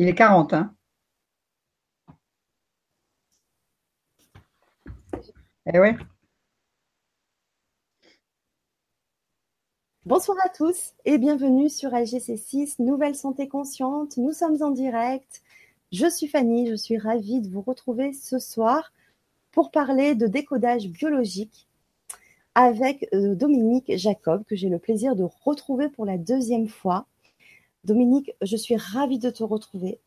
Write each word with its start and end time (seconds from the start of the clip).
Il 0.00 0.06
est 0.06 0.14
40, 0.14 0.52
hein 0.54 0.74
Eh 5.66 5.80
oui. 5.80 5.88
Bonsoir 10.06 10.38
à 10.44 10.50
tous 10.50 10.94
et 11.04 11.18
bienvenue 11.18 11.68
sur 11.68 11.90
LGC6, 11.90 12.76
Nouvelle 12.78 13.16
Santé 13.16 13.48
Consciente. 13.48 14.16
Nous 14.18 14.32
sommes 14.32 14.62
en 14.62 14.70
direct. 14.70 15.42
Je 15.90 16.08
suis 16.08 16.28
Fanny, 16.28 16.68
je 16.68 16.76
suis 16.76 16.96
ravie 16.96 17.40
de 17.40 17.48
vous 17.50 17.62
retrouver 17.62 18.12
ce 18.12 18.38
soir 18.38 18.92
pour 19.50 19.72
parler 19.72 20.14
de 20.14 20.28
décodage 20.28 20.86
biologique 20.86 21.66
avec 22.54 23.08
euh, 23.14 23.34
Dominique 23.34 23.90
Jacob, 23.96 24.44
que 24.44 24.54
j'ai 24.54 24.68
le 24.68 24.78
plaisir 24.78 25.16
de 25.16 25.26
retrouver 25.44 25.88
pour 25.88 26.06
la 26.06 26.18
deuxième 26.18 26.68
fois. 26.68 27.08
Dominique, 27.88 28.32
je 28.42 28.56
suis 28.56 28.76
ravie 28.76 29.18
de 29.18 29.30
te 29.30 29.42
retrouver. 29.42 29.98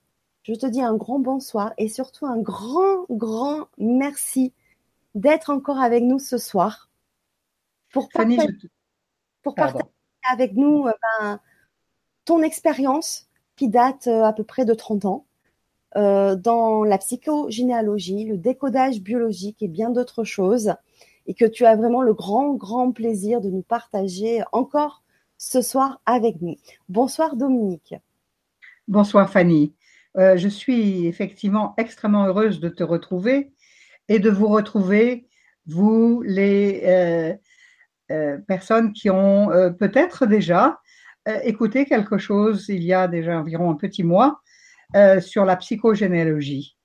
Je 0.44 0.54
te 0.54 0.68
dis 0.68 0.82
un 0.82 0.96
grand 0.96 1.18
bonsoir 1.18 1.74
et 1.80 1.88
surtout 1.88 2.28
un 2.28 2.38
grand, 2.38 3.06
grand 3.10 3.68
merci 3.80 4.54
d'être 5.16 5.50
encore 5.50 5.80
avec 5.80 6.04
nous 6.04 6.20
ce 6.20 6.38
soir 6.38 6.90
pour 7.92 8.10
partager, 8.10 8.48
pour 9.42 9.56
partager 9.56 9.84
avec 10.32 10.54
nous 10.54 10.86
euh, 10.86 10.94
ben, 11.20 11.40
ton 12.26 12.44
expérience 12.44 13.28
qui 13.56 13.68
date 13.68 14.06
euh, 14.06 14.24
à 14.24 14.34
peu 14.34 14.44
près 14.44 14.64
de 14.64 14.76
30 14.76 15.06
ans 15.06 15.26
euh, 15.98 16.36
dans 16.36 16.84
la 16.84 17.00
psychogénéalogie, 17.00 18.26
le 18.26 18.38
décodage 18.38 19.02
biologique 19.02 19.62
et 19.64 19.68
bien 19.68 19.90
d'autres 19.90 20.24
choses, 20.24 20.76
et 21.26 21.34
que 21.34 21.46
tu 21.46 21.66
as 21.66 21.76
vraiment 21.76 22.04
le 22.04 22.14
grand, 22.14 22.54
grand 22.54 22.92
plaisir 22.92 23.42
de 23.42 23.50
nous 23.50 23.64
partager 23.64 24.44
encore 24.52 25.02
ce 25.42 25.64
soir 25.64 26.00
avec 26.06 26.40
nous. 26.40 26.56
Bonsoir 26.88 27.36
Dominique. 27.36 27.96
Bonsoir 28.88 29.28
Fanny. 29.28 29.74
Euh, 30.16 30.38
je 30.38 30.48
suis 30.48 31.08
effectivement 31.08 31.74
extrêmement 31.78 32.28
heureuse 32.28 32.60
de 32.60 32.70
te 32.70 32.84
retrouver 32.84 33.52
et 34.08 34.20
de 34.20 34.30
vous 34.30 34.48
retrouver, 34.48 35.28
vous 35.66 36.22
les 36.24 36.84
euh, 36.86 37.34
euh, 38.12 38.38
personnes 38.48 38.94
qui 38.94 39.10
ont 39.10 39.50
peut-être 39.80 40.28
déjà 40.28 40.80
écouté 41.44 41.86
quelque 41.86 42.20
chose 42.20 42.70
il 42.70 42.84
y 42.84 42.94
a 42.94 43.08
déjà 43.08 43.40
environ 43.40 43.72
un 43.72 43.76
petit 43.76 44.04
mois 44.04 44.42
sur 45.22 45.46
la 45.46 45.56
psychogénéalogie. 45.56 46.78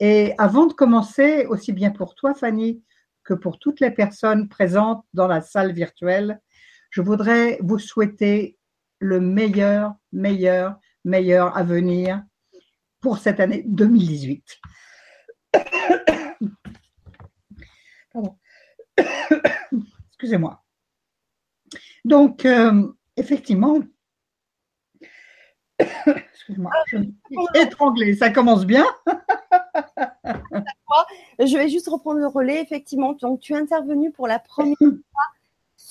Et 0.00 0.34
avant 0.36 0.66
de 0.66 0.74
commencer, 0.74 1.46
aussi 1.46 1.72
bien 1.72 1.90
pour 1.90 2.14
toi 2.14 2.34
Fanny 2.34 2.82
que 3.24 3.32
pour 3.32 3.58
toutes 3.58 3.80
les 3.80 3.90
personnes 3.90 4.48
présentes 4.50 5.04
dans 5.14 5.28
la 5.28 5.40
salle 5.40 5.72
virtuelle, 5.72 6.40
je 6.92 7.00
voudrais 7.00 7.58
vous 7.62 7.80
souhaiter 7.80 8.56
le 9.00 9.18
meilleur, 9.18 9.94
meilleur, 10.12 10.78
meilleur 11.04 11.56
avenir 11.56 12.22
pour 13.00 13.18
cette 13.18 13.40
année 13.40 13.64
2018. 13.66 14.60
Pardon. 18.12 18.38
Excusez-moi. 20.08 20.62
Donc, 22.04 22.44
euh, 22.44 22.92
effectivement, 23.16 23.80
excusez-moi, 25.80 26.72
je 26.88 26.98
suis 26.98 27.14
étranglée, 27.54 28.14
ça 28.14 28.28
commence 28.30 28.66
bien. 28.66 28.84
je 31.38 31.56
vais 31.56 31.70
juste 31.70 31.88
reprendre 31.88 32.20
le 32.20 32.26
relais, 32.26 32.60
effectivement. 32.60 33.14
Donc, 33.14 33.40
tu 33.40 33.54
es 33.54 33.56
intervenu 33.56 34.12
pour 34.12 34.26
la 34.28 34.38
première 34.38 34.76
fois 34.76 34.92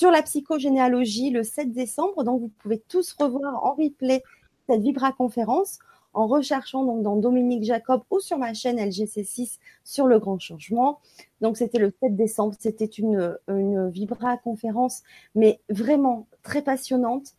sur 0.02 0.10
la 0.10 0.24
psychogénéalogie 0.24 1.30
le 1.30 1.44
7 1.44 1.72
décembre. 1.74 2.24
Donc, 2.24 2.42
vous 2.42 2.52
pouvez 2.58 2.80
tous 2.80 3.14
revoir 3.14 3.64
en 3.64 3.76
replay 3.76 4.24
cette 4.68 4.82
Vibra 4.82 5.12
conférence 5.12 5.78
en 6.14 6.26
recherchant 6.26 6.84
donc 6.84 7.04
dans 7.04 7.18
Dominique 7.18 7.64
Jacob 7.64 8.02
ou 8.10 8.20
sur 8.20 8.40
ma 8.40 8.56
chaîne 8.56 8.80
LGC6 8.80 9.60
sur 9.84 10.08
le 10.08 10.18
grand 10.18 10.40
changement. 10.40 11.02
Donc, 11.40 11.56
c'était 11.56 11.78
le 11.78 11.94
7 12.02 12.16
décembre. 12.16 12.56
C'était 12.58 12.86
une, 12.86 13.38
une 13.48 13.92
Vibra 13.92 14.38
conférence, 14.38 15.04
mais 15.36 15.62
vraiment 15.70 16.26
très 16.42 16.64
passionnante. 16.64 17.36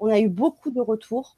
On 0.00 0.06
a 0.06 0.18
eu 0.18 0.30
beaucoup 0.30 0.70
de 0.70 0.80
retours, 0.80 1.36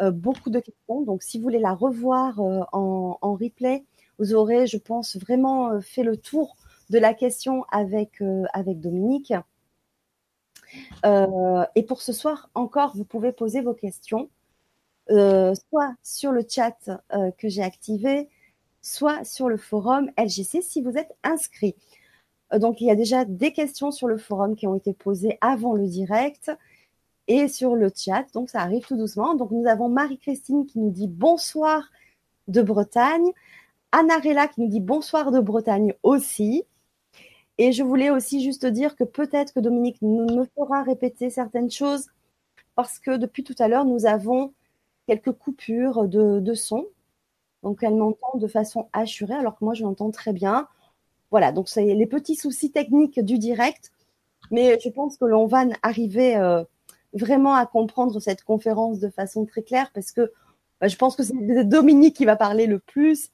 euh, 0.00 0.12
beaucoup 0.12 0.50
de 0.50 0.60
questions. 0.60 1.02
Donc, 1.02 1.24
si 1.24 1.38
vous 1.38 1.42
voulez 1.42 1.58
la 1.58 1.74
revoir 1.74 2.38
euh, 2.38 2.60
en, 2.70 3.34
replay, 3.34 3.84
vous 4.20 4.34
aurez, 4.34 4.68
je 4.68 4.76
pense, 4.76 5.16
vraiment 5.16 5.72
euh, 5.72 5.80
fait 5.80 6.04
le 6.04 6.16
tour 6.16 6.56
de 6.90 7.00
la 7.00 7.12
question 7.12 7.64
avec, 7.72 8.22
avec 8.52 8.78
Dominique. 8.78 9.32
Euh, 11.04 11.64
et 11.74 11.82
pour 11.82 12.02
ce 12.02 12.12
soir 12.12 12.50
encore, 12.54 12.96
vous 12.96 13.04
pouvez 13.04 13.32
poser 13.32 13.60
vos 13.60 13.74
questions, 13.74 14.30
euh, 15.10 15.54
soit 15.70 15.94
sur 16.02 16.32
le 16.32 16.44
chat 16.48 16.90
euh, 17.12 17.30
que 17.38 17.48
j'ai 17.48 17.62
activé, 17.62 18.28
soit 18.82 19.24
sur 19.24 19.48
le 19.48 19.56
forum 19.56 20.10
LGC 20.18 20.62
si 20.62 20.82
vous 20.82 20.96
êtes 20.96 21.14
inscrit. 21.22 21.76
donc 22.58 22.80
il 22.80 22.86
y 22.86 22.90
a 22.90 22.96
déjà 22.96 23.24
des 23.24 23.52
questions 23.52 23.90
sur 23.90 24.08
le 24.08 24.18
forum 24.18 24.56
qui 24.56 24.66
ont 24.66 24.74
été 24.74 24.92
posées 24.92 25.38
avant 25.40 25.74
le 25.74 25.86
direct 25.86 26.50
et 27.28 27.48
sur 27.48 27.76
le 27.76 27.90
chat. 27.94 28.26
Donc 28.34 28.50
ça 28.50 28.60
arrive 28.60 28.86
tout 28.86 28.96
doucement. 28.96 29.34
Donc 29.34 29.50
nous 29.50 29.66
avons 29.66 29.88
Marie-Christine 29.88 30.66
qui 30.66 30.78
nous 30.78 30.90
dit 30.90 31.08
bonsoir 31.08 31.90
de 32.48 32.62
Bretagne. 32.62 33.30
Anarella 33.92 34.48
qui 34.48 34.62
nous 34.62 34.68
dit 34.68 34.80
bonsoir 34.80 35.30
de 35.32 35.40
Bretagne 35.40 35.94
aussi. 36.02 36.64
Et 37.58 37.72
je 37.72 37.82
voulais 37.82 38.10
aussi 38.10 38.42
juste 38.42 38.66
dire 38.66 38.96
que 38.96 39.04
peut-être 39.04 39.52
que 39.52 39.60
Dominique 39.60 40.00
me 40.02 40.44
fera 40.56 40.82
répéter 40.82 41.30
certaines 41.30 41.70
choses 41.70 42.06
parce 42.74 42.98
que 42.98 43.16
depuis 43.16 43.44
tout 43.44 43.54
à 43.58 43.68
l'heure, 43.68 43.84
nous 43.84 44.06
avons 44.06 44.52
quelques 45.06 45.32
coupures 45.32 46.08
de, 46.08 46.54
son. 46.54 46.86
Donc, 47.62 47.82
elle 47.82 47.94
m'entend 47.94 48.38
de 48.38 48.46
façon 48.46 48.88
assurée 48.92 49.34
alors 49.34 49.58
que 49.58 49.64
moi, 49.64 49.74
je 49.74 49.82
l'entends 49.82 50.10
très 50.10 50.32
bien. 50.32 50.68
Voilà, 51.30 51.52
donc 51.52 51.68
c'est 51.68 51.94
les 51.94 52.06
petits 52.06 52.36
soucis 52.36 52.70
techniques 52.70 53.20
du 53.20 53.38
direct. 53.38 53.92
Mais 54.50 54.78
je 54.82 54.88
pense 54.88 55.16
que 55.16 55.24
l'on 55.24 55.46
va 55.46 55.64
arriver 55.82 56.36
euh, 56.36 56.64
vraiment 57.12 57.54
à 57.54 57.66
comprendre 57.66 58.18
cette 58.20 58.42
conférence 58.44 58.98
de 58.98 59.08
façon 59.08 59.46
très 59.46 59.62
claire 59.62 59.90
parce 59.94 60.12
que 60.12 60.32
bah, 60.80 60.88
je 60.88 60.96
pense 60.96 61.16
que 61.16 61.22
c'est 61.22 61.64
Dominique 61.64 62.16
qui 62.16 62.24
va 62.24 62.36
parler 62.36 62.66
le 62.66 62.78
plus 62.78 63.30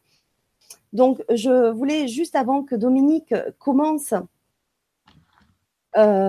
donc, 0.92 1.22
je 1.30 1.70
voulais 1.70 2.08
juste 2.08 2.34
avant 2.34 2.62
que 2.62 2.74
Dominique 2.74 3.34
commence 3.58 4.14
euh, 5.96 6.28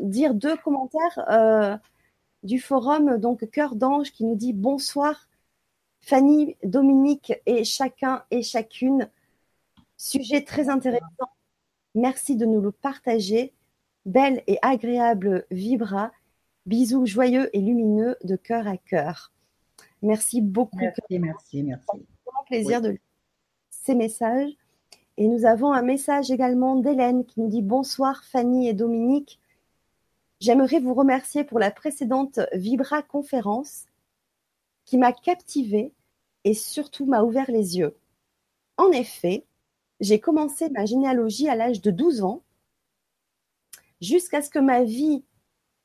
dire 0.00 0.34
deux 0.34 0.56
commentaires 0.56 1.24
euh, 1.28 1.76
du 2.42 2.60
forum. 2.60 3.18
Donc, 3.18 3.48
Cœur 3.50 3.74
d'Ange 3.74 4.12
qui 4.12 4.24
nous 4.24 4.36
dit 4.36 4.52
bonsoir 4.52 5.28
Fanny, 6.00 6.56
Dominique 6.62 7.32
et 7.46 7.64
chacun 7.64 8.24
et 8.30 8.42
chacune. 8.42 9.10
Sujet 9.96 10.44
très 10.44 10.68
intéressant. 10.68 11.30
Merci 11.94 12.36
de 12.36 12.46
nous 12.46 12.60
le 12.60 12.70
partager. 12.70 13.52
Belle 14.06 14.42
et 14.46 14.58
agréable 14.62 15.46
vibra. 15.50 16.12
Bisous 16.66 17.06
joyeux 17.06 17.50
et 17.54 17.60
lumineux 17.60 18.16
de 18.22 18.36
cœur 18.36 18.68
à 18.68 18.76
cœur. 18.76 19.32
Merci 20.02 20.40
beaucoup. 20.40 20.78
Merci, 20.78 21.18
merci, 21.18 21.62
merci. 21.62 21.86
C'est 21.92 22.30
un 22.30 22.44
plaisir 22.46 22.80
de 22.80 22.96
messages. 23.94 24.52
Et 25.16 25.28
nous 25.28 25.44
avons 25.44 25.72
un 25.72 25.82
message 25.82 26.30
également 26.30 26.76
d'Hélène 26.76 27.24
qui 27.24 27.40
nous 27.40 27.48
dit 27.48 27.62
bonsoir 27.62 28.24
Fanny 28.24 28.68
et 28.68 28.74
Dominique. 28.74 29.40
J'aimerais 30.40 30.80
vous 30.80 30.94
remercier 30.94 31.44
pour 31.44 31.58
la 31.58 31.70
précédente 31.70 32.40
Vibra 32.54 33.02
conférence 33.02 33.84
qui 34.86 34.96
m'a 34.96 35.12
captivée 35.12 35.92
et 36.44 36.54
surtout 36.54 37.04
m'a 37.04 37.22
ouvert 37.22 37.50
les 37.50 37.78
yeux. 37.78 37.96
En 38.76 38.90
effet, 38.92 39.44
j'ai 40.00 40.18
commencé 40.18 40.70
ma 40.70 40.86
généalogie 40.86 41.48
à 41.48 41.54
l'âge 41.54 41.82
de 41.82 41.90
12 41.90 42.22
ans 42.22 42.42
jusqu'à 44.00 44.40
ce 44.40 44.48
que 44.48 44.58
ma 44.58 44.82
vie 44.82 45.22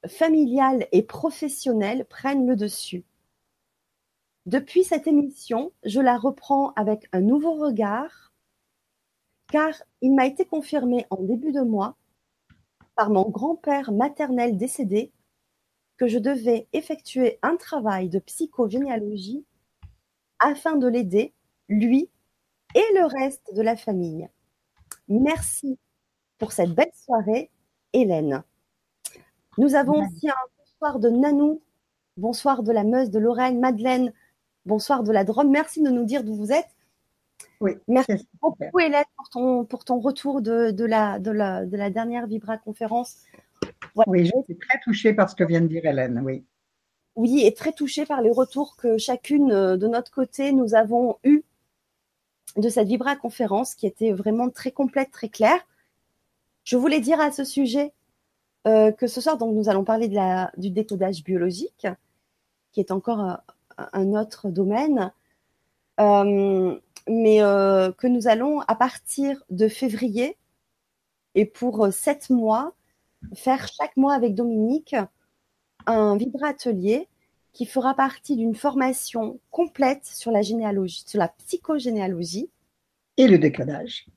familiale 0.08 0.88
et 0.92 1.04
professionnelle 1.04 2.06
prenne 2.06 2.48
le 2.48 2.56
dessus. 2.56 3.04
Depuis 4.46 4.84
cette 4.84 5.08
émission, 5.08 5.72
je 5.84 6.00
la 6.00 6.18
reprends 6.18 6.72
avec 6.74 7.08
un 7.12 7.22
nouveau 7.22 7.54
regard, 7.54 8.32
car 9.48 9.74
il 10.02 10.14
m'a 10.14 10.28
été 10.28 10.46
confirmé 10.46 11.08
en 11.10 11.24
début 11.24 11.52
de 11.52 11.62
mois 11.62 11.98
par 12.96 13.10
mon 13.10 13.28
grand-père 13.28 13.92
maternel 13.92 14.56
décédé 14.56 15.12
que 15.98 16.08
je 16.08 16.20
devais 16.20 16.68
effectuer 16.74 17.40
un 17.42 17.56
travail 17.56 18.10
de 18.10 18.20
psychogénéalogie 18.20 19.44
afin 20.38 20.76
de 20.76 20.88
l'aider, 20.88 21.34
lui 21.68 22.12
et 22.76 22.86
le 22.94 23.06
reste 23.06 23.52
de 23.56 23.62
la 23.64 23.76
famille. 23.76 24.30
Merci 25.08 25.80
pour 26.38 26.52
cette 26.52 26.76
belle 26.76 26.92
soirée, 26.94 27.50
Hélène. 27.94 28.44
Nous 29.58 29.74
avons 29.74 30.06
aussi 30.06 30.30
un 30.30 30.34
bonsoir 30.60 31.00
de 31.00 31.10
Nanou, 31.10 31.62
bonsoir 32.18 32.62
de 32.62 32.72
la 32.72 32.84
Meuse 32.84 33.10
de 33.10 33.20
Lorraine, 33.20 33.60
Madeleine, 33.60 34.14
Bonsoir 34.66 35.04
de 35.04 35.12
la 35.12 35.24
Drôme. 35.24 35.52
Merci 35.52 35.82
de 35.82 35.90
nous 35.90 36.06
dire 36.06 36.24
d'où 36.24 36.34
vous 36.34 36.52
êtes. 36.52 36.68
Oui, 37.60 37.74
Merci 37.88 38.28
beaucoup, 38.42 38.80
Hélène, 38.80 39.04
pour 39.16 39.30
ton, 39.30 39.66
pour 39.66 39.86
ton 39.86 40.00
retour 40.00 40.42
de, 40.42 40.72
de, 40.72 40.86
la, 40.86 41.20
de, 41.20 41.32
la, 41.32 41.66
de 41.66 41.78
la 41.78 41.90
dernière 41.90 42.28
Vibra 42.28 42.58
conférence. 42.58 43.18
Oui, 44.08 44.26
je 44.26 44.32
suis 44.44 44.58
très 44.58 44.80
touchée 44.84 45.14
par 45.14 45.30
ce 45.30 45.36
que 45.36 45.44
vient 45.44 45.62
de 45.62 45.68
dire 45.68 45.86
Hélène, 45.86 46.22
oui. 46.24 46.44
oui, 47.16 47.46
et 47.46 47.54
très 47.54 47.72
touchée 47.72 48.06
par 48.06 48.22
les 48.22 48.32
retours 48.32 48.76
que 48.76 48.98
chacune 48.98 49.50
de 49.50 49.88
notre 49.88 50.12
côté 50.12 50.52
nous 50.52 50.76
avons 50.76 51.18
eus 51.24 51.44
de 52.58 52.70
cette 52.70 52.88
Vibra 52.88 53.16
conférence 53.16 53.76
qui 53.76 53.86
était 53.86 54.12
vraiment 54.12 54.50
très 54.50 54.72
complète, 54.72 55.12
très 55.12 55.30
claire. 55.30 55.60
Je 56.64 56.78
voulais 56.78 57.00
dire 57.00 57.20
à 57.20 57.32
ce 57.32 57.44
sujet 57.44 57.94
euh, 58.68 58.92
que 58.92 59.08
ce 59.08 59.22
soir, 59.22 59.38
donc, 59.38 59.54
nous 59.54 59.70
allons 59.70 59.84
parler 59.84 60.08
de 60.08 60.16
la, 60.16 60.52
du 60.58 60.72
décodage 60.72 61.24
biologique, 61.24 61.88
qui 62.72 62.80
est 62.80 62.92
encore 62.92 63.40
un, 63.78 64.14
autre 64.14 64.50
domaine, 64.50 65.12
euh, 66.00 66.80
mais 67.08 67.42
euh, 67.42 67.92
que 67.92 68.08
nous 68.08 68.28
allons, 68.28 68.62
à 68.62 68.76
partir 68.76 69.44
de 69.50 69.68
février, 69.68 70.38
et 71.36 71.46
pour 71.46 71.92
sept 71.92 72.30
mois, 72.30 72.74
faire 73.34 73.68
chaque 73.68 73.98
mois 73.98 74.14
avec 74.14 74.36
Dominique 74.36 74.96
un 75.88 76.18
Vibra 76.18 76.48
Atelier 76.48 77.08
qui 77.54 77.66
fera 77.66 77.94
partie 77.94 78.36
d'une 78.36 78.56
formation 78.56 79.40
complète 79.50 80.06
sur 80.06 80.32
la 80.32 80.42
généalogie, 80.42 81.04
sur 81.06 81.20
la 81.20 81.30
psychogénéalogie. 81.30 82.50
Et 83.18 83.28
le 83.28 83.38
décodage. 83.38 84.08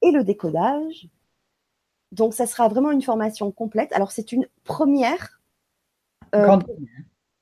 Et 0.00 0.12
le 0.12 0.22
décodage. 0.22 1.08
Donc, 2.12 2.34
ça 2.34 2.46
sera 2.46 2.68
vraiment 2.68 2.92
une 2.92 3.02
formation 3.02 3.50
complète. 3.50 3.92
Alors, 3.92 4.12
c'est 4.12 4.30
une 4.30 4.46
première. 4.62 5.40
Euh, 6.36 6.56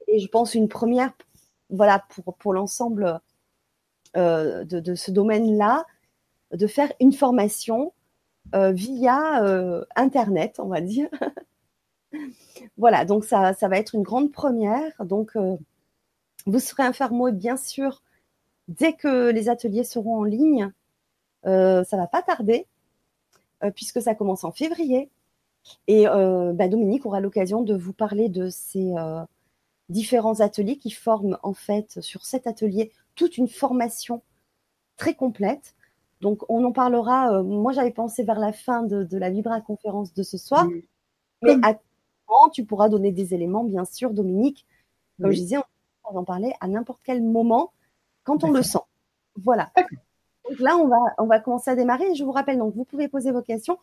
et 0.08 0.18
je 0.20 0.26
pense 0.28 0.54
une 0.54 0.68
première, 0.68 1.12
voilà, 1.72 2.04
pour, 2.38 2.52
l'ensemble 2.52 3.20
euh, 4.16 4.64
de, 4.64 4.94
ce 4.94 5.10
domaine-là, 5.10 5.86
de 6.52 6.66
faire 6.66 6.92
une 7.00 7.12
formation 7.12 7.92
euh, 8.54 8.72
via 8.72 9.42
euh, 9.42 9.84
Internet, 9.96 10.60
on 10.60 10.68
va 10.68 10.82
dire. 10.82 11.08
voilà, 12.76 13.04
donc 13.04 13.24
ça, 13.24 13.54
va 13.60 13.78
être 13.78 13.94
une 13.94 14.02
grande 14.02 14.30
première. 14.30 14.92
Donc, 15.04 15.32
vous 16.46 16.58
serez 16.58 16.82
informés, 16.82 17.32
bien 17.32 17.56
sûr, 17.56 18.02
dès 18.68 18.92
que 18.92 19.30
les 19.30 19.48
ateliers 19.48 19.84
seront 19.84 20.18
en 20.18 20.24
ligne. 20.24 20.70
Euh, 21.46 21.82
ça 21.84 21.96
va 21.96 22.06
pas 22.06 22.22
tarder, 22.22 22.66
puisque 23.74 24.02
ça 24.02 24.14
commence 24.14 24.44
en 24.44 24.52
février. 24.52 25.10
Et 25.86 26.04
bah, 26.04 26.68
Dominique 26.68 27.06
aura 27.06 27.20
l'occasion 27.20 27.62
de 27.62 27.74
vous 27.74 27.94
parler 27.94 28.28
de 28.28 28.50
ces 28.50 28.92
différents 29.92 30.40
ateliers 30.40 30.78
qui 30.78 30.90
forment 30.90 31.38
en 31.42 31.54
fait 31.54 32.00
sur 32.00 32.24
cet 32.24 32.46
atelier 32.46 32.90
toute 33.14 33.36
une 33.36 33.48
formation 33.48 34.22
très 34.96 35.14
complète. 35.14 35.74
Donc 36.20 36.42
on 36.48 36.64
en 36.64 36.72
parlera. 36.72 37.42
moi 37.42 37.72
j'avais 37.72 37.90
pensé 37.90 38.24
vers 38.24 38.38
la 38.38 38.52
fin 38.52 38.82
de, 38.82 39.04
de 39.04 39.18
la 39.18 39.30
Vibra 39.30 39.60
conférence 39.60 40.12
de 40.14 40.22
ce 40.22 40.38
soir, 40.38 40.66
mais 41.42 41.56
à 41.62 41.74
tu 42.52 42.64
pourras 42.64 42.88
donner 42.88 43.12
des 43.12 43.34
éléments, 43.34 43.64
bien 43.64 43.84
sûr, 43.84 44.12
Dominique. 44.12 44.66
Comme 45.20 45.32
je 45.32 45.38
disais, 45.38 45.56
on 46.04 46.14
va 46.14 46.20
en 46.20 46.24
parler 46.24 46.52
à 46.60 46.68
n'importe 46.68 47.00
quel 47.04 47.22
moment 47.22 47.72
quand 48.24 48.44
on 48.44 48.50
le 48.50 48.62
sent. 48.62 48.78
Voilà. 49.36 49.70
Donc 50.48 50.58
là, 50.58 50.76
on 50.76 50.88
va, 50.88 50.98
on 51.18 51.26
va 51.26 51.38
commencer 51.38 51.70
à 51.70 51.76
démarrer. 51.76 52.14
Je 52.14 52.24
vous 52.24 52.32
rappelle, 52.32 52.58
donc, 52.58 52.74
vous 52.74 52.84
pouvez 52.84 53.08
poser 53.08 53.30
vos 53.30 53.42
questions 53.42 53.78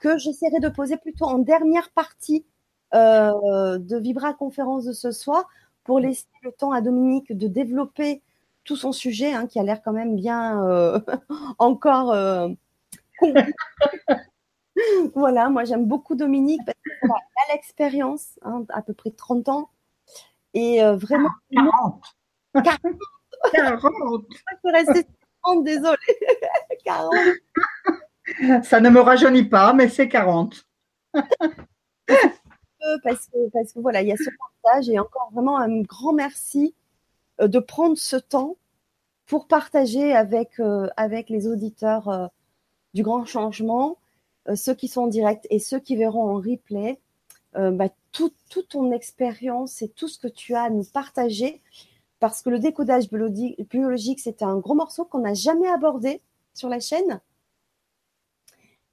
que 0.00 0.16
j'essaierai 0.18 0.60
de 0.60 0.68
poser 0.68 0.96
plutôt 0.96 1.24
en 1.24 1.38
dernière 1.38 1.90
partie 1.90 2.44
euh, 2.44 2.57
de 2.92 3.96
Vibra 3.98 4.34
conférence 4.34 4.84
de 4.84 4.92
ce 4.92 5.10
soir 5.10 5.48
pour 5.84 6.00
laisser 6.00 6.26
le 6.42 6.52
temps 6.52 6.72
à 6.72 6.80
Dominique 6.80 7.36
de 7.36 7.48
développer 7.48 8.22
tout 8.68 8.76
son 8.76 8.92
sujet, 8.92 9.32
hein, 9.32 9.46
qui 9.46 9.58
a 9.58 9.62
l'air 9.62 9.80
quand 9.82 9.94
même 9.94 10.14
bien 10.14 10.62
euh, 10.62 11.00
encore 11.58 12.12
euh, 12.12 12.48
voilà, 15.14 15.48
moi 15.48 15.64
j'aime 15.64 15.86
beaucoup 15.86 16.14
Dominique 16.14 16.60
parce 16.66 16.76
qu'elle 16.84 17.10
a 17.10 17.54
l'expérience, 17.54 18.38
hein, 18.42 18.64
à 18.68 18.82
peu 18.82 18.92
près 18.92 19.10
30 19.10 19.48
ans. 19.48 19.70
Et 20.52 20.82
euh, 20.82 20.96
vraiment. 20.96 21.30
40. 21.50 22.16
40. 22.52 22.80
40. 23.54 24.24
Je 24.30 24.36
suis 24.36 24.70
restée 24.70 25.08
30, 25.42 25.64
désolée. 25.64 25.96
40. 26.84 27.14
Ça 28.64 28.80
ne 28.80 28.90
me 28.90 29.00
rajeunit 29.00 29.44
pas, 29.44 29.72
mais 29.72 29.88
c'est 29.88 30.08
40. 30.08 30.66
Parce, 33.02 33.26
que, 33.28 33.80
voilà, 33.80 34.02
il 34.02 34.08
y 34.08 34.12
a 34.12 34.16
ce 34.16 34.30
partage 34.38 34.88
et 34.88 34.98
encore 34.98 35.30
vraiment 35.32 35.58
un 35.58 35.80
grand 35.82 36.12
merci 36.12 36.74
euh, 37.40 37.48
de 37.48 37.58
prendre 37.58 37.96
ce 37.96 38.16
temps 38.16 38.56
pour 39.26 39.46
partager 39.46 40.14
avec, 40.14 40.58
euh, 40.60 40.88
les 41.28 41.46
auditeurs 41.46 42.08
euh, 42.08 42.26
du 42.94 43.02
grand 43.02 43.24
changement 43.24 43.98
ceux 44.54 44.74
qui 44.74 44.88
sont 44.88 45.02
en 45.02 45.06
direct 45.08 45.46
et 45.50 45.58
ceux 45.58 45.78
qui 45.78 45.94
verront 45.94 46.22
en 46.22 46.36
replay, 46.36 46.98
bah, 47.52 47.90
toute 48.12 48.34
tout 48.48 48.62
ton 48.62 48.92
expérience 48.92 49.82
et 49.82 49.90
tout 49.90 50.08
ce 50.08 50.18
que 50.18 50.26
tu 50.26 50.54
as 50.54 50.62
à 50.62 50.70
nous 50.70 50.84
partager, 50.84 51.60
parce 52.18 52.40
que 52.40 52.48
le 52.48 52.58
décodage 52.58 53.10
biologique, 53.10 54.20
c'est 54.20 54.42
un 54.42 54.56
gros 54.56 54.74
morceau 54.74 55.04
qu'on 55.04 55.18
n'a 55.18 55.34
jamais 55.34 55.68
abordé 55.68 56.22
sur 56.54 56.70
la 56.70 56.80
chaîne. 56.80 57.20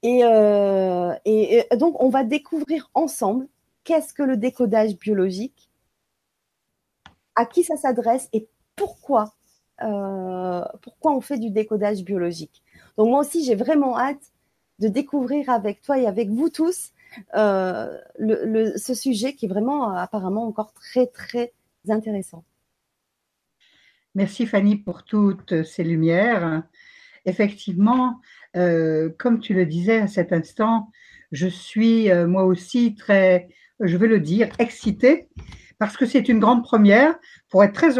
Et, 0.02 0.20
donc, 1.78 2.02
on 2.02 2.10
va 2.10 2.22
découvrir 2.22 2.90
ensemble 2.92 3.48
qu'est-ce 3.86 4.12
que 4.12 4.24
le 4.24 4.36
décodage 4.36 4.98
biologique, 4.98 5.70
à 7.36 7.46
qui 7.46 7.62
ça 7.62 7.76
s'adresse 7.76 8.28
et 8.32 8.48
pourquoi, 8.74 9.32
euh, 9.82 10.62
pourquoi 10.82 11.16
on 11.16 11.20
fait 11.20 11.38
du 11.38 11.50
décodage 11.50 12.02
biologique. 12.02 12.62
Donc, 12.98 13.08
moi 13.08 13.20
aussi, 13.20 13.44
j'ai 13.44 13.54
vraiment 13.54 13.98
hâte 13.98 14.32
de 14.80 14.88
découvrir 14.88 15.48
avec 15.48 15.80
toi 15.80 15.98
et 15.98 16.06
avec 16.06 16.28
vous 16.28 16.50
tous 16.50 16.92
euh, 17.34 17.96
ce 18.76 18.92
sujet 18.92 19.34
qui 19.34 19.46
est 19.46 19.48
vraiment 19.48 19.90
euh, 19.90 19.96
apparemment 19.96 20.46
encore 20.46 20.74
très, 20.74 21.06
très 21.06 21.52
intéressant. 21.88 22.44
Merci 24.14 24.46
Fanny 24.46 24.76
pour 24.76 25.04
toutes 25.04 25.62
ces 25.62 25.84
lumières. 25.84 26.64
Effectivement, 27.26 28.20
comme 28.54 29.40
tu 29.40 29.52
le 29.52 29.66
disais 29.66 30.00
à 30.00 30.06
cet 30.06 30.32
instant, 30.32 30.90
je 31.32 31.48
suis 31.48 32.08
moi 32.24 32.44
aussi 32.44 32.94
très, 32.94 33.48
je 33.80 33.96
veux 33.96 34.06
le 34.06 34.20
dire, 34.20 34.48
excitée 34.58 35.28
parce 35.78 35.96
que 35.96 36.06
c'est 36.06 36.28
une 36.28 36.38
grande 36.38 36.64
première, 36.64 37.16
pour 37.50 37.62
être 37.62 37.74
très 37.74 37.98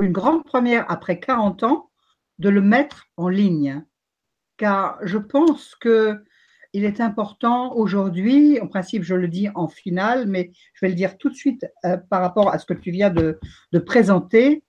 une 0.00 0.12
grande 0.12 0.44
première 0.44 0.90
après 0.90 1.20
40 1.20 1.62
ans, 1.62 1.90
de 2.38 2.48
le 2.48 2.60
mettre 2.60 3.06
en 3.16 3.28
ligne. 3.28 3.84
Car 4.56 4.98
je 5.02 5.18
pense 5.18 5.74
que 5.76 6.24
il 6.72 6.84
est 6.84 7.00
important 7.00 7.74
aujourd'hui, 7.76 8.58
en 8.60 8.66
principe 8.66 9.02
je 9.02 9.14
le 9.14 9.28
dis 9.28 9.48
en 9.54 9.68
finale, 9.68 10.26
mais 10.26 10.52
je 10.74 10.84
vais 10.84 10.88
le 10.88 10.94
dire 10.94 11.18
tout 11.18 11.28
de 11.28 11.34
suite 11.34 11.66
euh, 11.84 11.98
par 11.98 12.22
rapport 12.22 12.50
à 12.50 12.58
ce 12.58 12.64
que 12.64 12.72
tu 12.74 12.90
viens 12.90 13.10
de, 13.10 13.38
de 13.72 13.78
présenter, 13.78 14.64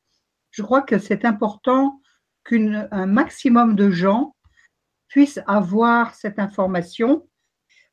je 0.52 0.62
crois 0.62 0.82
que 0.82 1.00
c'est 1.00 1.24
important 1.24 2.02
qu'un 2.44 3.06
maximum 3.06 3.76
de 3.76 3.90
gens 3.90 4.36
puissent 5.08 5.40
avoir 5.48 6.14
cette 6.14 6.40
information 6.40 7.28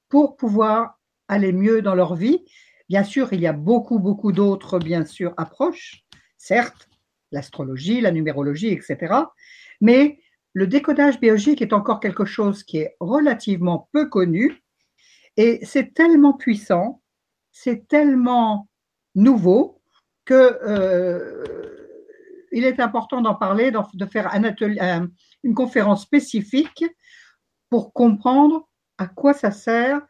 pour 0.08 0.36
pouvoir 0.36 0.99
aller 1.30 1.52
mieux 1.52 1.80
dans 1.80 1.94
leur 1.94 2.14
vie. 2.14 2.44
Bien 2.88 3.04
sûr, 3.04 3.32
il 3.32 3.40
y 3.40 3.46
a 3.46 3.52
beaucoup, 3.52 3.98
beaucoup 3.98 4.32
d'autres, 4.32 4.78
bien 4.78 5.04
sûr, 5.04 5.32
approches, 5.36 6.02
certes, 6.36 6.88
l'astrologie, 7.30 8.00
la 8.00 8.10
numérologie, 8.10 8.68
etc. 8.72 9.14
Mais 9.80 10.18
le 10.52 10.66
décodage 10.66 11.20
biologique 11.20 11.62
est 11.62 11.72
encore 11.72 12.00
quelque 12.00 12.24
chose 12.24 12.64
qui 12.64 12.78
est 12.78 12.96
relativement 12.98 13.88
peu 13.92 14.08
connu 14.08 14.60
et 15.36 15.64
c'est 15.64 15.94
tellement 15.94 16.32
puissant, 16.32 17.00
c'est 17.52 17.86
tellement 17.86 18.68
nouveau 19.14 19.80
que 20.24 20.58
euh, 20.66 21.44
il 22.52 22.64
est 22.64 22.80
important 22.80 23.20
d'en 23.20 23.36
parler, 23.36 23.70
de 23.70 24.06
faire 24.06 24.28
une 25.44 25.54
conférence 25.54 26.02
spécifique 26.02 26.84
pour 27.68 27.92
comprendre 27.92 28.68
à 28.98 29.06
quoi 29.06 29.32
ça 29.32 29.52
sert, 29.52 30.00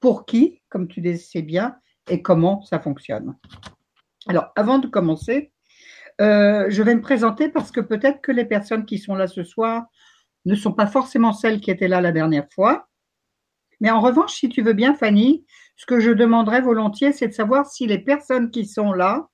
pour 0.00 0.26
qui, 0.26 0.62
comme 0.68 0.88
tu 0.88 1.00
le 1.00 1.16
sais 1.16 1.42
bien, 1.42 1.76
et 2.08 2.22
comment 2.22 2.62
ça 2.62 2.78
fonctionne. 2.80 3.36
Alors, 4.28 4.52
avant 4.56 4.78
de 4.78 4.86
commencer, 4.86 5.52
euh, 6.20 6.66
je 6.68 6.82
vais 6.82 6.94
me 6.94 7.00
présenter 7.00 7.48
parce 7.48 7.70
que 7.70 7.80
peut-être 7.80 8.20
que 8.20 8.32
les 8.32 8.44
personnes 8.44 8.86
qui 8.86 8.98
sont 8.98 9.14
là 9.14 9.26
ce 9.26 9.42
soir 9.44 9.86
ne 10.44 10.54
sont 10.54 10.72
pas 10.72 10.86
forcément 10.86 11.32
celles 11.32 11.60
qui 11.60 11.70
étaient 11.70 11.88
là 11.88 12.00
la 12.00 12.12
dernière 12.12 12.46
fois. 12.54 12.88
Mais 13.80 13.90
en 13.90 14.00
revanche, 14.00 14.34
si 14.34 14.48
tu 14.48 14.62
veux 14.62 14.72
bien, 14.72 14.94
Fanny, 14.94 15.44
ce 15.76 15.84
que 15.84 16.00
je 16.00 16.10
demanderais 16.10 16.62
volontiers, 16.62 17.12
c'est 17.12 17.28
de 17.28 17.32
savoir 17.32 17.66
si 17.66 17.86
les 17.86 17.98
personnes 17.98 18.50
qui 18.50 18.64
sont 18.66 18.92
là, 18.92 19.28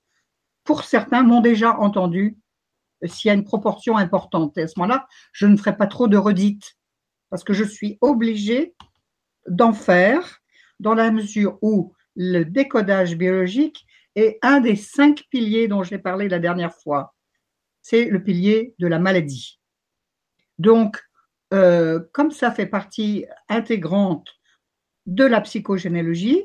pour 0.65 0.83
certains, 0.83 1.23
m'ont 1.23 1.41
déjà 1.41 1.77
entendu, 1.79 2.37
s'il 3.05 3.29
y 3.29 3.31
a 3.31 3.35
une 3.35 3.45
proportion 3.45 3.97
importante. 3.97 4.57
Et 4.57 4.63
à 4.63 4.67
ce 4.67 4.73
moment-là, 4.79 5.07
je 5.31 5.45
ne 5.45 5.55
ferai 5.55 5.77
pas 5.77 5.87
trop 5.87 6.07
de 6.07 6.17
redites 6.17 6.77
parce 7.29 7.43
que 7.43 7.53
je 7.53 7.63
suis 7.63 7.97
obligée 8.01 8.75
d'en 9.47 9.73
faire 9.73 10.42
dans 10.83 10.93
la 10.93 11.09
mesure 11.11 11.57
où 11.61 11.93
le 12.15 12.43
décodage 12.43 13.15
biologique 13.15 13.85
et 14.15 14.37
un 14.43 14.59
des 14.59 14.75
cinq 14.75 15.23
piliers 15.31 15.67
dont 15.67 15.81
j'ai 15.81 15.97
parlé 15.97 16.27
la 16.29 16.39
dernière 16.39 16.75
fois. 16.75 17.15
C'est 17.81 18.05
le 18.05 18.21
pilier 18.21 18.75
de 18.77 18.87
la 18.87 18.99
maladie. 18.99 19.59
Donc, 20.59 21.01
euh, 21.53 21.99
comme 22.11 22.31
ça 22.31 22.51
fait 22.51 22.67
partie 22.67 23.25
intégrante 23.49 24.27
de 25.05 25.23
la 25.23 25.41
psychogénéalogie, 25.41 26.43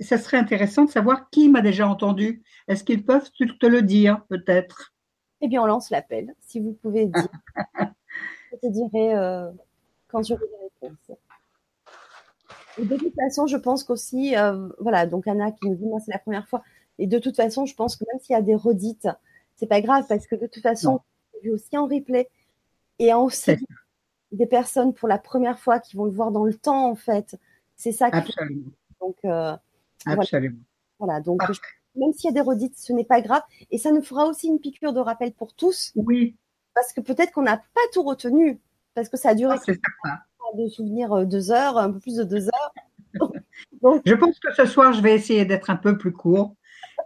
ça 0.00 0.18
serait 0.18 0.38
intéressant 0.38 0.84
de 0.84 0.90
savoir 0.90 1.30
qui 1.30 1.48
m'a 1.48 1.62
déjà 1.62 1.86
entendu. 1.86 2.42
Est-ce 2.68 2.84
qu'ils 2.84 3.04
peuvent 3.04 3.30
te 3.32 3.66
le 3.66 3.82
dire, 3.82 4.24
peut-être? 4.28 4.92
Eh 5.40 5.48
bien, 5.48 5.62
on 5.62 5.66
lance 5.66 5.90
l'appel, 5.90 6.34
si 6.40 6.60
vous 6.60 6.72
pouvez 6.82 7.06
dire. 7.06 7.28
je 8.52 8.56
te 8.56 8.66
dirai 8.66 9.14
euh, 9.14 9.50
quand 10.08 10.22
j'aurai 10.26 10.46
des 10.46 10.88
réponses. 10.88 11.18
Et 12.78 12.84
de 12.84 12.96
toute 12.96 13.14
façon, 13.14 13.46
je 13.46 13.56
pense 13.56 13.84
qu'aussi, 13.84 14.36
euh, 14.36 14.68
voilà, 14.78 15.06
donc 15.06 15.26
Anna 15.28 15.52
qui 15.52 15.68
nous 15.68 15.74
dit, 15.74 15.84
moi, 15.84 16.00
c'est 16.04 16.12
la 16.12 16.18
première 16.18 16.48
fois. 16.48 16.62
Et 16.98 17.06
de 17.06 17.18
toute 17.18 17.36
façon, 17.36 17.66
je 17.66 17.74
pense 17.74 17.96
que 17.96 18.04
même 18.10 18.20
s'il 18.20 18.34
y 18.34 18.38
a 18.38 18.42
des 18.42 18.54
redites, 18.54 19.08
c'est 19.56 19.66
pas 19.66 19.80
grave 19.80 20.06
parce 20.08 20.26
que 20.26 20.36
de 20.36 20.46
toute 20.46 20.62
façon, 20.62 21.00
j'ai 21.34 21.48
vu 21.48 21.54
aussi 21.54 21.76
en 21.76 21.86
replay 21.86 22.28
et 22.98 23.12
en 23.12 23.24
aussi 23.24 23.52
des 24.32 24.46
personnes 24.46 24.94
pour 24.94 25.08
la 25.08 25.18
première 25.18 25.58
fois 25.58 25.78
qui 25.78 25.96
vont 25.96 26.04
le 26.04 26.10
voir 26.10 26.30
dans 26.30 26.44
le 26.44 26.54
temps, 26.54 26.90
en 26.90 26.94
fait. 26.94 27.36
C'est 27.76 27.92
ça 27.92 28.10
qui. 28.10 28.16
Absolument. 28.16 28.70
Donc, 29.00 29.16
euh, 29.24 29.56
Absolument. 30.06 30.58
Voilà, 30.98 31.20
donc 31.20 31.42
même 31.96 32.12
s'il 32.12 32.24
y 32.24 32.28
a 32.28 32.32
des 32.32 32.40
redites, 32.40 32.78
ce 32.78 32.92
n'est 32.92 33.04
pas 33.04 33.20
grave. 33.20 33.42
Et 33.70 33.78
ça 33.78 33.90
nous 33.90 34.02
fera 34.02 34.26
aussi 34.26 34.48
une 34.48 34.60
piqûre 34.60 34.92
de 34.92 35.00
rappel 35.00 35.32
pour 35.32 35.54
tous. 35.54 35.92
Oui. 35.96 36.36
Parce 36.74 36.92
que 36.92 37.00
peut-être 37.00 37.32
qu'on 37.32 37.42
n'a 37.42 37.58
pas 37.58 37.80
tout 37.92 38.02
retenu, 38.02 38.60
parce 38.94 39.08
que 39.08 39.16
ça 39.16 39.30
a 39.30 39.34
duré 39.34 39.56
ah, 40.04 40.18
de 40.56 40.68
souvenir 40.68 41.12
euh, 41.12 41.24
deux 41.24 41.50
heures, 41.50 41.78
un 41.78 41.92
peu 41.92 41.98
plus 41.98 42.16
de 42.16 42.24
deux 42.24 42.46
heures. 42.46 42.72
donc, 43.82 44.02
je 44.04 44.14
pense 44.14 44.38
que 44.38 44.52
ce 44.54 44.66
soir, 44.66 44.92
je 44.92 45.02
vais 45.02 45.14
essayer 45.14 45.44
d'être 45.44 45.70
un 45.70 45.76
peu 45.76 45.98
plus 45.98 46.12
court, 46.12 46.56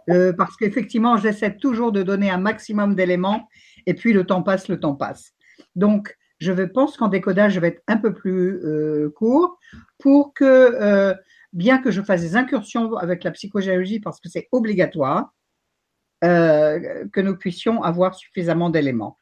euh, 0.09 0.33
parce 0.33 0.55
qu'effectivement, 0.57 1.17
j'essaie 1.17 1.55
toujours 1.55 1.91
de 1.91 2.03
donner 2.03 2.29
un 2.29 2.37
maximum 2.37 2.95
d'éléments, 2.95 3.47
et 3.85 3.93
puis 3.93 4.13
le 4.13 4.25
temps 4.25 4.43
passe, 4.43 4.67
le 4.67 4.79
temps 4.79 4.95
passe. 4.95 5.33
Donc, 5.75 6.17
je 6.39 6.51
pense 6.51 6.97
qu'en 6.97 7.07
décodage, 7.07 7.53
je 7.53 7.59
vais 7.59 7.69
être 7.69 7.83
un 7.87 7.97
peu 7.97 8.13
plus 8.13 8.63
euh, 8.63 9.11
court 9.15 9.57
pour 9.97 10.33
que 10.33 11.15
bien 11.53 11.79
que 11.79 11.89
je 11.89 12.01
fasse 12.01 12.21
des 12.21 12.35
incursions 12.35 12.95
avec 12.97 13.23
la 13.23 13.31
psychogéologie 13.31 13.99
parce 13.99 14.19
que 14.19 14.29
c'est 14.29 14.47
obligatoire, 14.51 15.33
que 16.21 17.21
nous 17.21 17.35
puissions 17.37 17.81
avoir 17.81 18.13
suffisamment 18.13 18.69
d'éléments. 18.69 19.17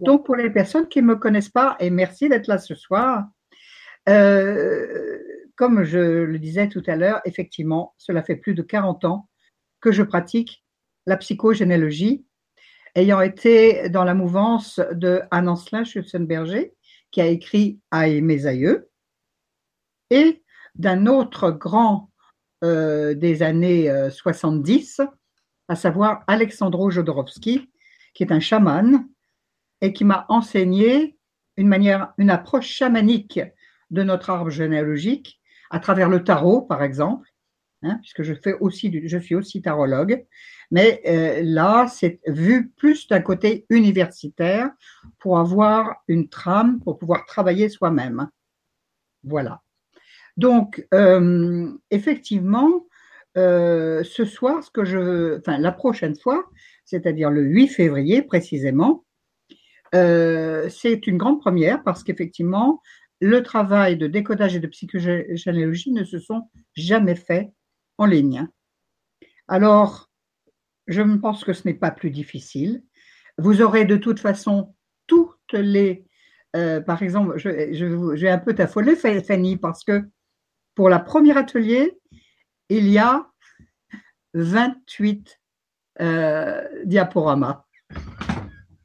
Donc, 0.00 0.24
pour 0.24 0.36
les 0.36 0.50
personnes 0.50 0.88
qui 0.88 1.00
ne 1.02 1.06
me 1.06 1.16
connaissent 1.16 1.50
pas, 1.50 1.76
et 1.80 1.90
merci 1.90 2.28
d'être 2.28 2.46
là 2.46 2.58
ce 2.58 2.74
soir, 2.74 3.24
euh, 4.08 5.18
comme 5.56 5.84
je 5.84 5.98
le 5.98 6.38
disais 6.38 6.68
tout 6.68 6.82
à 6.86 6.96
l'heure, 6.96 7.20
effectivement, 7.24 7.94
cela 7.98 8.22
fait 8.22 8.36
plus 8.36 8.54
de 8.54 8.62
40 8.62 9.04
ans 9.04 9.28
que 9.80 9.92
je 9.92 10.02
pratique 10.02 10.64
la 11.06 11.16
psychogénéalogie, 11.16 12.26
ayant 12.94 13.20
été 13.20 13.88
dans 13.88 14.04
la 14.04 14.14
mouvance 14.14 14.80
de 14.92 15.20
Anne 15.30 15.48
Ancelin 15.48 15.84
Schutzenberger, 15.84 16.74
qui 17.10 17.20
a 17.20 17.26
écrit 17.26 17.80
À 17.90 18.08
mes 18.08 18.46
aïeux, 18.46 18.90
et 20.10 20.42
d'un 20.74 21.06
autre 21.06 21.50
grand 21.50 22.10
euh, 22.62 23.14
des 23.14 23.42
années 23.42 23.90
70, 24.10 25.00
euh, 25.00 25.06
à 25.68 25.76
savoir 25.76 26.24
Alexandro 26.26 26.90
Jodorowsky, 26.90 27.70
qui 28.14 28.22
est 28.22 28.32
un 28.32 28.40
chaman 28.40 29.06
et 29.80 29.92
qui 29.92 30.04
m'a 30.04 30.26
enseigné 30.28 31.18
une 31.56 31.68
manière, 31.68 32.12
une 32.18 32.30
approche 32.30 32.68
chamanique 32.68 33.40
de 33.94 34.02
notre 34.02 34.28
arbre 34.30 34.50
généalogique 34.50 35.40
à 35.70 35.80
travers 35.80 36.08
le 36.08 36.22
tarot, 36.22 36.62
par 36.62 36.82
exemple, 36.82 37.28
hein, 37.82 37.98
puisque 38.02 38.22
je 38.22 38.34
fais 38.34 38.54
aussi, 38.60 39.02
je 39.06 39.18
suis 39.18 39.34
aussi 39.34 39.62
tarologue. 39.62 40.24
Mais 40.70 41.00
euh, 41.06 41.40
là, 41.42 41.86
c'est 41.88 42.20
vu 42.26 42.70
plus 42.70 43.08
d'un 43.08 43.20
côté 43.20 43.66
universitaire 43.70 44.70
pour 45.18 45.38
avoir 45.38 46.02
une 46.08 46.28
trame, 46.28 46.80
pour 46.80 46.98
pouvoir 46.98 47.24
travailler 47.26 47.68
soi-même. 47.68 48.28
Voilà. 49.22 49.62
Donc, 50.36 50.86
euh, 50.92 51.70
effectivement, 51.90 52.86
euh, 53.36 54.02
ce 54.04 54.24
soir, 54.24 54.62
ce 54.62 54.70
que 54.70 54.84
je, 54.84 55.38
enfin, 55.38 55.58
la 55.58 55.72
prochaine 55.72 56.16
fois, 56.16 56.44
c'est-à-dire 56.84 57.30
le 57.30 57.42
8 57.42 57.68
février 57.68 58.22
précisément, 58.22 59.04
c'est 59.92 61.06
une 61.06 61.18
grande 61.18 61.40
première 61.40 61.84
parce 61.84 62.02
qu'effectivement, 62.02 62.82
le 63.20 63.42
travail 63.42 63.96
de 63.96 64.06
décodage 64.06 64.56
et 64.56 64.60
de 64.60 64.66
psychogénéalogie 64.66 65.92
ne 65.92 66.04
se 66.04 66.18
sont 66.18 66.50
jamais 66.74 67.14
faits 67.14 67.50
en 67.98 68.06
ligne. 68.06 68.48
Alors, 69.48 70.10
je 70.86 71.02
pense 71.02 71.44
que 71.44 71.52
ce 71.52 71.66
n'est 71.66 71.74
pas 71.74 71.90
plus 71.90 72.10
difficile. 72.10 72.82
Vous 73.38 73.62
aurez 73.62 73.84
de 73.84 73.96
toute 73.96 74.20
façon 74.20 74.74
toutes 75.06 75.52
les. 75.52 76.06
par 76.52 77.02
exemple, 77.02 77.38
je, 77.38 78.14
vais 78.20 78.30
un 78.30 78.38
peu 78.38 78.54
t'affoler, 78.54 78.96
Fanny, 78.96 79.56
parce 79.56 79.84
que 79.84 80.04
pour 80.74 80.88
la 80.88 80.98
première 80.98 81.36
atelier, 81.36 81.98
il 82.68 82.88
y 82.88 82.98
a 82.98 83.26
28 84.34 85.40
euh, 86.00 86.62
diaporamas. 86.84 87.64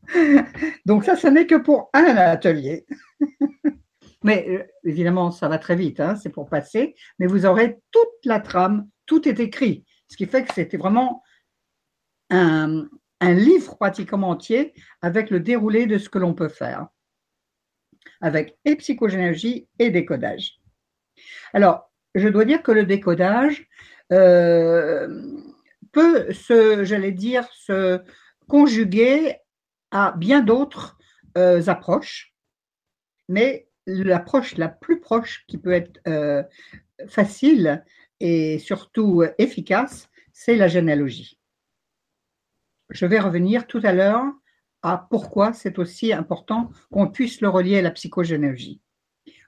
Donc 0.86 1.04
ça, 1.04 1.16
ce 1.16 1.28
n'est 1.28 1.48
que 1.48 1.56
pour 1.56 1.90
un 1.94 2.04
atelier. 2.04 2.86
Mais 4.24 4.46
euh, 4.50 4.64
évidemment, 4.84 5.32
ça 5.32 5.48
va 5.48 5.58
très 5.58 5.76
vite, 5.76 6.00
hein, 6.00 6.16
c'est 6.16 6.30
pour 6.30 6.50
passer. 6.50 6.96
Mais 7.20 7.28
vous 7.28 7.46
aurez 7.46 7.80
toute 7.92 8.26
la 8.26 8.40
trame, 8.40 8.88
tout 9.06 9.28
est 9.28 9.40
écrit. 9.40 9.86
Ce 10.10 10.18
qui 10.18 10.26
fait 10.26 10.44
que 10.44 10.54
c'était 10.54 10.78
vraiment 10.78 11.24
un, 12.30 12.88
livre 13.22 13.76
pratiquement 13.78 14.30
entier 14.30 14.74
avec 15.02 15.30
le 15.30 15.40
déroulé 15.40 15.86
de 15.86 15.98
ce 15.98 16.10
que 16.10 16.20
l'on 16.20 16.34
peut 16.34 16.50
faire, 16.50 16.88
avec 18.22 18.58
et 18.66 18.76
psychogénéalogie 18.76 19.68
et 19.78 19.90
décodage. 19.90 20.60
Alors, 21.54 21.92
je 22.16 22.28
dois 22.28 22.46
dire 22.46 22.64
que 22.64 22.72
le 22.72 22.86
décodage 22.86 23.68
euh, 24.12 25.22
peut 25.92 26.32
se, 26.32 26.84
j'allais 26.86 27.12
dire, 27.12 27.48
se 27.54 28.02
conjuguer 28.48 29.36
à 29.92 30.14
bien 30.18 30.42
d'autres 30.42 30.98
euh, 31.38 31.62
approches, 31.68 32.34
mais 33.28 33.69
l'approche 33.90 34.58
la 34.58 34.70
plus 34.70 35.00
proche 35.00 35.46
qui 35.48 35.58
peut 35.58 35.72
être 35.72 36.00
euh, 36.08 36.44
facile 37.08 37.84
et 38.20 38.60
surtout 38.60 39.24
efficace, 39.38 40.10
c'est 40.34 40.56
la 40.56 40.68
généalogie. 40.68 41.40
Je 42.90 43.06
vais 43.06 43.20
revenir 43.20 43.68
tout 43.68 43.82
à 43.84 43.94
l'heure 43.94 44.26
à 44.82 45.08
pourquoi 45.10 45.54
c'est 45.54 45.80
aussi 45.80 46.14
important 46.14 46.72
qu'on 46.92 47.08
puisse 47.08 47.42
le 47.42 47.50
relier 47.50 47.80
à 47.80 47.82
la 47.82 47.92
psychogénéalogie. 47.92 48.82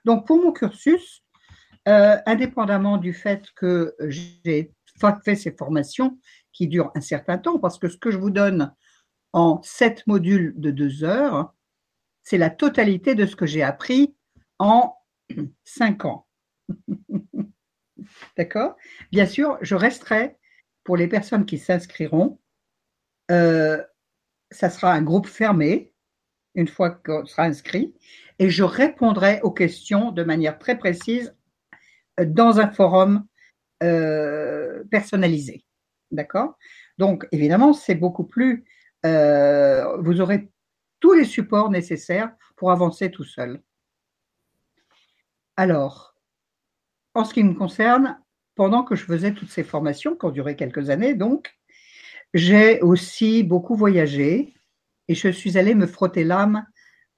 Donc, 0.04 0.26
pour 0.26 0.42
mon 0.42 0.52
cursus, 0.52 1.22
euh, 1.88 2.16
indépendamment 2.26 2.98
du 2.98 3.12
fait 3.12 3.50
que 3.56 3.94
j'ai 4.00 4.72
fait 5.24 5.34
ces 5.34 5.50
formations 5.50 6.18
qui 6.52 6.68
durent 6.68 6.92
un 6.94 7.00
certain 7.00 7.38
temps, 7.38 7.58
parce 7.58 7.78
que 7.78 7.88
ce 7.88 7.96
que 7.96 8.10
je 8.10 8.18
vous 8.18 8.30
donne 8.30 8.72
en 9.32 9.60
sept 9.62 10.06
modules 10.06 10.54
de 10.56 10.70
deux 10.70 11.02
heures, 11.02 11.52
c'est 12.22 12.38
la 12.38 12.50
totalité 12.50 13.14
de 13.14 13.26
ce 13.26 13.34
que 13.34 13.46
j'ai 13.46 13.62
appris 13.62 14.14
en 14.62 14.96
cinq 15.64 16.04
ans. 16.04 16.26
D'accord? 18.36 18.76
Bien 19.10 19.26
sûr, 19.26 19.58
je 19.60 19.74
resterai 19.74 20.36
pour 20.84 20.96
les 20.96 21.08
personnes 21.08 21.44
qui 21.44 21.58
s'inscriront. 21.58 22.38
Euh, 23.30 23.82
ça 24.52 24.70
sera 24.70 24.92
un 24.92 25.02
groupe 25.02 25.26
fermé 25.26 25.92
une 26.54 26.68
fois 26.68 26.90
qu'on 26.90 27.26
sera 27.26 27.44
inscrit 27.44 27.94
et 28.38 28.50
je 28.50 28.62
répondrai 28.62 29.40
aux 29.42 29.50
questions 29.50 30.12
de 30.12 30.22
manière 30.22 30.58
très 30.58 30.78
précise 30.78 31.34
dans 32.24 32.60
un 32.60 32.70
forum 32.70 33.26
euh, 33.82 34.84
personnalisé. 34.90 35.64
D'accord? 36.12 36.56
Donc, 36.98 37.26
évidemment, 37.32 37.72
c'est 37.72 37.94
beaucoup 37.96 38.24
plus. 38.24 38.64
Euh, 39.04 39.96
vous 39.98 40.20
aurez 40.20 40.50
tous 41.00 41.14
les 41.14 41.24
supports 41.24 41.70
nécessaires 41.70 42.32
pour 42.54 42.70
avancer 42.70 43.10
tout 43.10 43.24
seul. 43.24 43.60
Alors, 45.56 46.14
en 47.14 47.24
ce 47.24 47.34
qui 47.34 47.44
me 47.44 47.54
concerne, 47.54 48.18
pendant 48.54 48.82
que 48.82 48.96
je 48.96 49.04
faisais 49.04 49.34
toutes 49.34 49.50
ces 49.50 49.64
formations, 49.64 50.16
qui 50.16 50.24
ont 50.24 50.30
duré 50.30 50.56
quelques 50.56 50.90
années, 50.90 51.14
donc, 51.14 51.54
j'ai 52.34 52.80
aussi 52.80 53.42
beaucoup 53.42 53.74
voyagé 53.74 54.54
et 55.08 55.14
je 55.14 55.28
suis 55.28 55.58
allée 55.58 55.74
me 55.74 55.86
frotter 55.86 56.24
l'âme 56.24 56.64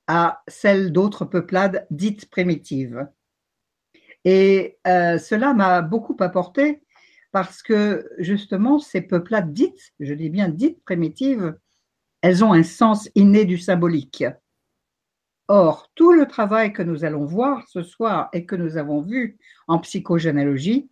à 0.07 0.43
celle 0.49 0.93
d'autres 0.93 1.25
peuplades 1.25 1.87
dites 1.91 2.29
primitives. 2.29 3.09
Et 4.25 4.79
euh, 4.87 5.19
cela 5.19 5.55
m'a 5.55 5.83
beaucoup 5.83 6.17
apporté 6.21 6.83
parce 7.31 7.62
que 7.62 8.09
justement, 8.19 8.79
ces 8.79 9.03
peuplades 9.03 9.53
dites, 9.53 9.93
je 10.00 10.14
dis 10.14 10.31
bien 10.31 10.49
dites 10.49 10.83
primitives, 10.85 11.57
elles 12.23 12.45
ont 12.45 12.53
un 12.53 12.62
sens 12.62 13.09
inné 13.14 13.45
du 13.45 13.59
symbolique. 13.59 14.25
Or, 15.48 15.90
tout 15.94 16.12
le 16.12 16.26
travail 16.26 16.72
que 16.72 16.82
nous 16.82 17.04
allons 17.04 17.24
voir 17.24 17.68
ce 17.68 17.82
soir 17.82 18.28
et 18.32 18.46
que 18.46 18.56
nous 18.56 18.76
avons 18.76 19.02
vu 19.02 19.38
en 19.68 19.78
psychogénéalogie, 19.78 20.88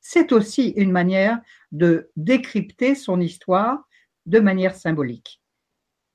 c'est 0.00 0.32
aussi 0.32 0.68
une 0.70 0.92
manière 0.92 1.40
de 1.72 2.10
décrypter 2.16 2.94
son 2.94 3.20
histoire 3.20 3.82
de 4.26 4.40
manière 4.40 4.74
symbolique. 4.74 5.40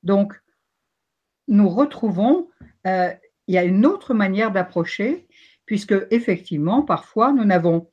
Donc, 0.02 0.34
nous 1.46 1.68
retrouvons, 1.68 2.48
euh, 2.86 3.12
il 3.46 3.54
y 3.54 3.58
a 3.58 3.64
une 3.64 3.86
autre 3.86 4.14
manière 4.14 4.52
d'approcher 4.52 5.28
puisque 5.68 5.94
effectivement, 6.10 6.82
parfois, 6.82 7.32
nous 7.32 7.44
n'avons 7.44 7.90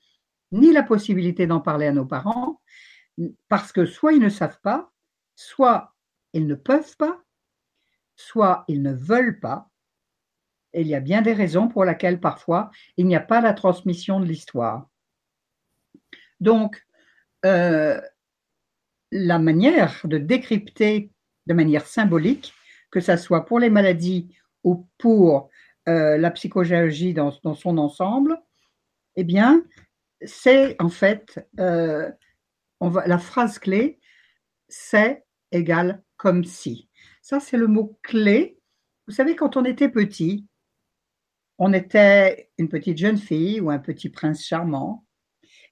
ni 0.53 0.71
la 0.71 0.81
possibilité 0.81 1.45
d'en 1.45 1.59
parler 1.59 1.87
à 1.87 1.91
nos 1.91 2.05
parents, 2.05 2.61
parce 3.49 3.73
que 3.73 3.85
soit 3.85 4.13
ils 4.13 4.21
ne 4.21 4.29
savent 4.29 4.61
pas, 4.61 4.93
soit 5.35 5.93
ils 6.31 6.47
ne 6.47 6.55
peuvent 6.55 6.95
pas, 6.95 7.21
soit 8.15 8.65
ils 8.67 8.81
ne 8.81 8.93
veulent 8.93 9.39
pas. 9.39 9.69
Et 10.73 10.81
il 10.81 10.87
y 10.87 10.95
a 10.95 10.99
bien 10.99 11.21
des 11.21 11.33
raisons 11.33 11.67
pour 11.67 11.85
lesquelles 11.85 12.19
parfois 12.19 12.69
il 12.97 13.05
n'y 13.05 13.15
a 13.15 13.21
pas 13.21 13.41
la 13.41 13.53
transmission 13.53 14.19
de 14.19 14.25
l'histoire. 14.25 14.89
Donc, 16.39 16.85
euh, 17.45 18.01
la 19.11 19.39
manière 19.39 20.01
de 20.03 20.17
décrypter 20.17 21.11
de 21.45 21.53
manière 21.53 21.85
symbolique, 21.85 22.53
que 22.91 22.99
ce 22.99 23.15
soit 23.17 23.45
pour 23.45 23.59
les 23.59 23.69
maladies 23.69 24.35
ou 24.63 24.87
pour 24.97 25.49
euh, 25.87 26.17
la 26.17 26.31
psychogéologie 26.31 27.13
dans, 27.13 27.31
son 27.31 27.77
ensemble, 27.77 28.41
eh 29.15 29.23
bien, 29.23 29.63
c'est 30.25 30.75
en 30.81 30.89
fait 30.89 31.47
euh, 31.59 32.11
la 32.81 33.19
phrase 33.19 33.59
clé, 33.59 33.99
c'est 34.67 35.23
égal 35.51 36.03
comme 36.17 36.43
si. 36.43 36.89
Ça, 37.25 37.39
c'est 37.39 37.57
le 37.57 37.65
mot 37.65 37.97
clé. 38.03 38.59
Vous 39.07 39.13
savez, 39.15 39.35
quand 39.35 39.57
on 39.57 39.65
était 39.65 39.89
petit, 39.89 40.45
on 41.57 41.73
était 41.73 42.51
une 42.59 42.69
petite 42.69 42.99
jeune 42.99 43.17
fille 43.17 43.59
ou 43.59 43.71
un 43.71 43.79
petit 43.79 44.09
prince 44.09 44.45
charmant. 44.45 45.07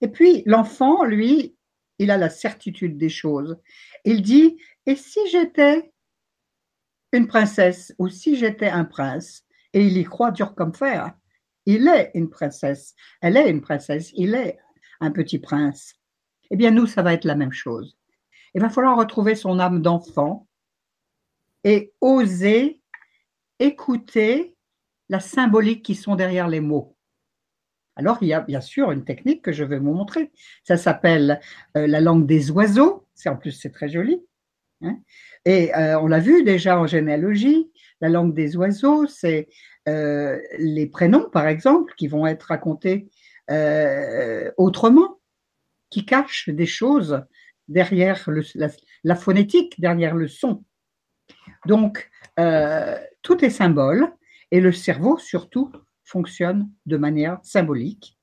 Et 0.01 0.07
puis, 0.07 0.41
l'enfant, 0.48 1.03
lui, 1.03 1.55
il 2.00 2.10
a 2.10 2.17
la 2.17 2.31
certitude 2.31 2.98
des 2.98 3.10
choses. 3.10 3.55
Il 4.03 4.24
dit, 4.24 4.57
et 4.88 4.95
si 4.95 5.19
j'étais 5.29 5.93
une 7.12 7.27
princesse 7.27 7.93
ou 8.00 8.10
si 8.10 8.36
j'étais 8.36 8.69
un 8.69 8.83
prince? 8.83 9.45
Et 9.74 9.86
il 9.86 9.95
y 9.95 10.03
croit 10.05 10.31
dur 10.31 10.55
comme 10.55 10.74
fer. 10.74 11.13
Il 11.67 11.88
est 11.88 12.10
une 12.15 12.31
princesse, 12.31 12.95
elle 13.22 13.38
est 13.38 13.48
une 13.48 13.62
princesse, 13.62 14.12
il 14.15 14.33
est 14.33 14.57
un 15.01 15.12
petit 15.12 15.38
prince. 15.38 15.93
Eh 16.50 16.55
bien, 16.55 16.72
nous, 16.72 16.88
ça 16.88 17.03
va 17.03 17.13
être 17.13 17.25
la 17.25 17.36
même 17.36 17.53
chose. 17.53 17.95
Il 18.55 18.62
va 18.62 18.72
falloir 18.72 18.98
retrouver 18.98 19.36
son 19.36 19.60
âme 19.60 19.83
d'enfant 19.83 20.48
et 21.63 21.93
oser 22.01 22.82
écouter 23.60 24.55
la 25.10 25.20
symbolique 25.20 25.84
qui 25.84 25.96
sont 25.96 26.15
derrière 26.15 26.48
les 26.48 26.60
mots. 26.60 26.96
Alors, 27.96 28.17
il 28.22 28.27
y 28.27 28.34
a 28.34 28.41
bien 28.41 28.62
sûr 28.62 28.91
une 28.91 29.03
technique 29.03 29.43
que 29.43 29.51
je 29.51 29.63
vais 29.63 29.77
vous 29.77 29.93
montrer. 29.93 30.32
Ça 30.63 30.77
s'appelle 30.77 31.39
euh, 31.77 31.88
la 31.88 32.01
langue 32.01 32.25
des 32.25 32.50
oiseaux. 32.51 33.08
En 33.25 33.38
plus 33.38 33.51
c'est 33.51 33.70
très 33.70 33.88
joli. 33.88 34.22
Hein. 34.82 35.00
Et 35.46 35.74
euh, 35.75 36.00
on 36.00 36.08
l'a 36.08 36.20
vu 36.20 36.43
déjà 36.43 36.79
en 36.79 36.88
généalogie. 36.88 37.72
La 38.01 38.10
langue 38.10 38.34
des 38.34 38.58
oiseaux, 38.58 39.08
c'est 39.08 39.48
euh, 39.88 40.39
les 40.58 40.88
prénoms, 40.88 41.29
par 41.29 41.48
exemple, 41.48 41.93
qui 41.96 42.08
vont 42.08 42.25
être 42.27 42.43
racontés 42.43 43.10
autrement, 44.58 45.20
qui 45.89 46.05
cachent 46.05 46.50
des 46.50 46.65
choses 46.65 47.22
derrière 47.67 48.27
la, 49.03 49.15
phonétique, 49.15 49.79
derrière 49.79 50.15
le 50.15 50.27
son. 50.27 50.63
Donc, 51.65 52.10
tout 53.22 53.46
est 53.46 53.50
symbole 53.50 54.12
et 54.51 54.62
le 54.62 54.72
cerveau, 54.72 55.18
surtout, 55.18 55.72
fonctionne 56.03 56.70
de 56.86 56.98
manière 56.98 57.39
symbolique. 57.44 58.18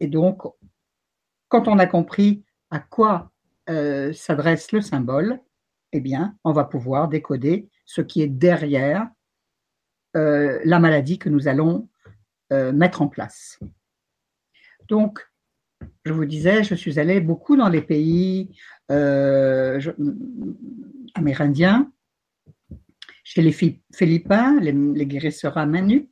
Et 0.00 0.06
donc, 0.06 0.42
quand 1.48 1.68
on 1.68 1.78
a 1.78 1.86
compris 1.86 2.44
à 2.70 2.78
quoi 2.78 3.30
euh, 3.70 4.12
s'adresse 4.12 4.72
le 4.72 4.80
symbole, 4.80 5.40
eh 5.92 6.00
bien, 6.00 6.36
on 6.44 6.52
va 6.52 6.64
pouvoir 6.64 7.08
décoder 7.08 7.68
ce 7.86 8.00
qui 8.00 8.22
est 8.22 8.28
derrière 8.28 9.08
euh, 10.16 10.60
la 10.64 10.78
maladie 10.78 11.18
que 11.18 11.28
nous 11.28 11.48
allons 11.48 11.88
euh, 12.52 12.72
mettre 12.72 13.02
en 13.02 13.08
place. 13.08 13.58
Donc, 14.88 15.20
je 16.04 16.12
vous 16.12 16.24
disais, 16.24 16.64
je 16.64 16.74
suis 16.74 16.98
allée 16.98 17.20
beaucoup 17.20 17.56
dans 17.56 17.68
les 17.68 17.82
pays 17.82 18.50
amérindiens, 21.14 21.92
chez 23.24 23.42
les 23.42 23.52
Philippins, 23.52 24.60
les, 24.60 25.06
guérisseurs 25.06 25.58
à 25.58 25.66
main 25.66 25.82
nue, 25.82 26.10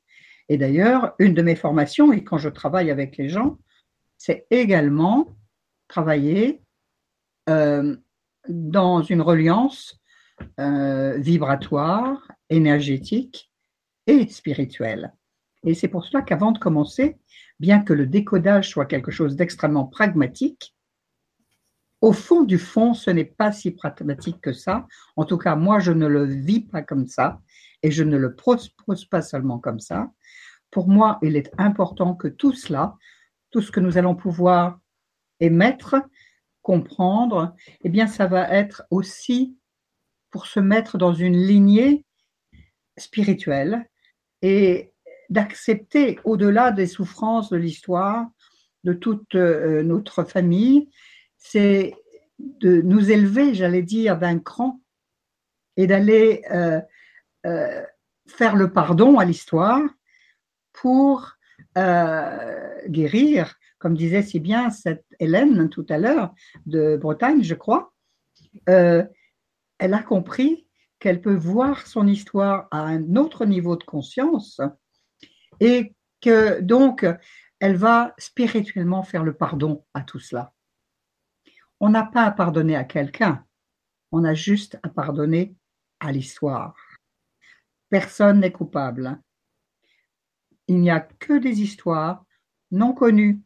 et 0.48 0.56
d'ailleurs, 0.56 1.14
une 1.18 1.34
de 1.34 1.42
mes 1.42 1.54
formations, 1.54 2.12
et 2.12 2.24
quand 2.24 2.38
je 2.38 2.48
travaille 2.48 2.90
avec 2.90 3.16
les 3.16 3.28
gens, 3.28 3.58
c'est 4.18 4.46
également 4.50 5.36
travailler 5.88 6.62
euh, 7.48 7.96
dans 8.48 9.02
une 9.02 9.20
reliance 9.20 10.00
euh, 10.58 11.18
vibratoire, 11.18 12.30
énergétique 12.48 13.52
et 14.06 14.26
spirituelle. 14.28 15.12
Et 15.64 15.74
c'est 15.74 15.88
pour 15.88 16.04
cela 16.04 16.22
qu'avant 16.22 16.52
de 16.52 16.58
commencer, 16.58 17.18
bien 17.60 17.80
que 17.80 17.92
le 17.92 18.06
décodage 18.06 18.70
soit 18.70 18.86
quelque 18.86 19.10
chose 19.10 19.36
d'extrêmement 19.36 19.84
pragmatique, 19.84 20.74
au 22.02 22.12
fond 22.12 22.42
du 22.42 22.58
fond, 22.58 22.92
ce 22.92 23.10
n'est 23.10 23.24
pas 23.24 23.52
si 23.52 23.70
pragmatique 23.70 24.40
que 24.42 24.52
ça. 24.52 24.86
En 25.16 25.24
tout 25.24 25.38
cas, 25.38 25.56
moi, 25.56 25.78
je 25.78 25.92
ne 25.92 26.06
le 26.06 26.24
vis 26.24 26.60
pas 26.60 26.82
comme 26.82 27.06
ça 27.06 27.40
et 27.82 27.90
je 27.90 28.04
ne 28.04 28.18
le 28.18 28.34
propose 28.34 29.04
pas 29.06 29.22
seulement 29.22 29.58
comme 29.58 29.80
ça 29.80 30.10
pour 30.72 30.88
moi, 30.88 31.18
il 31.22 31.36
est 31.36 31.52
important 31.58 32.14
que 32.14 32.26
tout 32.26 32.54
cela, 32.54 32.96
tout 33.50 33.60
ce 33.60 33.70
que 33.70 33.78
nous 33.78 33.98
allons 33.98 34.16
pouvoir 34.16 34.80
émettre, 35.38 35.96
comprendre, 36.62 37.54
eh 37.84 37.90
bien, 37.90 38.06
ça 38.06 38.26
va 38.26 38.50
être 38.50 38.82
aussi 38.90 39.56
pour 40.30 40.46
se 40.46 40.58
mettre 40.58 40.96
dans 40.96 41.12
une 41.12 41.36
lignée 41.36 42.04
spirituelle 42.96 43.86
et 44.40 44.92
d'accepter 45.28 46.18
au-delà 46.24 46.72
des 46.72 46.86
souffrances 46.86 47.50
de 47.50 47.58
l'histoire 47.58 48.26
de 48.82 48.94
toute 48.94 49.34
euh, 49.34 49.82
notre 49.82 50.24
famille, 50.24 50.88
c'est 51.42 51.94
de 52.38 52.80
nous 52.82 53.10
élever, 53.10 53.54
j'allais 53.54 53.82
dire, 53.82 54.18
d'un 54.18 54.38
cran 54.38 54.80
et 55.76 55.86
d'aller 55.86 56.42
euh, 56.50 56.80
euh, 57.46 57.82
faire 58.26 58.56
le 58.56 58.72
pardon 58.72 59.18
à 59.18 59.24
l'histoire 59.24 59.82
pour 60.72 61.32
euh, 61.76 62.88
guérir, 62.88 63.54
comme 63.78 63.96
disait 63.96 64.22
si 64.22 64.40
bien 64.40 64.70
cette 64.70 65.04
Hélène 65.18 65.68
tout 65.68 65.86
à 65.88 65.98
l'heure 65.98 66.34
de 66.66 66.96
Bretagne, 66.96 67.42
je 67.42 67.54
crois. 67.54 67.92
Elle 68.66 69.08
a 69.94 70.02
compris 70.02 70.68
qu'elle 71.00 71.20
peut 71.20 71.34
voir 71.34 71.86
son 71.86 72.06
histoire 72.06 72.68
à 72.70 72.82
un 72.82 73.16
autre 73.16 73.44
niveau 73.44 73.76
de 73.76 73.82
conscience 73.82 74.60
et 75.58 75.94
que 76.20 76.60
donc 76.60 77.04
elle 77.58 77.76
va 77.76 78.14
spirituellement 78.18 79.02
faire 79.02 79.24
le 79.24 79.34
pardon 79.34 79.84
à 79.94 80.02
tout 80.02 80.20
cela. 80.20 80.52
On 81.82 81.90
n'a 81.90 82.04
pas 82.04 82.22
à 82.22 82.30
pardonner 82.30 82.76
à 82.76 82.84
quelqu'un, 82.84 83.44
on 84.10 84.24
a 84.24 84.32
juste 84.32 84.78
à 84.82 84.88
pardonner 84.88 85.54
à 86.00 86.12
l'histoire. 86.12 86.74
Personne 87.90 88.40
n'est 88.40 88.52
coupable 88.52 89.20
il 90.68 90.80
n'y 90.80 90.90
a 90.90 91.00
que 91.00 91.34
des 91.34 91.60
histoires 91.60 92.24
non 92.70 92.92
connues, 92.92 93.42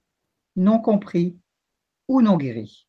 non 0.55 0.79
comprises 0.79 1.37
ou 2.09 2.22
non 2.22 2.37
guéries. 2.37 2.87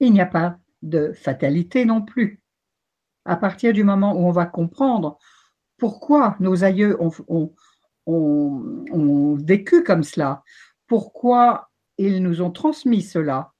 Il 0.00 0.12
n'y 0.12 0.20
a 0.20 0.26
pas 0.26 0.58
de 0.82 1.12
fatalité 1.12 1.84
non 1.84 2.02
plus. 2.02 2.40
À 3.26 3.36
partir 3.36 3.74
du 3.74 3.84
moment 3.84 4.14
où 4.14 4.26
on 4.26 4.30
va 4.30 4.46
comprendre 4.46 5.18
pourquoi 5.76 6.36
nos 6.40 6.64
aïeux 6.64 6.96
ont, 7.00 7.54
vécu 9.36 9.84
comme 9.84 10.02
cela, 10.02 10.42
pourquoi 10.86 11.70
ils 11.98 12.22
nous 12.22 12.40
ont 12.40 12.50
transmis 12.50 13.02
cela, 13.02 13.52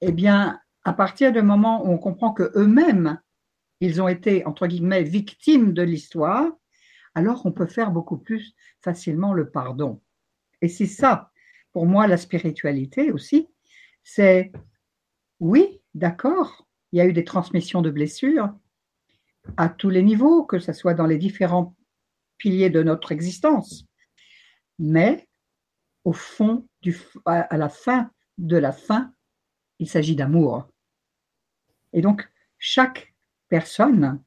eh 0.00 0.12
bien, 0.12 0.60
à 0.84 0.92
partir 0.92 1.32
du 1.32 1.42
moment 1.42 1.84
où 1.84 1.90
on 1.90 1.98
comprend 1.98 2.32
que 2.32 2.50
eux-mêmes, 2.54 3.20
ils 3.80 4.00
ont 4.00 4.08
été, 4.08 4.44
entre 4.46 4.66
guillemets, 4.66 5.02
victimes 5.02 5.72
de 5.72 5.82
l'histoire, 5.82 6.46
alors 7.14 7.44
on 7.44 7.52
peut 7.52 7.66
faire 7.66 7.90
beaucoup 7.90 8.18
plus 8.18 8.54
facilement 8.80 9.32
le 9.32 9.50
pardon. 9.50 10.00
Et 10.62 10.68
c'est 10.68 10.86
ça, 10.86 11.30
pour 11.72 11.86
moi, 11.86 12.06
la 12.06 12.16
spiritualité 12.16 13.10
aussi, 13.10 13.48
c'est 14.02 14.52
oui, 15.38 15.80
d'accord, 15.94 16.66
il 16.92 16.98
y 16.98 17.00
a 17.00 17.06
eu 17.06 17.12
des 17.12 17.24
transmissions 17.24 17.82
de 17.82 17.90
blessures 17.90 18.52
à 19.56 19.68
tous 19.68 19.90
les 19.90 20.02
niveaux, 20.02 20.44
que 20.44 20.58
ce 20.58 20.72
soit 20.72 20.94
dans 20.94 21.06
les 21.06 21.18
différents 21.18 21.74
piliers 22.36 22.70
de 22.70 22.82
notre 22.82 23.12
existence. 23.12 23.86
Mais 24.78 25.28
au 26.04 26.12
fond, 26.12 26.66
à 27.24 27.56
la 27.56 27.68
fin 27.68 28.10
de 28.38 28.56
la 28.56 28.72
fin, 28.72 29.12
il 29.80 29.88
s'agit 29.88 30.14
d'amour. 30.14 30.68
Et 31.92 32.02
donc, 32.02 32.30
chaque 32.58 33.12
personne 33.48 34.22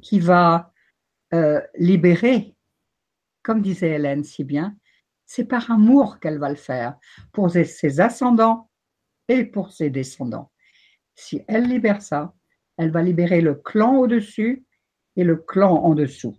qui 0.00 0.20
va 0.20 0.72
euh, 1.34 1.60
libérer, 1.76 2.54
comme 3.42 3.62
disait 3.62 3.90
Hélène 3.90 4.22
si 4.22 4.44
bien, 4.44 4.76
c'est 5.24 5.46
par 5.46 5.70
amour 5.70 6.20
qu'elle 6.20 6.38
va 6.38 6.50
le 6.50 6.56
faire, 6.56 6.98
pour 7.32 7.50
ses 7.50 8.00
ascendants 8.00 8.70
et 9.28 9.44
pour 9.44 9.72
ses 9.72 9.90
descendants. 9.90 10.52
Si 11.14 11.42
elle 11.48 11.66
libère 11.66 12.02
ça, 12.02 12.34
elle 12.76 12.90
va 12.90 13.02
libérer 13.02 13.40
le 13.40 13.54
clan 13.54 13.96
au-dessus 13.96 14.64
et 15.16 15.24
le 15.24 15.36
clan 15.36 15.82
en 15.82 15.94
dessous. 15.94 16.36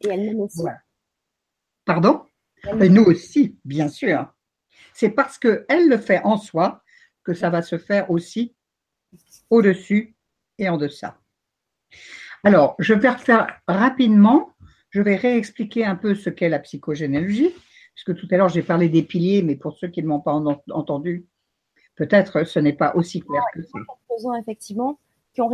Et 0.00 0.08
elle 0.08 0.36
aussi. 0.36 0.62
Pardon? 1.84 2.26
Et 2.80 2.88
nous 2.88 3.04
aussi, 3.04 3.58
bien 3.64 3.88
sûr. 3.88 4.32
C'est 4.92 5.10
parce 5.10 5.38
qu'elle 5.38 5.88
le 5.88 5.98
fait 5.98 6.20
en 6.24 6.36
soi 6.36 6.82
que 7.24 7.34
ça 7.34 7.50
va 7.50 7.62
se 7.62 7.78
faire 7.78 8.10
aussi 8.10 8.54
au-dessus 9.50 10.16
et 10.58 10.68
en 10.68 10.76
deçà. 10.76 11.18
Alors, 12.44 12.74
je 12.78 12.94
vais 12.94 13.12
faire 13.16 13.60
rapidement, 13.66 14.50
je 14.90 15.02
vais 15.02 15.16
réexpliquer 15.16 15.84
un 15.84 15.96
peu 15.96 16.14
ce 16.14 16.30
qu'est 16.30 16.48
la 16.48 16.58
psychogénéalogie, 16.58 17.50
puisque 17.94 18.18
tout 18.18 18.26
à 18.30 18.36
l'heure 18.36 18.48
j'ai 18.48 18.62
parlé 18.62 18.88
des 18.88 19.02
piliers, 19.02 19.42
mais 19.42 19.56
pour 19.56 19.76
ceux 19.76 19.88
qui 19.88 20.02
ne 20.02 20.08
m'ont 20.08 20.20
pas 20.20 20.32
entendu, 20.70 21.26
peut-être 21.96 22.44
ce 22.44 22.58
n'est 22.58 22.72
pas 22.72 22.94
aussi 22.94 23.20
clair 23.20 23.42
que 23.54 23.62
c'est. 23.62 24.30
effectivement, 24.40 24.98
qui 25.34 25.40
ont 25.42 25.50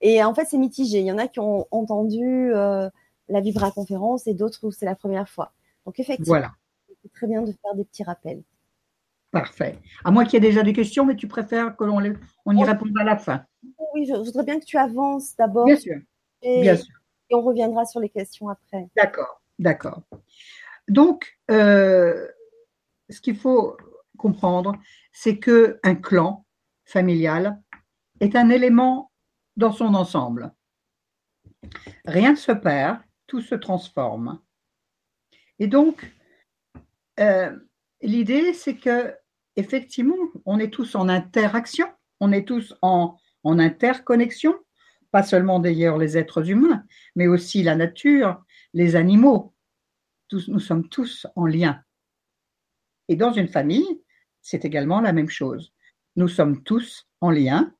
Et 0.00 0.22
en 0.22 0.34
fait, 0.34 0.44
c'est 0.46 0.58
mitigé. 0.58 1.00
Il 1.00 1.06
y 1.06 1.12
en 1.12 1.18
a 1.18 1.28
qui 1.28 1.40
ont 1.40 1.66
entendu 1.70 2.52
euh, 2.52 2.90
la 3.28 3.40
Vibra 3.40 3.70
conférence 3.70 4.26
et 4.26 4.34
d'autres 4.34 4.66
où 4.66 4.72
c'est 4.72 4.86
la 4.86 4.96
première 4.96 5.28
fois. 5.28 5.52
Donc, 5.84 6.00
effectivement, 6.00 6.26
voilà. 6.26 6.52
c'est 7.02 7.12
très 7.12 7.26
bien 7.26 7.42
de 7.42 7.52
faire 7.52 7.74
des 7.74 7.84
petits 7.84 8.02
rappels. 8.02 8.42
Parfait. 9.40 9.78
À 10.02 10.10
moins 10.10 10.24
qu'il 10.24 10.34
y 10.34 10.36
ait 10.38 10.48
déjà 10.48 10.62
des 10.62 10.72
questions, 10.72 11.04
mais 11.04 11.14
tu 11.14 11.28
préfères 11.28 11.76
que 11.76 11.84
l'on 11.84 12.00
on 12.46 12.56
y 12.56 12.64
réponde 12.64 12.96
à 12.98 13.04
la 13.04 13.18
fin. 13.18 13.44
Oui, 13.92 14.06
je 14.06 14.14
voudrais 14.14 14.44
bien 14.44 14.58
que 14.58 14.64
tu 14.64 14.78
avances 14.78 15.36
d'abord. 15.36 15.66
Bien 15.66 15.76
sûr. 15.76 15.98
Et, 16.40 16.62
bien 16.62 16.74
sûr. 16.74 16.94
Et 17.28 17.34
on 17.34 17.42
reviendra 17.42 17.84
sur 17.84 18.00
les 18.00 18.08
questions 18.08 18.48
après. 18.48 18.88
D'accord, 18.96 19.42
d'accord. 19.58 20.00
Donc, 20.88 21.38
euh, 21.50 22.26
ce 23.10 23.20
qu'il 23.20 23.36
faut 23.36 23.76
comprendre, 24.16 24.72
c'est 25.12 25.38
que 25.38 25.78
un 25.82 25.96
clan 25.96 26.46
familial 26.86 27.60
est 28.20 28.36
un 28.36 28.48
élément 28.48 29.12
dans 29.58 29.72
son 29.72 29.94
ensemble. 29.94 30.50
Rien 32.06 32.30
ne 32.30 32.36
se 32.36 32.52
perd, 32.52 33.00
tout 33.26 33.42
se 33.42 33.54
transforme. 33.54 34.40
Et 35.58 35.66
donc, 35.66 36.10
euh, 37.20 37.54
l'idée, 38.00 38.54
c'est 38.54 38.76
que 38.76 39.14
effectivement, 39.56 40.16
on 40.44 40.58
est 40.58 40.72
tous 40.72 40.94
en 40.94 41.08
interaction, 41.08 41.86
on 42.20 42.32
est 42.32 42.46
tous 42.46 42.74
en, 42.82 43.16
interconnexion, 43.44 44.54
pas 45.12 45.22
seulement 45.22 45.60
d'ailleurs 45.60 45.98
les 45.98 46.18
êtres 46.18 46.50
humains, 46.50 46.82
mais 47.14 47.28
aussi 47.28 47.62
la 47.62 47.76
nature, 47.76 48.44
les 48.74 48.96
animaux. 48.96 49.54
Nous 50.32 50.58
sommes 50.58 50.88
tous 50.88 51.26
en 51.36 51.46
lien. 51.46 51.80
Et 53.08 53.14
dans 53.14 53.32
une 53.32 53.46
famille, 53.46 54.02
c'est 54.42 54.64
également 54.64 55.00
la 55.00 55.12
même 55.12 55.28
chose. 55.28 55.72
Nous 56.16 56.26
sommes 56.26 56.64
tous 56.64 57.06
en 57.20 57.30
lien. 57.30 57.72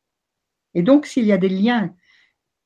Et 0.75 0.83
donc, 0.83 1.05
s'il 1.07 1.25
y 1.25 1.33
a 1.33 1.39
des 1.39 1.49
liens 1.49 1.95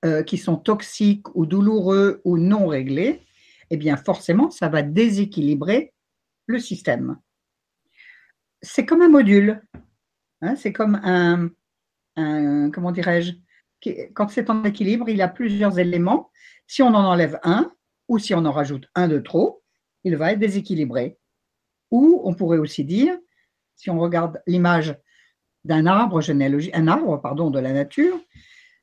euh, 0.05 0.23
qui 0.23 0.37
sont 0.37 0.57
toxiques 0.57 1.35
ou 1.35 1.46
douloureux 1.46 2.20
ou 2.25 2.37
non 2.37 2.66
réglés, 2.66 3.23
eh 3.70 3.79
bien, 3.79 3.96
forcément, 3.96 4.51
ça 4.51 4.68
va 4.68 4.83
déséquilibrer 4.83 5.94
le 6.46 6.59
système 6.59 7.16
c'est 8.62 8.87
comme 8.87 9.03
un 9.03 9.09
module. 9.09 9.62
Hein, 10.42 10.57
c'est 10.57 10.73
comme 10.73 11.01
un, 11.03 11.51
comment 12.70 12.92
dirais-je, 12.92 13.33
quand 14.14 14.29
c'est 14.29 14.51
en 14.51 14.64
équilibre, 14.64 15.09
il 15.09 15.23
a 15.23 15.29
plusieurs 15.29 15.79
éléments. 15.79 16.31
Si 16.66 16.83
on 16.83 16.88
en 16.88 17.05
enlève 17.05 17.38
un, 17.42 17.73
ou 18.09 18.18
si 18.18 18.35
on 18.35 18.44
en 18.44 18.53
rajoute 18.53 18.88
un 18.94 19.09
de 19.09 19.18
trop, 19.18 19.62
il 20.05 20.16
va 20.16 20.33
être 20.33 20.38
déséquilibré. 20.38 21.18
Ou 21.90 22.20
on 22.25 22.35
pourrait 22.35 22.59
aussi 22.59 22.85
dire, 22.85 23.18
si 23.77 23.90
on 23.90 23.99
regarde 23.99 24.40
l'image 24.46 24.96
d'un 25.64 25.87
arbre 25.87 26.20
généalogique, 26.20 26.75
un 26.75 26.88
arbre 26.88 27.20
pardon 27.20 27.51
de 27.51 27.59
la 27.59 27.73
nature, 27.73 28.18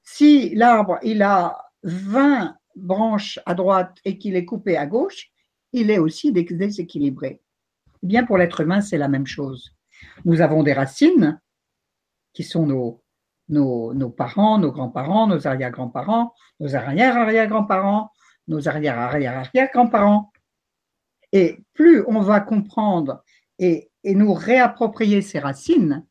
si 0.03 0.53
l'arbre 0.55 0.99
il 1.03 1.21
a 1.21 1.57
20 1.83 2.55
branches 2.75 3.39
à 3.45 3.53
droite 3.53 3.97
et 4.05 4.17
qu'il 4.17 4.35
est 4.35 4.45
coupé 4.45 4.77
à 4.77 4.85
gauche, 4.85 5.31
il 5.73 5.91
est 5.91 5.99
aussi 5.99 6.31
déséquilibré. 6.31 7.41
Bien 8.07 8.23
pour 8.23 8.37
l'être 8.37 8.61
humain, 8.61 8.79
c'est 8.79 8.97
la 8.97 9.09
même 9.09 9.27
chose. 9.27 9.75
Nous 10.23 10.39
avons 10.39 10.63
des 10.63 10.71
racines 10.71 11.41
qui 12.31 12.43
sont 12.43 12.65
nos, 12.65 14.09
parents, 14.11 14.57
nos 14.59 14.71
grands-parents, 14.71 15.27
nos 15.27 15.45
arrière-grands-parents, 15.45 16.33
nos 16.61 16.73
arrière-arrière-grands-parents, 16.73 18.09
nos 18.47 18.69
arrière-arrière-arrière-grands-parents. 18.69 20.31
Et 21.33 21.59
plus 21.73 22.01
on 22.07 22.21
va 22.21 22.39
comprendre 22.39 23.25
et, 23.59 23.91
et, 24.05 24.15
nous 24.15 24.33
réapproprier 24.33 25.21
ces 25.21 25.39
racines, 25.39 26.05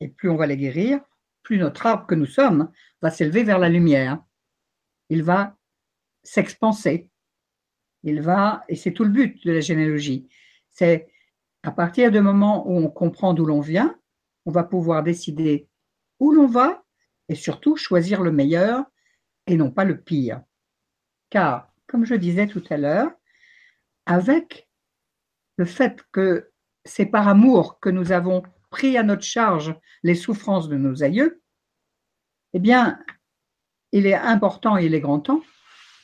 et 0.00 0.08
plus 0.08 0.28
on 0.28 0.36
va 0.36 0.46
les 0.46 0.58
guérir, 0.58 1.00
plus 1.42 1.56
notre 1.56 1.86
arbre 1.86 2.06
que 2.06 2.14
nous 2.14 2.26
sommes 2.26 2.70
va 3.00 3.10
s'élever 3.10 3.44
vers 3.44 3.58
la 3.58 3.70
lumière. 3.70 4.22
Il 5.08 5.22
va 5.22 5.56
s'expanser. 6.22 7.08
Il 8.02 8.20
va, 8.20 8.62
et 8.68 8.76
c'est 8.76 8.92
tout 8.92 9.04
le 9.04 9.10
but 9.10 9.42
de 9.46 9.52
la 9.52 9.60
généalogie, 9.60 10.28
c'est 10.78 11.08
à 11.64 11.72
partir 11.72 12.12
du 12.12 12.20
moment 12.20 12.64
où 12.68 12.78
on 12.78 12.88
comprend 12.88 13.34
d'où 13.34 13.44
l'on 13.44 13.60
vient, 13.60 13.98
on 14.46 14.52
va 14.52 14.62
pouvoir 14.62 15.02
décider 15.02 15.68
où 16.20 16.30
l'on 16.30 16.46
va 16.46 16.84
et 17.28 17.34
surtout 17.34 17.74
choisir 17.76 18.22
le 18.22 18.30
meilleur 18.30 18.84
et 19.48 19.56
non 19.56 19.72
pas 19.72 19.84
le 19.84 20.00
pire. 20.00 20.40
Car, 21.30 21.72
comme 21.88 22.04
je 22.04 22.14
disais 22.14 22.46
tout 22.46 22.62
à 22.70 22.76
l'heure, 22.76 23.10
avec 24.06 24.68
le 25.56 25.64
fait 25.64 26.00
que 26.12 26.52
c'est 26.84 27.06
par 27.06 27.26
amour 27.26 27.80
que 27.80 27.90
nous 27.90 28.12
avons 28.12 28.44
pris 28.70 28.96
à 28.96 29.02
notre 29.02 29.24
charge 29.24 29.74
les 30.04 30.14
souffrances 30.14 30.68
de 30.68 30.76
nos 30.76 31.02
aïeux, 31.02 31.42
eh 32.52 32.60
bien, 32.60 33.02
il 33.90 34.06
est 34.06 34.14
important 34.14 34.78
et 34.78 34.86
il 34.86 34.94
est 34.94 35.00
grand 35.00 35.18
temps 35.18 35.42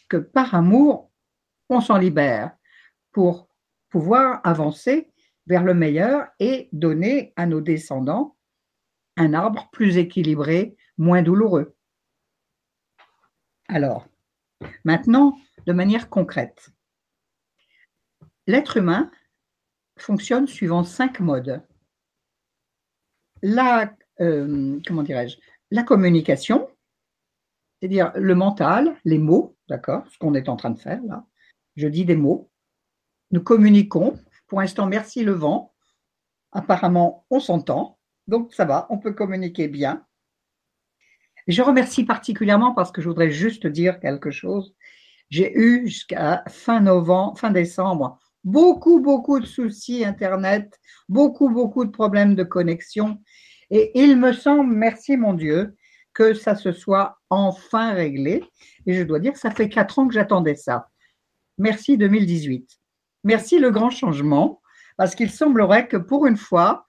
que 0.08 0.16
par 0.16 0.52
amour, 0.56 1.12
on 1.68 1.80
s'en 1.80 1.96
libère 1.96 2.56
pour 3.12 3.43
pouvoir 3.94 4.40
avancer 4.42 5.08
vers 5.46 5.62
le 5.62 5.72
meilleur 5.72 6.26
et 6.40 6.68
donner 6.72 7.32
à 7.36 7.46
nos 7.46 7.60
descendants 7.60 8.36
un 9.16 9.34
arbre 9.34 9.68
plus 9.70 9.98
équilibré, 9.98 10.76
moins 10.98 11.22
douloureux. 11.22 11.76
Alors, 13.68 14.08
maintenant, 14.82 15.38
de 15.66 15.72
manière 15.72 16.10
concrète, 16.10 16.70
l'être 18.48 18.78
humain 18.78 19.12
fonctionne 19.96 20.48
suivant 20.48 20.82
cinq 20.82 21.20
modes. 21.20 21.62
La, 23.42 23.94
euh, 24.20 24.80
comment 24.84 25.04
dirais-je, 25.04 25.38
la 25.70 25.84
communication, 25.84 26.68
c'est-à-dire 27.78 28.10
le 28.16 28.34
mental, 28.34 28.96
les 29.04 29.18
mots, 29.18 29.56
d'accord, 29.68 30.04
ce 30.10 30.18
qu'on 30.18 30.34
est 30.34 30.48
en 30.48 30.56
train 30.56 30.70
de 30.70 30.80
faire 30.80 31.00
là. 31.04 31.24
Je 31.76 31.86
dis 31.86 32.04
des 32.04 32.16
mots, 32.16 32.50
nous 33.34 33.42
communiquons. 33.42 34.14
Pour 34.46 34.60
l'instant, 34.60 34.86
merci 34.86 35.24
le 35.24 35.32
vent. 35.32 35.74
Apparemment, 36.52 37.26
on 37.30 37.40
s'entend. 37.40 37.98
Donc, 38.28 38.54
ça 38.54 38.64
va, 38.64 38.86
on 38.90 38.98
peut 38.98 39.12
communiquer 39.12 39.66
bien. 39.66 40.06
Je 41.48 41.60
remercie 41.60 42.04
particulièrement 42.04 42.74
parce 42.74 42.92
que 42.92 43.02
je 43.02 43.08
voudrais 43.08 43.32
juste 43.32 43.66
dire 43.66 43.98
quelque 43.98 44.30
chose. 44.30 44.76
J'ai 45.30 45.52
eu 45.52 45.88
jusqu'à 45.88 46.44
fin 46.46 46.80
novembre, 46.80 47.36
fin 47.36 47.50
décembre, 47.50 48.20
beaucoup, 48.44 49.00
beaucoup 49.00 49.40
de 49.40 49.46
soucis 49.46 50.04
Internet, 50.04 50.78
beaucoup, 51.08 51.48
beaucoup 51.50 51.84
de 51.84 51.90
problèmes 51.90 52.36
de 52.36 52.44
connexion. 52.44 53.18
Et 53.70 53.90
il 54.00 54.16
me 54.16 54.32
semble, 54.32 54.72
merci 54.72 55.16
mon 55.16 55.34
Dieu, 55.34 55.74
que 56.12 56.34
ça 56.34 56.54
se 56.54 56.70
soit 56.70 57.18
enfin 57.30 57.94
réglé. 57.94 58.44
Et 58.86 58.94
je 58.94 59.02
dois 59.02 59.18
dire 59.18 59.32
que 59.32 59.40
ça 59.40 59.50
fait 59.50 59.68
quatre 59.68 59.98
ans 59.98 60.06
que 60.06 60.14
j'attendais 60.14 60.54
ça. 60.54 60.88
Merci 61.58 61.98
2018. 61.98 62.83
Merci 63.24 63.58
le 63.58 63.70
grand 63.70 63.90
changement, 63.90 64.60
parce 64.96 65.14
qu'il 65.14 65.30
semblerait 65.30 65.88
que 65.88 65.96
pour 65.96 66.26
une 66.26 66.36
fois, 66.36 66.86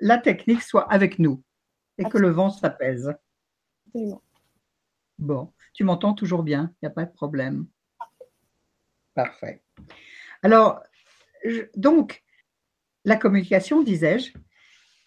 la 0.00 0.18
technique 0.18 0.62
soit 0.62 0.90
avec 0.90 1.18
nous 1.18 1.42
et 1.98 2.04
que 2.04 2.18
le 2.18 2.30
vent 2.30 2.50
s'apaise. 2.50 3.12
Bon, 5.18 5.52
tu 5.72 5.84
m'entends 5.84 6.14
toujours 6.14 6.42
bien, 6.42 6.72
il 6.74 6.86
n'y 6.86 6.88
a 6.88 6.94
pas 6.94 7.04
de 7.04 7.12
problème. 7.12 7.66
Parfait. 9.14 9.62
Alors, 10.42 10.82
donc, 11.76 12.24
la 13.04 13.16
communication, 13.16 13.82
disais-je, 13.82 14.32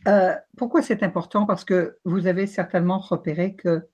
euh, 0.07 0.35
pourquoi 0.55 0.81
c'est 0.81 1.03
important? 1.03 1.45
Parce 1.45 1.65
que 1.65 1.97
vous 2.05 2.27
avez 2.27 2.47
certainement 2.47 2.99
repéré 2.99 3.55
que 3.55 3.87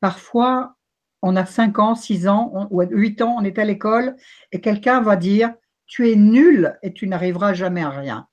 parfois, 0.00 0.76
on 1.22 1.36
a 1.36 1.44
5 1.44 1.78
ans, 1.78 1.94
6 1.94 2.28
ans 2.28 2.68
ou 2.70 2.82
8 2.82 3.22
ans, 3.22 3.36
on 3.38 3.44
est 3.44 3.58
à 3.58 3.64
l'école 3.64 4.16
et 4.52 4.60
quelqu'un 4.60 5.00
va 5.00 5.16
dire 5.16 5.54
tu 5.86 6.10
es 6.10 6.16
nul 6.16 6.76
et 6.82 6.92
tu 6.92 7.06
n'arriveras 7.06 7.54
jamais 7.54 7.82
à 7.82 7.90
rien. 7.90 8.28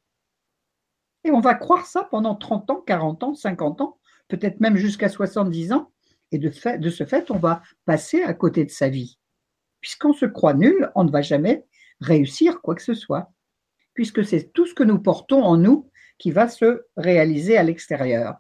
Et 1.24 1.32
on 1.32 1.40
va 1.40 1.56
croire 1.56 1.86
ça 1.86 2.04
pendant 2.04 2.36
30 2.36 2.70
ans, 2.70 2.82
40 2.86 3.24
ans, 3.24 3.34
50 3.34 3.82
ans, 3.82 3.98
peut-être 4.28 4.60
même 4.60 4.76
jusqu'à 4.76 5.10
70 5.10 5.72
ans. 5.72 5.92
Et 6.32 6.40
de, 6.40 6.50
fait, 6.50 6.80
de 6.80 6.90
ce 6.90 7.06
fait, 7.06 7.30
on 7.32 7.38
va 7.38 7.62
passer 7.86 8.24
à 8.24 8.34
côté 8.34 8.66
de 8.66 8.72
sa 8.72 8.90
vie. 8.90 9.20
Puisqu'on 9.82 10.14
se 10.14 10.26
croit 10.26 10.56
nul, 10.56 10.92
on 10.96 11.04
ne 11.04 11.12
va 11.12 11.22
jamais 11.22 11.66
réussir 12.02 12.62
quoi 12.62 12.76
que 12.76 12.82
ce 12.82 12.96
soit. 12.96 13.32
Puisque 13.94 14.26
c'est 14.26 14.52
tout 14.52 14.66
ce 14.66 14.74
que 14.74 14.84
nous 14.84 15.00
portons 15.00 15.44
en 15.44 15.58
nous 15.58 15.90
qui 16.18 16.32
va 16.32 16.48
se 16.48 16.86
réaliser 16.98 17.58
à 17.58 17.64
l'extérieur. 17.64 18.38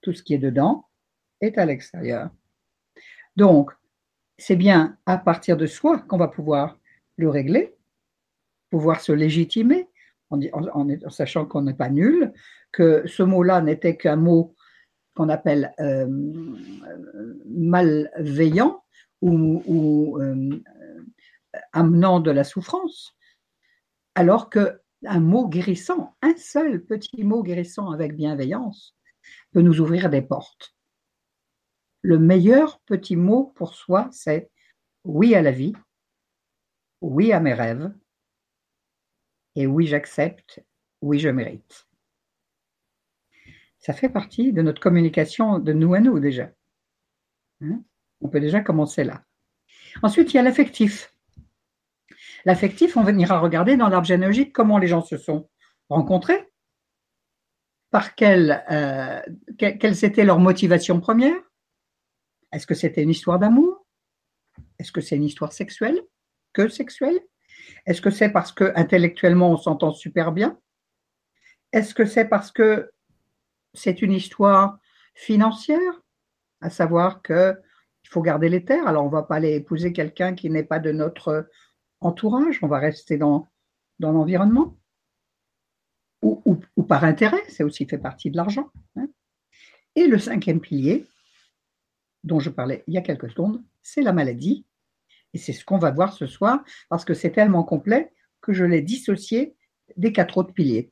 Tout 0.00 0.14
ce 0.14 0.22
qui 0.22 0.32
est 0.32 0.38
dedans 0.38 0.88
est 1.40 1.58
à 1.58 1.66
l'extérieur. 1.66 2.30
Donc, 3.36 3.70
c'est 4.38 4.56
bien 4.56 4.98
à 5.04 5.18
partir 5.18 5.56
de 5.56 5.66
soi 5.66 5.98
qu'on 5.98 6.16
va 6.16 6.28
pouvoir 6.28 6.78
le 7.16 7.28
régler 7.28 7.75
pouvoir 8.76 9.00
se 9.00 9.12
légitimer, 9.12 9.88
en, 10.28 11.08
sachant 11.08 11.46
qu'on 11.46 11.62
n'est 11.62 11.72
pas 11.72 11.88
nul, 11.88 12.34
que 12.72 13.06
ce 13.06 13.22
mot-là 13.22 13.62
n'était 13.62 13.96
qu'un 13.96 14.16
mot 14.16 14.54
qu'on 15.14 15.30
appelle 15.30 15.72
euh, 15.80 16.06
malveillant 17.46 18.84
ou, 19.22 20.18
euh, 20.20 20.62
amenant 21.72 22.20
de 22.20 22.30
la 22.30 22.44
souffrance, 22.44 23.16
alors 24.14 24.50
que 24.50 24.78
un 25.06 25.20
mot 25.20 25.48
guérissant, 25.48 26.14
un 26.20 26.36
seul 26.36 26.84
petit 26.84 27.24
mot 27.24 27.42
guérissant 27.42 27.92
avec 27.92 28.14
bienveillance, 28.14 28.94
peut 29.52 29.62
nous 29.62 29.80
ouvrir 29.80 30.10
des 30.10 30.20
portes. 30.20 30.74
Le 32.02 32.18
meilleur 32.18 32.78
petit 32.80 33.16
mot 33.16 33.54
pour 33.56 33.72
soi, 33.72 34.10
c'est 34.12 34.50
oui 35.04 35.34
à 35.34 35.40
la 35.40 35.50
vie, 35.50 35.72
oui 37.00 37.32
à 37.32 37.40
mes 37.40 37.54
rêves, 37.54 37.90
et 39.56 39.66
oui 39.66 39.86
j'accepte, 39.86 40.62
oui 41.02 41.18
je 41.18 41.28
mérite. 41.28 41.86
Ça 43.78 43.92
fait 43.92 44.08
partie 44.08 44.52
de 44.52 44.62
notre 44.62 44.80
communication 44.80 45.58
de 45.58 45.72
nous 45.72 45.94
à 45.94 46.00
nous 46.00 46.20
déjà. 46.20 46.50
Hein? 47.62 47.82
on 48.20 48.28
peut 48.28 48.40
déjà 48.40 48.60
commencer 48.60 49.04
là. 49.04 49.22
Ensuite, 50.02 50.32
il 50.32 50.36
y 50.36 50.40
a 50.40 50.42
l'affectif. 50.42 51.14
L'affectif, 52.44 52.96
on 52.96 53.06
ira 53.18 53.40
regarder 53.40 53.76
dans 53.76 53.88
l'arbre 53.88 54.06
généalogique 54.06 54.52
comment 54.52 54.78
les 54.78 54.86
gens 54.86 55.02
se 55.02 55.16
sont 55.16 55.48
rencontrés, 55.88 56.50
par 57.90 58.14
quelle, 58.14 58.64
euh, 58.70 59.20
quelles 59.58 60.04
étaient 60.04 60.24
leurs 60.24 60.38
motivations 60.38 61.00
premières. 61.00 61.40
Est-ce 62.52 62.66
que 62.66 62.74
c'était 62.74 63.02
une 63.02 63.10
histoire 63.10 63.38
d'amour? 63.38 63.86
Est-ce 64.78 64.92
que 64.92 65.00
c'est 65.00 65.16
une 65.16 65.24
histoire 65.24 65.52
sexuelle? 65.52 66.00
Que 66.52 66.68
sexuelle? 66.68 67.18
Est-ce 67.86 68.00
que 68.00 68.10
c'est 68.10 68.30
parce 68.30 68.52
que 68.52 68.72
intellectuellement 68.74 69.50
on 69.50 69.56
s'entend 69.56 69.92
super 69.92 70.32
bien? 70.32 70.58
Est-ce 71.72 71.94
que 71.94 72.04
c'est 72.04 72.26
parce 72.26 72.50
que 72.50 72.90
c'est 73.74 74.02
une 74.02 74.12
histoire 74.12 74.78
financière? 75.14 76.02
À 76.60 76.70
savoir 76.70 77.22
que 77.22 77.56
il 78.06 78.08
faut 78.08 78.22
garder 78.22 78.48
les 78.48 78.64
terres. 78.64 78.86
Alors, 78.86 79.02
on 79.02 79.08
ne 79.08 79.12
va 79.12 79.24
pas 79.24 79.34
aller 79.34 79.56
épouser 79.56 79.92
quelqu'un 79.92 80.34
qui 80.34 80.48
n'est 80.48 80.62
pas 80.62 80.78
de 80.78 80.92
notre 80.92 81.48
entourage. 82.00 82.60
On 82.62 82.68
va 82.68 82.78
rester 82.78 83.18
dans, 83.18 83.48
l'environnement. 83.98 84.76
Ou, 86.22 86.82
par 86.88 87.04
intérêt, 87.04 87.42
c'est 87.48 87.64
aussi 87.64 87.84
fait 87.84 87.98
partie 87.98 88.30
de 88.30 88.36
l'argent. 88.36 88.70
Hein. 88.96 89.08
Et 89.96 90.06
le 90.06 90.18
cinquième 90.18 90.60
pilier, 90.60 91.06
dont 92.22 92.38
je 92.38 92.50
parlais 92.50 92.84
il 92.86 92.94
y 92.94 92.98
a 92.98 93.02
quelques 93.02 93.30
secondes, 93.30 93.62
c'est 93.82 94.02
la 94.02 94.12
maladie. 94.12 94.64
Et 95.34 95.38
c'est 95.38 95.52
ce 95.52 95.64
qu'on 95.64 95.78
va 95.78 95.90
voir 95.90 96.12
ce 96.12 96.26
soir, 96.26 96.64
parce 96.88 97.04
que 97.04 97.14
c'est 97.14 97.32
tellement 97.32 97.64
complet 97.64 98.12
que 98.40 98.52
je 98.52 98.64
l'ai 98.64 98.82
dissocié 98.82 99.56
des 99.96 100.12
quatre 100.12 100.38
autres 100.38 100.52
piliers. 100.52 100.90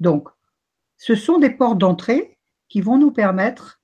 Donc, 0.00 0.28
ce 0.96 1.14
sont 1.14 1.38
des 1.38 1.50
portes 1.50 1.78
d'entrée 1.78 2.38
qui 2.68 2.80
vont 2.80 2.98
nous 2.98 3.12
permettre 3.12 3.80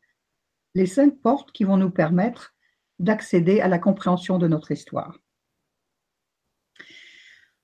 les 0.74 0.86
cinq 0.86 1.20
portes 1.20 1.52
qui 1.52 1.64
vont 1.64 1.76
nous 1.76 1.90
permettre 1.90 2.54
d'accéder 2.98 3.60
à 3.60 3.68
la 3.68 3.78
compréhension 3.78 4.38
de 4.38 4.46
notre 4.46 4.70
histoire. 4.70 5.18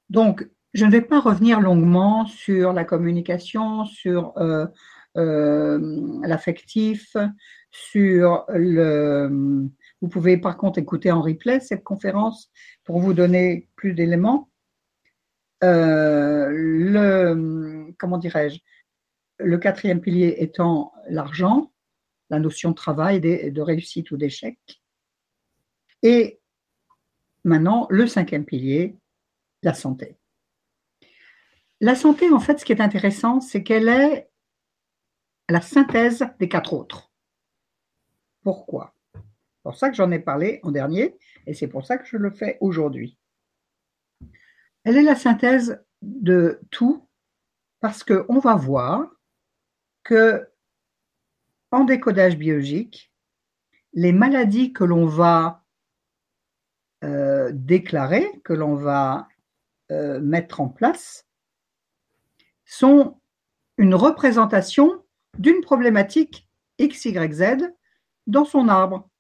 Donc, 0.09 0.49
je 0.75 0.85
ne 0.85 0.91
vais 0.91 1.03
pas 1.03 1.21
revenir 1.21 1.61
longuement 1.61 2.27
sur 2.27 2.73
la 2.73 2.85
communication, 2.85 3.85
sur 3.87 4.37
euh, 4.39 4.67
euh, 5.17 6.21
l'affectif, 6.23 7.17
sur 7.71 8.45
le... 8.49 9.69
Vous 10.03 10.09
pouvez 10.09 10.37
par 10.37 10.57
contre 10.57 10.79
écouter 10.79 11.11
en 11.11 11.23
replay 11.23 11.61
cette 11.61 11.85
conférence 11.85 12.51
pour 12.85 13.01
vous 13.01 13.15
donner 13.15 13.69
plus 13.77 13.95
d'éléments. 13.95 14.51
Euh, 15.65 16.51
le, 16.51 17.95
comment 17.99 18.19
dirais-je, 18.19 18.61
le 19.39 19.59
quatrième 19.59 20.01
pilier 20.01 20.37
étant 20.39 20.93
l'argent, 21.09 21.73
la 22.31 22.39
notion 22.39 22.71
de 22.71 22.75
travail, 22.75 23.21
de 23.21 23.61
réussite 23.61 24.11
ou 24.11 24.17
d'échec. 24.17 24.59
Et 26.03 26.41
maintenant, 27.45 27.87
le 27.91 28.07
cinquième 28.07 28.45
pilier, 28.45 28.97
la 29.63 29.75
santé. 29.75 30.17
La 31.81 31.95
santé, 31.95 32.31
en 32.31 32.41
fait, 32.41 32.59
ce 32.59 32.65
qui 32.65 32.73
est 32.73 32.81
intéressant, 32.81 33.41
c'est 33.41 33.63
qu'elle 33.63 33.89
est 33.89 34.31
la 35.49 35.61
synthèse 35.61 36.27
des 36.39 36.49
quatre 36.49 36.73
autres. 36.73 37.13
Pourquoi? 38.43 38.96
Pour 39.67 39.77
ça 39.77 39.91
que 39.91 39.97
j'en 39.97 40.13
ai 40.13 40.21
parlé 40.21 40.61
en 40.63 40.71
dernier, 40.71 41.19
et 41.49 41.53
c'est 41.53 41.67
pour 41.67 41.85
ça 41.85 41.99
que 41.99 42.07
je 42.07 42.17
le 42.17 42.31
fais 42.31 42.57
aujourd'hui. 42.61 43.19
Elle 44.85 44.97
est 44.97 45.03
la 45.03 45.17
synthèse 45.17 45.85
de 46.03 46.61
tout, 46.71 47.09
parce 47.81 48.05
qu'on 48.05 48.39
va 48.39 48.55
voir 48.55 49.11
que 50.05 50.49
en 51.73 51.83
décodage 51.83 52.37
biologique, 52.37 53.13
les 53.93 54.13
maladies 54.13 54.73
que 54.73 54.85
l'on 54.85 55.05
va 55.05 55.65
euh, 57.03 57.51
déclarer, 57.53 58.41
que 58.45 58.53
l'on 58.53 58.77
va 58.77 59.27
euh, 59.91 60.21
mettre 60.21 60.61
en 60.61 60.69
place, 60.69 61.27
sont 62.65 63.21
une 63.79 63.97
représentation 63.97 65.05
d'une 65.41 65.61
problématique 65.61 66.49
XYZ 66.81 67.67
dans 68.29 68.45
son 68.45 68.69
arbre. 68.69 69.11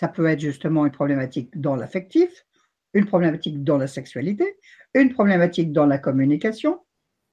Ça 0.00 0.08
peut 0.08 0.24
être 0.24 0.40
justement 0.40 0.86
une 0.86 0.92
problématique 0.92 1.60
dans 1.60 1.76
l'affectif, 1.76 2.46
une 2.94 3.04
problématique 3.04 3.62
dans 3.62 3.76
la 3.76 3.86
sexualité, 3.86 4.56
une 4.94 5.12
problématique 5.12 5.72
dans 5.72 5.84
la 5.84 5.98
communication, 5.98 6.80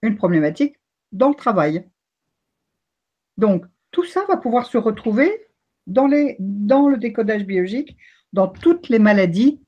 une 0.01 0.17
problématique 0.17 0.75
dans 1.13 1.29
le 1.29 1.35
travail. 1.35 1.89
Donc, 3.37 3.65
tout 3.91 4.03
ça 4.03 4.25
va 4.25 4.35
pouvoir 4.35 4.65
se 4.65 4.77
retrouver 4.77 5.47
dans, 5.85 6.09
dans 6.39 6.89
le 6.89 6.97
décodage 6.97 7.45
biologique, 7.45 7.95
dans 8.33 8.49
toutes 8.49 8.89
les 8.89 8.99
maladies 8.99 9.63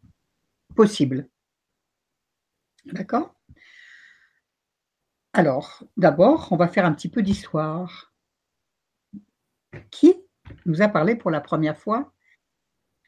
possibles. 0.76 1.30
D'accord? 2.84 3.34
Alors, 5.32 5.86
d'abord, 5.96 6.50
on 6.52 6.58
va 6.58 6.68
faire 6.68 6.84
un 6.84 6.92
petit 6.92 7.08
peu 7.08 7.22
d'histoire. 7.22 8.14
Qui 9.90 10.16
nous 10.66 10.82
a 10.82 10.90
parlé 10.90 11.16
pour 11.16 11.32
la 11.32 11.40
première 11.40 11.78
fois 11.78 12.12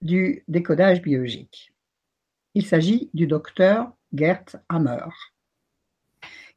du 0.02 0.44
décodage 0.48 1.02
biologique 1.02 1.74
Il 2.56 2.66
s'agit 2.66 3.10
du 3.14 3.28
docteur 3.28 3.92
Gert 4.14 4.46
Hammer, 4.70 5.08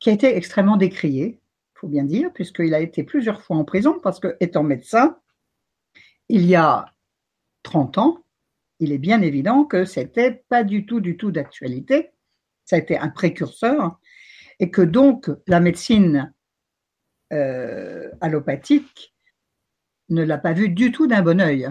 qui 0.00 0.10
a 0.10 0.12
été 0.12 0.36
extrêmement 0.36 0.76
décrié 0.76 1.40
bien 1.88 2.04
dire, 2.04 2.32
puisqu'il 2.32 2.74
a 2.74 2.80
été 2.80 3.02
plusieurs 3.02 3.42
fois 3.42 3.56
en 3.56 3.64
prison, 3.64 3.98
parce 4.02 4.20
que, 4.20 4.36
étant 4.40 4.62
médecin, 4.62 5.18
il 6.28 6.46
y 6.46 6.54
a 6.54 6.86
30 7.62 7.98
ans, 7.98 8.24
il 8.80 8.92
est 8.92 8.98
bien 8.98 9.22
évident 9.22 9.64
que 9.64 9.84
c'était 9.84 10.44
pas 10.48 10.64
du 10.64 10.86
tout, 10.86 11.00
du 11.00 11.16
tout 11.16 11.30
d'actualité. 11.30 12.10
Ça 12.64 12.76
a 12.76 12.78
été 12.78 12.98
un 12.98 13.08
précurseur, 13.08 13.98
et 14.58 14.70
que 14.70 14.82
donc 14.82 15.30
la 15.46 15.60
médecine 15.60 16.32
euh, 17.32 18.10
allopathique 18.20 19.14
ne 20.08 20.22
l'a 20.22 20.38
pas 20.38 20.52
vu 20.52 20.68
du 20.68 20.92
tout 20.92 21.06
d'un 21.06 21.22
bon 21.22 21.40
œil. 21.40 21.68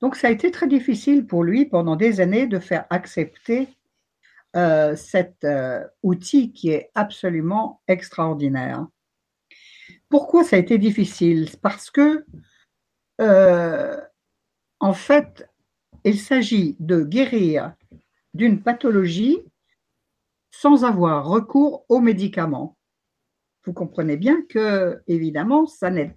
Donc 0.00 0.16
ça 0.16 0.28
a 0.28 0.30
été 0.30 0.50
très 0.50 0.68
difficile 0.68 1.26
pour 1.26 1.42
lui 1.42 1.66
pendant 1.66 1.96
des 1.96 2.20
années 2.20 2.46
de 2.46 2.58
faire 2.58 2.86
accepter 2.90 3.68
euh, 4.56 4.96
cet 4.96 5.44
euh, 5.44 5.84
outil 6.02 6.52
qui 6.52 6.70
est 6.70 6.90
absolument 6.94 7.82
extraordinaire. 7.88 8.86
Pourquoi 10.08 10.44
ça 10.44 10.56
a 10.56 10.58
été 10.58 10.78
difficile? 10.78 11.50
Parce 11.60 11.90
que, 11.90 12.24
euh, 13.20 14.00
en 14.80 14.92
fait, 14.94 15.48
il 16.04 16.18
s'agit 16.18 16.76
de 16.78 17.02
guérir 17.02 17.74
d'une 18.32 18.62
pathologie 18.62 19.38
sans 20.50 20.84
avoir 20.84 21.26
recours 21.26 21.84
aux 21.88 22.00
médicaments. 22.00 22.76
Vous 23.64 23.72
comprenez 23.74 24.16
bien 24.16 24.42
que, 24.48 25.02
évidemment, 25.08 25.66
ça 25.66 25.90
n'est 25.90 26.16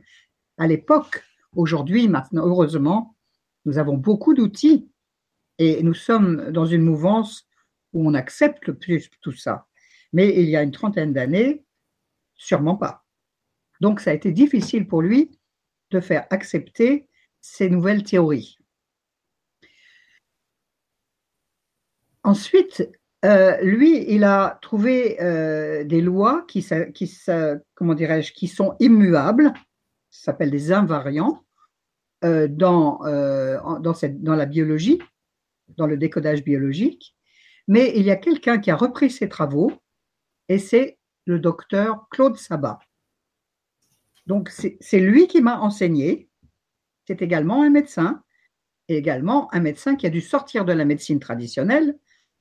à 0.58 0.68
l'époque, 0.68 1.24
aujourd'hui, 1.56 2.08
maintenant, 2.08 2.46
heureusement, 2.46 3.16
nous 3.66 3.78
avons 3.78 3.98
beaucoup 3.98 4.34
d'outils 4.34 4.90
et 5.58 5.84
nous 5.84 5.94
sommes 5.94 6.52
dans 6.52 6.66
une 6.66 6.82
mouvance 6.82 7.48
où 7.94 8.08
on 8.08 8.14
accepte 8.14 8.72
plus 8.72 9.10
tout 9.22 9.32
ça. 9.32 9.68
Mais 10.14 10.42
il 10.42 10.50
y 10.50 10.56
a 10.56 10.64
une 10.64 10.72
trentaine 10.72 11.14
d'années, 11.14 11.64
sûrement 12.36 12.76
pas. 12.76 13.06
Donc 13.80 14.00
ça 14.00 14.12
a 14.12 14.14
été 14.14 14.32
difficile 14.32 14.88
pour 14.88 15.02
lui 15.02 15.40
de 15.92 16.00
faire 16.00 16.26
accepter 16.30 17.08
ces 17.42 17.70
nouvelles 17.70 18.04
théories. 18.04 18.58
Ensuite, 22.24 22.88
euh, 23.26 23.60
lui, 23.62 24.06
il 24.12 24.24
a 24.24 24.60
trouvé 24.62 25.22
euh, 25.22 25.84
des 25.84 26.02
lois 26.02 26.46
qui, 26.48 26.62
sont 26.62 28.76
immuables, 28.80 29.54
ça 30.10 30.26
s'appelle 30.26 30.52
des 30.52 30.72
invariants, 30.72 31.44
euh, 32.24 32.48
dans, 32.48 33.02
cette, 33.94 34.22
dans 34.22 34.36
la 34.36 34.46
biologie, 34.46 35.00
dans 35.78 35.88
le 35.88 35.98
décodage 35.98 36.44
biologique. 36.44 37.16
Mais 37.68 37.94
il 37.96 38.04
y 38.04 38.12
a 38.12 38.16
quelqu'un 38.16 38.60
qui 38.60 38.72
a 38.72 38.76
repris 38.76 39.10
ses 39.10 39.30
travaux 39.30 39.72
et 40.50 40.58
c'est 40.58 40.98
le 41.26 41.40
docteur 41.40 42.08
Claude 42.10 42.38
Sabat. 42.38 42.80
Donc, 44.28 44.50
c'est 44.50 45.00
lui 45.00 45.28
qui 45.28 45.42
m'a 45.42 45.60
enseigné. 45.60 46.30
C'est 47.08 47.22
également 47.22 47.64
un 47.64 47.70
médecin, 47.70 48.24
et 48.92 48.98
également 48.98 49.54
un 49.54 49.62
médecin 49.62 49.96
qui 49.96 50.06
a 50.06 50.10
dû 50.10 50.20
sortir 50.20 50.66
de 50.66 50.74
la 50.74 50.84
médecine 50.84 51.20
traditionnelle 51.20 51.98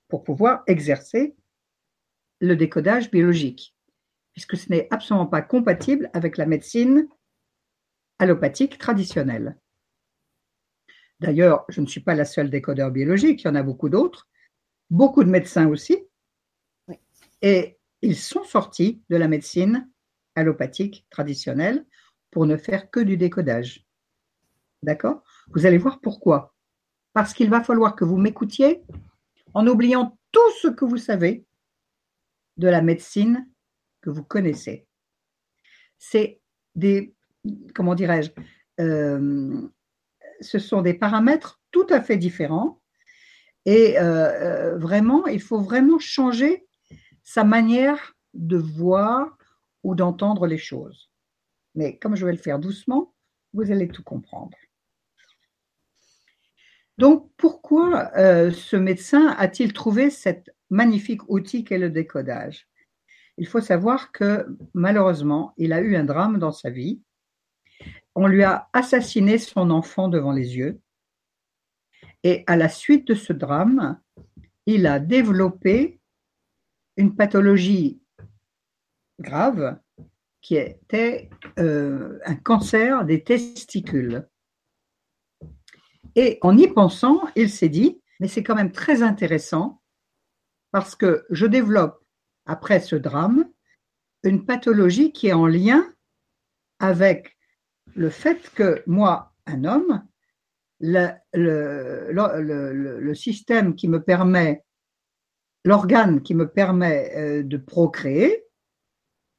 pour 0.08 0.24
pouvoir 0.24 0.64
exercer 0.66 1.36
le 2.40 2.56
décodage 2.56 3.10
biologique, 3.10 3.76
puisque 4.32 4.56
ce 4.56 4.68
n'est 4.68 4.88
absolument 4.90 5.26
pas 5.26 5.42
compatible 5.42 6.10
avec 6.12 6.36
la 6.36 6.46
médecine 6.46 7.06
allopathique 8.18 8.78
traditionnelle. 8.78 9.59
D'ailleurs, 11.20 11.64
je 11.68 11.80
ne 11.80 11.87
suis 11.87 12.00
pas 12.00 12.14
la 12.14 12.24
seule 12.24 12.50
décodeur 12.50 12.90
biologique, 12.90 13.42
il 13.42 13.46
y 13.46 13.50
en 13.50 13.54
a 13.54 13.62
beaucoup 13.62 13.88
d'autres, 13.88 14.28
beaucoup 14.88 15.22
de 15.22 15.30
médecins 15.30 15.68
aussi. 15.68 15.98
Et 17.42 17.78
ils 18.02 18.16
sont 18.16 18.44
sortis 18.44 19.02
de 19.11 19.16
la 19.16 19.28
médecine 19.28 19.90
allopathique 20.35 21.06
traditionnelle 21.11 21.85
pour 22.30 22.46
ne 22.46 22.56
faire 22.56 22.90
que 22.90 23.00
du 23.00 23.16
décodage. 23.16 23.87
D'accord? 24.83 25.22
Vous 25.48 25.66
allez 25.66 25.78
voir 25.78 26.00
pourquoi. 26.00 26.54
Parce 27.12 27.35
qu'il 27.35 27.50
va 27.50 27.62
falloir 27.62 27.96
que 27.96 28.04
vous 28.04 28.16
m'écoutiez 28.16 28.83
en 29.52 29.66
oubliant 29.66 30.18
tout 30.33 30.50
ce 30.62 30.68
que 30.68 30.85
vous 30.85 30.96
savez 30.96 31.44
de 32.56 32.68
la 32.68 32.80
médecine 32.80 33.48
que 34.00 34.11
vous 34.11 34.22
connaissez. 34.22 34.87
C'est 35.98 36.40
des, 36.74 37.14
comment 37.74 37.94
dirais-je, 37.94 38.30
euh, 38.80 39.68
ce 40.40 40.59
sont 40.59 40.83
des 40.83 40.94
paramètres 40.94 41.61
tout 41.70 41.87
à 41.90 42.00
fait 42.00 42.16
différents 42.16 42.81
et 43.66 43.98
euh, 43.98 44.03
euh, 44.03 44.79
vraiment, 44.79 45.26
il 45.26 45.40
faut 45.40 45.61
vraiment 45.61 45.98
changer 45.98 46.66
sa 47.22 47.44
manière 47.44 48.14
de 48.35 48.57
voir 48.57 49.37
ou 49.83 49.94
d'entendre 49.94 50.46
les 50.46 50.59
choses. 50.59 51.11
Mais 51.74 51.98
comme 51.98 52.16
je 52.16 52.24
vais 52.24 52.33
le 52.33 52.38
faire 52.38 52.59
doucement, 52.59 53.14
vous 53.53 53.70
allez 53.70 53.88
tout 53.88 54.03
comprendre. 54.03 54.57
Donc, 56.98 57.31
pourquoi 57.37 58.11
euh, 58.16 58.50
ce 58.50 58.76
médecin 58.76 59.29
a-t-il 59.38 59.72
trouvé 59.72 60.11
cet 60.11 60.50
magnifique 60.68 61.22
outil 61.29 61.64
qu'est 61.64 61.79
le 61.79 61.90
décodage? 61.90 62.68
Il 63.38 63.46
faut 63.46 63.61
savoir 63.61 64.12
que 64.12 64.46
malheureusement, 64.74 65.55
il 65.57 65.72
a 65.72 65.81
eu 65.81 65.96
un 65.96 66.05
drame 66.05 66.38
dans 66.38 66.53
sa 66.53 66.68
vie. 66.68 67.00
On 68.14 68.26
lui 68.26 68.42
a 68.42 68.68
assassiné 68.72 69.38
son 69.38 69.70
enfant 69.70 70.08
devant 70.08 70.32
les 70.32 70.56
yeux. 70.56 70.80
Et 72.22 72.44
à 72.46 72.56
la 72.56 72.68
suite 72.68 73.06
de 73.06 73.14
ce 73.14 73.32
drame, 73.32 74.00
il 74.66 74.86
a 74.86 74.98
développé 74.98 76.00
une 76.96 77.16
pathologie 77.16 78.02
grave 79.18 79.78
qui 80.40 80.56
était 80.56 81.30
euh, 81.58 82.18
un 82.24 82.34
cancer 82.34 83.04
des 83.04 83.22
testicules. 83.22 84.28
Et 86.16 86.38
en 86.42 86.56
y 86.56 86.66
pensant, 86.68 87.22
il 87.36 87.50
s'est 87.50 87.68
dit, 87.68 88.02
mais 88.18 88.28
c'est 88.28 88.42
quand 88.42 88.54
même 88.54 88.72
très 88.72 89.02
intéressant 89.02 89.82
parce 90.72 90.94
que 90.94 91.26
je 91.30 91.46
développe, 91.46 92.04
après 92.46 92.80
ce 92.80 92.96
drame, 92.96 93.50
une 94.22 94.44
pathologie 94.44 95.12
qui 95.12 95.28
est 95.28 95.32
en 95.32 95.46
lien 95.46 95.86
avec 96.78 97.38
le 97.94 98.11
fait 98.11 98.50
que 98.55 98.83
moi, 98.87 99.33
un 99.46 99.64
homme, 99.64 100.05
le, 100.81 101.14
système 103.14 103.74
qui 103.74 103.88
me 103.88 104.03
permet, 104.03 104.64
l'organe 105.64 106.22
qui 106.22 106.35
me 106.35 106.48
permet 106.48 107.12
euh, 107.16 107.42
de 107.42 107.57
procréer, 107.57 108.44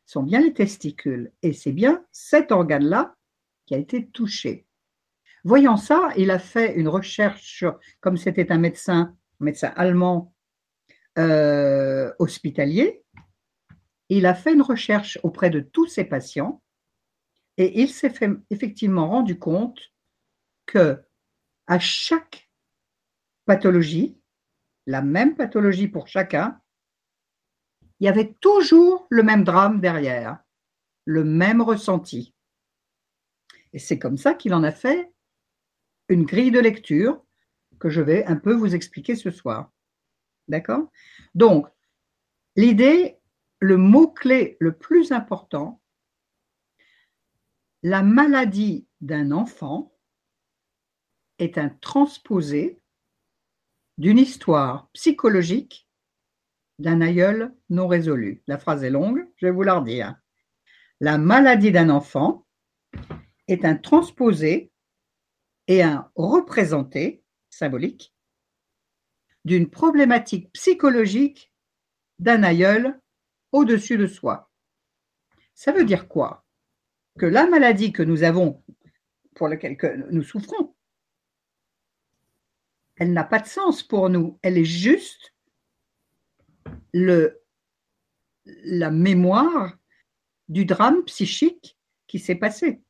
sont 0.05 0.23
bien 0.23 0.41
les 0.41 0.53
testicules. 0.53 1.31
Et 1.41 1.53
c'est 1.53 1.71
bien 1.71 2.05
cet 2.11 2.51
organe-là 2.51 3.15
qui 3.65 3.75
a 3.75 3.77
été 3.77 4.07
touché. 4.07 4.65
Voyant 5.43 5.77
ça, 5.77 6.09
il 6.17 6.29
a 6.29 6.39
fait 6.39 6.75
une 6.75 6.87
recherche, 6.87 7.63
comme 7.99 8.17
c'était 8.17 8.51
un 8.51 8.57
médecin, 8.57 9.15
médecin 9.39 9.71
allemand 9.75 10.33
euh, 11.17 12.13
hospitalier, 12.19 13.03
il 14.09 14.25
a 14.25 14.35
fait 14.35 14.53
une 14.53 14.61
recherche 14.61 15.17
auprès 15.23 15.49
de 15.49 15.61
tous 15.61 15.87
ses 15.87 16.03
patients 16.03 16.61
et 17.61 17.79
il 17.79 17.89
s'est 17.89 18.11
effectivement 18.49 19.07
rendu 19.07 19.37
compte 19.37 19.93
que 20.65 20.99
à 21.67 21.77
chaque 21.77 22.49
pathologie, 23.45 24.19
la 24.87 25.03
même 25.03 25.35
pathologie 25.35 25.87
pour 25.87 26.07
chacun, 26.07 26.59
il 27.99 28.05
y 28.05 28.07
avait 28.07 28.33
toujours 28.41 29.05
le 29.11 29.21
même 29.21 29.43
drame 29.43 29.79
derrière, 29.79 30.39
le 31.05 31.23
même 31.23 31.61
ressenti. 31.61 32.33
Et 33.73 33.79
c'est 33.79 33.99
comme 33.99 34.17
ça 34.17 34.33
qu'il 34.33 34.55
en 34.55 34.63
a 34.63 34.71
fait 34.71 35.13
une 36.09 36.25
grille 36.25 36.51
de 36.51 36.59
lecture 36.59 37.23
que 37.79 37.89
je 37.89 38.01
vais 38.01 38.25
un 38.25 38.37
peu 38.37 38.53
vous 38.53 38.73
expliquer 38.73 39.15
ce 39.15 39.29
soir. 39.29 39.71
D'accord? 40.47 40.89
Donc, 41.35 41.67
l'idée, 42.55 43.19
le 43.59 43.77
mot-clé 43.77 44.57
le 44.59 44.75
plus 44.75 45.11
important, 45.11 45.80
la 47.83 48.03
maladie 48.03 48.87
d'un 49.01 49.31
enfant 49.31 49.93
est 51.39 51.57
un 51.57 51.69
transposé 51.69 52.79
d'une 53.97 54.19
histoire 54.19 54.89
psychologique 54.93 55.87
d'un 56.79 57.01
aïeul 57.01 57.55
non 57.69 57.87
résolu. 57.87 58.43
La 58.47 58.57
phrase 58.57 58.83
est 58.83 58.89
longue, 58.89 59.27
je 59.37 59.47
vais 59.47 59.51
vous 59.51 59.63
la 59.63 59.79
redire. 59.79 60.15
La 60.99 61.17
maladie 61.17 61.71
d'un 61.71 61.89
enfant 61.89 62.45
est 63.47 63.65
un 63.65 63.75
transposé 63.75 64.71
et 65.67 65.81
un 65.81 66.11
représenté 66.15 67.23
symbolique 67.49 68.13
d'une 69.43 69.69
problématique 69.69 70.51
psychologique 70.53 71.51
d'un 72.19 72.43
aïeul 72.43 73.01
au-dessus 73.51 73.97
de 73.97 74.05
soi. 74.05 74.51
Ça 75.55 75.71
veut 75.71 75.85
dire 75.85 76.07
quoi? 76.07 76.45
Que 77.19 77.25
la 77.25 77.47
maladie 77.47 77.91
que 77.91 78.03
nous 78.03 78.23
avons, 78.23 78.63
pour 79.35 79.47
laquelle 79.47 79.77
nous 80.11 80.23
souffrons, 80.23 80.73
elle 82.95 83.13
n'a 83.13 83.23
pas 83.23 83.39
de 83.39 83.47
sens 83.47 83.83
pour 83.83 84.09
nous, 84.09 84.39
elle 84.41 84.57
est 84.57 84.65
juste 84.65 85.33
la 86.93 88.91
mémoire 88.91 89.77
du 90.49 90.65
drame 90.65 91.03
psychique 91.05 91.77
qui 92.07 92.19
s'est 92.19 92.35
passé. 92.35 92.81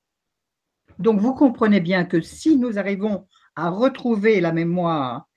Donc 1.00 1.20
vous 1.20 1.34
comprenez 1.34 1.80
bien 1.80 2.06
que 2.06 2.22
si 2.22 2.58
nous 2.58 2.78
arrivons 2.78 3.28
à 3.56 3.70
retrouver 3.70 4.42
la 4.42 4.52
mémoire 4.52 5.28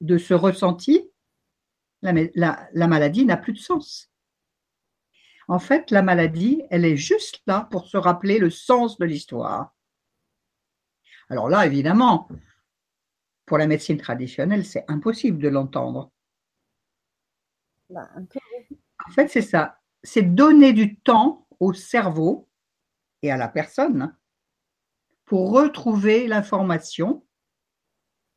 de 0.00 0.18
ce 0.18 0.34
ressenti, 0.34 1.08
la, 2.02 2.12
maladie 2.74 3.24
n'a 3.24 3.36
plus 3.36 3.52
de 3.52 3.58
sens. 3.58 4.11
En 5.48 5.58
fait, 5.58 5.90
la 5.90 6.02
maladie, 6.02 6.62
elle 6.70 6.84
est 6.84 6.96
juste 6.96 7.42
là 7.46 7.68
pour 7.70 7.86
se 7.86 7.96
rappeler 7.96 8.38
le 8.38 8.50
sens 8.50 8.98
de 8.98 9.04
l'histoire. 9.04 9.74
Alors 11.28 11.48
là, 11.48 11.66
évidemment, 11.66 12.28
pour 13.46 13.58
la 13.58 13.66
médecine 13.66 13.98
traditionnelle, 13.98 14.64
c'est 14.64 14.84
impossible 14.88 15.38
de 15.38 15.48
l'entendre. 15.48 16.12
Bah, 17.90 18.08
en 19.06 19.10
fait, 19.10 19.28
c'est 19.28 19.42
ça. 19.42 19.78
C'est 20.02 20.22
donner 20.22 20.72
du 20.72 20.96
temps 20.96 21.46
au 21.60 21.72
cerveau 21.72 22.48
et 23.22 23.30
à 23.30 23.36
la 23.36 23.48
personne 23.48 24.16
pour 25.24 25.52
retrouver 25.52 26.26
l'information, 26.26 27.24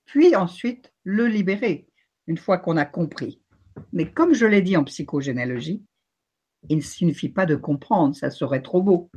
puis 0.05 0.35
ensuite 0.35 0.93
le 1.03 1.27
libérer, 1.27 1.87
une 2.27 2.37
fois 2.37 2.57
qu'on 2.57 2.77
a 2.77 2.85
compris. 2.85 3.41
Mais 3.91 4.11
comme 4.11 4.33
je 4.33 4.45
l'ai 4.45 4.61
dit 4.61 4.77
en 4.77 4.83
psychogénéalogie, 4.83 5.83
il 6.69 6.77
ne 6.77 6.81
suffit 6.81 7.29
pas 7.29 7.45
de 7.45 7.55
comprendre, 7.55 8.15
ça 8.15 8.29
serait 8.29 8.61
trop 8.61 8.81
beau. 8.81 9.09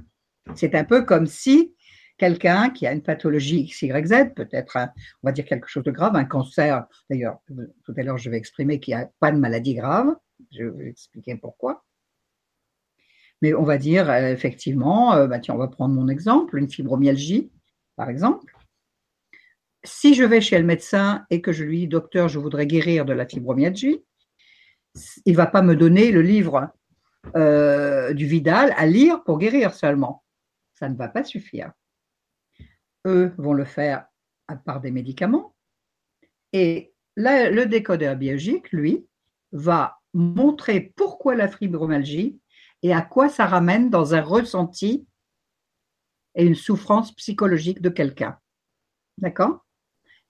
C'est 0.55 0.75
un 0.75 0.85
peu 0.85 1.05
comme 1.05 1.27
si 1.27 1.75
quelqu'un 2.17 2.71
qui 2.71 2.87
a 2.87 2.93
une 2.93 3.03
pathologie 3.03 3.67
XYZ, 3.67 4.35
peut-être, 4.35 4.77
on 5.23 5.29
va 5.29 5.33
dire 5.33 5.45
quelque 5.45 5.69
chose 5.69 5.85
de 5.85 5.91
grave, 5.91 6.17
un 6.17 6.25
cancer, 6.25 6.87
d'ailleurs, 7.09 7.39
tout 7.85 7.95
à 7.97 8.03
l'heure 8.03 8.19
je 8.19 8.31
vais 8.31 8.37
exprimer 8.37 8.81
qu'il 8.81 8.97
n'y 8.97 9.03
a 9.03 9.11
pas 9.21 9.31
de 9.31 9.39
maladie 9.39 9.75
grave, 9.75 10.15
je 10.53 10.65
vais 10.65 10.89
expliquer 10.89 11.37
pourquoi. 11.37 11.85
Mais 13.41 13.55
on 13.55 13.63
va 13.63 13.79
dire 13.79 14.11
euh, 14.11 14.33
effectivement, 14.33 15.15
euh, 15.15 15.29
bah 15.29 15.39
tiens, 15.39 15.55
on 15.55 15.59
va 15.59 15.69
prendre 15.69 15.95
mon 15.95 16.09
exemple, 16.09 16.59
une 16.59 16.69
fibromyalgie 16.69 17.53
par 17.95 18.11
exemple, 18.11 18.55
si 19.85 20.15
je 20.15 20.23
vais 20.25 20.41
chez 20.41 20.59
le 20.59 20.65
médecin 20.65 21.25
et 21.31 21.41
que 21.41 21.53
je 21.53 21.65
lui 21.65 21.81
dis, 21.81 21.89
docteur, 21.89 22.29
je 22.29 22.39
voudrais 22.39 22.67
guérir 22.67 23.05
de 23.05 23.13
la 23.13 23.27
fibromyalgie, 23.27 24.05
il 25.25 25.33
ne 25.33 25.37
va 25.37 25.47
pas 25.47 25.63
me 25.63 25.77
donner 25.77 26.11
le 26.11 26.23
livre 26.23 26.71
euh, 27.37 28.13
du 28.15 28.27
Vidal 28.27 28.75
à 28.77 28.87
lire 28.87 29.23
pour 29.25 29.39
guérir 29.39 29.75
seulement. 29.75 30.25
Ça 30.75 30.89
ne 30.89 30.97
va 30.97 31.09
pas 31.09 31.25
suffire. 31.25 31.73
Eux 33.07 33.35
vont 33.39 33.53
le 33.53 33.65
faire 33.65 34.07
par 34.65 34.81
des 34.81 34.91
médicaments. 34.91 35.55
Et 36.53 36.95
le 37.17 37.65
décodeur 37.65 38.17
biologique, 38.17 38.71
lui, 38.73 39.07
va 39.53 39.99
montrer 40.15 40.93
pourquoi 40.97 41.35
la 41.35 41.49
fibromyalgie 41.49 42.41
et 42.83 42.95
à 42.95 43.03
quoi 43.03 43.29
ça 43.29 43.47
ramène 43.47 43.91
dans 43.91 44.15
un 44.15 44.23
ressenti 44.23 45.07
et 46.35 46.45
une 46.45 46.55
souffrance 46.55 47.15
psychologique 47.17 47.83
de 47.83 47.89
quelqu'un. 47.89 48.39
D'accord? 49.19 49.67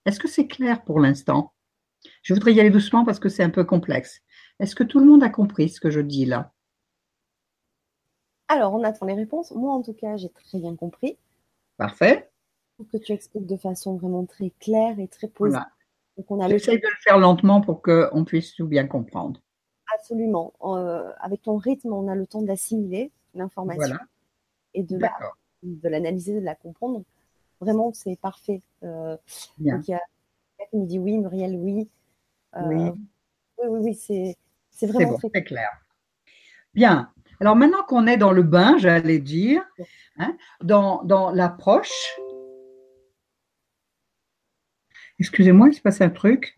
Est-ce 0.05 0.19
que 0.19 0.27
c'est 0.27 0.47
clair 0.47 0.83
pour 0.83 0.99
l'instant? 0.99 1.53
Je 2.23 2.33
voudrais 2.33 2.53
y 2.53 2.59
aller 2.59 2.69
doucement 2.69 3.05
parce 3.05 3.19
que 3.19 3.29
c'est 3.29 3.43
un 3.43 3.49
peu 3.49 3.63
complexe. 3.63 4.21
Est-ce 4.59 4.75
que 4.75 4.83
tout 4.83 4.99
le 4.99 5.05
monde 5.05 5.23
a 5.23 5.29
compris 5.29 5.69
ce 5.69 5.79
que 5.79 5.91
je 5.91 5.99
dis 5.99 6.25
là? 6.25 6.53
Alors, 8.49 8.73
on 8.73 8.83
attend 8.83 9.05
les 9.05 9.13
réponses. 9.13 9.51
Moi, 9.51 9.71
en 9.71 9.81
tout 9.81 9.93
cas, 9.93 10.17
j'ai 10.17 10.29
très 10.29 10.59
bien 10.59 10.75
compris. 10.75 11.17
Parfait. 11.77 12.29
Que 12.91 12.97
tu 12.97 13.11
expliques 13.11 13.45
de 13.45 13.57
façon 13.57 13.95
vraiment 13.95 14.25
très 14.25 14.51
claire 14.59 14.99
et 14.99 15.07
très 15.07 15.27
posée. 15.27 15.59
J'essaie 16.17 16.77
de 16.77 16.87
le 16.87 17.01
faire 17.01 17.17
lentement 17.17 17.61
pour 17.61 17.81
qu'on 17.81 18.25
puisse 18.25 18.55
tout 18.55 18.67
bien 18.67 18.87
comprendre. 18.87 19.39
Absolument. 19.95 20.53
Euh, 20.63 21.11
avec 21.19 21.43
ton 21.43 21.57
rythme, 21.57 21.93
on 21.93 22.07
a 22.07 22.15
le 22.15 22.25
temps 22.25 22.41
d'assimiler 22.41 23.11
l'information 23.35 23.97
et 24.73 24.83
de 24.83 24.97
l'analyser, 25.87 26.39
de, 26.39 26.45
la 26.45 26.55
comprendre. 26.55 27.03
vraiment, 27.61 27.93
c'est 27.93 28.17
parfait. 28.19 28.61
Euh, 28.83 29.15
donc, 29.59 29.87
il 29.87 29.91
y 29.91 29.93
a 29.93 30.01
quelqu'un 30.57 30.69
qui 30.71 30.77
me 30.77 30.85
dit 30.85 30.99
oui, 30.99 31.17
Muriel, 31.17 31.55
oui. 31.55 31.89
Euh, 32.55 32.61
oui. 32.65 32.91
Oui, 33.61 33.79
oui, 33.81 33.93
c'est, 33.93 34.37
c'est 34.71 34.87
vraiment 34.87 35.17
très 35.17 35.43
clair. 35.43 35.69
Bien. 36.73 37.11
Alors 37.39 37.55
maintenant 37.55 37.83
qu'on 37.83 38.07
est 38.07 38.17
dans 38.17 38.31
le 38.31 38.43
bain, 38.43 38.77
j'allais 38.77 39.19
dire, 39.19 39.63
hein, 40.17 40.35
dans, 40.61 41.03
dans 41.03 41.31
l'approche, 41.31 42.19
Excusez-moi, 45.19 45.67
il 45.69 45.73
se 45.73 45.81
passe 45.81 46.01
un 46.01 46.09
truc. 46.09 46.55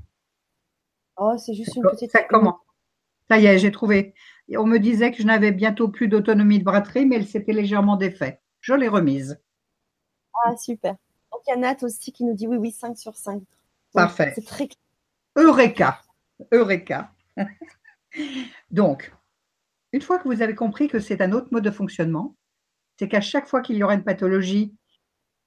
Oh, 1.17 1.35
c'est 1.37 1.53
juste 1.53 1.75
une 1.75 1.83
petite. 1.83 2.11
Ça 2.11 2.23
commence. 2.23 2.59
Ça 3.29 3.39
y 3.39 3.45
est, 3.45 3.57
j'ai 3.57 3.71
trouvé. 3.71 4.13
On 4.55 4.65
me 4.65 4.77
disait 4.77 5.11
que 5.11 5.17
je 5.17 5.23
n'avais 5.25 5.51
bientôt 5.51 5.87
plus 5.87 6.07
d'autonomie 6.07 6.59
de 6.59 6.63
batterie, 6.63 7.05
mais 7.05 7.15
elle 7.15 7.27
s'était 7.27 7.53
légèrement 7.53 7.95
défait. 7.95 8.39
Je 8.59 8.73
l'ai 8.73 8.87
remise. 8.87 9.41
Ah, 10.45 10.55
super. 10.57 10.95
Donc, 11.31 11.41
il 11.47 11.51
y 11.51 11.53
a 11.53 11.57
Nat 11.57 11.77
aussi 11.81 12.11
qui 12.11 12.23
nous 12.23 12.33
dit 12.33 12.47
oui, 12.47 12.57
oui, 12.57 12.71
5 12.71 12.97
sur 12.97 13.15
5. 13.15 13.41
Parfait. 13.93 14.33
C'est 14.35 14.45
très. 14.45 14.69
Eureka. 15.35 16.01
Eureka. 16.51 17.11
Donc, 18.71 19.11
une 19.93 20.01
fois 20.01 20.19
que 20.19 20.27
vous 20.27 20.41
avez 20.41 20.55
compris 20.55 20.87
que 20.87 20.99
c'est 20.99 21.21
un 21.21 21.31
autre 21.31 21.49
mode 21.51 21.63
de 21.63 21.71
fonctionnement, 21.71 22.35
c'est 22.97 23.07
qu'à 23.07 23.21
chaque 23.21 23.47
fois 23.47 23.61
qu'il 23.61 23.77
y 23.77 23.83
aura 23.83 23.93
une 23.93 24.03
pathologie, 24.03 24.75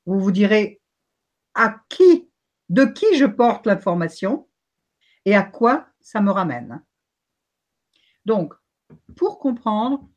vous 0.06 0.20
vous 0.20 0.32
direz 0.32 0.80
à 1.54 1.80
qui 1.88 2.28
de 2.68 2.84
qui 2.84 3.16
je 3.16 3.26
porte 3.26 3.66
l'information 3.66 4.48
et 5.24 5.34
à 5.34 5.42
quoi 5.42 5.86
ça 6.00 6.20
me 6.20 6.30
ramène. 6.30 6.82
Donc, 8.24 8.54
pour 9.16 9.38
comprendre 9.38 10.08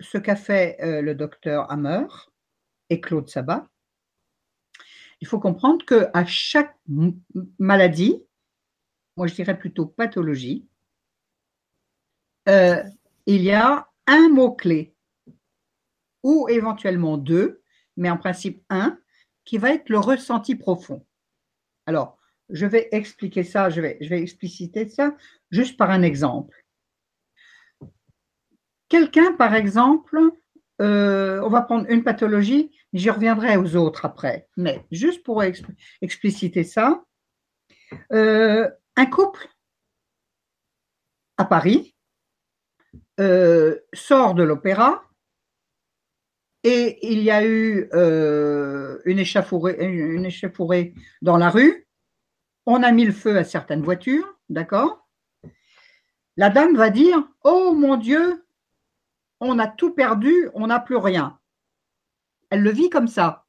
ce 0.00 0.18
qu'a 0.18 0.36
fait 0.36 0.76
euh, 0.82 1.02
le 1.02 1.14
docteur 1.14 1.70
Hammer 1.70 2.06
et 2.90 3.00
Claude 3.00 3.28
Sabat, 3.28 3.68
il 5.20 5.26
faut 5.26 5.40
comprendre 5.40 5.84
que 5.84 6.08
à 6.12 6.26
chaque 6.26 6.76
maladie, 7.58 8.22
moi 9.16 9.26
je 9.26 9.34
dirais 9.34 9.58
plutôt 9.58 9.86
pathologie, 9.86 10.68
euh, 12.48 12.82
il 13.26 13.42
y 13.42 13.52
a 13.52 13.88
un 14.06 14.28
mot-clé 14.28 14.94
ou 16.22 16.48
éventuellement 16.48 17.18
deux, 17.18 17.62
mais 17.96 18.10
en 18.10 18.16
principe 18.16 18.64
un, 18.70 18.98
qui 19.44 19.58
va 19.58 19.72
être 19.72 19.88
le 19.88 19.98
ressenti 19.98 20.54
profond. 20.54 21.06
Alors, 21.86 22.18
je 22.50 22.66
vais 22.66 22.88
expliquer 22.92 23.42
ça, 23.42 23.70
je 23.70 23.80
vais, 23.80 23.98
je 24.00 24.08
vais 24.08 24.20
expliciter 24.20 24.88
ça 24.88 25.16
juste 25.50 25.76
par 25.76 25.90
un 25.90 26.02
exemple. 26.02 26.64
Quelqu'un, 28.88 29.32
par 29.32 29.54
exemple, 29.54 30.18
euh, 30.80 31.40
on 31.42 31.48
va 31.48 31.62
prendre 31.62 31.86
une 31.90 32.04
pathologie, 32.04 32.70
j'y 32.92 33.10
reviendrai 33.10 33.56
aux 33.56 33.74
autres 33.76 34.04
après, 34.04 34.48
mais 34.56 34.84
juste 34.92 35.24
pour 35.24 35.42
expliciter 36.00 36.62
ça, 36.62 37.04
euh, 38.12 38.68
un 38.96 39.06
couple 39.06 39.48
à 41.36 41.44
Paris 41.44 41.95
sort 43.18 44.34
de 44.34 44.42
l'opéra 44.42 45.06
et 46.68 46.98
il 47.12 47.20
y 47.22 47.30
a 47.30 47.46
eu 47.46 47.88
euh, 47.94 49.00
une 49.04 49.20
échauffourée 49.20 50.94
dans 51.22 51.36
la 51.36 51.48
rue. 51.48 51.86
On 52.66 52.82
a 52.82 52.90
mis 52.90 53.04
le 53.04 53.12
feu 53.12 53.38
à 53.38 53.44
certaines 53.44 53.84
voitures, 53.84 54.36
d'accord? 54.48 55.08
La 56.36 56.50
dame 56.50 56.74
va 56.74 56.90
dire 56.90 57.22
Oh 57.44 57.72
mon 57.72 57.96
Dieu, 57.96 58.44
on 59.38 59.60
a 59.60 59.68
tout 59.68 59.94
perdu, 59.94 60.50
on 60.54 60.66
n'a 60.66 60.80
plus 60.80 60.96
rien. 60.96 61.38
Elle 62.50 62.62
le 62.62 62.72
vit 62.72 62.90
comme 62.90 63.06
ça. 63.06 63.46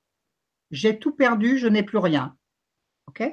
J'ai 0.70 1.00
tout 1.00 1.12
perdu, 1.12 1.58
je 1.58 1.68
n'ai 1.68 1.82
plus 1.82 1.98
rien. 1.98 2.38
OK? 3.08 3.24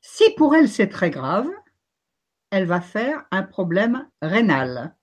Si 0.00 0.30
pour 0.36 0.54
elle 0.54 0.68
c'est 0.68 0.88
très 0.88 1.10
grave, 1.10 1.50
elle 2.50 2.66
va 2.66 2.80
faire 2.80 3.26
un 3.32 3.42
problème 3.42 4.08
rénal. 4.22 4.96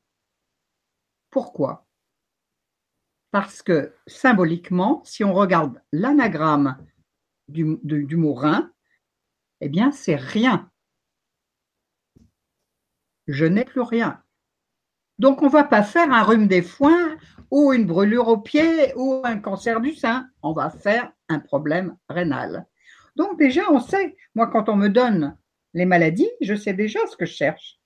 Pourquoi? 1.30 1.88
Parce 3.32 3.61
que 3.61 3.93
symboliquement, 4.07 5.01
si 5.03 5.23
on 5.23 5.34
regarde 5.34 5.82
l'anagramme 5.91 6.78
du, 7.47 7.65
mot 8.15 8.34
rein, 8.34 8.71
eh 9.61 9.69
bien, 9.69 9.91
c'est 9.91 10.15
rien. 10.15 10.71
Je 13.28 13.45
n'ai 13.45 13.65
plus 13.65 13.82
rien. 13.82 14.23
Donc, 15.19 15.41
on 15.41 15.45
ne 15.45 15.51
va 15.51 15.63
pas 15.63 15.84
faire 15.84 16.11
un 16.11 16.23
rhume 16.23 16.47
des 16.47 16.61
foins 16.61 17.17
ou 17.51 17.73
une 17.73 17.86
brûlure 17.86 18.28
au 18.28 18.38
pied 18.38 18.93
ou 18.95 19.21
un 19.23 19.39
cancer 19.39 19.82
du 19.82 19.93
sein. 19.93 20.30
On 20.41 20.53
va 20.53 20.69
faire 20.69 21.11
un 21.28 21.39
problème 21.39 21.97
rénal. 22.07 22.67
Donc, 23.15 23.38
déjà, 23.38 23.63
on 23.71 23.80
sait, 23.80 24.15
moi, 24.36 24.47
quand 24.47 24.69
on 24.69 24.75
me 24.75 24.89
donne 24.89 25.38
les 25.73 25.86
maladies, 25.86 26.30
je 26.41 26.55
sais 26.55 26.73
déjà 26.73 26.99
ce 27.07 27.17
que 27.17 27.25
je 27.25 27.34
cherche. 27.34 27.80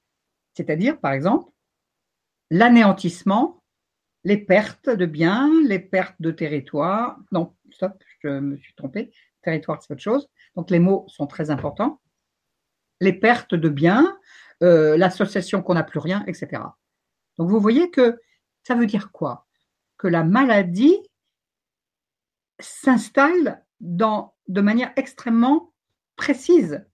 C'est-à-dire, 0.53 0.99
par 0.99 1.13
exemple, 1.13 1.49
l'anéantissement 2.51 3.63
les 4.23 4.37
pertes 4.37 4.89
de 4.89 5.07
biens, 5.07 5.49
les 5.65 5.79
pertes 5.79 6.17
de 6.19 6.29
territoire. 6.29 7.17
Non, 7.31 7.55
stop, 7.71 8.03
je 8.19 8.27
me 8.27 8.57
suis 8.57 8.75
trompé. 8.75 9.11
Territoire, 9.41 9.81
c'est 9.81 9.91
autre 9.91 10.01
chose. 10.01 10.29
Donc 10.55 10.69
les 10.69 10.77
mots 10.77 11.05
sont 11.07 11.25
très 11.25 11.49
importants. 11.49 11.99
Les 12.99 13.13
pertes 13.13 13.55
de 13.55 13.69
biens, 13.69 14.15
euh, 14.61 14.95
l'association 14.95 15.63
qu'on 15.63 15.73
n'a 15.73 15.83
plus 15.83 15.99
rien, 15.99 16.23
etc. 16.27 16.61
Donc 17.37 17.49
vous 17.49 17.59
voyez 17.59 17.89
que 17.89 18.19
ça 18.61 18.75
veut 18.75 18.85
dire 18.85 19.11
quoi? 19.11 19.47
Que 19.97 20.07
la 20.07 20.23
maladie 20.23 20.99
s'installe 22.59 23.65
de 23.79 24.61
manière 24.61 24.93
extrêmement 24.97 25.73
précise. 26.15 26.85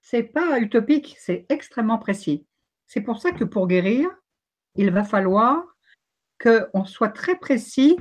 C'est 0.00 0.22
pas 0.22 0.58
utopique, 0.58 1.16
c'est 1.18 1.44
extrêmement 1.50 1.98
précis. 1.98 2.46
C'est 2.86 3.02
pour 3.02 3.20
ça 3.20 3.32
que 3.32 3.44
pour 3.44 3.68
guérir, 3.68 4.08
il 4.74 4.90
va 4.90 5.04
falloir 5.04 5.64
qu'on 6.40 6.84
soit 6.84 7.10
très 7.10 7.36
précis 7.38 7.96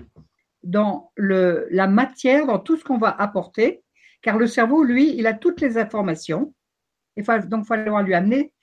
dans 0.63 1.11
la 1.17 1.87
matière, 1.87 2.45
dans 2.45 2.59
tout 2.59 2.77
ce 2.77 2.83
qu'on 2.83 2.97
va 2.97 3.09
apporter, 3.09 3.83
car 4.21 4.37
le 4.37 4.47
cerveau, 4.47 4.83
lui, 4.83 5.15
il 5.17 5.27
a 5.27 5.33
toutes 5.33 5.61
les 5.61 5.77
informations. 5.77 6.53
Il 7.15 7.25
faut, 7.25 7.37
donc, 7.39 7.65
va 7.65 7.77
falloir 7.77 8.03
lui 8.03 8.13
amener 8.13 8.53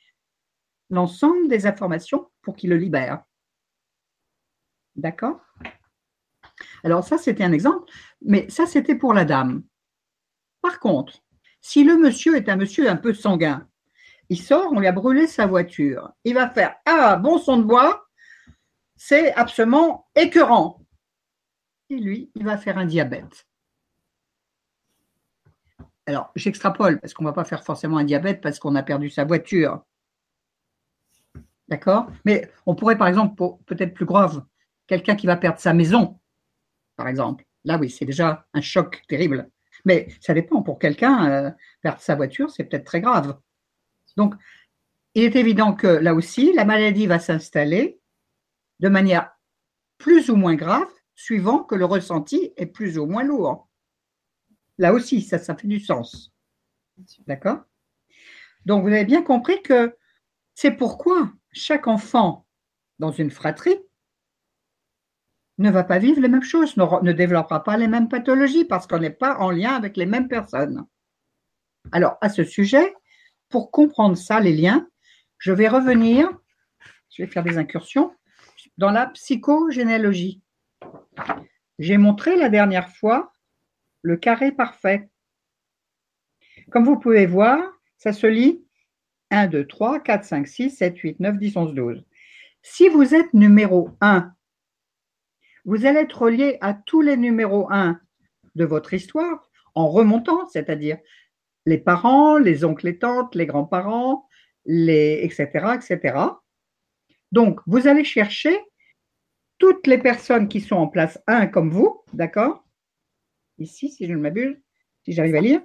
l'ensemble 0.91 1.49
des 1.49 1.67
informations 1.67 2.31
pour 2.43 2.57
qu'il 2.57 2.71
le 2.71 2.77
libère. 2.77 3.23
D'accord? 4.97 5.41
Alors 6.83 7.05
ça, 7.05 7.19
c'était 7.19 7.45
un 7.45 7.53
exemple, 7.53 7.91
mais 8.23 8.49
ça, 8.49 8.67
c'était 8.67 8.95
pour 8.95 9.13
la 9.13 9.25
dame. 9.25 9.65
Par 10.61 10.81
contre, 10.81 11.23
si 11.61 11.85
le 11.85 11.97
monsieur 11.97 12.37
est 12.37 12.49
un 12.49 12.57
monsieur 12.57 12.89
un 12.89 12.97
peu 12.97 13.13
sanguin, 13.13 13.69
il 14.29 14.41
sort, 14.41 14.72
on 14.72 14.81
lui 14.81 14.87
a 14.87 14.93
brûlé 14.93 15.26
sa 15.26 15.47
voiture, 15.47 16.12
il 16.24 16.35
va 16.35 16.51
faire 16.51 16.76
Ah, 16.85 17.16
bon 17.16 17.39
son 17.39 17.59
de 17.59 17.62
bois, 17.62 18.07
c'est 18.97 19.33
absolument 19.35 20.09
écœurant. 20.14 20.83
Et 21.91 21.97
lui, 21.97 22.31
il 22.35 22.45
va 22.45 22.59
faire 22.59 22.76
un 22.76 22.85
diabète. 22.85 23.47
Alors, 26.07 26.31
j'extrapole, 26.35 27.01
parce 27.01 27.14
qu'on 27.14 27.24
ne 27.24 27.29
va 27.29 27.35
pas 27.35 27.45
faire 27.45 27.64
forcément 27.64 27.99
un 27.99 28.05
diabète 28.05 28.41
parce 28.41 28.59
qu'on 28.59 28.74
a 28.74 28.83
perdu 28.83 29.11
sa 29.11 29.24
voiture. 29.24 29.85
D'accord? 31.68 32.11
Mais 32.24 32.51
on 32.66 32.74
pourrait, 32.74 32.97
par 32.97 33.09
exemple, 33.09 33.43
peut-être 33.66 33.95
plus 33.95 34.07
grave, 34.07 34.43
quelqu'un 34.87 35.16
qui 35.16 35.26
va 35.26 35.37
perdre 35.37 35.59
sa 35.59 35.74
maison, 35.74 36.18
par 36.97 37.09
exemple. 37.09 37.45
Là, 37.64 37.76
oui, 37.79 37.91
c'est 37.91 38.07
déjà 38.07 38.47
un 38.55 38.61
choc 38.61 39.03
terrible. 39.07 39.51
Mais 39.85 40.09
ça 40.20 40.35
dépend. 40.35 40.62
Pour 40.62 40.79
quelqu'un, 40.79 41.31
euh, 41.31 41.51
perdre 41.83 42.01
sa 42.01 42.14
voiture, 42.14 42.51
c'est 42.51 42.64
peut-être 42.64 42.85
très 42.85 43.01
grave. 43.01 43.39
Donc, 44.19 44.35
il 45.14 45.23
est 45.23 45.37
évident 45.37 45.75
que 45.75 45.87
là 45.87 46.12
aussi, 46.12 46.53
la 46.53 46.64
maladie 46.64 47.07
va 47.07 47.21
s'installer 47.21 48.01
de 48.81 48.89
manière 48.89 49.31
plus 49.97 50.29
ou 50.29 50.35
moins 50.35 50.57
grave, 50.57 50.89
suivant 51.14 51.62
que 51.62 51.77
le 51.77 51.85
ressenti 51.85 52.53
est 52.57 52.66
plus 52.66 52.99
ou 52.99 53.07
moins 53.07 53.23
lourd. 53.23 53.69
Là 54.77 54.93
aussi, 54.93 55.23
ça, 55.23 55.39
ça 55.39 55.55
fait 55.55 55.69
du 55.69 55.79
sens. 55.79 56.33
D'accord? 57.29 57.61
Donc, 58.66 58.83
vous 58.83 58.89
avez 58.89 59.05
bien 59.05 59.23
compris 59.23 59.62
que 59.62 59.97
c'est 60.55 60.73
pourquoi 60.73 61.33
chaque 61.53 61.87
enfant 61.87 62.45
dans 62.99 63.12
une 63.12 63.31
fratrie 63.31 63.79
ne 65.59 65.71
va 65.71 65.85
pas 65.85 65.99
vivre 66.01 66.21
les 66.21 66.29
mêmes 66.29 66.43
choses, 66.43 66.77
ne, 66.77 67.12
développera 67.12 67.62
pas 67.62 67.77
les 67.77 67.89
mêmes 67.89 68.09
pathologies 68.09 68.64
parce 68.64 68.89
qu'on 68.89 68.99
n'est 68.99 69.11
pas 69.11 69.39
en 69.39 69.53
lien 69.53 69.75
avec 69.75 69.97
les 69.97 70.07
mêmes 70.07 70.27
personnes. 70.27 70.87
Alors, 71.93 72.19
à 72.21 72.29
ce 72.29 72.43
sujet, 72.43 72.95
pour 73.49 73.70
comprendre 73.70 74.16
ça, 74.16 74.40
les 74.40 74.53
liens, 74.53 74.88
je 75.38 75.53
vais 75.53 75.68
revenir, 75.68 76.28
je 77.11 77.22
vais 77.22 77.28
faire 77.28 77.44
des 77.44 77.59
incursions, 77.59 78.14
dans 78.76 78.90
la 78.90 79.07
psychogénéalogie. 79.07 80.42
J'ai 81.78 81.96
montré 81.96 82.36
la 82.36 82.49
dernière 82.49 82.90
fois 82.90 83.32
le 84.03 84.16
carré 84.16 84.53
parfait. 84.53 85.09
Comme 86.70 86.84
vous 86.84 86.99
pouvez 86.99 87.26
voir, 87.26 87.61
ça 87.96 88.12
se 88.12 88.26
lit 88.26 88.64
1, 89.30 89.49
2, 89.49 89.66
3, 89.66 90.01
4, 90.01 90.24
5, 90.24 90.46
6, 90.46 90.70
7, 90.70 90.99
8, 90.99 91.20
9, 91.20 91.38
10, 91.38 91.57
11, 91.57 91.74
12. 91.74 92.05
Si 92.62 92.88
vous 92.88 93.14
êtes 93.14 93.32
numéro 93.34 93.90
1 94.01 94.32
vous 95.68 95.84
allez 95.84 96.01
être 96.01 96.22
relié 96.22 96.57
à 96.62 96.72
tous 96.72 97.03
les 97.03 97.18
numéros 97.18 97.70
1 97.70 98.01
de 98.55 98.64
votre 98.64 98.94
histoire 98.94 99.51
en 99.74 99.88
remontant, 99.88 100.46
c'est-à-dire 100.46 100.96
les 101.69 101.77
parents, 101.77 102.39
les 102.39 102.64
oncles 102.64 102.89
et 102.89 102.99
tantes, 102.99 103.35
les 103.35 103.45
grands-parents, 103.45 104.27
les, 104.64 105.21
etc., 105.23 105.75
etc. 105.75 106.19
Donc, 107.31 107.61
vous 107.66 107.87
allez 107.87 108.05
chercher 108.05 108.59
toutes 109.59 109.87
les 109.87 109.99
personnes 109.99 110.49
qui 110.49 110.62
sont 110.62 110.77
en 110.77 110.89
place 110.89 111.23
1 111.27 111.49
comme 111.49 111.71
vous, 111.71 112.03
d'accord? 112.14 112.64
Ici, 113.59 113.91
si 113.91 114.07
je 114.07 114.12
ne 114.14 114.19
m'abuse, 114.19 114.57
si 115.05 115.12
j'arrive 115.12 115.35
à 115.35 115.41
lire. 115.43 115.61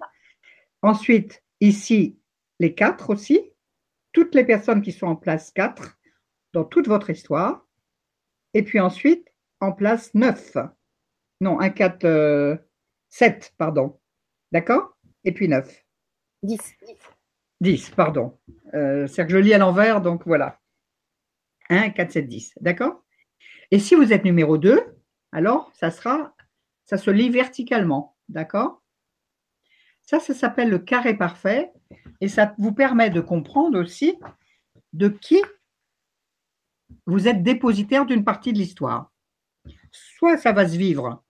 Ensuite, 0.81 1.41
ici, 1.61 2.19
les 2.59 2.75
4 2.75 3.09
aussi, 3.09 3.53
toutes 4.11 4.35
les 4.35 4.43
personnes 4.43 4.81
qui 4.81 4.91
sont 4.91 5.07
en 5.07 5.15
place 5.15 5.51
4 5.51 5.97
dans 6.51 6.65
toute 6.65 6.89
votre 6.89 7.11
histoire. 7.11 7.65
Et 8.53 8.63
puis 8.63 8.81
ensuite, 8.81 9.33
en 9.61 9.71
place 9.71 10.13
9. 10.15 10.57
Non, 11.39 11.61
1, 11.61 11.69
4, 11.69 12.59
7, 13.09 13.53
pardon. 13.57 14.01
D'accord? 14.51 14.97
Et 15.23 15.31
puis 15.31 15.47
9. 15.47 15.82
10. 16.43 16.59
10, 17.61 17.89
pardon. 17.91 18.37
Euh, 18.73 19.07
C'est-à-dire 19.07 19.27
que 19.27 19.33
je 19.33 19.43
lis 19.43 19.53
à 19.53 19.57
l'envers, 19.57 20.01
donc 20.01 20.23
voilà. 20.25 20.59
1, 21.69 21.89
4, 21.91 22.11
7, 22.11 22.27
10. 22.27 22.53
D'accord? 22.61 23.03
Et 23.71 23.79
si 23.79 23.95
vous 23.95 24.13
êtes 24.13 24.23
numéro 24.23 24.57
2, 24.57 24.81
alors 25.31 25.71
ça 25.73 25.89
sera, 25.89 26.35
ça 26.85 26.97
se 26.97 27.09
lit 27.09 27.29
verticalement. 27.29 28.15
D'accord? 28.29 28.81
Ça, 30.01 30.19
ça 30.19 30.33
s'appelle 30.33 30.69
le 30.69 30.79
carré 30.79 31.17
parfait 31.17 31.71
et 32.19 32.27
ça 32.27 32.53
vous 32.57 32.73
permet 32.73 33.09
de 33.09 33.21
comprendre 33.21 33.79
aussi 33.79 34.19
de 34.91 35.07
qui 35.07 35.41
vous 37.05 37.27
êtes 37.27 37.41
dépositaire 37.41 38.05
d'une 38.05 38.23
partie 38.23 38.53
de 38.53 38.57
l'histoire 38.57 39.13
soit 39.93 40.37
ça 40.37 40.51
va 40.51 40.67
se 40.67 40.77
vivre, 40.77 41.23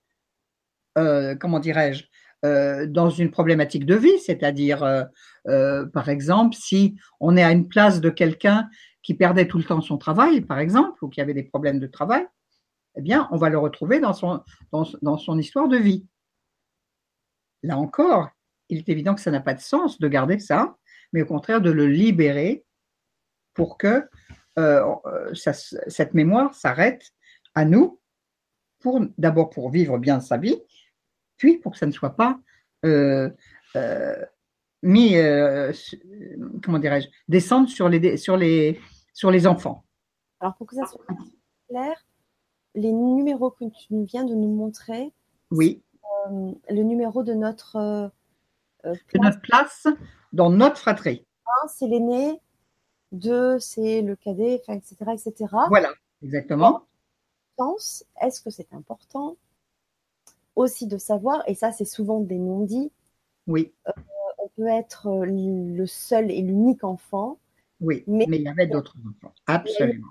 euh, 0.97 1.35
comment 1.35 1.59
dirais-je, 1.59 2.05
euh, 2.45 2.85
dans 2.87 3.09
une 3.09 3.31
problématique 3.31 3.85
de 3.85 3.95
vie, 3.95 4.19
c'est-à-dire, 4.19 4.83
euh, 5.47 5.85
par 5.87 6.09
exemple, 6.09 6.55
si 6.55 6.95
on 7.19 7.37
est 7.37 7.43
à 7.43 7.51
une 7.51 7.67
place 7.67 8.01
de 8.01 8.09
quelqu'un 8.09 8.69
qui 9.01 9.13
perdait 9.13 9.47
tout 9.47 9.57
le 9.57 9.63
temps 9.63 9.81
son 9.81 9.97
travail, 9.97 10.41
par 10.41 10.59
exemple, 10.59 11.03
ou 11.03 11.09
qui 11.09 11.21
avait 11.21 11.33
des 11.33 11.43
problèmes 11.43 11.79
de 11.79 11.87
travail, 11.87 12.25
eh 12.95 13.01
bien, 13.01 13.27
on 13.31 13.37
va 13.37 13.49
le 13.49 13.57
retrouver 13.57 13.99
dans 13.99 14.13
son, 14.13 14.41
dans 14.71 15.17
son 15.17 15.39
histoire 15.39 15.67
de 15.67 15.77
vie. 15.77 16.05
Là 17.63 17.77
encore, 17.77 18.29
il 18.69 18.77
est 18.77 18.89
évident 18.89 19.15
que 19.15 19.21
ça 19.21 19.31
n'a 19.31 19.41
pas 19.41 19.53
de 19.53 19.61
sens 19.61 19.99
de 19.99 20.07
garder 20.07 20.39
ça, 20.39 20.75
mais 21.11 21.21
au 21.21 21.25
contraire 21.25 21.61
de 21.61 21.71
le 21.71 21.87
libérer 21.87 22.65
pour 23.53 23.77
que 23.77 24.07
cette 25.33 26.13
mémoire 26.13 26.53
s'arrête 26.53 27.11
à 27.55 27.65
nous 27.65 27.99
d'abord 29.17 29.49
pour 29.49 29.69
vivre 29.69 29.97
bien 29.97 30.19
sa 30.19 30.37
vie, 30.37 30.61
pour 31.61 31.73
que 31.73 31.77
ça 31.77 31.85
ne 31.85 31.91
soit 31.91 32.15
pas 32.15 32.39
euh, 32.85 33.29
euh, 33.75 34.25
mis, 34.81 35.15
euh, 35.15 35.71
comment 36.63 36.79
dirais-je, 36.79 37.07
descendre 37.27 37.69
sur 37.69 37.89
les, 37.89 38.17
sur, 38.17 38.37
les, 38.37 38.79
sur 39.13 39.31
les 39.31 39.47
enfants. 39.47 39.83
Alors 40.39 40.55
pour 40.55 40.67
que 40.67 40.75
ça 40.75 40.85
soit 40.85 41.05
clair, 41.69 41.95
les 42.75 42.91
numéros 42.91 43.51
que 43.51 43.65
tu 43.65 44.03
viens 44.03 44.25
de 44.25 44.33
nous 44.33 44.53
montrer, 44.53 45.13
oui. 45.51 45.83
le 46.29 46.83
numéro 46.83 47.23
de 47.23 47.33
notre, 47.33 48.11
de 48.83 49.19
notre 49.21 49.41
place 49.41 49.87
dans 50.33 50.49
notre 50.49 50.77
fratrie. 50.77 51.25
Un, 51.45 51.67
c'est 51.67 51.87
l'aîné, 51.87 52.41
deux, 53.11 53.59
c'est 53.59 54.01
le 54.01 54.15
cadet, 54.15 54.61
etc., 54.67 54.95
etc. 55.13 55.47
Voilà, 55.69 55.89
exactement 56.21 56.85
est-ce 58.21 58.41
que 58.41 58.49
c'est 58.49 58.73
important 58.73 59.37
aussi 60.55 60.87
de 60.87 60.97
savoir, 60.97 61.43
et 61.47 61.55
ça 61.55 61.71
c'est 61.71 61.85
souvent 61.85 62.19
des 62.19 62.37
non-dits, 62.37 62.91
oui. 63.47 63.73
Euh, 63.87 63.91
on 64.37 64.47
peut 64.55 64.67
être 64.67 65.07
euh, 65.07 65.25
le 65.25 65.85
seul 65.85 66.31
et 66.31 66.41
l'unique 66.41 66.83
enfant. 66.83 67.39
Oui, 67.81 68.03
mais, 68.07 68.25
il 68.29 68.41
y 68.41 68.47
avait 68.47 68.67
d'autres 68.67 68.95
enfants, 69.09 69.33
absolument. 69.45 70.07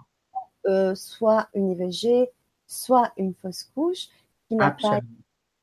Euh, 0.67 0.95
soit 0.95 1.49
une 1.55 1.71
IVG, 1.71 2.29
soit 2.67 3.13
une 3.17 3.35
fausse 3.35 3.65
couche, 3.75 4.09
qui 4.49 4.57
n'a 4.57 4.73
pas. 4.73 5.01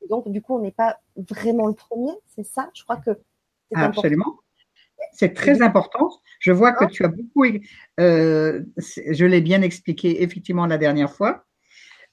Donc, 0.08 0.28
du 0.30 0.42
coup, 0.42 0.56
on 0.56 0.60
n'est 0.60 0.72
pas 0.72 0.98
vraiment 1.16 1.68
le 1.68 1.74
premier, 1.74 2.12
c'est 2.26 2.42
ça? 2.42 2.70
Je 2.74 2.82
crois 2.82 2.96
que 2.96 3.10
c'est 3.70 3.78
Absolument. 3.78 4.40
C'est 5.12 5.34
très 5.34 5.62
important. 5.62 6.10
Je 6.40 6.52
vois 6.52 6.72
que 6.72 6.84
tu 6.86 7.04
as 7.04 7.08
beaucoup. 7.08 7.44
je 7.96 9.24
l'ai 9.24 9.40
bien 9.40 9.62
expliqué 9.62 10.22
effectivement 10.22 10.66
la 10.66 10.78
dernière 10.78 11.12
fois 11.12 11.44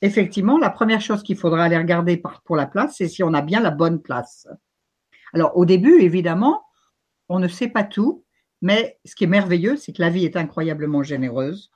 effectivement, 0.02 0.58
la 0.58 0.70
première 0.70 1.02
chose 1.02 1.24
qu'il 1.24 1.38
faudra 1.38 1.64
aller 1.64 1.78
regarder 1.78 2.22
pour 2.46 2.56
la 2.56 2.68
place, 2.68 2.96
c'est 2.98 3.08
si 3.08 3.24
on 3.24 3.34
a 3.34 3.42
bien 3.42 3.60
la 3.60 3.72
bonne 3.72 4.02
place. 4.02 4.48
Alors, 5.34 5.58
au 5.58 5.66
début, 5.66 6.02
évidemment, 6.02 6.66
on 7.30 7.40
ne 7.40 7.48
sait 7.48 7.70
pas 7.70 7.84
tout, 7.84 8.26
mais 8.62 9.00
ce 9.06 9.16
qui 9.16 9.26
est 9.26 9.28
merveilleux, 9.28 9.78
c'est 9.78 9.94
que 9.94 10.02
la 10.02 10.10
vie 10.10 10.26
est 10.26 10.36
incroyablement 10.36 11.04
généreuse, 11.04 11.72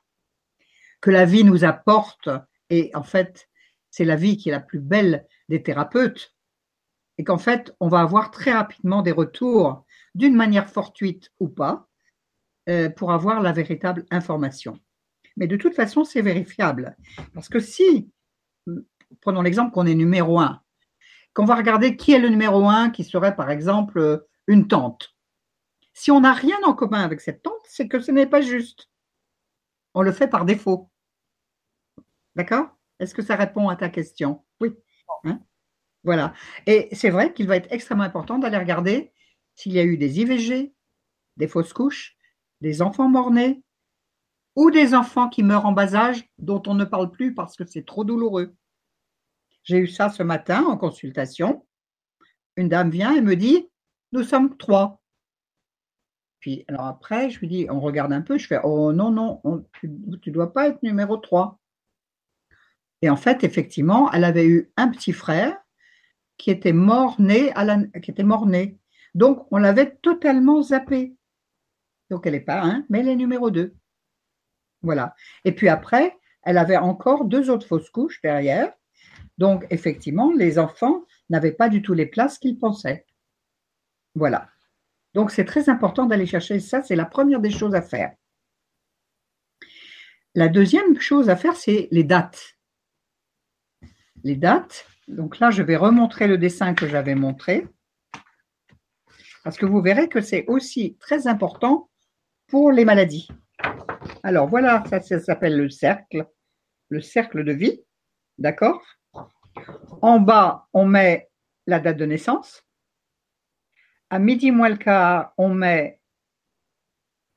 que 1.01 1.11
la 1.11 1.25
vie 1.25 1.43
nous 1.43 1.63
apporte, 1.63 2.29
et 2.69 2.91
en 2.93 3.03
fait, 3.03 3.49
c'est 3.89 4.05
la 4.05 4.15
vie 4.15 4.37
qui 4.37 4.49
est 4.49 4.53
la 4.53 4.59
plus 4.59 4.79
belle 4.79 5.27
des 5.49 5.61
thérapeutes, 5.61 6.33
et 7.17 7.23
qu'en 7.23 7.37
fait, 7.37 7.75
on 7.79 7.87
va 7.87 7.99
avoir 7.99 8.31
très 8.31 8.53
rapidement 8.53 9.01
des 9.01 9.11
retours, 9.11 9.85
d'une 10.15 10.35
manière 10.35 10.69
fortuite 10.69 11.31
ou 11.39 11.49
pas, 11.49 11.87
euh, 12.69 12.89
pour 12.89 13.11
avoir 13.11 13.41
la 13.41 13.51
véritable 13.51 14.05
information. 14.11 14.79
Mais 15.37 15.47
de 15.47 15.55
toute 15.55 15.75
façon, 15.75 16.03
c'est 16.03 16.21
vérifiable. 16.21 16.95
Parce 17.33 17.49
que 17.49 17.59
si, 17.59 18.11
prenons 19.21 19.41
l'exemple 19.41 19.71
qu'on 19.71 19.85
est 19.85 19.95
numéro 19.95 20.39
un, 20.39 20.61
qu'on 21.33 21.45
va 21.45 21.55
regarder 21.55 21.95
qui 21.95 22.11
est 22.11 22.19
le 22.19 22.29
numéro 22.29 22.67
un, 22.67 22.89
qui 22.89 23.03
serait 23.03 23.35
par 23.35 23.49
exemple 23.49 24.25
une 24.47 24.67
tante. 24.67 25.15
Si 25.93 26.11
on 26.11 26.21
n'a 26.21 26.33
rien 26.33 26.57
en 26.63 26.73
commun 26.73 27.01
avec 27.01 27.21
cette 27.21 27.43
tante, 27.43 27.61
c'est 27.65 27.87
que 27.87 27.99
ce 27.99 28.11
n'est 28.11 28.27
pas 28.27 28.41
juste. 28.41 28.89
On 29.93 30.01
le 30.01 30.11
fait 30.11 30.27
par 30.27 30.45
défaut. 30.45 30.89
D'accord? 32.35 32.67
Est-ce 32.99 33.13
que 33.13 33.21
ça 33.21 33.35
répond 33.35 33.69
à 33.69 33.75
ta 33.75 33.89
question? 33.89 34.43
Oui. 34.59 34.75
Hein? 35.25 35.39
Voilà. 36.03 36.33
Et 36.65 36.89
c'est 36.93 37.09
vrai 37.09 37.33
qu'il 37.33 37.47
va 37.47 37.57
être 37.57 37.71
extrêmement 37.71 38.03
important 38.03 38.39
d'aller 38.39 38.57
regarder 38.57 39.11
s'il 39.55 39.73
y 39.73 39.79
a 39.79 39.83
eu 39.83 39.97
des 39.97 40.19
IVG, 40.21 40.73
des 41.37 41.47
fausses 41.47 41.73
couches, 41.73 42.15
des 42.61 42.81
enfants 42.81 43.09
morts-nés, 43.09 43.63
ou 44.55 44.71
des 44.71 44.93
enfants 44.93 45.29
qui 45.29 45.43
meurent 45.43 45.65
en 45.65 45.71
bas 45.71 45.95
âge 45.95 46.27
dont 46.37 46.61
on 46.67 46.73
ne 46.73 46.85
parle 46.85 47.11
plus 47.11 47.33
parce 47.33 47.55
que 47.55 47.65
c'est 47.65 47.85
trop 47.85 48.03
douloureux. 48.03 48.55
J'ai 49.63 49.77
eu 49.77 49.87
ça 49.87 50.09
ce 50.09 50.23
matin 50.23 50.63
en 50.65 50.77
consultation. 50.77 51.65
Une 52.57 52.69
dame 52.69 52.89
vient 52.89 53.15
et 53.15 53.21
me 53.21 53.35
dit 53.35 53.69
Nous 54.11 54.23
sommes 54.23 54.57
trois. 54.57 55.01
Puis, 56.39 56.65
alors 56.67 56.87
après, 56.87 57.29
je 57.29 57.39
lui 57.39 57.47
dis 57.47 57.67
On 57.69 57.79
regarde 57.79 58.11
un 58.11 58.21
peu. 58.21 58.37
Je 58.37 58.47
fais 58.47 58.59
Oh 58.63 58.91
non, 58.91 59.11
non, 59.11 59.41
tu 59.73 59.87
ne 59.87 60.31
dois 60.31 60.51
pas 60.51 60.67
être 60.67 60.81
numéro 60.83 61.17
trois. 61.17 61.59
Et 63.01 63.09
en 63.09 63.17
fait, 63.17 63.43
effectivement, 63.43 64.11
elle 64.11 64.23
avait 64.23 64.47
eu 64.47 64.71
un 64.77 64.89
petit 64.89 65.13
frère 65.13 65.57
qui 66.37 66.51
était 66.51 66.73
mort-né. 66.73 67.53
Donc, 69.13 69.47
on 69.51 69.57
l'avait 69.57 69.95
totalement 70.01 70.61
zappé. 70.61 71.15
Donc, 72.09 72.25
elle 72.25 72.33
n'est 72.33 72.39
pas 72.39 72.61
un, 72.61 72.85
mais 72.89 72.99
elle 72.99 73.09
est 73.09 73.15
numéro 73.15 73.51
deux. 73.51 73.75
Voilà. 74.81 75.15
Et 75.45 75.53
puis 75.53 75.69
après, 75.69 76.17
elle 76.43 76.57
avait 76.57 76.77
encore 76.77 77.25
deux 77.25 77.49
autres 77.49 77.67
fausses 77.67 77.89
couches 77.89 78.21
derrière. 78.21 78.71
Donc, 79.37 79.65
effectivement, 79.69 80.31
les 80.31 80.59
enfants 80.59 81.05
n'avaient 81.29 81.51
pas 81.51 81.69
du 81.69 81.81
tout 81.81 81.93
les 81.93 82.05
places 82.05 82.37
qu'ils 82.37 82.59
pensaient. 82.59 83.05
Voilà. 84.15 84.49
Donc, 85.13 85.31
c'est 85.31 85.45
très 85.45 85.69
important 85.69 86.05
d'aller 86.05 86.25
chercher 86.25 86.59
ça. 86.59 86.81
C'est 86.83 86.95
la 86.95 87.05
première 87.05 87.39
des 87.39 87.51
choses 87.51 87.75
à 87.75 87.81
faire. 87.81 88.13
La 90.33 90.47
deuxième 90.47 90.99
chose 90.99 91.29
à 91.29 91.35
faire, 91.35 91.55
c'est 91.55 91.87
les 91.91 92.03
dates. 92.03 92.55
Les 94.23 94.35
dates. 94.35 94.85
Donc 95.07 95.39
là, 95.39 95.51
je 95.51 95.61
vais 95.61 95.75
remontrer 95.75 96.27
le 96.27 96.37
dessin 96.37 96.73
que 96.73 96.87
j'avais 96.87 97.15
montré. 97.15 97.67
Parce 99.43 99.57
que 99.57 99.65
vous 99.65 99.81
verrez 99.81 100.07
que 100.07 100.21
c'est 100.21 100.45
aussi 100.47 100.95
très 100.99 101.27
important 101.27 101.89
pour 102.47 102.71
les 102.71 102.85
maladies. 102.85 103.27
Alors 104.23 104.47
voilà, 104.47 104.83
ça, 104.89 105.01
ça 105.01 105.19
s'appelle 105.19 105.57
le 105.57 105.69
cercle, 105.69 106.27
le 106.89 107.01
cercle 107.01 107.43
de 107.43 107.51
vie. 107.51 107.81
D'accord? 108.37 108.81
En 110.01 110.19
bas, 110.19 110.67
on 110.73 110.85
met 110.85 111.29
la 111.67 111.79
date 111.79 111.97
de 111.97 112.05
naissance. 112.05 112.65
À 114.09 114.19
midi 114.19 114.51
moins 114.51 114.69
le 114.69 114.77
quart, 114.77 115.33
on 115.37 115.49
met 115.49 115.99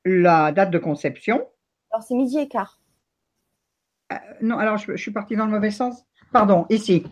la 0.03 0.51
date 0.51 0.71
de 0.71 0.79
conception. 0.79 1.49
Alors 1.91 2.03
c'est 2.03 2.15
midi 2.15 2.39
et 2.39 2.47
quart. 2.47 2.79
Euh, 4.11 4.17
non, 4.41 4.57
alors 4.57 4.77
je, 4.77 4.91
je 4.91 5.01
suis 5.01 5.11
partie 5.11 5.35
dans 5.35 5.45
le 5.45 5.51
mauvais 5.51 5.71
sens. 5.71 6.03
Pardon, 6.31 6.65
ici. 6.69 7.05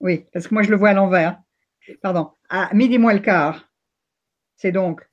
Oui, 0.00 0.26
parce 0.32 0.48
que 0.48 0.54
moi 0.54 0.62
je 0.62 0.70
le 0.70 0.76
vois 0.76 0.90
à 0.90 0.94
l'envers. 0.94 1.40
Pardon. 2.02 2.32
À 2.48 2.74
midi 2.74 2.98
moins 2.98 3.14
le 3.14 3.20
quart, 3.20 3.70
c'est 4.56 4.72
donc 4.72 5.08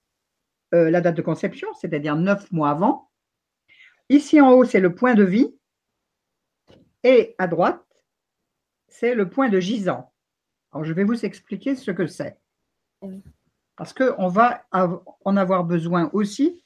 euh, 0.73 0.89
la 0.89 1.01
date 1.01 1.15
de 1.15 1.21
conception, 1.21 1.67
c'est-à-dire 1.73 2.15
neuf 2.15 2.51
mois 2.51 2.71
avant. 2.71 3.10
Ici 4.11 4.41
en 4.41 4.51
haut, 4.51 4.65
c'est 4.65 4.81
le 4.81 4.93
point 4.93 5.13
de 5.13 5.23
vie. 5.23 5.55
Et 7.05 7.33
à 7.37 7.47
droite, 7.47 7.81
c'est 8.89 9.15
le 9.15 9.29
point 9.29 9.47
de 9.47 9.61
gisant. 9.61 10.11
Alors, 10.73 10.83
je 10.83 10.91
vais 10.91 11.05
vous 11.05 11.23
expliquer 11.25 11.77
ce 11.77 11.91
que 11.91 12.05
c'est. 12.07 12.37
Parce 13.77 13.93
qu'on 13.93 14.27
va 14.27 14.65
en 14.73 15.37
avoir 15.37 15.63
besoin 15.63 16.09
aussi 16.11 16.61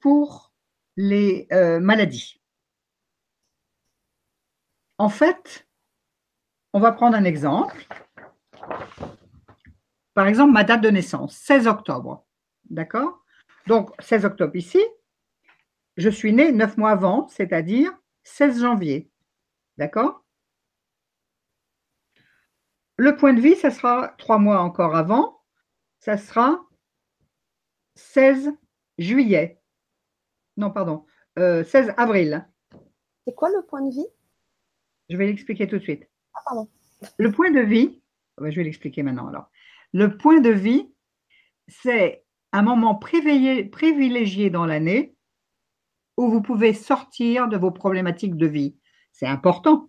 pour 0.00 0.52
les 0.96 1.46
euh, 1.52 1.78
maladies. 1.78 2.42
En 4.98 5.08
fait, 5.08 5.68
on 6.72 6.80
va 6.80 6.90
prendre 6.90 7.16
un 7.16 7.22
exemple. 7.22 7.86
Par 10.12 10.26
exemple, 10.26 10.52
ma 10.52 10.64
date 10.64 10.80
de 10.80 10.90
naissance, 10.90 11.36
16 11.36 11.68
octobre. 11.68 12.26
D'accord? 12.68 13.24
Donc, 13.68 13.92
16 14.00 14.24
octobre 14.24 14.56
ici, 14.56 14.80
je 15.98 16.08
suis 16.08 16.32
né 16.32 16.52
neuf 16.52 16.76
mois 16.76 16.92
avant, 16.92 17.28
c'est-à-dire 17.28 17.92
16 18.22 18.60
janvier. 18.60 19.10
D'accord? 19.76 20.24
Le 22.96 23.16
point 23.16 23.34
de 23.34 23.40
vie, 23.40 23.56
ça 23.56 23.70
sera 23.70 24.14
trois 24.16 24.38
mois 24.38 24.60
encore 24.60 24.96
avant, 24.96 25.42
ça 25.98 26.16
sera 26.16 26.64
16 27.96 28.52
juillet. 28.96 29.60
Non, 30.56 30.70
pardon, 30.70 31.04
euh, 31.38 31.64
16 31.64 31.94
avril. 31.96 32.48
C'est 33.26 33.34
quoi 33.34 33.50
le 33.50 33.64
point 33.66 33.82
de 33.82 33.90
vie? 33.90 34.06
Je 35.10 35.16
vais 35.16 35.26
l'expliquer 35.26 35.66
tout 35.66 35.78
de 35.78 35.82
suite. 35.82 36.08
Ah, 36.34 36.40
pardon. 36.44 36.68
Le 37.18 37.32
point 37.32 37.50
de 37.50 37.60
vie, 37.60 38.00
oh 38.36 38.42
ben, 38.42 38.50
je 38.50 38.56
vais 38.56 38.64
l'expliquer 38.64 39.02
maintenant 39.02 39.28
alors. 39.28 39.50
Le 39.92 40.16
point 40.16 40.40
de 40.40 40.50
vie, 40.50 40.92
c'est 41.66 42.24
un 42.52 42.62
moment 42.62 42.94
privilégié 42.94 44.50
dans 44.50 44.64
l'année 44.64 45.16
où 46.18 46.28
vous 46.28 46.42
pouvez 46.42 46.74
sortir 46.74 47.48
de 47.48 47.56
vos 47.56 47.70
problématiques 47.70 48.36
de 48.36 48.46
vie. 48.46 48.76
C'est 49.12 49.28
important. 49.28 49.88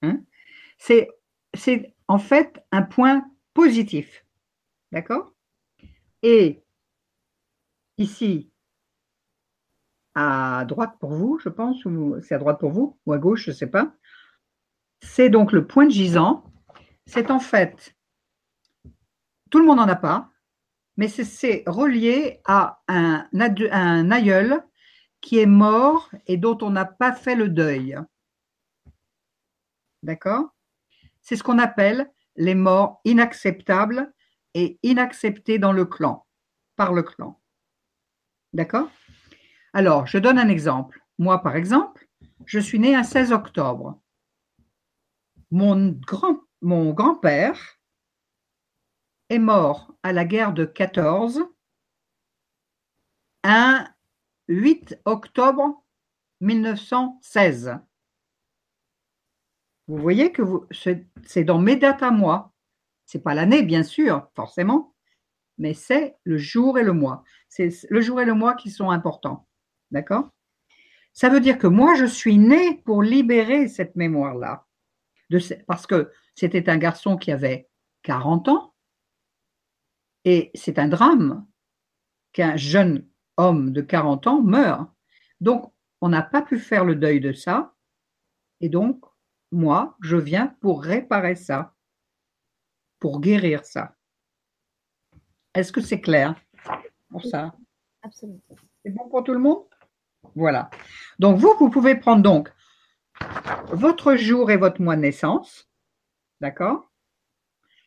Hein? 0.00 0.22
C'est, 0.78 1.10
c'est 1.52 1.94
en 2.08 2.18
fait 2.18 2.64
un 2.72 2.82
point 2.82 3.30
positif. 3.52 4.24
D'accord? 4.92 5.34
Et 6.22 6.64
ici, 7.98 8.50
à 10.14 10.64
droite 10.66 10.96
pour 10.98 11.12
vous, 11.12 11.38
je 11.38 11.50
pense, 11.50 11.84
ou 11.84 12.16
c'est 12.22 12.34
à 12.34 12.38
droite 12.38 12.58
pour 12.58 12.70
vous, 12.70 12.98
ou 13.04 13.12
à 13.12 13.18
gauche, 13.18 13.44
je 13.44 13.50
ne 13.50 13.56
sais 13.56 13.66
pas. 13.66 13.94
C'est 15.02 15.28
donc 15.28 15.52
le 15.52 15.66
point 15.66 15.84
de 15.84 15.90
gisant. 15.90 16.50
C'est 17.04 17.30
en 17.30 17.40
fait, 17.40 17.94
tout 19.50 19.58
le 19.58 19.66
monde 19.66 19.78
n'en 19.78 19.88
a 19.88 19.96
pas, 19.96 20.30
mais 21.00 21.08
c'est- 21.08 21.64
relié 21.66 22.42
à 22.44 22.82
un, 22.86 24.10
aïeul 24.10 24.62
qui 25.22 25.38
est 25.38 25.46
mort 25.46 26.10
et 26.26 26.36
dont 26.36 26.58
on 26.60 26.68
n'a 26.68 26.84
pas 26.84 27.14
fait 27.14 27.34
le 27.34 27.48
deuil. 27.48 27.96
D'accord? 30.02 30.54
C'est 31.22 31.36
ce 31.36 31.42
qu'on 31.42 31.58
appelle 31.58 32.10
les 32.36 32.54
morts 32.54 33.00
inacceptables 33.06 34.12
et 34.52 34.78
inacceptés 34.82 35.58
dans 35.58 35.72
le 35.72 35.86
clan, 35.86 36.26
par 36.76 36.92
le 36.92 37.02
clan. 37.02 37.40
D'accord? 38.52 38.90
Alors, 39.72 40.06
je 40.06 40.18
donne 40.18 40.38
un 40.38 40.48
exemple. 40.50 41.00
Moi, 41.18 41.42
par 41.42 41.56
exemple, 41.56 42.08
je 42.44 42.58
suis 42.58 42.78
né 42.78 42.94
un 42.94 43.04
16 43.04 43.32
octobre. 43.32 43.98
Mon 45.50 45.98
grand, 46.06 46.40
mon 46.60 46.92
grand-père 46.92 47.79
est 49.30 49.38
mort 49.38 49.94
à 50.02 50.12
la 50.12 50.24
guerre 50.24 50.52
de 50.52 50.64
14 50.64 51.44
un 53.44 53.88
8 54.48 55.00
octobre 55.06 55.82
1916. 56.40 57.78
Vous 59.86 59.96
voyez 59.96 60.32
que 60.32 60.42
c'est 60.72 61.44
dans 61.44 61.58
mes 61.58 61.76
dates 61.76 62.02
à 62.02 62.10
moi. 62.10 62.52
C'est 63.06 63.22
pas 63.22 63.34
l'année, 63.34 63.62
bien 63.62 63.82
sûr, 63.82 64.28
forcément, 64.36 64.94
mais 65.58 65.74
c'est 65.74 66.16
le 66.24 66.36
jour 66.36 66.78
et 66.78 66.82
le 66.82 66.92
mois. 66.92 67.24
C'est 67.48 67.70
le 67.88 68.00
jour 68.00 68.20
et 68.20 68.24
le 68.24 68.34
mois 68.34 68.54
qui 68.54 68.70
sont 68.70 68.90
importants. 68.90 69.48
D'accord? 69.90 70.30
Ça 71.12 71.28
veut 71.28 71.40
dire 71.40 71.58
que 71.58 71.66
moi, 71.66 71.94
je 71.94 72.04
suis 72.04 72.38
né 72.38 72.82
pour 72.84 73.02
libérer 73.02 73.68
cette 73.68 73.96
mémoire-là. 73.96 74.66
Parce 75.66 75.86
que 75.86 76.12
c'était 76.34 76.68
un 76.68 76.78
garçon 76.78 77.16
qui 77.16 77.32
avait 77.32 77.68
40 78.02 78.48
ans 78.48 78.74
et 80.24 80.50
c'est 80.54 80.78
un 80.78 80.88
drame 80.88 81.46
qu'un 82.32 82.56
jeune 82.56 83.08
homme 83.36 83.72
de 83.72 83.80
40 83.80 84.26
ans 84.26 84.42
meure. 84.42 84.92
Donc, 85.40 85.72
on 86.00 86.08
n'a 86.08 86.22
pas 86.22 86.42
pu 86.42 86.58
faire 86.58 86.84
le 86.84 86.94
deuil 86.94 87.20
de 87.20 87.32
ça. 87.32 87.74
Et 88.60 88.68
donc, 88.68 89.04
moi, 89.50 89.96
je 90.00 90.16
viens 90.16 90.48
pour 90.60 90.82
réparer 90.82 91.34
ça, 91.34 91.74
pour 92.98 93.20
guérir 93.20 93.64
ça. 93.64 93.96
Est-ce 95.54 95.72
que 95.72 95.80
c'est 95.80 96.00
clair 96.00 96.34
pour 97.10 97.24
ça? 97.24 97.54
Absolument. 98.02 98.40
C'est 98.84 98.90
bon 98.90 99.08
pour 99.08 99.24
tout 99.24 99.32
le 99.32 99.40
monde? 99.40 99.64
Voilà. 100.34 100.70
Donc, 101.18 101.38
vous, 101.38 101.54
vous 101.58 101.70
pouvez 101.70 101.96
prendre 101.96 102.22
donc 102.22 102.52
votre 103.72 104.16
jour 104.16 104.50
et 104.50 104.56
votre 104.56 104.80
mois 104.80 104.96
de 104.96 105.02
naissance. 105.02 105.68
D'accord? 106.40 106.89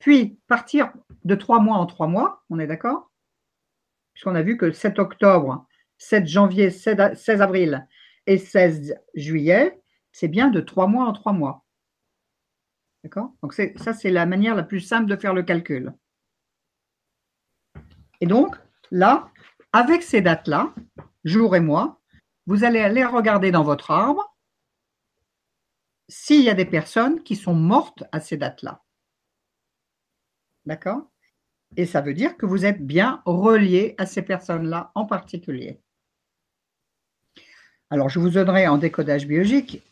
Puis, 0.04 0.38
partir 0.48 0.92
de 1.24 1.34
trois 1.34 1.62
mois 1.62 1.78
en 1.78 1.86
trois 1.86 2.08
mois. 2.08 2.44
On 2.50 2.60
est 2.60 2.68
d'accord? 2.68 3.10
Puisqu'on 4.14 4.36
a 4.36 4.42
vu 4.42 4.58
que 4.58 4.74
7 4.74 5.00
octobre, 5.00 5.66
7 5.98 6.28
janvier, 6.28 6.72
16 6.72 7.00
a- 7.00 7.16
16 7.16 7.42
avril 7.42 7.88
et 8.28 8.38
16 8.38 9.00
juillet, 9.16 9.82
c'est 10.12 10.28
bien 10.28 10.50
de 10.50 10.60
trois 10.60 10.88
mois 10.88 11.06
en 11.06 11.14
trois 11.14 11.32
mois. 11.32 11.64
D'accord? 13.06 13.32
Donc, 13.42 13.54
ça, 13.54 13.94
c'est 13.94 14.10
la 14.10 14.26
manière 14.26 14.56
la 14.56 14.64
plus 14.64 14.82
simple 14.82 15.10
de 15.10 15.16
faire 15.16 15.34
le 15.34 15.44
calcul. 15.44 15.94
Et 18.20 18.26
donc, 18.26 18.58
là, 18.92 19.30
avec 19.72 20.04
ces 20.04 20.20
dates-là, 20.20 20.74
jour 21.24 21.56
et 21.56 21.62
mois, 21.62 22.02
vous 22.46 22.66
allez 22.66 22.82
aller 22.82 23.06
regarder 23.06 23.52
dans 23.52 23.64
votre 23.64 23.90
arbre 23.90 24.36
s'il 26.10 26.44
y 26.44 26.50
a 26.50 26.56
des 26.56 26.66
personnes 26.66 27.24
qui 27.24 27.38
sont 27.38 27.56
mortes 27.56 28.04
à 28.12 28.20
ces 28.20 28.36
dates-là. 28.36 28.83
D'accord? 30.66 31.12
Et 31.76 31.86
ça 31.86 32.02
veut 32.02 32.14
dire 32.14 32.38
que 32.38 32.46
vous 32.46 32.66
êtes 32.66 32.86
bien 32.86 33.22
relié 33.26 33.96
à 33.98 34.06
ces 34.06 34.22
personnes-là 34.22 34.92
en 34.96 35.06
particulier. 35.06 35.80
Alors, 37.90 38.10
je 38.10 38.20
vous 38.20 38.30
donnerai 38.30 38.68
en 38.68 38.78
décodage 38.78 39.28
biologique 39.28 39.84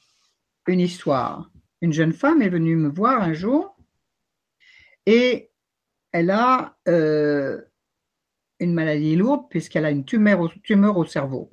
une 0.68 0.80
histoire. 0.80 1.50
Une 1.82 1.94
jeune 1.94 2.14
femme 2.14 2.42
est 2.42 2.50
venue 2.50 2.76
me 2.76 2.90
voir 2.90 3.22
un 3.22 3.34
jour 3.34 3.76
et 5.06 5.52
elle 6.12 6.30
a 6.30 6.78
euh, 6.88 7.62
une 8.60 8.74
maladie 8.74 9.16
lourde 9.16 9.50
puisqu'elle 9.50 9.86
a 9.86 9.92
une 9.92 10.06
tumeur 10.06 10.40
au, 10.40 10.48
tumeur 10.50 10.98
au 10.98 11.06
cerveau. 11.06 11.52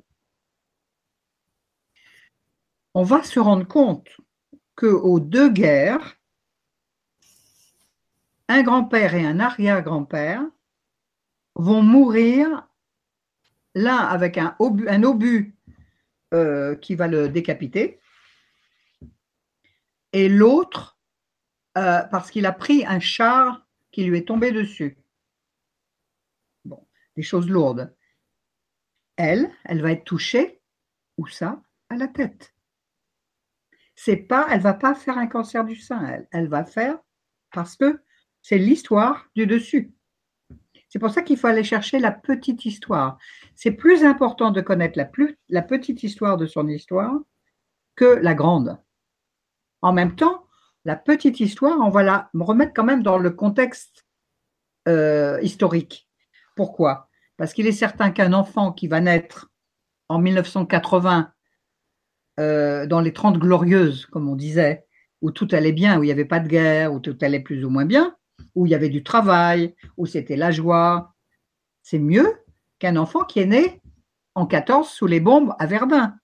On 2.93 3.03
va 3.03 3.23
se 3.23 3.39
rendre 3.39 3.67
compte 3.67 4.09
qu'aux 4.75 5.19
deux 5.19 5.49
guerres, 5.49 6.18
un 8.49 8.63
grand-père 8.63 9.15
et 9.15 9.25
un 9.25 9.39
arrière-grand-père 9.39 10.43
vont 11.55 11.83
mourir, 11.83 12.67
l'un 13.75 13.97
avec 13.97 14.37
un 14.37 14.55
obus, 14.59 15.55
euh, 16.33 16.75
qui 16.75 16.95
va 16.95 17.07
le 17.07 17.29
décapiter, 17.29 18.01
et 20.11 20.27
l'autre 20.27 20.99
euh, 21.77 22.01
parce 22.11 22.31
qu'il 22.31 22.47
a 22.47 22.51
pris 22.51 22.85
un 22.85 22.99
char 22.99 23.67
qui 23.91 24.03
lui 24.03 24.17
est 24.17 24.27
tombé 24.27 24.51
dessus. 24.51 24.97
Bon, 26.65 26.85
des 27.15 27.23
choses 27.23 27.47
lourdes. 27.47 27.95
Elle, 29.15 29.51
elle 29.65 29.81
va 29.81 29.91
être 29.91 30.05
touchée, 30.05 30.61
où 31.17 31.27
ça 31.27 31.61
À 31.89 31.97
la 31.97 32.07
tête. 32.07 32.55
C'est 33.95 34.17
pas, 34.17 34.47
elle 34.49 34.61
va 34.61 34.73
pas 34.73 34.95
faire 34.95 35.17
un 35.17 35.27
cancer 35.27 35.63
du 35.65 35.75
sein, 35.75 36.03
elle, 36.07 36.27
elle 36.31 36.47
va 36.47 36.65
faire 36.65 36.97
parce 37.51 37.75
que 37.75 38.01
c'est 38.41 38.57
l'histoire 38.57 39.27
du 39.35 39.47
dessus. 39.47 39.93
C'est 40.89 40.99
pour 40.99 41.11
ça 41.11 41.21
qu'il 41.21 41.37
faut 41.37 41.47
aller 41.47 41.63
chercher 41.63 41.99
la 41.99 42.11
petite 42.11 42.65
histoire. 42.65 43.19
C'est 43.55 43.71
plus 43.71 44.03
important 44.03 44.49
de 44.49 44.61
connaître 44.61 44.97
la, 44.97 45.61
petite 45.61 46.03
histoire 46.03 46.37
de 46.37 46.47
son 46.47 46.67
histoire 46.67 47.13
que 47.95 48.05
la 48.05 48.33
grande. 48.33 48.77
En 49.81 49.93
même 49.93 50.15
temps, 50.15 50.47
la 50.85 50.95
petite 50.95 51.39
histoire, 51.39 51.79
on 51.79 51.89
va 51.89 52.01
la 52.01 52.29
remettre 52.33 52.73
quand 52.73 52.83
même 52.83 53.03
dans 53.03 53.19
le 53.19 53.29
contexte 53.29 54.07
euh, 54.87 55.39
historique. 55.41 56.09
Pourquoi? 56.55 57.09
Parce 57.37 57.53
qu'il 57.53 57.67
est 57.67 57.71
certain 57.71 58.09
qu'un 58.09 58.33
enfant 58.33 58.71
qui 58.71 58.87
va 58.87 58.99
naître 58.99 59.51
en 60.07 60.17
1980 60.17 61.31
euh, 62.39 62.87
dans 62.87 62.99
les 62.99 63.13
Trente 63.13 63.37
Glorieuses, 63.37 64.07
comme 64.07 64.27
on 64.27 64.35
disait, 64.35 64.85
où 65.21 65.29
tout 65.29 65.47
allait 65.51 65.71
bien, 65.71 65.99
où 65.99 66.03
il 66.03 66.07
n'y 66.07 66.11
avait 66.11 66.25
pas 66.25 66.39
de 66.39 66.47
guerre, 66.47 66.93
où 66.93 66.99
tout 66.99 67.17
allait 67.21 67.41
plus 67.41 67.63
ou 67.63 67.69
moins 67.69 67.85
bien, 67.85 68.15
où 68.55 68.65
il 68.65 68.71
y 68.71 68.75
avait 68.75 68.89
du 68.89 69.03
travail, 69.03 69.75
où 69.97 70.05
c'était 70.05 70.35
la 70.35 70.51
joie, 70.51 71.13
c'est 71.81 71.99
mieux 71.99 72.43
qu'un 72.79 72.95
enfant 72.95 73.23
qui 73.23 73.39
est 73.39 73.45
né 73.45 73.81
en 74.35 74.45
14 74.45 74.87
sous 74.89 75.07
les 75.07 75.19
bombes 75.19 75.55
à 75.59 75.65
Verdun. 75.65 76.17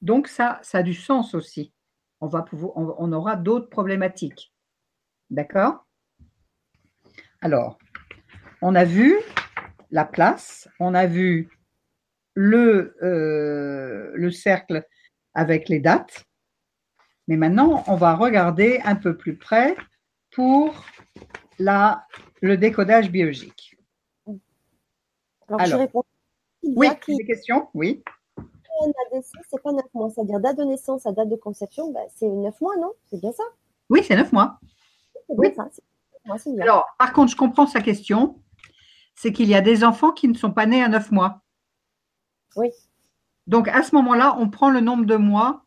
Donc 0.00 0.28
ça, 0.28 0.58
ça 0.62 0.78
a 0.78 0.82
du 0.82 0.94
sens 0.94 1.34
aussi. 1.34 1.72
On, 2.20 2.26
va 2.26 2.44
on 2.52 3.12
aura 3.12 3.36
d'autres 3.36 3.68
problématiques. 3.68 4.52
D'accord? 5.30 5.86
Alors, 7.40 7.78
on 8.60 8.74
a 8.74 8.84
vu 8.84 9.16
la 9.90 10.04
place, 10.04 10.68
on 10.78 10.94
a 10.94 11.06
vu 11.06 11.50
euh, 12.38 14.12
le 14.14 14.30
cercle 14.30 14.86
avec 15.34 15.68
les 15.68 15.80
dates, 15.80 16.24
mais 17.28 17.36
maintenant, 17.36 17.84
on 17.86 17.96
va 17.96 18.14
regarder 18.14 18.80
un 18.84 18.96
peu 18.96 19.16
plus 19.16 19.36
près 19.36 19.76
pour 20.32 20.74
la, 21.58 22.06
le 22.40 22.56
décodage 22.56 23.10
biologique. 23.10 23.76
Alors, 25.48 25.66
je 25.66 25.76
réponds. 25.76 26.04
Oui, 26.62 26.88
des 27.08 27.24
questions 27.24 27.68
Oui. 27.74 28.02
NADC, 28.80 29.26
c'est 29.48 29.62
pas 29.62 29.72
9 29.72 29.84
mois, 29.94 30.10
c'est-à-dire 30.10 30.40
date 30.40 30.58
de 30.58 30.64
naissance 30.64 31.06
à 31.06 31.12
date 31.12 31.28
de 31.28 31.36
conception, 31.36 31.92
bah, 31.92 32.00
c'est 32.16 32.26
9 32.26 32.60
mois, 32.60 32.76
non? 32.76 32.92
C'est 33.06 33.20
bien 33.20 33.32
ça? 33.32 33.44
Oui, 33.90 34.02
c'est 34.02 34.16
9 34.16 34.32
mois. 34.32 34.58
C'est 35.28 35.36
bien 35.38 35.52
ça. 35.54 35.68
Alors, 36.60 36.86
par 36.98 37.12
contre, 37.12 37.32
je 37.32 37.36
comprends 37.36 37.66
sa 37.66 37.80
question. 37.80 38.40
C'est 39.14 39.32
qu'il 39.32 39.48
y 39.48 39.54
a 39.54 39.60
des 39.60 39.84
enfants 39.84 40.12
qui 40.12 40.26
ne 40.26 40.34
sont 40.34 40.52
pas 40.52 40.66
nés 40.66 40.82
à 40.82 40.88
9 40.88 41.10
mois. 41.12 41.42
Oui. 42.56 42.70
Donc, 43.46 43.68
à 43.68 43.82
ce 43.82 43.94
moment-là, 43.94 44.36
on 44.38 44.48
prend 44.48 44.70
le 44.70 44.80
nombre 44.80 45.04
de 45.04 45.16
mois 45.16 45.64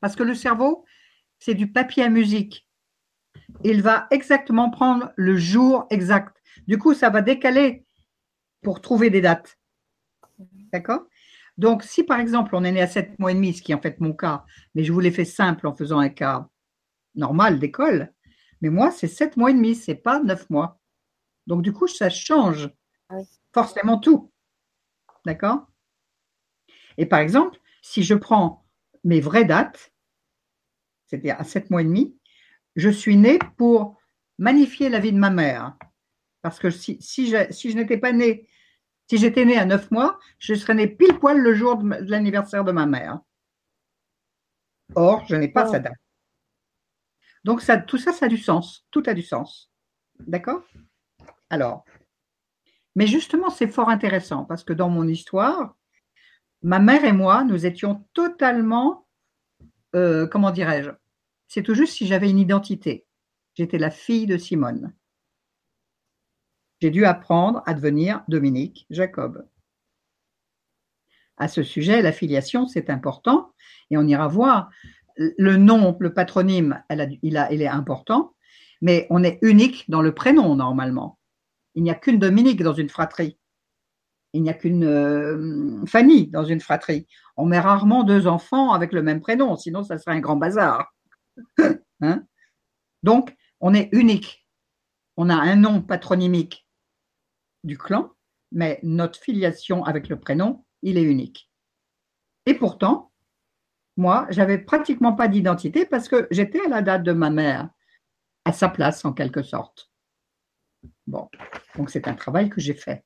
parce 0.00 0.14
que 0.14 0.22
le 0.22 0.34
cerveau, 0.34 0.84
c'est 1.38 1.54
du 1.54 1.70
papier 1.70 2.04
à 2.04 2.08
musique. 2.08 2.68
Il 3.64 3.82
va 3.82 4.06
exactement 4.10 4.70
prendre 4.70 5.12
le 5.16 5.36
jour 5.36 5.86
exact. 5.90 6.36
Du 6.68 6.78
coup, 6.78 6.94
ça 6.94 7.10
va 7.10 7.22
décaler 7.22 7.84
pour 8.62 8.80
trouver 8.80 9.10
des 9.10 9.22
dates. 9.22 9.58
D'accord? 10.72 11.06
Donc, 11.56 11.82
si 11.82 12.04
par 12.04 12.20
exemple, 12.20 12.54
on 12.54 12.64
est 12.64 12.72
né 12.72 12.82
à 12.82 12.86
7 12.86 13.18
mois 13.18 13.32
et 13.32 13.34
demi, 13.34 13.54
ce 13.54 13.62
qui 13.62 13.72
est 13.72 13.74
en 13.74 13.80
fait 13.80 14.00
mon 14.00 14.12
cas, 14.12 14.44
mais 14.74 14.84
je 14.84 14.92
vous 14.92 15.00
l'ai 15.00 15.10
fait 15.10 15.24
simple 15.24 15.66
en 15.66 15.72
faisant 15.72 15.98
un 15.98 16.08
cas 16.08 16.48
normal 17.14 17.58
d'école, 17.58 18.12
mais 18.60 18.70
moi, 18.70 18.90
c'est 18.90 19.08
7 19.08 19.36
mois 19.36 19.50
et 19.50 19.54
demi, 19.54 19.74
c'est 19.74 19.94
pas 19.94 20.20
9 20.20 20.50
mois. 20.50 20.78
Donc, 21.46 21.62
du 21.62 21.72
coup, 21.72 21.86
ça 21.86 22.10
change 22.10 22.70
ah 23.08 23.16
forcément 23.52 23.98
tout. 23.98 24.30
D'accord? 25.24 25.66
Et 26.98 27.06
par 27.06 27.20
exemple, 27.20 27.58
si 27.82 28.02
je 28.02 28.14
prends 28.14 28.66
mes 29.04 29.20
vraies 29.20 29.44
dates, 29.44 29.92
c'était 31.06 31.30
à 31.30 31.44
7 31.44 31.70
mois 31.70 31.82
et 31.82 31.84
demi, 31.84 32.18
je 32.76 32.88
suis 32.88 33.16
née 33.16 33.38
pour 33.56 34.00
magnifier 34.38 34.88
la 34.88 34.98
vie 34.98 35.12
de 35.12 35.18
ma 35.18 35.30
mère. 35.30 35.76
Parce 36.42 36.58
que 36.58 36.70
si, 36.70 37.00
si 37.00 37.28
je, 37.28 37.50
si 37.52 37.70
je 37.70 37.76
n'étais 37.76 37.98
pas 37.98 38.12
née, 38.12 38.48
si 39.08 39.18
j'étais 39.18 39.44
née 39.44 39.58
à 39.58 39.64
9 39.64 39.90
mois, 39.90 40.18
je 40.38 40.54
serais 40.54 40.74
née 40.74 40.88
pile 40.88 41.18
poil 41.18 41.38
le 41.38 41.54
jour 41.54 41.76
de, 41.76 41.88
l'anniversaire 42.10 42.64
de 42.64 42.72
ma 42.72 42.86
mère. 42.86 43.20
Or, 44.94 45.24
je 45.26 45.36
n'ai 45.36 45.48
pas 45.48 45.66
sa 45.66 45.78
date. 45.78 45.94
Donc, 47.44 47.60
ça, 47.60 47.78
tout 47.78 47.98
ça, 47.98 48.12
ça 48.12 48.26
a 48.26 48.28
du 48.28 48.38
sens. 48.38 48.86
Tout 48.90 49.02
a 49.06 49.14
du 49.14 49.22
sens. 49.22 49.70
D'accord? 50.18 50.62
Alors, 51.50 51.84
mais 52.94 53.06
justement, 53.06 53.50
c'est 53.50 53.66
fort 53.68 53.88
intéressant 53.88 54.44
parce 54.44 54.64
que 54.64 54.72
dans 54.72 54.88
mon 54.88 55.06
histoire, 55.08 55.76
ma 56.62 56.78
mère 56.78 57.04
et 57.04 57.12
moi, 57.12 57.44
nous 57.44 57.66
étions 57.66 58.06
totalement, 58.12 59.06
euh, 59.94 60.26
comment 60.26 60.50
dirais-je, 60.50 60.90
c'est 61.48 61.62
tout 61.62 61.74
juste 61.74 61.94
si 61.94 62.06
j'avais 62.06 62.30
une 62.30 62.38
identité. 62.38 63.06
J'étais 63.54 63.78
la 63.78 63.90
fille 63.90 64.26
de 64.26 64.36
Simone. 64.36 64.92
J'ai 66.80 66.90
dû 66.90 67.04
apprendre 67.04 67.62
à 67.66 67.74
devenir 67.74 68.22
Dominique 68.28 68.86
Jacob. 68.90 69.46
À 71.36 71.48
ce 71.48 71.62
sujet, 71.62 72.02
la 72.02 72.12
filiation, 72.12 72.66
c'est 72.66 72.90
important 72.90 73.52
et 73.90 73.96
on 73.96 74.06
ira 74.06 74.28
voir. 74.28 74.70
Le 75.16 75.56
nom, 75.56 75.96
le 76.00 76.12
patronyme, 76.12 76.82
il 77.22 77.36
est 77.36 77.68
important, 77.68 78.34
mais 78.80 79.06
on 79.10 79.22
est 79.22 79.38
unique 79.42 79.88
dans 79.88 80.02
le 80.02 80.12
prénom 80.12 80.56
normalement. 80.56 81.18
Il 81.74 81.82
n'y 81.82 81.90
a 81.90 81.94
qu'une 81.94 82.18
Dominique 82.18 82.62
dans 82.62 82.72
une 82.72 82.88
fratrie. 82.88 83.38
Il 84.32 84.42
n'y 84.42 84.50
a 84.50 84.54
qu'une 84.54 84.84
euh, 84.84 85.84
Fanny 85.86 86.26
dans 86.26 86.44
une 86.44 86.60
fratrie. 86.60 87.06
On 87.36 87.46
met 87.46 87.60
rarement 87.60 88.02
deux 88.02 88.26
enfants 88.26 88.72
avec 88.72 88.92
le 88.92 89.02
même 89.02 89.20
prénom, 89.20 89.56
sinon 89.56 89.84
ça 89.84 89.98
serait 89.98 90.16
un 90.16 90.20
grand 90.20 90.36
bazar. 90.36 90.93
Hein? 92.00 92.26
Donc, 93.02 93.34
on 93.60 93.72
est 93.72 93.88
unique. 93.92 94.46
On 95.16 95.30
a 95.30 95.34
un 95.34 95.56
nom 95.56 95.80
patronymique 95.80 96.66
du 97.62 97.78
clan, 97.78 98.10
mais 98.52 98.80
notre 98.82 99.18
filiation 99.18 99.84
avec 99.84 100.08
le 100.08 100.18
prénom, 100.18 100.64
il 100.82 100.98
est 100.98 101.02
unique. 101.02 101.50
Et 102.46 102.54
pourtant, 102.54 103.12
moi, 103.96 104.26
j'avais 104.30 104.58
pratiquement 104.58 105.14
pas 105.14 105.28
d'identité 105.28 105.86
parce 105.86 106.08
que 106.08 106.26
j'étais 106.30 106.60
à 106.64 106.68
la 106.68 106.82
date 106.82 107.04
de 107.04 107.12
ma 107.12 107.30
mère, 107.30 107.70
à 108.44 108.52
sa 108.52 108.68
place 108.68 109.04
en 109.04 109.12
quelque 109.12 109.42
sorte. 109.42 109.90
Bon, 111.06 111.30
donc 111.76 111.90
c'est 111.90 112.08
un 112.08 112.14
travail 112.14 112.50
que 112.50 112.60
j'ai 112.60 112.74
fait. 112.74 113.04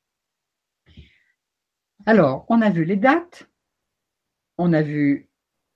Alors, 2.06 2.46
on 2.48 2.62
a 2.62 2.70
vu 2.70 2.84
les 2.84 2.96
dates, 2.96 3.48
on 4.56 4.72
a 4.72 4.82
vu 4.82 5.27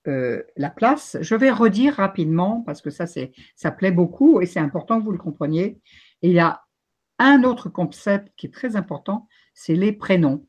euh, 0.08 0.42
la 0.56 0.70
place. 0.70 1.16
Je 1.20 1.34
vais 1.34 1.50
redire 1.50 1.94
rapidement 1.94 2.62
parce 2.62 2.82
que 2.82 2.90
ça, 2.90 3.06
ça 3.06 3.70
plaît 3.70 3.92
beaucoup 3.92 4.40
et 4.40 4.46
c'est 4.46 4.60
important 4.60 4.98
que 4.98 5.04
vous 5.04 5.12
le 5.12 5.18
compreniez. 5.18 5.80
il 6.22 6.32
y 6.32 6.40
a 6.40 6.62
un 7.18 7.44
autre 7.44 7.68
concept 7.68 8.32
qui 8.36 8.46
est 8.46 8.50
très 8.50 8.74
important, 8.74 9.28
c'est 9.54 9.74
les 9.74 9.92
prénoms. 9.92 10.46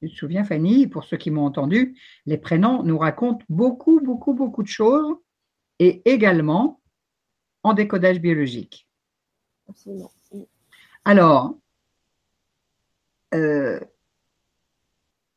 Tu 0.00 0.10
te 0.10 0.14
souviens, 0.14 0.44
Fanny, 0.44 0.86
pour 0.86 1.04
ceux 1.04 1.16
qui 1.16 1.30
m'ont 1.30 1.44
entendu, 1.44 1.98
les 2.26 2.38
prénoms 2.38 2.82
nous 2.82 2.98
racontent 2.98 3.44
beaucoup, 3.48 4.00
beaucoup, 4.00 4.34
beaucoup 4.34 4.62
de 4.62 4.68
choses 4.68 5.14
et 5.78 6.02
également 6.10 6.80
en 7.62 7.74
décodage 7.74 8.20
biologique. 8.20 8.88
Absolument. 9.68 10.10
Alors, 11.04 11.58
euh, 13.34 13.80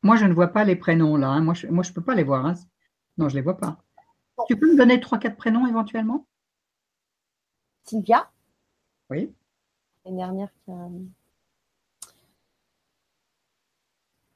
moi, 0.04 0.16
je 0.16 0.26
ne 0.26 0.34
vois 0.34 0.48
pas 0.48 0.64
les 0.64 0.76
prénoms 0.76 1.18
là. 1.18 1.30
Hein. 1.30 1.42
Moi, 1.42 1.54
je 1.54 1.68
ne 1.68 1.94
peux 1.94 2.04
pas 2.04 2.16
les 2.16 2.24
voir. 2.24 2.46
Hein. 2.46 2.54
Non, 3.18 3.30
je 3.30 3.36
ne 3.36 3.39
les 3.39 3.43
vois 3.43 3.57
pas. 3.57 3.78
Tu 4.47 4.55
peux 4.55 4.72
me 4.72 4.78
donner 4.78 4.99
trois, 4.99 5.18
quatre 5.18 5.38
prénoms 5.38 5.65
éventuellement? 5.68 6.28
Sylvia? 7.84 8.30
Oui. 9.09 9.34
Une 10.05 10.18
dernière 10.18 10.49
qui 10.65 10.72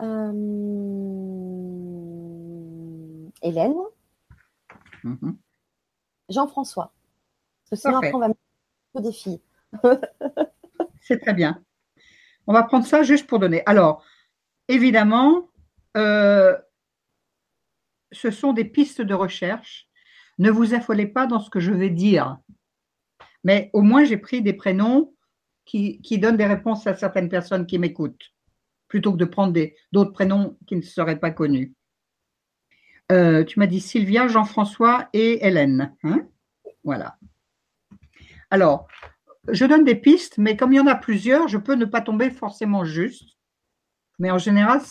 euh, 0.01 0.33
Hélène. 3.41 3.75
Mhm. 5.03 5.37
Jean-François. 6.29 6.93
Parce 7.69 7.81
que 7.81 7.87
sinon, 7.87 7.97
après, 7.97 8.13
on 8.13 8.19
va 8.19 8.27
mettre 8.29 8.39
des 8.95 9.11
filles. 9.11 9.41
C'est 11.01 11.19
très 11.19 11.33
bien. 11.33 11.63
On 12.47 12.53
va 12.53 12.63
prendre 12.63 12.85
ça 12.85 13.03
juste 13.03 13.27
pour 13.27 13.39
donner. 13.39 13.63
Alors, 13.65 14.03
évidemment, 14.67 15.49
euh, 15.97 16.57
ce 18.11 18.31
sont 18.31 18.53
des 18.53 18.65
pistes 18.65 19.01
de 19.01 19.13
recherche. 19.13 19.87
Ne 20.37 20.49
vous 20.49 20.73
affolez 20.73 21.07
pas 21.07 21.27
dans 21.27 21.39
ce 21.39 21.49
que 21.49 21.59
je 21.59 21.71
vais 21.71 21.89
dire. 21.89 22.37
Mais 23.43 23.69
au 23.73 23.81
moins, 23.81 24.03
j'ai 24.03 24.17
pris 24.17 24.41
des 24.41 24.53
prénoms 24.53 25.13
qui, 25.65 26.01
donnent 26.19 26.37
des 26.37 26.45
réponses 26.45 26.85
à 26.87 26.95
certaines 26.95 27.29
personnes 27.29 27.65
qui 27.65 27.79
m'écoutent, 27.79 28.33
plutôt 28.87 29.13
que 29.13 29.17
de 29.17 29.25
prendre 29.25 29.57
d'autres 29.91 30.11
prénoms 30.11 30.57
qui 30.67 30.75
ne 30.75 30.81
seraient 30.81 31.19
pas 31.19 31.31
connus. 31.31 31.73
Euh, 33.11 33.43
tu 33.43 33.59
m'as 33.59 33.67
dit 33.67 33.79
Sylvia, 33.79 34.27
Jean-François 34.27 35.09
et 35.13 35.45
Hélène. 35.45 35.95
Hein? 36.03 36.27
Voilà. 36.83 37.17
Alors, 38.49 38.87
je 39.47 39.65
donne 39.65 39.85
des 39.85 39.95
pistes, 39.95 40.37
mais 40.37 40.57
comme 40.57 40.73
il 40.73 40.77
y 40.77 40.79
en 40.79 40.87
a 40.87 40.95
plusieurs, 40.95 41.47
je 41.47 41.57
peux 41.57 41.75
ne 41.75 41.85
pas 41.85 42.01
tomber 42.01 42.29
forcément 42.29 42.83
juste. 42.83 43.37
Mais 44.19 44.29
en 44.29 44.37
général, 44.37 44.81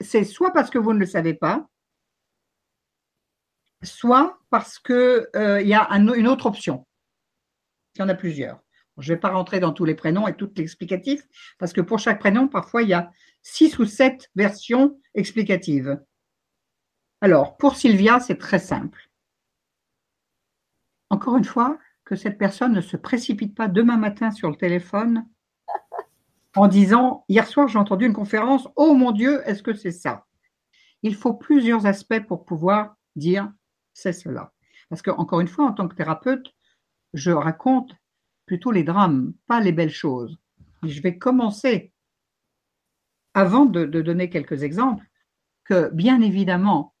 c'est 0.00 0.24
soit 0.24 0.52
parce 0.52 0.70
que 0.70 0.78
vous 0.78 0.92
ne 0.92 0.98
le 0.98 1.06
savez 1.06 1.34
pas, 1.34 1.66
soit 3.82 4.38
parce 4.50 4.78
qu'il 4.78 5.28
euh, 5.36 5.62
y 5.62 5.74
a 5.74 5.88
une 5.90 6.28
autre 6.28 6.46
option. 6.46 6.86
Il 7.94 8.00
y 8.00 8.02
en 8.02 8.08
a 8.08 8.14
plusieurs. 8.14 8.60
Je 8.98 9.10
ne 9.10 9.16
vais 9.16 9.20
pas 9.20 9.30
rentrer 9.30 9.60
dans 9.60 9.72
tous 9.72 9.84
les 9.84 9.94
prénoms 9.94 10.28
et 10.28 10.34
tout 10.34 10.50
l'explicatif, 10.56 11.22
parce 11.58 11.72
que 11.72 11.80
pour 11.80 11.98
chaque 11.98 12.18
prénom, 12.18 12.48
parfois, 12.48 12.82
il 12.82 12.88
y 12.88 12.94
a 12.94 13.10
six 13.42 13.78
ou 13.78 13.84
sept 13.84 14.30
versions 14.34 15.00
explicatives. 15.14 15.98
Alors, 17.22 17.56
pour 17.56 17.76
Sylvia, 17.76 18.20
c'est 18.20 18.38
très 18.38 18.58
simple. 18.58 19.10
Encore 21.08 21.36
une 21.36 21.44
fois, 21.44 21.78
que 22.04 22.16
cette 22.16 22.38
personne 22.38 22.72
ne 22.72 22.80
se 22.80 22.96
précipite 22.96 23.54
pas 23.54 23.68
demain 23.68 23.96
matin 23.96 24.32
sur 24.32 24.50
le 24.50 24.56
téléphone 24.56 25.26
en 26.56 26.66
disant 26.66 27.24
Hier 27.28 27.46
soir, 27.46 27.68
j'ai 27.68 27.78
entendu 27.78 28.06
une 28.06 28.12
conférence, 28.12 28.68
oh 28.74 28.94
mon 28.94 29.12
Dieu, 29.12 29.42
est-ce 29.46 29.62
que 29.62 29.74
c'est 29.74 29.92
ça? 29.92 30.26
Il 31.02 31.14
faut 31.14 31.34
plusieurs 31.34 31.86
aspects 31.86 32.20
pour 32.26 32.44
pouvoir 32.44 32.96
dire 33.14 33.52
c'est 34.00 34.12
cela. 34.12 34.52
Parce 34.88 35.02
que, 35.02 35.10
encore 35.10 35.40
une 35.40 35.48
fois, 35.48 35.66
en 35.66 35.72
tant 35.72 35.88
que 35.88 35.94
thérapeute, 35.94 36.52
je 37.12 37.30
raconte 37.30 37.94
plutôt 38.46 38.72
les 38.72 38.82
drames, 38.82 39.32
pas 39.46 39.60
les 39.60 39.72
belles 39.72 39.90
choses. 39.90 40.38
Je 40.82 41.00
vais 41.02 41.18
commencer, 41.18 41.92
avant 43.34 43.66
de, 43.66 43.84
donner 43.84 44.30
quelques 44.30 44.62
exemples, 44.62 45.04
que 45.64 45.90
bien 45.92 46.20
évidemment, 46.20 46.94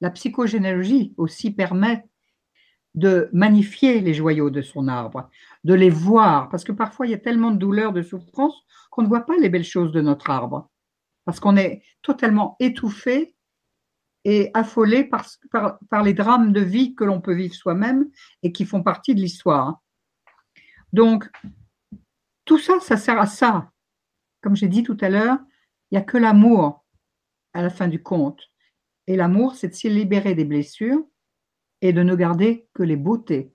la 0.00 0.10
psychogénéalogie 0.10 1.12
aussi 1.18 1.50
permet 1.50 2.06
de 2.94 3.28
magnifier 3.32 4.00
les 4.00 4.14
joyaux 4.14 4.50
de 4.50 4.62
son 4.62 4.88
arbre, 4.88 5.28
de 5.64 5.74
les 5.74 5.90
voir, 5.90 6.48
parce 6.48 6.64
que 6.64 6.72
parfois 6.72 7.06
il 7.06 7.10
y 7.10 7.14
a 7.14 7.18
tellement 7.18 7.50
de 7.50 7.58
douleur, 7.58 7.92
de 7.92 8.02
souffrance, 8.02 8.54
qu'on 8.90 9.02
ne 9.02 9.08
voit 9.08 9.26
pas 9.26 9.36
les 9.36 9.48
belles 9.48 9.64
choses 9.64 9.92
de 9.92 10.00
notre 10.00 10.30
arbre, 10.30 10.70
parce 11.24 11.38
qu'on 11.38 11.56
est 11.56 11.82
totalement 12.02 12.56
étouffé 12.58 13.36
et 14.24 14.50
affolé 14.54 15.04
par, 15.04 16.02
les 16.04 16.14
drames 16.14 16.52
de 16.52 16.60
vie 16.60 16.94
que 16.94 17.04
l'on 17.04 17.20
peut 17.20 17.34
vivre 17.34 17.54
soi-même 17.54 18.10
et 18.42 18.52
qui 18.52 18.64
font 18.64 18.82
partie 18.82 19.14
de 19.14 19.20
l'histoire. 19.20 19.80
Donc, 20.92 21.30
tout 22.44 22.58
ça, 22.58 22.80
ça 22.80 22.96
sert 22.96 23.18
à 23.18 23.26
ça. 23.26 23.70
Comme 24.42 24.56
j'ai 24.56 24.68
dit 24.68 24.82
tout 24.82 24.96
à 25.00 25.08
l'heure, 25.08 25.38
il 25.90 25.94
n'y 25.94 25.98
a 25.98 26.04
que 26.04 26.18
l'amour 26.18 26.84
à 27.52 27.62
la 27.62 27.70
fin 27.70 27.88
du 27.88 28.02
compte. 28.02 28.50
Et 29.06 29.16
l'amour, 29.16 29.54
c'est 29.54 29.68
de 29.68 29.74
s'y 29.74 29.88
libérer 29.88 30.34
des 30.34 30.44
blessures 30.44 31.04
et 31.80 31.92
de 31.92 32.02
ne 32.02 32.14
garder 32.14 32.68
que 32.74 32.82
les 32.82 32.96
beautés. 32.96 33.52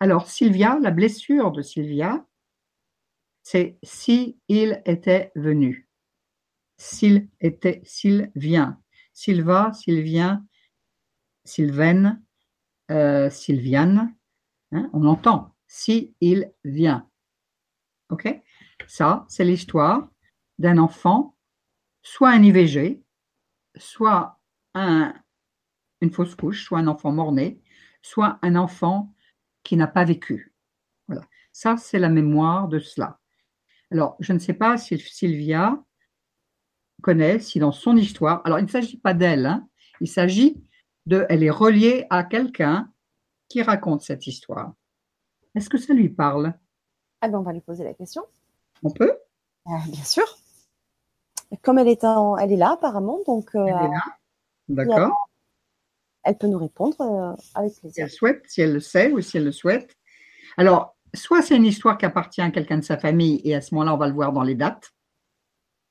Alors, 0.00 0.28
Sylvia, 0.28 0.78
la 0.80 0.90
blessure 0.90 1.52
de 1.52 1.62
Sylvia, 1.62 2.26
c'est 3.42 3.78
si 3.82 4.38
il 4.48 4.82
était 4.84 5.32
venu. 5.34 5.88
S'il 6.76 7.28
était, 7.40 7.82
s'il 7.84 8.30
vient. 8.34 8.80
Sylva, 9.20 9.70
Sylvien, 9.74 10.46
Sylvaine, 11.44 12.22
euh, 12.90 13.28
Sylviane. 13.28 14.16
Hein, 14.72 14.88
on 14.94 15.04
entend. 15.04 15.54
Si 15.66 16.14
il 16.22 16.50
vient. 16.64 17.06
OK? 18.08 18.34
Ça, 18.86 19.26
c'est 19.28 19.44
l'histoire 19.44 20.08
d'un 20.58 20.78
enfant, 20.78 21.36
soit 22.00 22.30
un 22.30 22.42
IVG, 22.42 23.02
soit 23.76 24.40
un, 24.72 25.12
une 26.00 26.10
fausse 26.10 26.34
couche, 26.34 26.64
soit 26.64 26.78
un 26.78 26.86
enfant 26.86 27.12
mort-né, 27.12 27.60
soit 28.00 28.38
un 28.40 28.56
enfant 28.56 29.12
qui 29.64 29.76
n'a 29.76 29.86
pas 29.86 30.06
vécu. 30.06 30.54
Voilà. 31.08 31.26
Ça, 31.52 31.76
c'est 31.76 31.98
la 31.98 32.08
mémoire 32.08 32.68
de 32.68 32.78
cela. 32.78 33.20
Alors, 33.90 34.16
je 34.18 34.32
ne 34.32 34.38
sais 34.38 34.54
pas 34.54 34.78
si 34.78 34.98
Sylvia 34.98 35.84
connaît, 37.00 37.38
si 37.38 37.58
dans 37.58 37.72
son 37.72 37.96
histoire, 37.96 38.42
alors 38.44 38.58
il 38.58 38.64
ne 38.64 38.70
s'agit 38.70 38.98
pas 38.98 39.14
d'elle, 39.14 39.46
hein, 39.46 39.68
il 40.00 40.08
s'agit 40.08 40.62
de, 41.06 41.26
elle 41.28 41.42
est 41.42 41.50
reliée 41.50 42.06
à 42.10 42.24
quelqu'un 42.24 42.90
qui 43.48 43.62
raconte 43.62 44.02
cette 44.02 44.26
histoire. 44.26 44.74
Est-ce 45.54 45.68
que 45.68 45.78
ça 45.78 45.92
lui 45.92 46.08
parle? 46.08 46.54
Ah 47.20 47.28
ben, 47.28 47.38
on 47.38 47.42
va 47.42 47.52
lui 47.52 47.60
poser 47.60 47.84
la 47.84 47.94
question. 47.94 48.22
On 48.82 48.90
peut? 48.90 49.12
Euh, 49.66 49.72
Bien 49.88 50.04
sûr. 50.04 50.24
Comme 51.62 51.78
elle 51.78 51.88
est, 51.88 52.04
en, 52.04 52.36
elle 52.36 52.52
est 52.52 52.56
là 52.56 52.72
apparemment, 52.72 53.18
donc. 53.26 53.54
Euh, 53.54 53.66
elle 53.66 53.74
est 53.74 53.88
là. 53.88 54.04
D'accord. 54.68 55.28
Elle 56.22 56.38
peut 56.38 56.46
nous 56.46 56.58
répondre 56.58 57.00
euh, 57.00 57.34
avec 57.54 57.74
plaisir. 57.80 57.92
Si 57.92 58.00
elle 58.00 58.10
souhaite, 58.10 58.42
si 58.46 58.60
elle 58.60 58.72
le 58.74 58.80
sait 58.80 59.10
ou 59.10 59.20
si 59.20 59.36
elle 59.36 59.44
le 59.44 59.52
souhaite. 59.52 59.96
Alors, 60.56 60.96
soit 61.12 61.42
c'est 61.42 61.56
une 61.56 61.64
histoire 61.64 61.98
qui 61.98 62.06
appartient 62.06 62.42
à 62.42 62.50
quelqu'un 62.50 62.78
de 62.78 62.84
sa 62.84 62.98
famille 62.98 63.40
et 63.42 63.54
à 63.54 63.60
ce 63.60 63.74
moment-là, 63.74 63.94
on 63.94 63.98
va 63.98 64.06
le 64.06 64.14
voir 64.14 64.32
dans 64.32 64.42
les 64.42 64.54
dates 64.54 64.92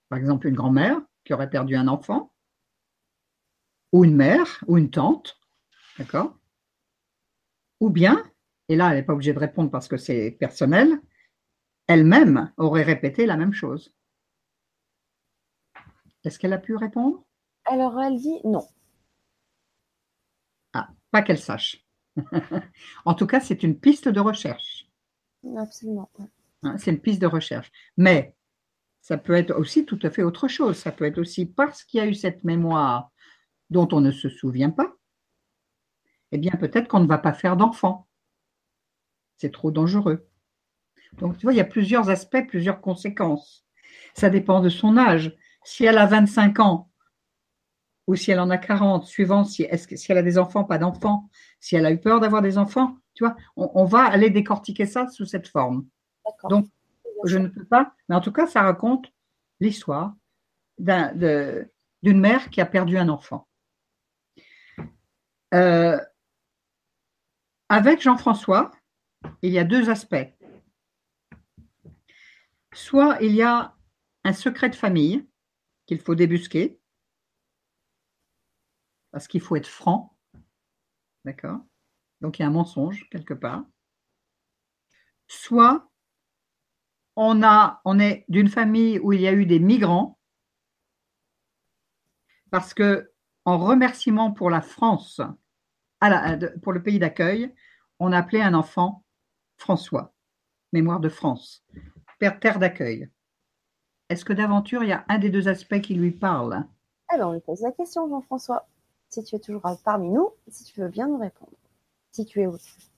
par 0.09 0.19
exemple 0.19 0.47
une 0.47 0.55
grand-mère 0.55 0.99
qui 1.23 1.33
aurait 1.33 1.49
perdu 1.49 1.75
un 1.75 1.87
enfant, 1.87 2.33
ou 3.91 4.03
une 4.03 4.15
mère, 4.15 4.63
ou 4.67 4.77
une 4.77 4.91
tante, 4.91 5.39
d'accord? 5.97 6.37
Ou 7.79 7.89
bien, 7.89 8.29
et 8.67 8.75
là, 8.75 8.89
elle 8.89 8.97
n'est 8.97 9.03
pas 9.03 9.13
obligée 9.13 9.33
de 9.33 9.39
répondre 9.39 9.71
parce 9.71 9.87
que 9.87 9.97
c'est 9.97 10.31
personnel, 10.31 10.99
elle-même 11.87 12.51
aurait 12.57 12.83
répété 12.83 13.25
la 13.25 13.37
même 13.37 13.53
chose. 13.53 13.95
Est-ce 16.23 16.37
qu'elle 16.37 16.53
a 16.53 16.59
pu 16.59 16.75
répondre? 16.75 17.23
Alors, 17.65 17.99
elle 17.99 18.17
dit 18.17 18.39
non. 18.43 18.67
Ah, 20.73 20.89
pas 21.11 21.21
qu'elle 21.21 21.39
sache. 21.39 21.83
en 23.05 23.13
tout 23.13 23.25
cas, 23.25 23.39
c'est 23.39 23.63
une 23.63 23.79
piste 23.79 24.07
de 24.07 24.19
recherche. 24.19 24.87
Absolument. 25.57 26.09
Hein, 26.63 26.77
c'est 26.77 26.91
une 26.91 26.99
piste 26.99 27.21
de 27.21 27.27
recherche. 27.27 27.71
Mais 27.97 28.35
ça 29.01 29.17
peut 29.17 29.33
être 29.33 29.55
aussi 29.55 29.85
tout 29.85 29.99
à 30.03 30.09
fait 30.09 30.23
autre 30.23 30.47
chose. 30.47 30.77
Ça 30.77 30.91
peut 30.91 31.05
être 31.05 31.17
aussi 31.17 31.45
parce 31.45 31.83
qu'il 31.83 31.99
y 31.99 32.01
a 32.01 32.07
eu 32.07 32.13
cette 32.13 32.43
mémoire 32.43 33.11
dont 33.69 33.87
on 33.91 34.01
ne 34.01 34.11
se 34.11 34.29
souvient 34.29 34.71
pas, 34.71 34.95
eh 36.31 36.37
bien 36.37 36.51
peut-être 36.59 36.87
qu'on 36.87 36.99
ne 36.99 37.07
va 37.07 37.17
pas 37.17 37.33
faire 37.33 37.57
d'enfant. 37.57 38.07
C'est 39.37 39.51
trop 39.51 39.71
dangereux. 39.71 40.27
Donc 41.13 41.37
tu 41.37 41.45
vois, 41.45 41.53
il 41.53 41.57
y 41.57 41.61
a 41.61 41.65
plusieurs 41.65 42.09
aspects, 42.09 42.47
plusieurs 42.47 42.81
conséquences. 42.81 43.65
Ça 44.13 44.29
dépend 44.29 44.59
de 44.59 44.69
son 44.69 44.97
âge. 44.97 45.35
Si 45.63 45.85
elle 45.85 45.97
a 45.97 46.05
25 46.05 46.59
ans 46.59 46.89
ou 48.07 48.15
si 48.15 48.31
elle 48.31 48.39
en 48.39 48.49
a 48.49 48.57
40, 48.57 49.05
suivant 49.05 49.43
si, 49.43 49.67
elle 50.09 50.17
a 50.17 50.23
des 50.23 50.39
enfants, 50.39 50.63
pas 50.63 50.79
d'enfants, 50.79 51.29
si 51.59 51.75
elle 51.75 51.85
a 51.85 51.91
eu 51.91 51.99
peur 51.99 52.19
d'avoir 52.19 52.41
des 52.41 52.57
enfants, 52.57 52.97
tu 53.13 53.23
vois, 53.23 53.35
on, 53.55 53.69
on, 53.75 53.85
va 53.85 54.03
aller 54.03 54.31
décortiquer 54.31 54.87
ça 54.87 55.07
sous 55.09 55.25
cette 55.25 55.47
forme. 55.47 55.85
Donc, 56.49 56.65
je 57.25 57.37
ne 57.37 57.47
peux 57.47 57.65
pas, 57.65 57.93
mais 58.07 58.15
en 58.15 58.21
tout 58.21 58.31
cas, 58.31 58.47
ça 58.47 58.61
raconte 58.61 59.11
l'histoire 59.59 60.15
d'une 60.77 61.69
mère 62.03 62.49
qui 62.49 62.61
a 62.61 62.65
perdu 62.65 62.97
un 62.97 63.09
enfant. 63.09 63.47
Euh, 65.53 65.99
avec 67.67 68.01
Jean-François, 68.01 68.71
il 69.41 69.51
y 69.51 69.59
a 69.59 69.63
deux 69.63 69.89
aspects. 69.89 70.15
Soit 72.73 73.17
il 73.21 73.33
y 73.33 73.41
a 73.41 73.75
un 74.23 74.33
secret 74.33 74.69
de 74.69 74.75
famille 74.75 75.27
qu'il 75.85 75.99
faut 75.99 76.15
débusquer, 76.15 76.79
parce 79.11 79.27
qu'il 79.27 79.41
faut 79.41 79.55
être 79.55 79.67
franc, 79.67 80.15
d'accord? 81.25 81.59
Donc 82.21 82.37
il 82.37 82.43
y 82.43 82.45
a 82.45 82.47
un 82.47 82.51
mensonge 82.51 83.09
quelque 83.09 83.33
part. 83.33 83.65
Soit 85.27 85.88
on, 87.21 87.43
a, 87.43 87.81
on 87.83 87.99
est 87.99 88.23
d'une 88.29 88.47
famille 88.47 88.97
où 88.99 89.11
il 89.11 89.19
y 89.19 89.27
a 89.27 89.33
eu 89.33 89.45
des 89.45 89.59
migrants, 89.59 90.17
parce 92.49 92.73
que 92.73 93.11
en 93.43 93.57
remerciement 93.57 94.31
pour 94.31 94.49
la 94.49 94.61
France, 94.61 95.19
pour 96.61 96.71
le 96.71 96.81
pays 96.81 96.97
d'accueil, 96.97 97.53
on 97.99 98.13
appelait 98.13 98.41
un 98.41 98.53
enfant 98.53 99.03
François, 99.57 100.13
mémoire 100.71 101.01
de 101.01 101.09
France, 101.09 101.65
père 102.19 102.39
terre 102.39 102.57
d'accueil. 102.57 103.09
Est-ce 104.07 104.23
que 104.23 104.31
d'aventure, 104.31 104.83
il 104.83 104.89
y 104.89 104.93
a 104.93 105.03
un 105.09 105.19
des 105.19 105.29
deux 105.29 105.49
aspects 105.49 105.81
qui 105.81 105.95
lui 105.95 106.11
parle? 106.11 106.63
Alors, 107.09 107.31
on 107.31 107.33
lui 107.33 107.41
pose 107.41 107.61
la 107.61 107.73
question, 107.73 108.07
Jean-François. 108.07 108.65
Si 109.09 109.25
tu 109.25 109.35
es 109.35 109.39
toujours 109.39 109.63
parmi 109.83 110.09
nous, 110.09 110.29
si 110.47 110.63
tu 110.63 110.79
veux 110.79 110.87
bien 110.87 111.07
nous 111.07 111.17
répondre. 111.17 111.51
Si 112.13 112.25
tu, 112.25 112.41
es, 112.41 112.47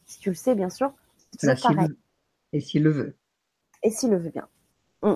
si 0.05 0.19
tu 0.19 0.29
le 0.29 0.35
sais, 0.35 0.53
bien 0.53 0.69
sûr, 0.69 0.93
c'est 1.39 1.59
pareil. 1.59 1.89
Et 2.53 2.59
s'il 2.59 2.83
le 2.83 2.91
veut 2.91 3.17
et 3.83 3.89
s'il 3.89 4.09
le 4.11 4.17
veut 4.17 4.29
bien. 4.31 4.47
Mm. 5.01 5.15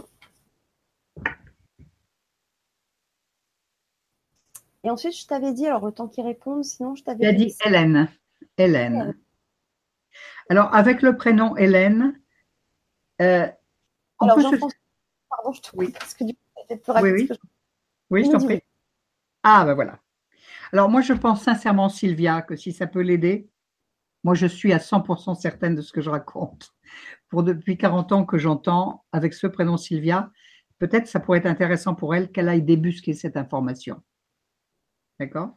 Et 4.83 4.89
ensuite, 4.89 5.17
je 5.17 5.25
t'avais 5.25 5.53
dit, 5.53 5.65
alors 5.65 5.83
autant 5.83 6.07
qu'il 6.07 6.23
réponde, 6.23 6.63
sinon 6.63 6.95
je 6.95 7.03
t'avais 7.03 7.33
dit. 7.33 7.47
dit 7.47 7.55
Hélène. 7.65 8.07
Hélène. 8.57 9.17
Alors, 10.49 10.73
avec 10.75 11.01
le 11.01 11.17
prénom 11.17 11.57
Hélène, 11.57 12.19
euh, 13.21 13.47
alors, 14.19 14.39
je... 14.39 14.57
Pardon, 15.29 15.51
je 15.51 15.61
te 15.61 15.69
oui. 15.73 15.91
parce 15.91 16.13
que 16.13 16.23
du 16.23 16.33
coup, 16.33 16.39
peut-être 16.67 16.83
plus 16.83 16.91
rapide. 16.91 17.13
Oui, 17.13 17.27
oui. 17.29 17.37
oui 18.11 18.25
je 18.25 18.31
t'en 18.31 18.45
prie. 18.45 18.61
Ah, 19.43 19.65
ben 19.65 19.73
voilà. 19.73 19.99
Alors, 20.71 20.89
moi, 20.89 21.01
je 21.01 21.13
pense 21.13 21.41
sincèrement, 21.41 21.89
Sylvia, 21.89 22.41
que 22.41 22.55
si 22.55 22.71
ça 22.71 22.87
peut 22.87 23.01
l'aider, 23.01 23.49
moi, 24.25 24.33
je 24.33 24.47
suis 24.47 24.73
à 24.73 24.79
100% 24.79 25.39
certaine 25.39 25.75
de 25.75 25.83
ce 25.83 25.93
que 25.93 26.01
je 26.01 26.09
raconte 26.09 26.73
pour 27.29 27.43
depuis 27.43 27.77
40 27.77 28.11
ans 28.11 28.25
que 28.25 28.39
j'entends 28.39 29.05
avec 29.11 29.35
ce 29.35 29.45
prénom 29.45 29.77
Sylvia, 29.77 30.31
peut-être 30.79 31.07
ça 31.07 31.19
pourrait 31.19 31.37
être 31.37 31.45
intéressant 31.45 31.93
pour 31.93 32.15
elle 32.15 32.31
qu'elle 32.31 32.49
aille 32.49 32.63
débusquer 32.63 33.13
cette 33.13 33.37
information. 33.37 34.01
D'accord? 35.19 35.51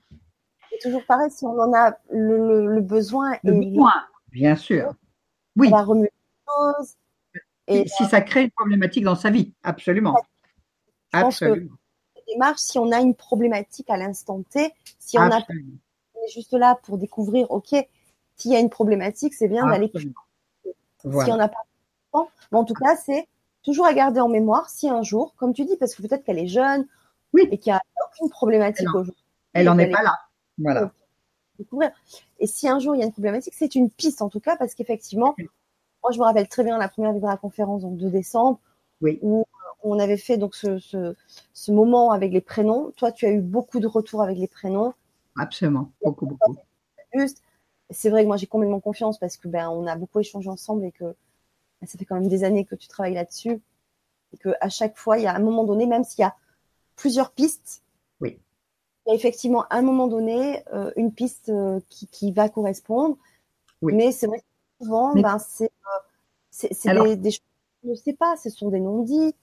C'est 0.70 0.80
toujours 0.82 1.02
pareil, 1.06 1.30
si 1.30 1.46
on 1.46 1.58
en 1.58 1.72
a 1.72 1.96
le, 2.10 2.82
besoin. 2.82 3.38
Le 3.42 3.54
besoin, 3.54 3.94
bien 4.30 4.54
sûr. 4.54 4.92
Oui. 5.56 5.70
Remuer. 5.72 6.12
Et 7.68 7.88
si 7.88 8.04
ça 8.04 8.20
crée 8.20 8.42
une 8.42 8.50
problématique 8.50 9.04
dans 9.04 9.16
sa 9.16 9.30
vie, 9.30 9.54
absolument. 9.62 10.14
Je 11.14 11.20
absolument. 11.20 11.76
Que 12.14 12.20
démarche, 12.34 12.60
si 12.60 12.78
on 12.78 12.92
a 12.92 13.00
une 13.00 13.14
problématique 13.14 13.88
à 13.88 13.96
l'instant 13.96 14.42
T, 14.42 14.74
si 14.98 15.18
on, 15.18 15.22
a, 15.22 15.38
on 15.38 16.26
est 16.26 16.32
juste 16.34 16.52
là 16.52 16.78
pour 16.82 16.98
découvrir, 16.98 17.50
ok, 17.50 17.74
s'il 18.38 18.52
y 18.52 18.56
a 18.56 18.60
une 18.60 18.70
problématique, 18.70 19.34
c'est 19.34 19.48
bien 19.48 19.66
d'aller. 19.66 19.90
Si 19.94 21.30
on 21.30 21.36
n'a 21.36 21.48
pas 21.48 21.58
temps, 22.12 22.28
mais 22.50 22.58
en 22.58 22.64
tout 22.64 22.74
cas, 22.74 22.96
c'est 22.96 23.28
toujours 23.62 23.86
à 23.86 23.92
garder 23.92 24.20
en 24.20 24.28
mémoire 24.28 24.70
si 24.70 24.88
un 24.88 25.02
jour, 25.02 25.34
comme 25.36 25.52
tu 25.52 25.64
dis, 25.64 25.76
parce 25.76 25.94
que 25.94 26.02
peut-être 26.02 26.24
qu'elle 26.24 26.38
est 26.38 26.46
jeune 26.46 26.86
oui. 27.34 27.48
et 27.50 27.58
qu'il 27.58 27.72
n'y 27.72 27.76
a 27.76 27.82
aucune 28.06 28.30
problématique 28.30 28.88
aujourd'hui. 28.88 29.24
Elle 29.52 29.66
n'en 29.66 29.78
est 29.78 29.90
pas 29.90 30.02
là. 30.02 30.14
Voilà. 30.58 30.92
Découvrir. 31.58 31.90
Et 32.38 32.46
si 32.46 32.68
un 32.68 32.78
jour 32.78 32.94
il 32.94 33.00
y 33.00 33.02
a 33.02 33.06
une 33.06 33.12
problématique, 33.12 33.54
c'est 33.56 33.74
une 33.74 33.90
piste 33.90 34.22
en 34.22 34.28
tout 34.28 34.40
cas, 34.40 34.56
parce 34.56 34.74
qu'effectivement, 34.74 35.34
moi 36.02 36.12
je 36.12 36.18
me 36.18 36.24
rappelle 36.24 36.48
très 36.48 36.62
bien 36.62 36.78
la 36.78 36.88
première 36.88 37.12
Vibra 37.12 37.36
conférence 37.36 37.82
donc 37.82 37.96
de 37.96 38.08
décembre, 38.08 38.60
oui. 39.00 39.18
où 39.22 39.44
on 39.82 39.98
avait 39.98 40.16
fait 40.16 40.38
donc 40.38 40.54
ce, 40.54 40.78
ce, 40.78 41.14
ce, 41.52 41.72
moment 41.72 42.12
avec 42.12 42.32
les 42.32 42.40
prénoms. 42.40 42.92
Toi, 42.96 43.12
tu 43.12 43.26
as 43.26 43.30
eu 43.30 43.40
beaucoup 43.40 43.80
de 43.80 43.86
retours 43.86 44.22
avec 44.22 44.38
les 44.38 44.48
prénoms. 44.48 44.94
Absolument, 45.36 45.92
beaucoup, 46.02 46.26
beaucoup. 46.26 46.56
Juste. 47.14 47.42
C'est 47.90 48.10
vrai 48.10 48.22
que 48.22 48.26
moi 48.26 48.36
j'ai 48.36 48.46
complètement 48.46 48.80
confiance 48.80 49.18
parce 49.18 49.36
que 49.36 49.48
ben 49.48 49.68
on 49.70 49.86
a 49.86 49.96
beaucoup 49.96 50.20
échangé 50.20 50.48
ensemble 50.48 50.84
et 50.84 50.92
que 50.92 51.04
ben, 51.04 51.86
ça 51.86 51.98
fait 51.98 52.04
quand 52.04 52.16
même 52.16 52.28
des 52.28 52.44
années 52.44 52.64
que 52.64 52.74
tu 52.74 52.88
travailles 52.88 53.14
là-dessus 53.14 53.60
et 54.32 54.36
que 54.36 54.50
à 54.60 54.68
chaque 54.68 54.96
fois 54.96 55.18
il 55.18 55.24
y 55.24 55.26
a 55.26 55.34
un 55.34 55.40
moment 55.40 55.64
donné, 55.64 55.86
même 55.86 56.04
s'il 56.04 56.20
y 56.20 56.24
a 56.24 56.34
plusieurs 56.96 57.32
pistes, 57.32 57.82
oui. 58.20 58.38
il 59.06 59.10
y 59.10 59.12
a 59.12 59.14
effectivement 59.14 59.64
à 59.70 59.76
un 59.76 59.82
moment 59.82 60.06
donné 60.06 60.62
euh, 60.74 60.92
une 60.96 61.12
piste 61.12 61.48
euh, 61.48 61.80
qui, 61.88 62.06
qui, 62.08 62.32
va 62.32 62.48
correspondre. 62.48 63.16
Oui. 63.80 63.94
Mais 63.94 64.12
c'est 64.12 64.26
vrai 64.26 64.40
que 64.40 64.84
souvent, 64.84 65.14
Mais... 65.14 65.22
ben, 65.22 65.38
c'est 65.38 65.70
euh, 66.64 66.90
Alors... 66.90 67.04
des, 67.06 67.16
des, 67.16 67.30
choses 67.30 67.42
je 67.84 67.90
ne 67.90 67.94
sais 67.94 68.12
pas, 68.12 68.36
ce 68.36 68.50
sont 68.50 68.68
des 68.70 68.80
non-dits. 68.80 69.34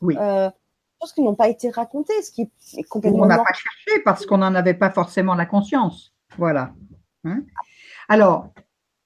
Oui. 0.00 0.16
Euh, 0.18 0.50
choses 1.00 1.12
qui 1.12 1.22
n'ont 1.22 1.34
pas 1.34 1.48
été 1.48 1.70
racontées, 1.70 2.20
ce 2.22 2.30
qui 2.30 2.50
est 2.76 2.82
complètement. 2.84 3.24
On 3.24 3.26
n'a 3.26 3.38
pas 3.38 3.52
cherché 3.52 4.00
parce 4.04 4.24
qu'on 4.24 4.38
n'en 4.38 4.54
avait 4.54 4.74
pas 4.74 4.90
forcément 4.90 5.34
la 5.34 5.46
conscience. 5.46 6.14
Voilà. 6.38 6.72
Hein? 7.24 7.42
Alors, 8.12 8.52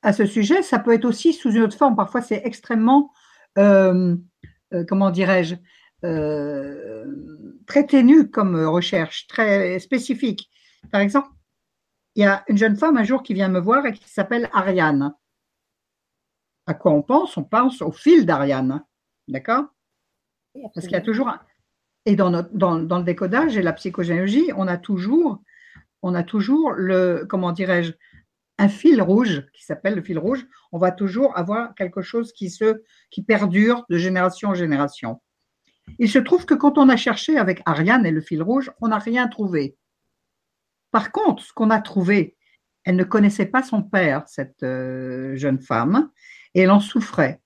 à 0.02 0.12
ce 0.12 0.26
sujet, 0.26 0.62
ça 0.62 0.80
peut 0.80 0.92
être 0.92 1.04
aussi 1.04 1.32
sous 1.32 1.52
une 1.52 1.62
autre 1.62 1.76
forme. 1.76 1.94
Parfois, 1.94 2.22
c'est 2.22 2.42
extrêmement, 2.44 3.12
euh, 3.56 4.16
euh, 4.74 4.84
comment 4.84 5.12
dirais-je, 5.12 5.54
euh, 6.04 7.04
très 7.68 7.86
ténu 7.86 8.28
comme 8.32 8.56
recherche, 8.64 9.28
très 9.28 9.78
spécifique. 9.78 10.50
Par 10.90 11.00
exemple, 11.00 11.28
il 12.16 12.22
y 12.22 12.26
a 12.26 12.42
une 12.48 12.58
jeune 12.58 12.74
femme 12.74 12.96
un 12.96 13.04
jour 13.04 13.22
qui 13.22 13.32
vient 13.32 13.48
me 13.48 13.60
voir 13.60 13.86
et 13.86 13.92
qui 13.92 14.10
s'appelle 14.10 14.50
Ariane. 14.52 15.14
À 16.66 16.74
quoi 16.74 16.90
on 16.90 17.02
pense? 17.02 17.36
On 17.36 17.44
pense 17.44 17.82
au 17.82 17.92
fil 17.92 18.26
d'Ariane. 18.26 18.84
D'accord? 19.28 19.66
Parce 20.74 20.88
qu'il 20.88 20.96
y 20.96 21.00
a 21.00 21.00
toujours. 21.00 21.28
Un... 21.28 21.40
Et 22.06 22.16
dans, 22.16 22.30
notre, 22.30 22.52
dans, 22.52 22.74
dans, 22.80 22.98
le 22.98 23.04
décodage 23.04 23.56
et 23.56 23.62
la 23.62 23.72
psychogénéalogie, 23.72 24.50
on 24.56 24.66
a 24.66 24.76
toujours, 24.78 25.44
on 26.02 26.12
a 26.12 26.24
toujours 26.24 26.72
le, 26.72 27.24
comment 27.28 27.52
dirais-je, 27.52 27.92
un 28.58 28.68
fil 28.68 29.02
rouge 29.02 29.44
qui 29.52 29.64
s'appelle 29.64 29.94
le 29.94 30.02
fil 30.02 30.18
rouge. 30.18 30.46
On 30.72 30.78
va 30.78 30.92
toujours 30.92 31.36
avoir 31.36 31.74
quelque 31.74 32.02
chose 32.02 32.32
qui 32.32 32.50
se, 32.50 32.82
qui 33.10 33.22
perdure 33.22 33.84
de 33.90 33.98
génération 33.98 34.50
en 34.50 34.54
génération. 34.54 35.20
Il 35.98 36.10
se 36.10 36.18
trouve 36.18 36.46
que 36.46 36.54
quand 36.54 36.78
on 36.78 36.88
a 36.88 36.96
cherché 36.96 37.36
avec 37.36 37.62
Ariane 37.64 38.06
et 38.06 38.10
le 38.10 38.20
fil 38.20 38.42
rouge, 38.42 38.70
on 38.80 38.88
n'a 38.88 38.98
rien 38.98 39.28
trouvé. 39.28 39.76
Par 40.90 41.12
contre, 41.12 41.42
ce 41.42 41.52
qu'on 41.52 41.70
a 41.70 41.80
trouvé, 41.80 42.36
elle 42.84 42.96
ne 42.96 43.04
connaissait 43.04 43.46
pas 43.46 43.62
son 43.62 43.82
père, 43.82 44.26
cette 44.26 44.62
euh, 44.62 45.36
jeune 45.36 45.60
femme, 45.60 46.10
et 46.54 46.60
elle 46.62 46.70
en 46.70 46.80
souffrait. 46.80 47.40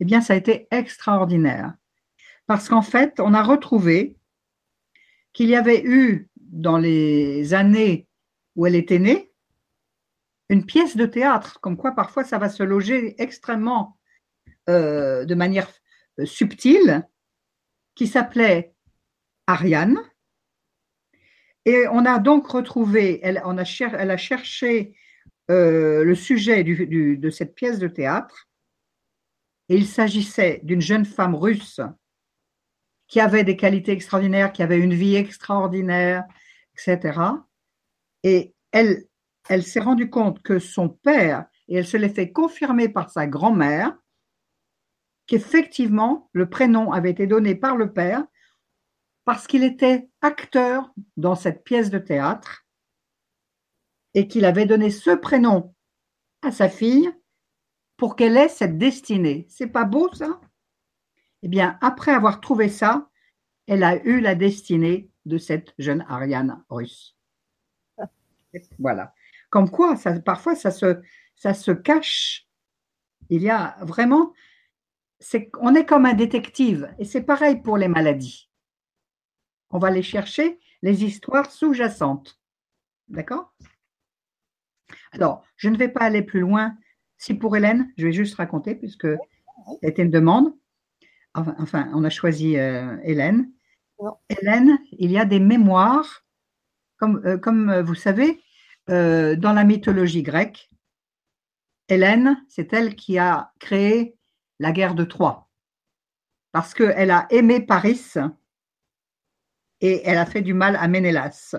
Eh 0.00 0.04
bien, 0.04 0.20
ça 0.20 0.34
a 0.34 0.36
été 0.36 0.66
extraordinaire. 0.70 1.74
Parce 2.46 2.68
qu'en 2.68 2.82
fait, 2.82 3.20
on 3.20 3.34
a 3.34 3.42
retrouvé 3.42 4.16
qu'il 5.32 5.48
y 5.48 5.56
avait 5.56 5.82
eu, 5.84 6.28
dans 6.36 6.78
les 6.78 7.52
années 7.52 8.08
où 8.56 8.66
elle 8.66 8.74
était 8.74 8.98
née, 8.98 9.30
une 10.48 10.64
pièce 10.64 10.96
de 10.96 11.06
théâtre, 11.06 11.60
comme 11.60 11.76
quoi 11.76 11.92
parfois 11.92 12.24
ça 12.24 12.38
va 12.38 12.48
se 12.48 12.62
loger 12.62 13.20
extrêmement 13.20 13.98
euh, 14.68 15.24
de 15.24 15.34
manière 15.34 15.70
euh, 16.18 16.26
subtile, 16.26 17.06
qui 17.94 18.06
s'appelait 18.06 18.74
Ariane. 19.46 19.98
Et 21.64 21.86
on 21.90 22.04
a 22.06 22.18
donc 22.18 22.46
retrouvé, 22.48 23.20
elle, 23.22 23.38
a, 23.38 23.64
cherché 24.16 24.96
euh, 25.50 26.04
le 26.04 26.14
sujet 26.14 26.64
de 26.64 27.30
cette 27.30 27.54
pièce 27.54 27.78
de 27.78 27.88
théâtre. 27.88 28.48
Et 29.68 29.76
il 29.76 29.86
s'agissait 29.86 30.60
d'une 30.62 30.80
jeune 30.80 31.04
femme 31.04 31.34
russe 31.34 31.80
qui 33.06 33.20
avait 33.20 33.44
des 33.44 33.56
qualités 33.56 33.92
extraordinaires, 33.92 34.52
qui 34.52 34.62
avait 34.62 34.78
une 34.78 34.94
vie 34.94 35.16
extraordinaire, 35.16 36.24
etc. 36.74 37.20
Et 38.22 38.54
elle, 38.70 39.07
elle 39.48 39.62
s'est 39.62 39.80
rendue 39.80 40.10
compte 40.10 40.42
que 40.42 40.58
son 40.58 40.88
père, 40.88 41.46
et 41.68 41.76
elle 41.76 41.86
se 41.86 41.96
l'est 41.96 42.14
fait 42.14 42.32
confirmer 42.32 42.88
par 42.88 43.10
sa 43.10 43.26
grand-mère, 43.26 43.96
qu'effectivement, 45.26 46.30
le 46.32 46.48
prénom 46.48 46.92
avait 46.92 47.10
été 47.10 47.26
donné 47.26 47.54
par 47.54 47.76
le 47.76 47.92
père 47.92 48.24
parce 49.24 49.46
qu'il 49.46 49.62
était 49.62 50.08
acteur 50.22 50.90
dans 51.18 51.34
cette 51.34 51.62
pièce 51.62 51.90
de 51.90 51.98
théâtre 51.98 52.66
et 54.14 54.26
qu'il 54.26 54.46
avait 54.46 54.64
donné 54.64 54.90
ce 54.90 55.10
prénom 55.10 55.74
à 56.42 56.50
sa 56.50 56.70
fille 56.70 57.12
pour 57.98 58.16
qu'elle 58.16 58.38
ait 58.38 58.48
cette 58.48 58.78
destinée. 58.78 59.46
C'est 59.50 59.66
pas 59.66 59.84
beau 59.84 60.12
ça? 60.14 60.40
Eh 61.42 61.48
bien, 61.48 61.78
après 61.82 62.12
avoir 62.12 62.40
trouvé 62.40 62.70
ça, 62.70 63.10
elle 63.66 63.84
a 63.84 64.02
eu 64.04 64.20
la 64.20 64.34
destinée 64.34 65.10
de 65.26 65.36
cette 65.36 65.74
jeune 65.78 66.06
Ariane 66.08 66.64
russe. 66.70 67.14
Voilà. 68.78 69.12
Comme 69.50 69.70
quoi, 69.70 69.96
ça, 69.96 70.18
parfois, 70.20 70.54
ça 70.54 70.70
se, 70.70 71.00
ça 71.36 71.54
se 71.54 71.70
cache. 71.70 72.46
Il 73.30 73.42
y 73.42 73.50
a 73.50 73.76
vraiment 73.82 74.32
on 75.60 75.74
est 75.74 75.84
comme 75.84 76.06
un 76.06 76.14
détective 76.14 76.94
et 76.98 77.04
c'est 77.04 77.22
pareil 77.22 77.60
pour 77.60 77.76
les 77.76 77.88
maladies. 77.88 78.48
On 79.70 79.78
va 79.78 79.88
aller 79.88 80.02
chercher 80.02 80.58
les 80.82 81.04
histoires 81.04 81.50
sous-jacentes. 81.50 82.38
D'accord? 83.08 83.52
Alors, 85.12 85.44
je 85.56 85.68
ne 85.68 85.76
vais 85.76 85.88
pas 85.88 86.02
aller 86.02 86.22
plus 86.22 86.40
loin. 86.40 86.76
Si 87.16 87.34
pour 87.34 87.56
Hélène, 87.56 87.92
je 87.96 88.06
vais 88.06 88.12
juste 88.12 88.36
raconter 88.36 88.74
puisque 88.74 89.08
c'était 89.82 90.02
une 90.02 90.10
demande. 90.10 90.54
Enfin, 91.34 91.90
on 91.94 92.04
a 92.04 92.10
choisi 92.10 92.56
euh, 92.56 92.96
Hélène. 93.02 93.50
Hélène, 94.28 94.78
il 94.92 95.10
y 95.10 95.18
a 95.18 95.24
des 95.24 95.40
mémoires, 95.40 96.24
comme, 96.96 97.20
euh, 97.26 97.38
comme 97.38 97.80
vous 97.80 97.94
savez, 97.94 98.40
euh, 98.90 99.36
dans 99.36 99.52
la 99.52 99.64
mythologie 99.64 100.22
grecque. 100.22 100.70
Hélène, 101.88 102.44
c'est 102.48 102.72
elle 102.72 102.96
qui 102.96 103.18
a 103.18 103.52
créé 103.58 104.16
la 104.58 104.72
guerre 104.72 104.94
de 104.94 105.04
Troie, 105.04 105.48
parce 106.52 106.74
qu'elle 106.74 107.10
a 107.10 107.26
aimé 107.30 107.60
Paris 107.60 108.14
et 109.80 110.02
elle 110.04 110.18
a 110.18 110.26
fait 110.26 110.42
du 110.42 110.54
mal 110.54 110.76
à 110.76 110.88
Ménélas. 110.88 111.54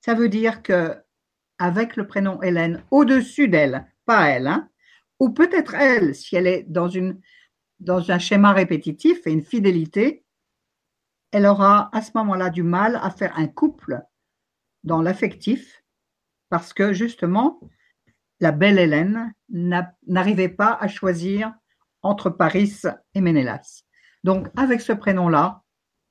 Ça 0.00 0.14
veut 0.14 0.28
dire 0.28 0.62
que 0.62 0.96
avec 1.58 1.96
le 1.96 2.06
prénom 2.06 2.40
Hélène 2.42 2.84
au-dessus 2.90 3.48
d'elle, 3.48 3.86
pas 4.06 4.28
elle, 4.28 4.46
hein, 4.46 4.70
ou 5.18 5.30
peut-être 5.30 5.74
elle, 5.74 6.14
si 6.14 6.36
elle 6.36 6.46
est 6.46 6.62
dans, 6.62 6.88
une, 6.88 7.20
dans 7.78 8.10
un 8.10 8.18
schéma 8.18 8.52
répétitif 8.52 9.26
et 9.26 9.32
une 9.32 9.44
fidélité, 9.44 10.24
elle 11.32 11.46
aura 11.46 11.94
à 11.94 12.02
ce 12.02 12.12
moment-là 12.14 12.50
du 12.50 12.62
mal 12.62 12.98
à 13.02 13.10
faire 13.10 13.38
un 13.38 13.46
couple 13.46 14.02
dans 14.82 15.02
l'affectif 15.02 15.79
parce 16.50 16.74
que 16.74 16.92
justement, 16.92 17.60
la 18.40 18.52
belle 18.52 18.78
Hélène 18.78 19.32
n'arrivait 19.48 20.48
pas 20.48 20.76
à 20.80 20.88
choisir 20.88 21.54
entre 22.02 22.30
Paris 22.30 22.82
et 23.14 23.20
Ménélas. 23.20 23.84
Donc, 24.24 24.48
avec 24.56 24.80
ce 24.80 24.92
prénom-là, 24.92 25.62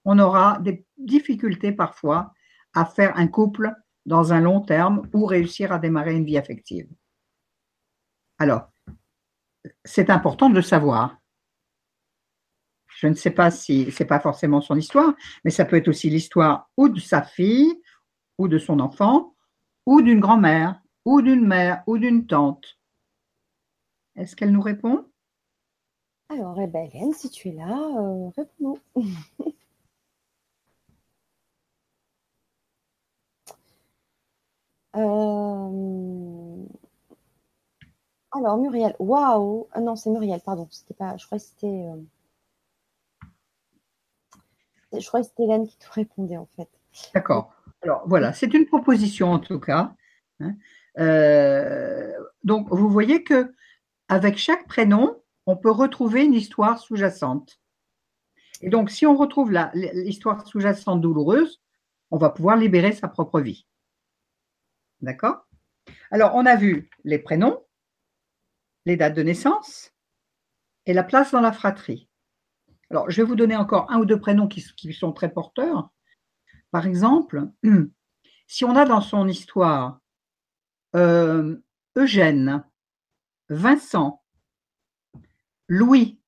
on 0.06 0.18
aura 0.18 0.60
des 0.60 0.86
difficultés 0.98 1.72
parfois 1.72 2.34
à 2.74 2.86
faire 2.86 3.18
un 3.18 3.28
couple 3.28 3.74
dans 4.06 4.34
un 4.34 4.40
long 4.40 4.62
terme 4.62 5.08
ou 5.14 5.26
réussir 5.26 5.72
à 5.72 5.80
démarrer 5.80 6.16
une 6.16 6.26
vie 6.26 6.38
affective. 6.38 6.88
Alors, 8.38 8.72
c'est 9.84 10.10
important 10.10 10.50
de 10.50 10.56
le 10.56 10.62
savoir. 10.62 11.18
Je 12.88 13.08
ne 13.08 13.14
sais 13.14 13.32
pas 13.32 13.52
si 13.52 13.92
c'est 13.92 14.06
pas 14.06 14.20
forcément 14.20 14.62
son 14.62 14.76
histoire, 14.76 15.14
mais 15.44 15.52
ça 15.52 15.66
peut 15.66 15.76
être 15.76 15.88
aussi 15.88 16.10
l'histoire 16.10 16.70
ou 16.78 16.90
de 16.90 17.00
sa 17.00 17.22
fille, 17.22 17.82
ou 18.38 18.48
de 18.48 18.58
son 18.58 18.80
enfant, 18.80 19.36
ou 19.90 20.02
d'une 20.04 20.20
grand-mère, 20.20 20.80
ou 21.04 21.24
d'une 21.24 21.48
mère, 21.48 21.82
ou 21.88 21.98
d'une 21.98 22.28
tante. 22.28 22.78
Est-ce 24.16 24.36
qu'elle 24.36 24.52
nous 24.52 24.62
répond? 24.62 25.08
Alors, 26.30 26.62
eh 26.62 26.68
ben, 26.68 26.88
Hélène, 26.94 27.14
si 27.14 27.32
tu 27.32 27.50
es 27.50 27.54
là, 27.54 27.76
euh, 27.98 28.30
réponds-nous. 28.38 28.78
euh... 34.96 36.66
Alors, 38.32 38.58
Muriel, 38.60 38.96
waouh 39.00 39.68
ah 39.72 39.82
Non, 39.82 39.96
c'est 39.96 40.12
Muriel, 40.12 40.42
pardon. 40.42 40.68
C'était 40.70 40.94
pas, 40.94 41.18
je 41.18 41.26
crois 41.26 41.40
que 41.40 41.44
c'était. 41.44 41.66
Euh, 41.66 41.96
je 45.00 45.08
crois 45.08 45.22
que 45.22 45.26
c'était 45.26 45.46
Hélène 45.46 45.68
qui 45.68 45.80
te 45.80 45.90
répondait, 45.90 46.38
en 46.38 46.46
fait. 46.46 46.70
D'accord. 47.16 47.59
Alors, 47.82 48.04
voilà, 48.08 48.34
c'est 48.34 48.54
une 48.54 48.66
proposition 48.66 49.32
en 49.32 49.40
tout 49.40 49.60
cas. 49.60 49.94
Hein. 50.40 50.56
Euh, 50.98 52.12
donc, 52.44 52.68
vous 52.72 52.90
voyez 52.90 53.24
que 53.24 53.54
avec 54.08 54.38
chaque 54.38 54.68
prénom, 54.68 55.22
on 55.46 55.56
peut 55.56 55.72
retrouver 55.72 56.26
une 56.26 56.34
histoire 56.34 56.80
sous-jacente. 56.80 57.60
Et 58.62 58.70
donc, 58.70 58.90
si 58.90 59.06
on 59.06 59.16
retrouve 59.16 59.54
l'histoire 59.74 60.46
sous-jacente 60.46 61.02
douloureuse, 61.02 61.62
on 62.12 62.18
va 62.18 62.30
pouvoir 62.30 62.58
libérer 62.58 62.92
sa 62.92 63.08
propre 63.08 63.40
vie. 63.40 63.66
D'accord? 65.02 65.48
Alors, 66.12 66.36
on 66.36 66.46
a 66.46 66.56
vu 66.56 66.90
les 67.04 67.20
prénoms, 67.20 67.64
les 68.86 68.98
dates 68.98 69.14
de 69.14 69.24
naissance 69.24 69.94
et 70.86 70.94
la 70.94 71.04
place 71.04 71.32
dans 71.32 71.42
la 71.42 71.52
fratrie. 71.52 72.10
Alors, 72.90 73.10
je 73.10 73.22
vais 73.22 73.28
vous 73.28 73.36
donner 73.36 73.56
encore 73.56 73.90
un 73.92 74.00
ou 74.00 74.06
deux 74.06 74.20
prénoms 74.20 74.48
qui, 74.48 74.62
sont 74.94 75.14
très 75.14 75.32
porteurs. 75.32 75.90
Par 76.72 76.86
exemple, 76.86 77.50
si 78.48 78.66
on 78.66 78.76
a 78.76 78.86
dans 78.86 79.02
son 79.02 79.28
histoire 79.28 80.00
euh, 80.96 81.58
Eugène, 81.96 82.64
Vincent, 83.50 84.24
Louis, 85.68 86.20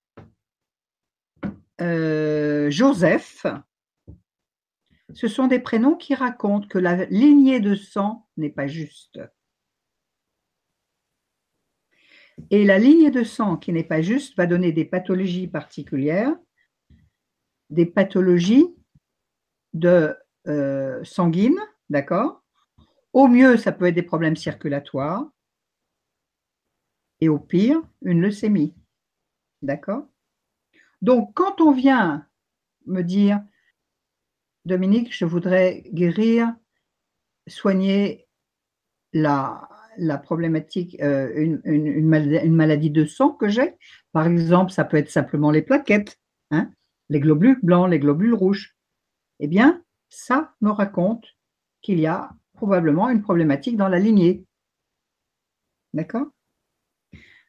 euh, 1.79 2.69
Joseph, 2.69 3.45
ce 5.13 5.27
sont 5.27 5.47
des 5.47 5.59
prénoms 5.59 5.95
qui 5.95 6.15
racontent 6.15 6.67
que 6.67 6.77
la 6.77 7.05
lignée 7.05 7.59
de 7.59 7.75
sang 7.75 8.27
n'est 8.37 8.51
pas 8.51 8.67
juste. 8.67 9.19
Et 12.49 12.65
la 12.65 12.79
lignée 12.79 13.11
de 13.11 13.23
sang 13.23 13.57
qui 13.57 13.71
n'est 13.71 13.83
pas 13.83 14.01
juste 14.01 14.35
va 14.37 14.47
donner 14.47 14.71
des 14.71 14.85
pathologies 14.85 15.47
particulières, 15.47 16.35
des 17.69 17.85
pathologies 17.85 18.67
de 19.73 20.15
euh, 20.47 21.03
sanguines, 21.03 21.59
d'accord? 21.89 22.43
Au 23.13 23.27
mieux, 23.27 23.57
ça 23.57 23.71
peut 23.71 23.85
être 23.85 23.95
des 23.95 24.03
problèmes 24.03 24.35
circulatoires, 24.35 25.25
et 27.21 27.29
au 27.29 27.37
pire, 27.37 27.81
une 28.01 28.21
leucémie, 28.21 28.73
d'accord? 29.61 30.07
Donc, 31.01 31.33
quand 31.35 31.61
on 31.61 31.71
vient 31.71 32.25
me 32.85 33.03
dire, 33.03 33.41
Dominique, 34.65 35.15
je 35.15 35.25
voudrais 35.25 35.83
guérir, 35.91 36.53
soigner 37.47 38.27
la, 39.13 39.67
problématique, 40.23 40.99
euh, 41.01 41.31
une, 41.35 41.61
une, 41.65 42.55
maladie, 42.55 42.91
de 42.91 43.05
sang 43.05 43.31
que 43.31 43.49
j'ai. 43.49 43.75
Par 44.11 44.27
exemple, 44.27 44.71
ça 44.71 44.83
peut 44.83 44.97
être 44.97 45.09
simplement 45.09 45.51
les 45.51 45.61
plaquettes, 45.61 46.19
hein, 46.51 46.71
les 47.09 47.19
globules 47.19 47.59
blancs, 47.61 47.89
les 47.89 47.99
globules 47.99 48.33
rouges. 48.33 48.75
Eh 49.39 49.47
bien, 49.47 49.83
ça 50.11 50.53
me 50.61 50.69
raconte 50.69 51.25
qu'il 51.81 51.99
y 51.99 52.05
a 52.05 52.29
probablement 52.53 53.09
une 53.09 53.23
problématique 53.23 53.77
dans 53.77 53.87
la 53.87 53.97
lignée. 53.97 54.45
D'accord? 55.93 56.27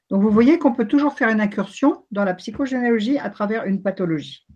Donc, 0.08 0.22
vous 0.22 0.30
voyez 0.30 0.58
qu'on 0.58 0.72
peut 0.72 0.86
toujours 0.86 1.14
faire 1.14 1.28
une 1.28 1.40
incursion 1.40 2.06
dans 2.10 2.24
la 2.24 2.34
psychogénéalogie 2.34 3.18
à 3.18 3.30
travers 3.30 3.64
une 3.64 3.82
pathologie. 3.82 4.46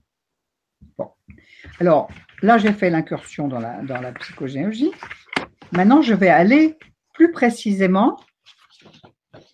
Bon. 0.96 1.10
Alors, 1.80 2.08
là, 2.42 2.58
j'ai 2.58 2.72
fait 2.72 2.90
l'incursion 2.90 3.48
dans 3.48 3.58
la, 3.58 3.82
dans 3.82 4.00
la 4.00 4.12
psychogénéalogie. 4.12 4.92
Maintenant, 5.72 6.00
je 6.00 6.14
vais 6.14 6.28
aller 6.28 6.78
plus 7.12 7.32
précisément 7.32 8.20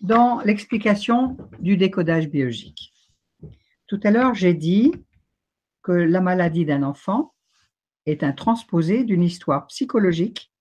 dans 0.01 0.41
l'explication 0.41 1.37
du 1.59 1.75
décodage 1.75 2.29
biologique. 2.29 2.93
Tout 3.87 3.99
à 4.03 4.11
l'heure, 4.11 4.35
j'ai 4.35 4.53
dit 4.53 4.93
que 5.81 5.91
la 5.91 6.21
maladie 6.21 6.65
d'un 6.65 6.83
enfant 6.83 7.32
est 8.05 8.23
un 8.23 8.31
transposé 8.31 9.03
d'une 9.03 9.23
histoire 9.23 9.67
psychologique 9.67 10.51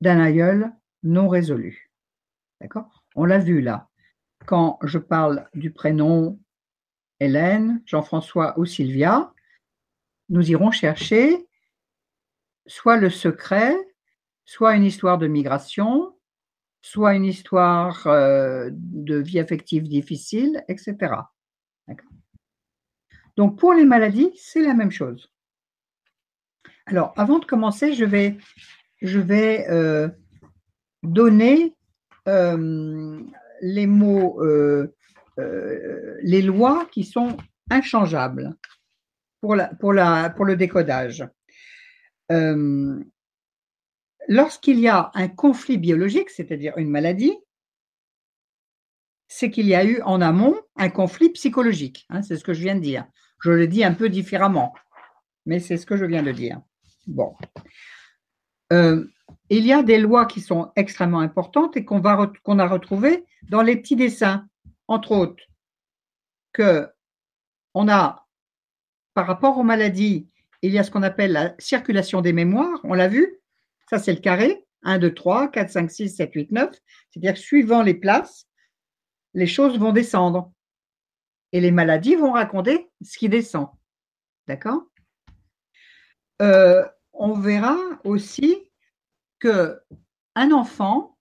d'un 0.00 0.20
aïeul 0.20 0.72
non 1.02 1.28
résolu. 1.28 1.90
D'accord? 2.60 3.04
On 3.14 3.24
l'a 3.24 3.38
vu 3.38 3.60
là. 3.60 3.88
Quand 4.46 4.78
je 4.82 4.98
parle 4.98 5.48
du 5.54 5.70
prénom 5.70 6.38
Hélène, 7.20 7.82
Jean-François 7.86 8.58
ou 8.58 8.64
Sylvia, 8.64 9.32
nous 10.28 10.50
irons 10.50 10.70
chercher 10.70 11.46
soit 12.66 12.96
le 12.96 13.10
secret, 13.10 13.76
soit 14.44 14.76
une 14.76 14.84
histoire 14.84 15.18
de 15.18 15.26
migration, 15.26 16.14
soit 16.82 17.14
une 17.14 17.24
histoire 17.24 18.06
euh, 18.06 18.68
de 18.72 19.16
vie 19.16 19.38
affective 19.38 19.84
difficile, 19.84 20.64
etc. 20.68 21.14
Donc 23.36 23.58
pour 23.58 23.74
les 23.74 23.84
maladies, 23.84 24.30
c'est 24.36 24.62
la 24.62 24.74
même 24.74 24.90
chose. 24.90 25.33
Alors 26.86 27.12
avant 27.16 27.38
de 27.38 27.44
commencer, 27.44 27.94
je 27.94 28.04
vais, 28.04 28.36
euh, 29.70 30.08
donner 31.02 31.74
euh, 32.28 33.20
les 33.60 33.86
mots, 33.86 34.42
les 35.36 36.42
lois 36.42 36.86
qui 36.92 37.04
sont 37.04 37.36
inchangeables 37.70 38.54
pour 39.40 39.54
le 39.54 40.54
décodage 40.54 41.24
lorsqu'il 44.28 44.78
y 44.80 44.88
a 44.88 45.10
un 45.14 45.28
conflit 45.28 45.78
biologique, 45.78 46.30
c'est-à-dire 46.30 46.76
une 46.76 46.90
maladie, 46.90 47.36
c'est 49.28 49.50
qu'il 49.50 49.66
y 49.66 49.74
a 49.74 49.84
eu 49.84 50.00
en 50.02 50.20
amont 50.20 50.56
un 50.76 50.90
conflit 50.90 51.30
psychologique. 51.30 52.06
Hein, 52.10 52.22
c'est 52.22 52.36
ce 52.36 52.44
que 52.44 52.54
je 52.54 52.62
viens 52.62 52.74
de 52.74 52.80
dire. 52.80 53.06
Je 53.40 53.50
le 53.50 53.66
dis 53.66 53.84
un 53.84 53.94
peu 53.94 54.08
différemment, 54.08 54.74
mais 55.46 55.60
c'est 55.60 55.76
ce 55.76 55.86
que 55.86 55.96
je 55.96 56.04
viens 56.04 56.22
de 56.22 56.32
dire. 56.32 56.60
Bon. 57.06 57.36
Euh, 58.72 59.06
il 59.50 59.66
y 59.66 59.72
a 59.72 59.82
des 59.82 59.98
lois 59.98 60.26
qui 60.26 60.40
sont 60.40 60.72
extrêmement 60.76 61.20
importantes 61.20 61.76
et 61.76 61.84
qu'on 61.84 62.02
a 62.02 62.66
retrouvées 62.66 63.24
dans 63.48 63.62
les 63.62 63.76
petits 63.76 63.96
dessins, 63.96 64.46
entre 64.88 65.12
autres, 65.12 65.44
que 66.52 66.88
on 67.74 67.88
a, 67.88 68.26
par 69.14 69.26
rapport 69.26 69.58
aux 69.58 69.62
maladies, 69.62 70.28
il 70.62 70.72
y 70.72 70.78
a 70.78 70.84
ce 70.84 70.90
qu'on 70.90 71.02
appelle 71.02 71.32
la 71.32 71.54
circulation 71.58 72.20
des 72.20 72.32
mémoires, 72.32 72.80
on 72.84 72.94
l'a 72.94 73.08
vu, 73.08 73.40
ça, 73.90 73.98
c'est 73.98 74.12
le 74.12 74.20
carré. 74.20 74.64
1, 74.82 74.98
2, 74.98 75.14
3, 75.14 75.48
4, 75.48 75.70
5, 75.70 75.90
6, 75.90 76.16
7, 76.16 76.34
8, 76.34 76.52
9. 76.52 76.70
C'est-à-dire 77.10 77.34
que 77.34 77.38
suivant 77.38 77.82
les 77.82 77.94
places, 77.94 78.46
les 79.32 79.46
choses 79.46 79.78
vont 79.78 79.92
descendre. 79.92 80.52
Et 81.52 81.60
les 81.60 81.70
maladies 81.70 82.16
vont 82.16 82.32
raconter 82.32 82.90
ce 83.02 83.16
qui 83.16 83.28
descend. 83.28 83.68
D'accord? 84.46 84.82
Euh, 86.42 86.84
On 87.14 87.32
verra 87.32 87.78
aussi 88.04 88.70
que 89.38 89.80
un 90.34 90.50
enfant 90.50 91.16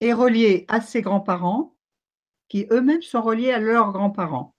est 0.00 0.12
relié 0.12 0.64
à 0.68 0.80
ses 0.80 1.00
grands-parents 1.00 1.76
qui 2.48 2.66
eux-mêmes 2.72 3.02
sont 3.02 3.22
reliés 3.22 3.52
à 3.52 3.60
leurs 3.60 3.92
grands-parents. 3.92 4.54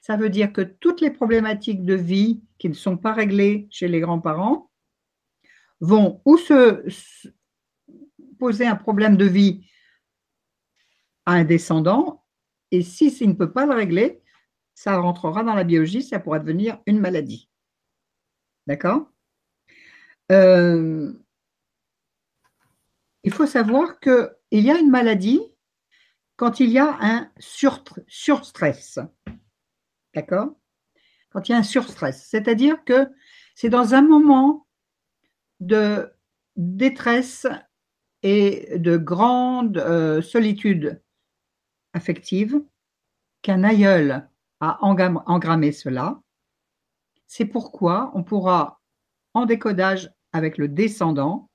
Ça 0.00 0.16
veut 0.16 0.30
dire 0.30 0.52
que 0.52 0.62
toutes 0.62 1.00
les 1.00 1.10
problématiques 1.10 1.84
de 1.84 1.94
vie 1.94 2.42
qui 2.58 2.68
ne 2.68 2.74
sont 2.74 2.96
pas 2.96 3.12
réglées 3.12 3.68
chez 3.70 3.88
les 3.88 4.00
grands-parents 4.00 4.70
vont 5.80 6.22
ou 6.24 6.38
se 6.38 6.82
poser 8.38 8.66
un 8.66 8.76
problème 8.76 9.16
de 9.16 9.26
vie 9.26 9.66
à 11.26 11.32
un 11.32 11.44
descendant, 11.44 12.24
et 12.70 12.82
si 12.82 13.08
il 13.08 13.28
ne 13.28 13.34
peut 13.34 13.52
pas 13.52 13.66
le 13.66 13.74
régler, 13.74 14.22
ça 14.74 14.96
rentrera 14.98 15.42
dans 15.42 15.54
la 15.54 15.64
biologie, 15.64 16.02
ça 16.02 16.20
pourra 16.20 16.38
devenir 16.38 16.80
une 16.86 17.00
maladie. 17.00 17.50
D'accord? 18.66 19.08
Euh, 20.32 21.12
Il 23.26 23.32
faut 23.32 23.46
savoir 23.46 23.98
qu'il 23.98 24.30
y 24.52 24.70
a 24.70 24.78
une 24.78 24.88
maladie 24.88 25.40
quand 26.36 26.60
il 26.60 26.70
y 26.70 26.78
a 26.78 26.96
un 27.00 27.28
surstress. 27.38 29.00
D'accord? 30.14 30.54
Quand 31.30 31.48
il 31.48 31.52
y 31.52 31.54
a 31.56 31.58
un 31.58 31.64
surstress. 31.64 32.24
C'est-à-dire 32.30 32.84
que 32.84 33.08
c'est 33.56 33.68
dans 33.68 33.94
un 33.94 34.02
moment 34.02 34.68
de 35.58 36.12
détresse 36.54 37.48
et 38.22 38.78
de 38.78 38.96
grande 38.96 39.78
euh, 39.78 40.22
solitude 40.22 41.02
affective 41.94 42.62
qu'un 43.42 43.64
aïeul 43.64 44.28
a 44.60 44.78
engrammé 44.84 45.72
cela. 45.72 46.20
C'est 47.26 47.44
pourquoi 47.44 48.10
on 48.14 48.22
pourra, 48.22 48.80
en 49.34 49.46
décodage 49.46 50.10
avec 50.32 50.58
le 50.58 50.68
descendant, 50.68 51.50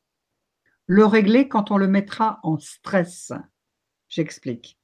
le 0.85 1.05
régler 1.05 1.47
quand 1.47 1.71
on 1.71 1.77
le 1.77 1.87
mettra 1.87 2.39
en 2.43 2.57
stress. 2.57 3.31
J'explique. 4.09 4.77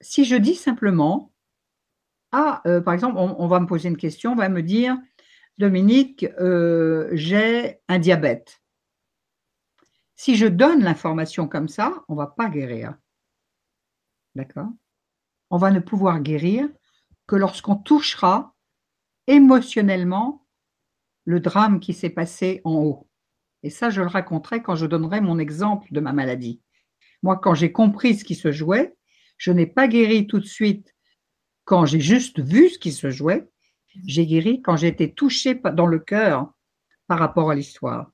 Si 0.00 0.24
je 0.24 0.36
dis 0.36 0.54
simplement, 0.54 1.32
ah, 2.32 2.62
euh, 2.66 2.80
par 2.80 2.94
exemple, 2.94 3.16
on, 3.18 3.46
va 3.46 3.60
me 3.60 3.66
poser 3.66 3.88
une 3.88 3.96
question, 3.96 4.32
on 4.32 4.36
va 4.36 4.48
me 4.48 4.62
dire, 4.62 4.96
Dominique, 5.58 6.24
euh, 6.40 7.08
j'ai 7.12 7.80
un 7.88 7.98
diabète. 7.98 8.62
Si 10.16 10.36
je 10.36 10.46
donne 10.46 10.82
l'information 10.82 11.46
comme 11.46 11.68
ça, 11.68 12.04
on 12.08 12.14
ne 12.14 12.18
va 12.18 12.26
pas 12.26 12.48
guérir. 12.48 12.94
D'accord? 14.34 14.70
On 15.50 15.58
va 15.58 15.70
ne 15.70 15.80
pouvoir 15.80 16.20
guérir 16.20 16.68
que 17.26 17.36
lorsqu'on 17.36 17.76
touchera 17.76 18.51
émotionnellement 19.26 20.46
le 21.24 21.40
drame 21.40 21.80
qui 21.80 21.94
s'est 21.94 22.10
passé 22.10 22.60
en 22.64 22.74
haut. 22.74 23.08
Et 23.62 23.70
ça, 23.70 23.90
je 23.90 24.00
le 24.00 24.08
raconterai 24.08 24.62
quand 24.62 24.74
je 24.74 24.86
donnerai 24.86 25.20
mon 25.20 25.38
exemple 25.38 25.88
de 25.92 26.00
ma 26.00 26.12
maladie. 26.12 26.60
Moi, 27.22 27.36
quand 27.36 27.54
j'ai 27.54 27.70
compris 27.70 28.16
ce 28.16 28.24
qui 28.24 28.34
se 28.34 28.50
jouait, 28.50 28.96
je 29.36 29.52
n'ai 29.52 29.66
pas 29.66 29.88
guéri 29.88 30.26
tout 30.26 30.40
de 30.40 30.46
suite 30.46 30.94
quand 31.64 31.86
j'ai 31.86 32.00
juste 32.00 32.40
vu 32.40 32.70
ce 32.70 32.78
qui 32.78 32.92
se 32.92 33.10
jouait. 33.10 33.48
J'ai 34.06 34.26
guéri 34.26 34.62
quand 34.62 34.76
j'ai 34.76 34.88
été 34.88 35.12
touché 35.12 35.54
dans 35.54 35.86
le 35.86 35.98
cœur 35.98 36.52
par 37.06 37.18
rapport 37.18 37.50
à 37.50 37.54
l'histoire. 37.54 38.10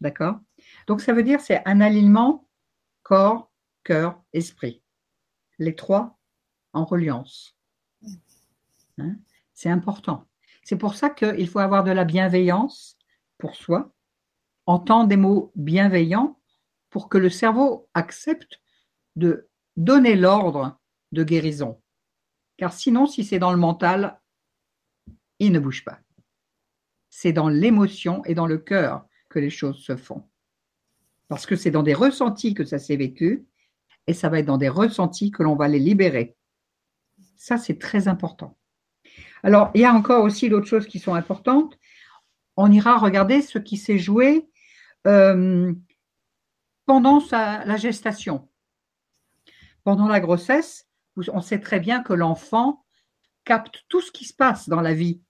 D'accord? 0.00 0.38
Donc, 0.86 1.00
ça 1.00 1.12
veut 1.12 1.22
dire 1.22 1.40
c'est 1.40 1.62
un 1.66 1.80
alignement 1.80 2.48
corps, 3.02 3.50
cœur, 3.82 4.22
esprit. 4.32 4.82
Les 5.58 5.74
trois 5.74 6.18
en 6.72 6.84
reliance. 6.84 7.56
Hein? 8.98 9.16
C'est 9.64 9.70
important. 9.70 10.28
C'est 10.62 10.76
pour 10.76 10.94
ça 10.94 11.08
qu'il 11.08 11.48
faut 11.48 11.58
avoir 11.58 11.84
de 11.84 11.90
la 11.90 12.04
bienveillance 12.04 12.98
pour 13.38 13.56
soi, 13.56 13.94
entendre 14.66 15.08
des 15.08 15.16
mots 15.16 15.52
bienveillants 15.56 16.38
pour 16.90 17.08
que 17.08 17.16
le 17.16 17.30
cerveau 17.30 17.88
accepte 17.94 18.60
de 19.16 19.48
donner 19.78 20.16
l'ordre 20.16 20.78
de 21.12 21.24
guérison. 21.24 21.80
Car 22.58 22.74
sinon, 22.74 23.06
si 23.06 23.24
c'est 23.24 23.38
dans 23.38 23.52
le 23.52 23.56
mental, 23.56 24.20
il 25.38 25.50
ne 25.50 25.60
bouge 25.60 25.82
pas. 25.82 25.98
C'est 27.08 27.32
dans 27.32 27.48
l'émotion 27.48 28.22
et 28.26 28.34
dans 28.34 28.46
le 28.46 28.58
cœur 28.58 29.06
que 29.30 29.38
les 29.38 29.48
choses 29.48 29.78
se 29.78 29.96
font. 29.96 30.28
Parce 31.28 31.46
que 31.46 31.56
c'est 31.56 31.70
dans 31.70 31.82
des 31.82 31.94
ressentis 31.94 32.52
que 32.52 32.66
ça 32.66 32.78
s'est 32.78 32.96
vécu 32.96 33.46
et 34.06 34.12
ça 34.12 34.28
va 34.28 34.40
être 34.40 34.46
dans 34.46 34.58
des 34.58 34.68
ressentis 34.68 35.30
que 35.30 35.42
l'on 35.42 35.56
va 35.56 35.68
les 35.68 35.78
libérer. 35.78 36.36
Ça, 37.38 37.56
c'est 37.56 37.78
très 37.78 38.08
important. 38.08 38.58
Alors, 39.44 39.70
il 39.74 39.82
y 39.82 39.84
a 39.84 39.92
encore 39.92 40.24
aussi 40.24 40.48
d'autres 40.48 40.66
choses 40.66 40.86
qui 40.86 40.98
sont 40.98 41.14
importantes. 41.14 41.78
On 42.56 42.72
ira 42.72 42.96
regarder 42.96 43.42
ce 43.42 43.58
qui 43.58 43.76
s'est 43.76 43.98
joué 43.98 44.48
euh, 45.06 45.70
pendant 46.86 47.22
la 47.30 47.76
gestation. 47.76 48.48
Pendant 49.84 50.08
la 50.08 50.20
grossesse, 50.20 50.88
on 51.28 51.42
sait 51.42 51.60
très 51.60 51.78
bien 51.78 52.02
que 52.02 52.14
l'enfant 52.14 52.86
capte 53.44 53.84
tout 53.88 54.00
ce 54.00 54.10
qui 54.10 54.24
se 54.24 54.32
passe 54.32 54.70
dans 54.70 54.80
la 54.80 54.94
vie 54.94 55.20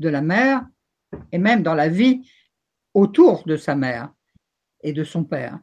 de 0.00 0.10
la 0.10 0.20
mère 0.20 0.66
et 1.32 1.38
même 1.38 1.62
dans 1.62 1.74
la 1.74 1.88
vie 1.88 2.30
autour 2.92 3.44
de 3.44 3.56
sa 3.56 3.74
mère 3.74 4.12
et 4.82 4.92
de 4.92 5.02
son 5.02 5.24
père. 5.24 5.58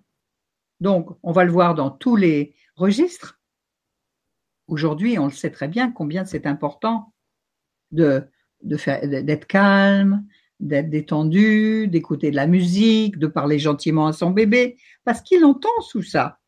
Donc, 0.80 1.16
on 1.22 1.32
va 1.32 1.44
le 1.44 1.52
voir 1.52 1.76
dans 1.76 1.92
tous 1.92 2.16
les 2.16 2.56
registres. 2.76 3.40
Aujourd'hui, 4.66 5.20
on 5.20 5.26
le 5.26 5.32
sait 5.32 5.52
très 5.52 5.68
bien 5.68 5.92
combien 5.92 6.26
c'est 6.26 6.48
important 6.48 7.14
de, 7.92 8.24
d'être 8.62 9.48
calme, 9.48 10.26
d'être 10.60 10.90
détendu, 10.90 11.88
d'écouter 11.88 12.32
de 12.32 12.36
la 12.36 12.48
musique, 12.48 13.18
de 13.18 13.28
parler 13.28 13.60
gentiment 13.60 14.08
à 14.08 14.14
son 14.14 14.32
bébé, 14.32 14.78
parce 15.06 15.22
qu'il 15.22 15.46
entend 15.46 15.70
tout 15.90 16.02
ça. 16.02 16.40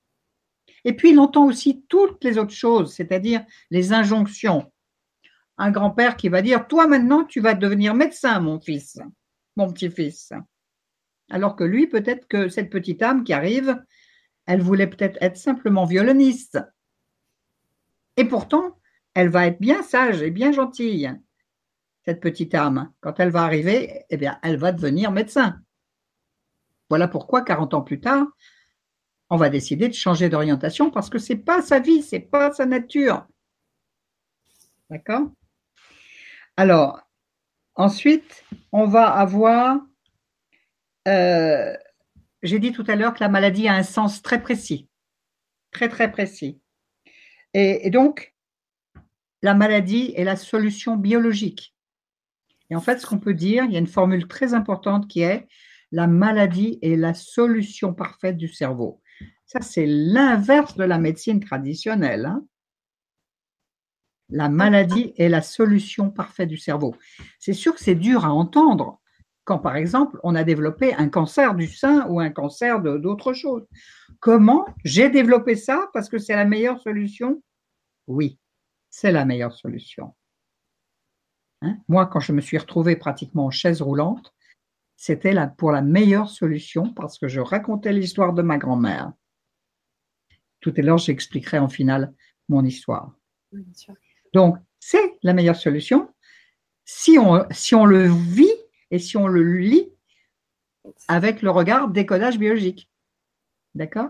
Et 0.83 0.93
puis 0.93 1.11
il 1.11 1.19
entend 1.19 1.45
aussi 1.45 1.83
toutes 1.87 2.23
les 2.23 2.37
autres 2.37 2.53
choses, 2.53 2.93
c'est-à-dire 2.93 3.45
les 3.69 3.93
injonctions. 3.93 4.71
Un 5.57 5.71
grand-père 5.71 6.17
qui 6.17 6.29
va 6.29 6.41
dire, 6.41 6.67
toi 6.67 6.87
maintenant, 6.87 7.23
tu 7.23 7.39
vas 7.39 7.53
devenir 7.53 7.93
médecin, 7.93 8.39
mon 8.39 8.59
fils, 8.59 8.99
mon 9.55 9.71
petit-fils. 9.71 10.33
Alors 11.29 11.55
que 11.55 11.63
lui, 11.63 11.87
peut-être 11.87 12.27
que 12.27 12.49
cette 12.49 12.69
petite 12.69 13.01
âme 13.01 13.23
qui 13.23 13.31
arrive, 13.31 13.81
elle 14.47 14.61
voulait 14.61 14.87
peut-être 14.87 15.17
être 15.21 15.37
simplement 15.37 15.85
violoniste. 15.85 16.59
Et 18.17 18.25
pourtant, 18.25 18.77
elle 19.13 19.29
va 19.29 19.47
être 19.47 19.59
bien 19.59 19.83
sage 19.83 20.21
et 20.21 20.31
bien 20.31 20.51
gentille 20.51 21.11
cette 22.05 22.19
petite 22.19 22.55
âme, 22.55 22.91
quand 22.99 23.19
elle 23.19 23.29
va 23.29 23.43
arriver, 23.43 24.05
eh 24.09 24.17
bien, 24.17 24.39
elle 24.43 24.57
va 24.57 24.71
devenir 24.71 25.11
médecin. 25.11 25.61
Voilà 26.89 27.07
pourquoi, 27.07 27.43
40 27.43 27.73
ans 27.73 27.81
plus 27.81 27.99
tard, 27.99 28.27
on 29.29 29.37
va 29.37 29.49
décider 29.49 29.87
de 29.87 29.93
changer 29.93 30.27
d'orientation 30.27 30.91
parce 30.91 31.09
que 31.09 31.19
ce 31.19 31.33
n'est 31.33 31.39
pas 31.39 31.61
sa 31.61 31.79
vie, 31.79 32.03
ce 32.03 32.15
n'est 32.15 32.21
pas 32.21 32.51
sa 32.51 32.65
nature. 32.65 33.25
D'accord? 34.89 35.31
Alors, 36.57 37.01
ensuite, 37.75 38.43
on 38.71 38.85
va 38.85 39.09
avoir, 39.09 39.79
euh, 41.07 41.73
j'ai 42.43 42.59
dit 42.59 42.73
tout 42.73 42.83
à 42.87 42.95
l'heure 42.95 43.13
que 43.13 43.23
la 43.23 43.29
maladie 43.29 43.67
a 43.67 43.73
un 43.73 43.83
sens 43.83 44.21
très 44.21 44.41
précis, 44.41 44.89
très 45.71 45.87
très 45.87 46.11
précis. 46.11 46.59
et 47.53 47.89
donc, 47.89 48.33
la 49.41 49.53
maladie 49.53 50.13
est 50.15 50.23
la 50.23 50.35
solution 50.35 50.95
biologique. 50.95 51.73
Et 52.71 52.75
en 52.75 52.79
fait, 52.79 52.99
ce 52.99 53.05
qu'on 53.05 53.19
peut 53.19 53.33
dire, 53.33 53.65
il 53.65 53.73
y 53.73 53.75
a 53.75 53.79
une 53.79 53.85
formule 53.85 54.27
très 54.27 54.53
importante 54.53 55.07
qui 55.09 55.21
est 55.21 55.47
la 55.91 56.07
maladie 56.07 56.79
est 56.81 56.95
la 56.95 57.13
solution 57.13 57.93
parfaite 57.93 58.37
du 58.37 58.47
cerveau. 58.47 59.01
Ça, 59.45 59.59
c'est 59.59 59.85
l'inverse 59.85 60.77
de 60.77 60.85
la 60.85 60.97
médecine 60.97 61.41
traditionnelle. 61.41 62.25
Hein. 62.25 62.45
la 64.29 64.47
maladie 64.47 65.13
est 65.17 65.27
la 65.27 65.41
solution 65.41 66.09
parfaite 66.09 66.47
du 66.47 66.57
cerveau. 66.57 66.95
C'est 67.37 67.51
sûr 67.51 67.75
que 67.75 67.81
c'est 67.81 67.95
dur 67.95 68.23
à 68.23 68.31
entendre 68.31 69.01
quand, 69.43 69.59
par 69.59 69.75
exemple, 69.75 70.17
on 70.23 70.35
a 70.35 70.45
développé 70.45 70.93
un 70.93 71.09
cancer 71.09 71.55
du 71.55 71.67
sein 71.67 72.07
ou 72.07 72.21
un 72.21 72.29
cancer 72.29 72.79
d'autre 72.79 73.33
chose. 73.33 73.67
Comment 74.21 74.65
j'ai 74.85 75.09
développé 75.09 75.55
ça 75.55 75.89
parce 75.91 76.07
que 76.07 76.19
c'est 76.19 76.35
la 76.35 76.45
meilleure 76.45 76.79
solution? 76.79 77.43
Oui, 78.07 78.39
c'est 78.89 79.11
la 79.11 79.25
meilleure 79.25 79.53
solution. 79.53 80.13
Hein? 81.61 81.77
Moi, 81.87 82.05
quand 82.07 82.19
je 82.19 82.31
me 82.31 82.41
suis 82.41 82.57
retrouvée 82.57 82.95
pratiquement 82.95 83.45
en 83.45 83.51
chaise 83.51 83.81
roulante, 83.81 84.33
c'était 84.95 85.33
pour 85.57 85.71
la 85.71 85.81
meilleure 85.81 86.29
solution 86.29 86.93
parce 86.93 87.17
que 87.17 87.27
je 87.27 87.39
racontais 87.39 87.93
l'histoire 87.93 88.33
de 88.33 88.41
ma 88.41 88.57
grand-mère. 88.57 89.13
Tout 90.59 90.73
à 90.77 90.81
l'heure, 90.81 90.99
j'expliquerai 90.99 91.57
en 91.57 91.69
finale 91.69 92.13
mon 92.49 92.63
histoire. 92.63 93.11
Donc, 94.33 94.57
c'est 94.79 95.17
la 95.23 95.33
meilleure 95.33 95.55
solution 95.55 96.09
si 96.85 97.17
on, 97.17 97.45
si 97.51 97.73
on 97.75 97.85
le 97.85 98.07
vit 98.07 98.51
et 98.91 98.99
si 98.99 99.17
on 99.17 99.27
le 99.27 99.43
lit 99.43 99.89
avec 101.07 101.41
le 101.41 101.49
regard 101.49 101.89
décodage 101.89 102.37
biologique. 102.37 102.89
D'accord? 103.75 104.09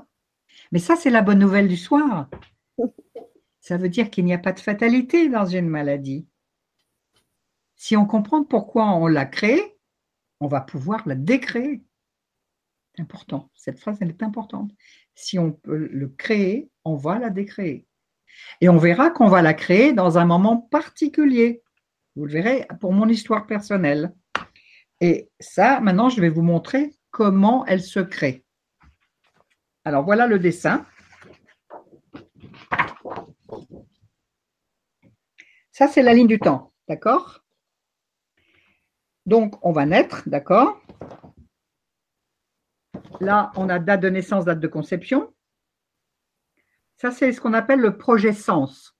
Mais 0.71 0.79
ça, 0.79 0.95
c'est 0.95 1.09
la 1.09 1.21
bonne 1.21 1.39
nouvelle 1.39 1.67
du 1.67 1.77
soir. 1.77 2.29
Ça 3.59 3.77
veut 3.77 3.89
dire 3.89 4.09
qu'il 4.09 4.25
n'y 4.25 4.33
a 4.33 4.39
pas 4.39 4.53
de 4.53 4.59
fatalité 4.59 5.29
dans 5.29 5.45
une 5.45 5.69
maladie. 5.69 6.25
Si 7.83 7.97
on 7.97 8.05
comprend 8.05 8.43
pourquoi 8.43 8.91
on 8.91 9.07
l'a 9.07 9.25
créée, 9.25 9.75
on 10.39 10.45
va 10.45 10.61
pouvoir 10.61 11.01
la 11.07 11.15
décréer. 11.15 11.81
C'est 12.93 13.01
important. 13.01 13.49
Cette 13.55 13.79
phrase, 13.79 13.97
elle 14.01 14.11
est 14.11 14.21
importante. 14.21 14.69
Si 15.15 15.39
on 15.39 15.51
peut 15.51 15.89
le 15.91 16.07
créer, 16.09 16.69
on 16.85 16.95
va 16.95 17.17
la 17.17 17.31
décréer. 17.31 17.87
Et 18.61 18.69
on 18.69 18.77
verra 18.77 19.09
qu'on 19.09 19.29
va 19.29 19.41
la 19.41 19.55
créer 19.55 19.93
dans 19.93 20.19
un 20.19 20.25
moment 20.25 20.57
particulier. 20.57 21.63
Vous 22.15 22.25
le 22.25 22.31
verrez 22.31 22.67
pour 22.79 22.93
mon 22.93 23.09
histoire 23.09 23.47
personnelle. 23.47 24.13
Et 24.99 25.31
ça, 25.39 25.81
maintenant, 25.81 26.09
je 26.09 26.21
vais 26.21 26.29
vous 26.29 26.43
montrer 26.43 26.95
comment 27.09 27.65
elle 27.65 27.81
se 27.81 27.99
crée. 27.99 28.45
Alors 29.85 30.05
voilà 30.05 30.27
le 30.27 30.37
dessin. 30.37 30.85
Ça, 35.71 35.87
c'est 35.87 36.03
la 36.03 36.13
ligne 36.13 36.27
du 36.27 36.37
temps, 36.37 36.73
d'accord? 36.87 37.40
Donc, 39.25 39.55
on 39.65 39.71
va 39.71 39.85
naître, 39.85 40.27
d'accord? 40.27 40.81
Là, 43.19 43.51
on 43.55 43.69
a 43.69 43.79
date 43.79 44.01
de 44.01 44.09
naissance, 44.09 44.45
date 44.45 44.59
de 44.59 44.67
conception. 44.67 45.33
Ça, 46.97 47.11
c'est 47.11 47.31
ce 47.31 47.39
qu'on 47.39 47.53
appelle 47.53 47.79
le 47.79 47.97
projet 47.97 48.33
sens. 48.33 48.95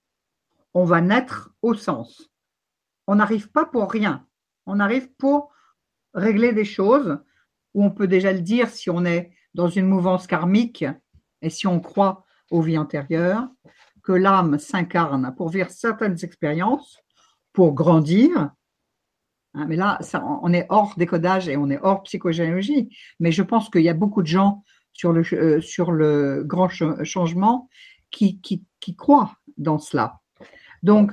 On 0.74 0.84
va 0.84 1.00
naître 1.00 1.52
au 1.60 1.74
sens. 1.74 2.30
On 3.06 3.16
n'arrive 3.16 3.50
pas 3.50 3.64
pour 3.64 3.90
rien. 3.90 4.26
On 4.66 4.80
arrive 4.80 5.12
pour 5.14 5.52
régler 6.14 6.52
des 6.52 6.64
choses 6.64 7.18
où 7.74 7.84
on 7.84 7.90
peut 7.90 8.06
déjà 8.06 8.32
le 8.32 8.40
dire 8.40 8.68
si 8.68 8.90
on 8.90 9.04
est 9.04 9.32
dans 9.54 9.68
une 9.68 9.86
mouvance 9.86 10.26
karmique 10.26 10.84
et 11.40 11.50
si 11.50 11.66
on 11.66 11.80
croit 11.80 12.24
aux 12.50 12.62
vies 12.62 12.78
antérieures, 12.78 13.48
que 14.02 14.12
l'âme 14.12 14.58
s'incarne 14.58 15.34
pour 15.36 15.48
vivre 15.48 15.70
certaines 15.70 16.22
expériences, 16.24 16.98
pour 17.52 17.74
grandir, 17.74 18.50
Hein, 19.54 19.66
mais 19.68 19.76
là, 19.76 19.98
on 20.42 20.52
est 20.52 20.66
hors 20.70 20.94
décodage 20.96 21.48
et 21.48 21.56
on 21.56 21.68
est 21.68 21.78
hors 21.82 22.02
psychogénéalogie. 22.04 22.88
Mais 23.20 23.32
je 23.32 23.42
pense 23.42 23.68
qu'il 23.68 23.82
y 23.82 23.88
a 23.88 23.94
beaucoup 23.94 24.22
de 24.22 24.26
gens 24.26 24.64
sur 24.92 25.12
le, 25.12 25.22
euh, 25.34 25.60
sur 25.60 25.92
le 25.92 26.42
grand 26.44 26.68
changement 26.68 27.68
qui, 28.10 28.40
qui, 28.40 28.96
croient 28.96 29.34
dans 29.56 29.78
cela. 29.78 30.20
Donc, 30.82 31.12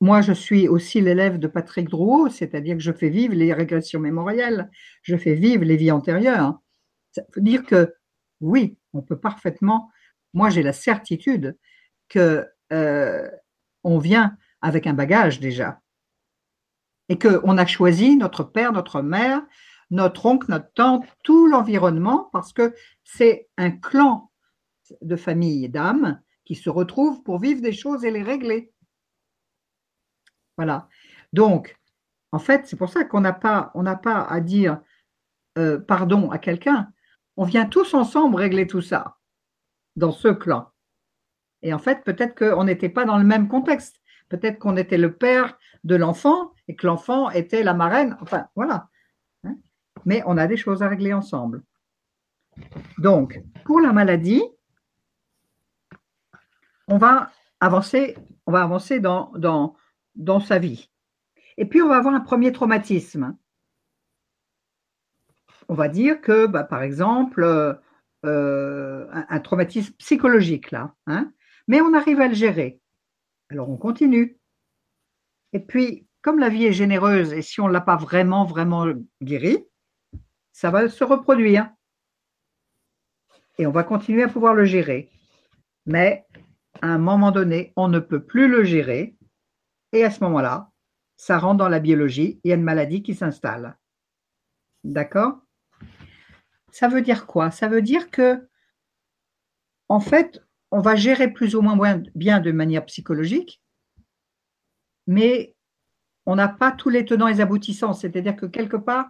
moi, 0.00 0.20
je 0.20 0.32
suis 0.32 0.68
aussi 0.68 1.00
l'élève 1.00 1.38
de 1.38 1.46
Patrick 1.46 1.88
Drouot, 1.88 2.28
c'est-à-dire 2.28 2.76
que 2.76 2.82
je 2.82 2.92
fais 2.92 3.08
vivre 3.08 3.34
les 3.34 3.52
régressions 3.52 4.00
mémorielles, 4.00 4.70
je 5.02 5.16
fais 5.16 5.34
vivre 5.34 5.64
les 5.64 5.76
vies 5.76 5.92
antérieures. 5.92 6.58
Ça 7.12 7.22
veut 7.34 7.42
dire 7.42 7.64
que 7.64 7.94
oui, 8.40 8.76
on 8.92 9.00
peut 9.00 9.18
parfaitement. 9.18 9.90
Moi, 10.34 10.50
j'ai 10.50 10.62
la 10.62 10.72
certitude 10.72 11.56
que 12.08 12.46
euh, 12.72 13.30
on 13.82 13.98
vient 13.98 14.36
avec 14.60 14.86
un 14.86 14.94
bagage 14.94 15.40
déjà 15.40 15.80
et 17.08 17.18
qu'on 17.18 17.58
a 17.58 17.66
choisi 17.66 18.16
notre 18.16 18.44
père, 18.44 18.72
notre 18.72 19.02
mère, 19.02 19.42
notre 19.90 20.26
oncle, 20.26 20.50
notre 20.50 20.72
tante, 20.74 21.06
tout 21.22 21.46
l'environnement 21.46 22.30
parce 22.32 22.52
que 22.52 22.74
c'est 23.04 23.48
un 23.56 23.70
clan 23.70 24.30
de 25.02 25.16
famille 25.16 25.68
d'âmes 25.68 26.20
qui 26.44 26.54
se 26.54 26.70
retrouvent 26.70 27.22
pour 27.22 27.38
vivre 27.38 27.62
des 27.62 27.72
choses 27.72 28.04
et 28.04 28.10
les 28.10 28.22
régler. 28.22 28.72
Voilà. 30.56 30.88
Donc, 31.32 31.76
en 32.32 32.38
fait, 32.38 32.66
c'est 32.66 32.76
pour 32.76 32.90
ça 32.90 33.04
qu'on 33.04 33.20
n'a 33.20 33.32
pas, 33.32 33.70
on 33.74 33.82
n'a 33.82 33.96
pas 33.96 34.22
à 34.22 34.40
dire 34.40 34.80
euh, 35.58 35.78
pardon 35.78 36.30
à 36.30 36.38
quelqu'un. 36.38 36.92
On 37.36 37.44
vient 37.44 37.66
tous 37.66 37.94
ensemble 37.94 38.36
régler 38.36 38.66
tout 38.66 38.80
ça 38.80 39.18
dans 39.96 40.12
ce 40.12 40.28
clan. 40.28 40.70
Et 41.62 41.72
en 41.72 41.78
fait, 41.78 42.04
peut-être 42.04 42.34
qu'on 42.36 42.64
n'était 42.64 42.88
pas 42.88 43.04
dans 43.04 43.18
le 43.18 43.24
même 43.24 43.48
contexte. 43.48 44.00
Peut-être 44.34 44.58
qu'on 44.58 44.76
était 44.76 44.98
le 44.98 45.14
père 45.14 45.56
de 45.84 45.94
l'enfant 45.94 46.52
et 46.66 46.74
que 46.74 46.88
l'enfant 46.88 47.30
était 47.30 47.62
la 47.62 47.72
marraine. 47.72 48.16
Enfin, 48.20 48.48
voilà. 48.56 48.88
Hein. 49.44 49.54
Mais 50.04 50.24
on 50.26 50.36
a 50.36 50.48
des 50.48 50.56
choses 50.56 50.82
à 50.82 50.88
régler 50.88 51.12
ensemble. 51.12 51.62
Donc, 52.98 53.40
pour 53.64 53.80
la 53.80 53.92
maladie, 53.92 54.42
on 56.88 56.98
va 56.98 57.30
avancer, 57.60 58.16
dans, 58.46 60.40
sa 60.40 60.58
vie. 60.58 60.90
Et 61.56 61.66
puis, 61.66 61.80
on 61.80 61.88
va 61.88 61.96
avoir 61.96 62.14
un 62.14 62.20
premier 62.20 62.50
traumatisme. 62.50 63.36
On 65.68 65.74
va 65.74 65.88
dire 65.88 66.20
que, 66.20 66.46
bah, 66.46 66.64
par 66.64 66.82
exemple, 66.82 67.44
euh, 68.24 69.06
un, 69.12 69.40
traumatisme 69.40 69.94
psychologique, 69.94 70.72
là. 70.72 70.92
Hein, 71.06 71.32
mais 71.68 71.80
on 71.80 71.94
arrive 71.94 72.20
à 72.20 72.26
le 72.26 72.34
gérer. 72.34 72.80
Alors, 73.50 73.68
on 73.70 73.76
continue. 73.76 74.38
Et 75.52 75.60
puis, 75.60 76.06
comme 76.22 76.38
la 76.38 76.48
vie 76.48 76.64
est 76.64 76.72
généreuse 76.72 77.32
et 77.32 77.42
si 77.42 77.60
on 77.60 77.68
ne 77.68 77.72
l'a 77.72 77.80
pas 77.80 77.96
vraiment, 77.96 78.44
vraiment 78.44 78.86
guéri, 79.22 79.64
ça 80.52 80.70
va 80.70 80.88
se 80.88 81.04
reproduire. 81.04 81.70
Et 83.58 83.66
on 83.66 83.70
va 83.70 83.84
continuer 83.84 84.22
à 84.22 84.28
pouvoir 84.28 84.54
le 84.54 84.64
gérer. 84.64 85.10
Mais 85.86 86.26
à 86.80 86.88
un 86.88 86.98
moment 86.98 87.30
donné, 87.30 87.72
on 87.76 87.88
ne 87.88 87.98
peut 87.98 88.24
plus 88.24 88.48
le 88.48 88.64
gérer. 88.64 89.16
Et 89.92 90.04
à 90.04 90.10
ce 90.10 90.24
moment-là, 90.24 90.70
ça 91.16 91.38
rentre 91.38 91.58
dans 91.58 91.68
la 91.68 91.80
biologie, 91.80 92.40
il 92.42 92.48
y 92.48 92.52
a 92.52 92.56
une 92.56 92.62
maladie 92.62 93.02
qui 93.02 93.14
s'installe. 93.14 93.78
D'accord? 94.82 95.40
Ça 96.70 96.88
veut 96.88 97.02
dire 97.02 97.26
quoi? 97.26 97.50
Ça 97.50 97.68
veut 97.68 97.82
dire 97.82 98.10
que, 98.10 98.48
en 99.88 100.00
fait, 100.00 100.43
on 100.74 100.80
va 100.80 100.96
gérer 100.96 101.32
plus 101.32 101.54
ou 101.54 101.62
moins 101.62 102.02
bien 102.16 102.40
de 102.40 102.50
manière 102.50 102.84
psychologique, 102.86 103.62
mais 105.06 105.54
on 106.26 106.34
n'a 106.34 106.48
pas 106.48 106.72
tous 106.72 106.88
les 106.88 107.04
tenants 107.04 107.28
et 107.28 107.40
aboutissants. 107.40 107.92
C'est-à-dire 107.92 108.34
que 108.34 108.46
quelque 108.46 108.76
part, 108.76 109.08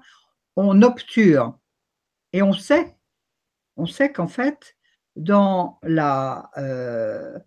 on 0.57 0.83
obture. 0.83 1.59
Et 2.35 2.43
on 2.43 2.53
sait, 2.53 2.95
on 3.79 3.87
sait 3.87 4.13
qu'en 4.13 4.29
fait, 4.29 4.77
dans 5.17 5.79
la, 5.83 6.51
euh, 6.59 7.39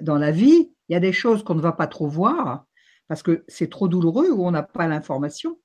dans 0.00 0.16
la 0.16 0.30
vie, 0.30 0.72
il 0.88 0.94
y 0.94 0.96
a 0.96 1.00
des 1.00 1.12
choses 1.12 1.44
qu'on 1.44 1.54
ne 1.54 1.60
va 1.60 1.72
pas 1.72 1.86
trop 1.86 2.08
voir 2.08 2.64
parce 3.08 3.22
que 3.22 3.44
c'est 3.46 3.68
trop 3.68 3.88
douloureux 3.88 4.30
ou 4.30 4.46
on 4.46 4.52
n'a 4.52 4.62
pas 4.62 4.86
l'information. 4.86 5.60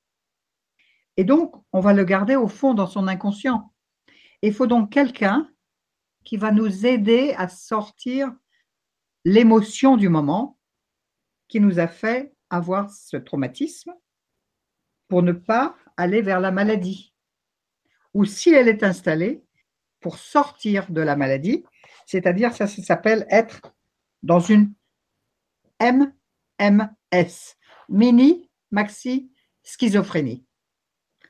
Et 1.15 1.23
donc, 1.23 1.55
on 1.71 1.79
va 1.79 1.93
le 1.93 2.03
garder 2.03 2.35
au 2.35 2.49
fond 2.49 2.73
dans 2.73 2.87
son 2.87 3.07
inconscient. 3.07 3.71
Il 4.41 4.53
faut 4.53 4.67
donc 4.67 4.91
quelqu'un 4.91 5.49
qui 6.23 6.37
va 6.37 6.51
nous 6.51 6.85
aider 6.85 7.33
à 7.37 7.47
sortir 7.47 8.31
l'émotion 9.25 9.97
du 9.97 10.09
moment 10.09 10.57
qui 11.47 11.59
nous 11.59 11.79
a 11.79 11.87
fait 11.87 12.33
avoir 12.49 12.91
ce 12.91 13.17
traumatisme 13.17 13.93
pour 15.07 15.23
ne 15.23 15.31
pas 15.31 15.75
aller 15.97 16.21
vers 16.21 16.39
la 16.39 16.51
maladie. 16.51 17.13
Ou 18.13 18.25
si 18.25 18.51
elle 18.51 18.67
est 18.67 18.83
installée, 18.83 19.43
pour 19.99 20.17
sortir 20.17 20.89
de 20.91 21.01
la 21.01 21.15
maladie, 21.15 21.65
c'est-à-dire 22.05 22.53
ça, 22.53 22.67
s'appelle 22.67 23.25
être 23.29 23.73
dans 24.23 24.39
une 24.39 24.73
MMS, 25.81 27.55
mini, 27.89 28.49
maxi, 28.71 29.31
schizophrénie. 29.63 30.45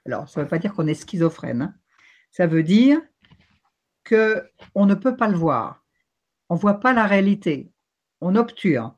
Alors, 0.05 0.29
ça 0.29 0.39
ne 0.39 0.45
veut 0.45 0.49
pas 0.49 0.59
dire 0.59 0.73
qu'on 0.73 0.87
est 0.87 0.93
schizophrène. 0.93 1.61
Hein. 1.61 1.75
Ça 2.31 2.47
veut 2.47 2.63
dire 2.63 3.01
qu'on 4.09 4.85
ne 4.85 4.95
peut 4.95 5.15
pas 5.15 5.27
le 5.27 5.37
voir. 5.37 5.83
On 6.49 6.55
ne 6.55 6.59
voit 6.59 6.79
pas 6.79 6.93
la 6.93 7.05
réalité. 7.05 7.71
On 8.21 8.35
obture. 8.35 8.95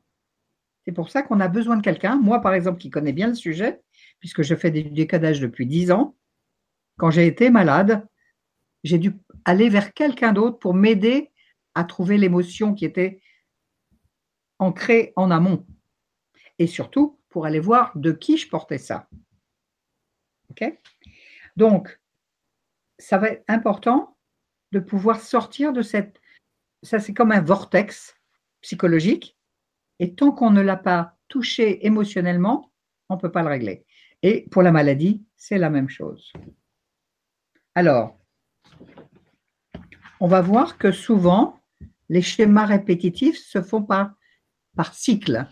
C'est 0.84 0.92
pour 0.92 1.10
ça 1.10 1.22
qu'on 1.22 1.40
a 1.40 1.48
besoin 1.48 1.76
de 1.76 1.82
quelqu'un. 1.82 2.16
Moi, 2.16 2.40
par 2.40 2.54
exemple, 2.54 2.78
qui 2.78 2.90
connais 2.90 3.12
bien 3.12 3.28
le 3.28 3.34
sujet, 3.34 3.80
puisque 4.18 4.42
je 4.42 4.54
fais 4.54 4.70
des 4.70 4.82
décadages 4.82 5.40
depuis 5.40 5.66
dix 5.66 5.92
ans, 5.92 6.16
quand 6.98 7.10
j'ai 7.10 7.26
été 7.26 7.50
malade, 7.50 8.06
j'ai 8.84 8.98
dû 8.98 9.16
aller 9.44 9.68
vers 9.68 9.92
quelqu'un 9.92 10.32
d'autre 10.32 10.58
pour 10.58 10.74
m'aider 10.74 11.30
à 11.74 11.84
trouver 11.84 12.18
l'émotion 12.18 12.74
qui 12.74 12.84
était 12.84 13.20
ancrée 14.58 15.12
en 15.16 15.30
amont. 15.30 15.66
Et 16.58 16.66
surtout, 16.66 17.18
pour 17.28 17.46
aller 17.46 17.60
voir 17.60 17.92
de 17.96 18.12
qui 18.12 18.36
je 18.36 18.48
portais 18.48 18.78
ça. 18.78 19.08
OK? 20.50 20.64
Donc, 21.56 22.00
ça 22.98 23.18
va 23.18 23.30
être 23.30 23.44
important 23.48 24.16
de 24.72 24.80
pouvoir 24.80 25.20
sortir 25.20 25.72
de 25.72 25.82
cette... 25.82 26.20
Ça, 26.82 26.98
c'est 26.98 27.14
comme 27.14 27.32
un 27.32 27.40
vortex 27.40 28.16
psychologique. 28.60 29.36
Et 29.98 30.14
tant 30.14 30.32
qu'on 30.32 30.50
ne 30.50 30.60
l'a 30.60 30.76
pas 30.76 31.16
touché 31.28 31.86
émotionnellement, 31.86 32.72
on 33.08 33.16
ne 33.16 33.20
peut 33.20 33.30
pas 33.30 33.42
le 33.42 33.48
régler. 33.48 33.84
Et 34.22 34.48
pour 34.50 34.62
la 34.62 34.72
maladie, 34.72 35.24
c'est 35.36 35.58
la 35.58 35.70
même 35.70 35.88
chose. 35.88 36.32
Alors, 37.74 38.18
on 40.20 40.26
va 40.26 40.40
voir 40.40 40.78
que 40.78 40.92
souvent, 40.92 41.60
les 42.08 42.22
schémas 42.22 42.66
répétitifs 42.66 43.38
se 43.38 43.62
font 43.62 43.82
par, 43.82 44.14
par 44.76 44.94
cycle. 44.94 45.46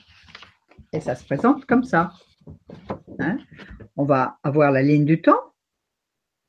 Et 0.92 1.00
ça 1.00 1.14
se 1.14 1.24
présente 1.24 1.66
comme 1.66 1.84
ça. 1.84 2.12
Hein? 3.18 3.38
on 3.96 4.04
va 4.04 4.38
avoir 4.42 4.72
la 4.72 4.82
ligne 4.82 5.04
du 5.04 5.20
temps, 5.20 5.52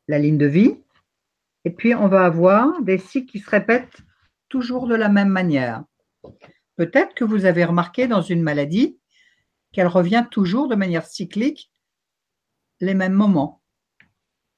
la 0.08 0.18
ligne 0.18 0.38
de 0.38 0.46
vie, 0.46 0.78
et 1.66 1.72
puis 1.72 1.94
on 1.96 2.08
va 2.08 2.26
avoir 2.26 2.82
des 2.82 2.98
cycles 2.98 3.32
qui 3.32 3.40
se 3.40 3.50
répètent 3.50 4.02
toujours 4.50 4.88
de 4.88 4.96
la 4.96 5.10
même 5.10 5.30
manière. 5.30 5.84
Peut-être 6.76 7.14
que 7.14 7.24
vous 7.24 7.46
avez 7.46 7.64
remarqué 7.66 8.08
dans 8.08 8.22
une 8.22 8.42
maladie 8.42 9.00
qu'elle 9.72 9.88
revient 9.88 10.26
toujours 10.30 10.68
de 10.68 10.76
manière 10.76 11.06
cyclique 11.06 11.72
les 12.80 12.94
mêmes 12.94 13.14
moments. 13.14 13.62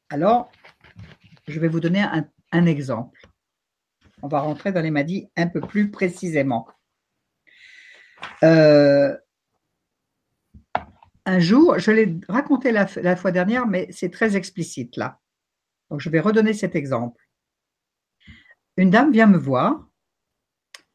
Alors, 0.10 0.52
je 1.48 1.60
vais 1.60 1.68
vous 1.68 1.80
donner 1.80 2.04
un, 2.52 2.66
exemple. 2.66 3.20
On 4.22 4.28
va 4.28 4.40
rentrer 4.40 4.72
dans 4.72 4.82
les 4.82 4.92
maladies 4.92 5.30
un 5.36 5.48
peu 5.48 5.60
plus 5.60 5.92
précisément. 5.92 6.68
Euh, 8.44 9.18
un 11.26 11.40
jour, 11.40 11.80
je 11.80 11.92
l'ai 11.92 12.18
raconté 12.30 12.72
la, 12.72 13.16
fois 13.16 13.32
dernière, 13.32 13.68
mais 13.68 13.88
c'est 13.92 14.12
très 14.12 14.36
explicite 14.36 14.98
là. 14.98 15.20
Je 16.00 16.10
vais 16.10 16.20
redonner 16.20 16.54
cet 16.54 16.76
exemple. 16.76 17.22
Une 18.78 18.90
dame 18.90 19.12
vient 19.12 19.28
me 19.28 19.38
voir 19.38 19.88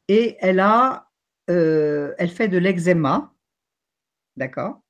et 0.07 0.37
elle 0.39 0.59
a, 0.59 1.09
euh, 1.49 2.13
elle 2.17 2.29
fait 2.29 2.47
de 2.47 2.57
l'eczéma, 2.57 3.33
d'accord? 4.35 4.81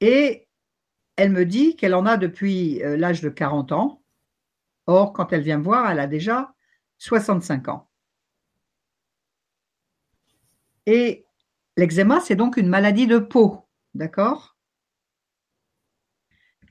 Et 0.00 0.48
elle 1.16 1.30
me 1.30 1.44
dit 1.44 1.76
qu'elle 1.76 1.94
en 1.94 2.06
a 2.06 2.16
depuis 2.16 2.82
euh, 2.82 2.96
l'âge 2.96 3.20
de 3.20 3.28
40 3.28 3.72
ans. 3.72 4.02
Or, 4.86 5.12
quand 5.12 5.32
elle 5.32 5.42
vient 5.42 5.58
me 5.58 5.64
voir, 5.64 5.90
elle 5.90 6.00
a 6.00 6.06
déjà 6.06 6.54
65 6.98 7.68
ans. 7.68 7.88
Et 10.86 11.26
l'eczéma, 11.76 12.20
c'est 12.20 12.36
donc 12.36 12.56
une 12.56 12.68
maladie 12.68 13.06
de 13.06 13.18
peau. 13.18 13.66
D'accord? 13.94 14.56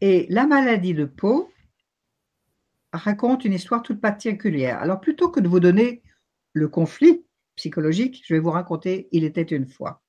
Et 0.01 0.27
la 0.29 0.45
maladie 0.45 0.93
de 0.93 1.05
peau 1.05 1.52
raconte 2.93 3.45
une 3.45 3.53
histoire 3.53 3.81
toute 3.81 3.99
particulière. 3.99 4.79
Alors 4.79 5.01
plutôt 5.01 5.29
que 5.29 5.39
de 5.39 5.47
vous 5.47 5.59
donner 5.59 6.03
le 6.53 6.67
conflit 6.67 7.25
psychologique, 7.55 8.23
je 8.25 8.33
vais 8.33 8.39
vous 8.39 8.51
raconter 8.51 9.07
Il 9.11 9.23
était 9.23 9.41
une 9.41 9.67
fois. 9.67 10.01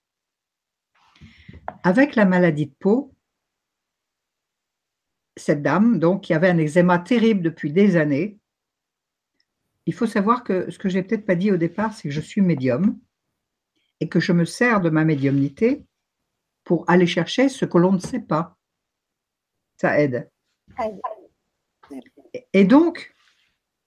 Avec 1.83 2.15
la 2.15 2.25
maladie 2.25 2.67
de 2.67 2.75
peau, 2.79 3.15
cette 5.37 5.63
dame, 5.63 5.99
donc, 5.99 6.23
qui 6.23 6.35
avait 6.35 6.51
un 6.51 6.59
eczéma 6.59 6.99
terrible 6.99 7.43
depuis 7.43 7.73
des 7.73 7.97
années, 7.97 8.39
il 9.87 9.95
faut 9.95 10.07
savoir 10.07 10.45
que 10.45 10.71
ce 10.71 10.79
que 10.79 10.89
j'ai 10.89 11.03
peut-être 11.03 11.27
pas 11.27 11.35
dit 11.35 11.51
au 11.51 11.57
départ, 11.57 11.93
c'est 11.93 12.09
que 12.09 12.15
je 12.15 12.21
suis 12.21 12.41
médium 12.41 12.99
et 14.01 14.09
que 14.09 14.21
je 14.21 14.33
me 14.33 14.45
sers 14.45 14.81
de 14.81 14.91
ma 14.91 15.05
médiumnité 15.05 15.85
pour 16.63 16.89
aller 16.89 17.07
chercher 17.07 17.49
ce 17.49 17.65
que 17.65 17.79
l'on 17.79 17.93
ne 17.93 17.99
sait 17.99 18.21
pas. 18.21 18.57
Ça 19.77 19.99
aide. 20.01 20.31
Et 22.53 22.65
donc, 22.65 23.15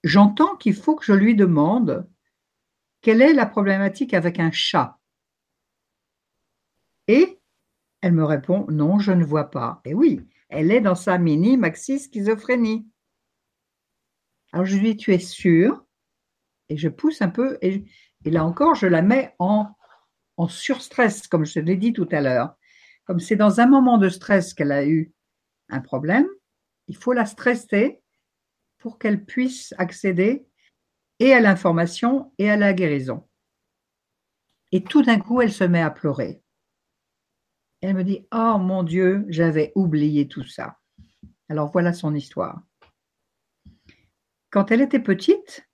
j'entends 0.04 0.56
qu'il 0.56 0.74
faut 0.74 0.96
que 0.96 1.04
je 1.04 1.12
lui 1.12 1.34
demande 1.34 2.08
quelle 3.00 3.22
est 3.22 3.32
la 3.32 3.46
problématique 3.46 4.14
avec 4.14 4.38
un 4.38 4.50
chat. 4.50 4.98
Et 7.06 7.40
elle 8.00 8.12
me 8.12 8.24
répond 8.24 8.66
non, 8.68 8.98
je 8.98 9.12
ne 9.12 9.24
vois 9.24 9.50
pas. 9.50 9.80
Et 9.84 9.94
oui, 9.94 10.26
elle 10.48 10.70
est 10.70 10.80
dans 10.80 10.94
sa 10.94 11.18
mini 11.18 11.56
maxi 11.56 11.98
schizophrénie. 11.98 12.86
Alors 14.52 14.66
je 14.66 14.76
lui 14.76 14.94
dis 14.94 14.96
tu 14.96 15.12
es 15.12 15.18
sûr? 15.18 15.84
Et 16.68 16.76
je 16.76 16.88
pousse 16.88 17.22
un 17.22 17.30
peu 17.30 17.58
et, 17.62 17.84
là 18.24 18.44
encore 18.44 18.74
je 18.74 18.86
la 18.86 19.00
mets 19.00 19.34
en, 19.38 19.68
en 20.36 20.48
surstress, 20.48 21.26
comme 21.26 21.46
je 21.46 21.60
l'ai 21.60 21.76
dit 21.76 21.92
tout 21.92 22.08
à 22.12 22.20
l'heure. 22.20 22.54
Comme 23.04 23.20
c'est 23.20 23.36
dans 23.36 23.60
un 23.60 23.66
moment 23.66 23.96
de 23.96 24.10
stress 24.10 24.52
qu'elle 24.52 24.72
a 24.72 24.86
eu 24.86 25.12
un 25.70 25.80
problème, 25.80 26.26
il 26.88 26.96
faut 26.96 27.14
la 27.14 27.24
stresser 27.24 28.02
pour 28.78 28.98
qu'elle 28.98 29.24
puisse 29.24 29.74
accéder 29.78 30.46
et 31.18 31.32
à 31.32 31.40
l'information 31.40 32.32
et 32.38 32.50
à 32.50 32.56
la 32.56 32.72
guérison. 32.72 33.28
Et 34.72 34.84
tout 34.84 35.02
d'un 35.02 35.18
coup, 35.18 35.40
elle 35.40 35.52
se 35.52 35.64
met 35.64 35.82
à 35.82 35.90
pleurer. 35.90 36.42
Elle 37.80 37.94
me 37.94 38.04
dit, 38.04 38.26
oh 38.32 38.58
mon 38.58 38.82
Dieu, 38.82 39.24
j'avais 39.28 39.72
oublié 39.74 40.28
tout 40.28 40.44
ça. 40.44 40.78
Alors 41.48 41.70
voilà 41.70 41.92
son 41.92 42.14
histoire. 42.14 42.62
Quand 44.50 44.70
elle 44.70 44.80
était 44.80 45.00
petite, 45.00 45.68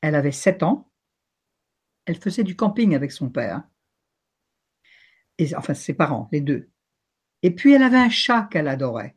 elle 0.00 0.14
avait 0.14 0.32
7 0.32 0.62
ans, 0.62 0.90
elle 2.06 2.20
faisait 2.20 2.44
du 2.44 2.56
camping 2.56 2.94
avec 2.94 3.12
son 3.12 3.30
père. 3.30 3.62
Enfin, 5.56 5.74
ses 5.74 5.94
parents, 5.94 6.28
les 6.32 6.40
deux. 6.40 6.70
Et 7.42 7.50
puis, 7.50 7.72
elle 7.72 7.82
avait 7.82 7.98
un 7.98 8.10
chat 8.10 8.48
qu'elle 8.50 8.68
adorait. 8.68 9.16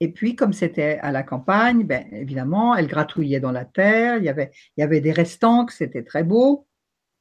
Et 0.00 0.12
puis, 0.12 0.36
comme 0.36 0.52
c'était 0.52 0.98
à 0.98 1.12
la 1.12 1.22
campagne, 1.22 1.84
ben, 1.84 2.06
évidemment, 2.12 2.74
elle 2.74 2.88
gratouillait 2.88 3.40
dans 3.40 3.52
la 3.52 3.64
terre, 3.64 4.18
il 4.18 4.24
y 4.24 4.28
avait, 4.28 4.50
il 4.76 4.80
y 4.80 4.84
avait 4.84 5.00
des 5.00 5.12
restants, 5.12 5.66
c'était 5.68 6.02
très 6.02 6.24
beau. 6.24 6.66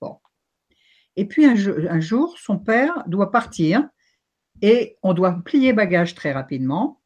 Bon. 0.01 0.17
Et 1.15 1.25
puis, 1.25 1.45
un, 1.45 1.55
un, 1.89 1.99
jour, 1.99 2.37
son 2.37 2.57
père 2.57 3.03
doit 3.07 3.31
partir 3.31 3.87
et 4.61 4.97
on 5.03 5.13
doit 5.13 5.41
plier 5.45 5.73
bagage 5.73 6.15
très 6.15 6.31
rapidement 6.31 7.01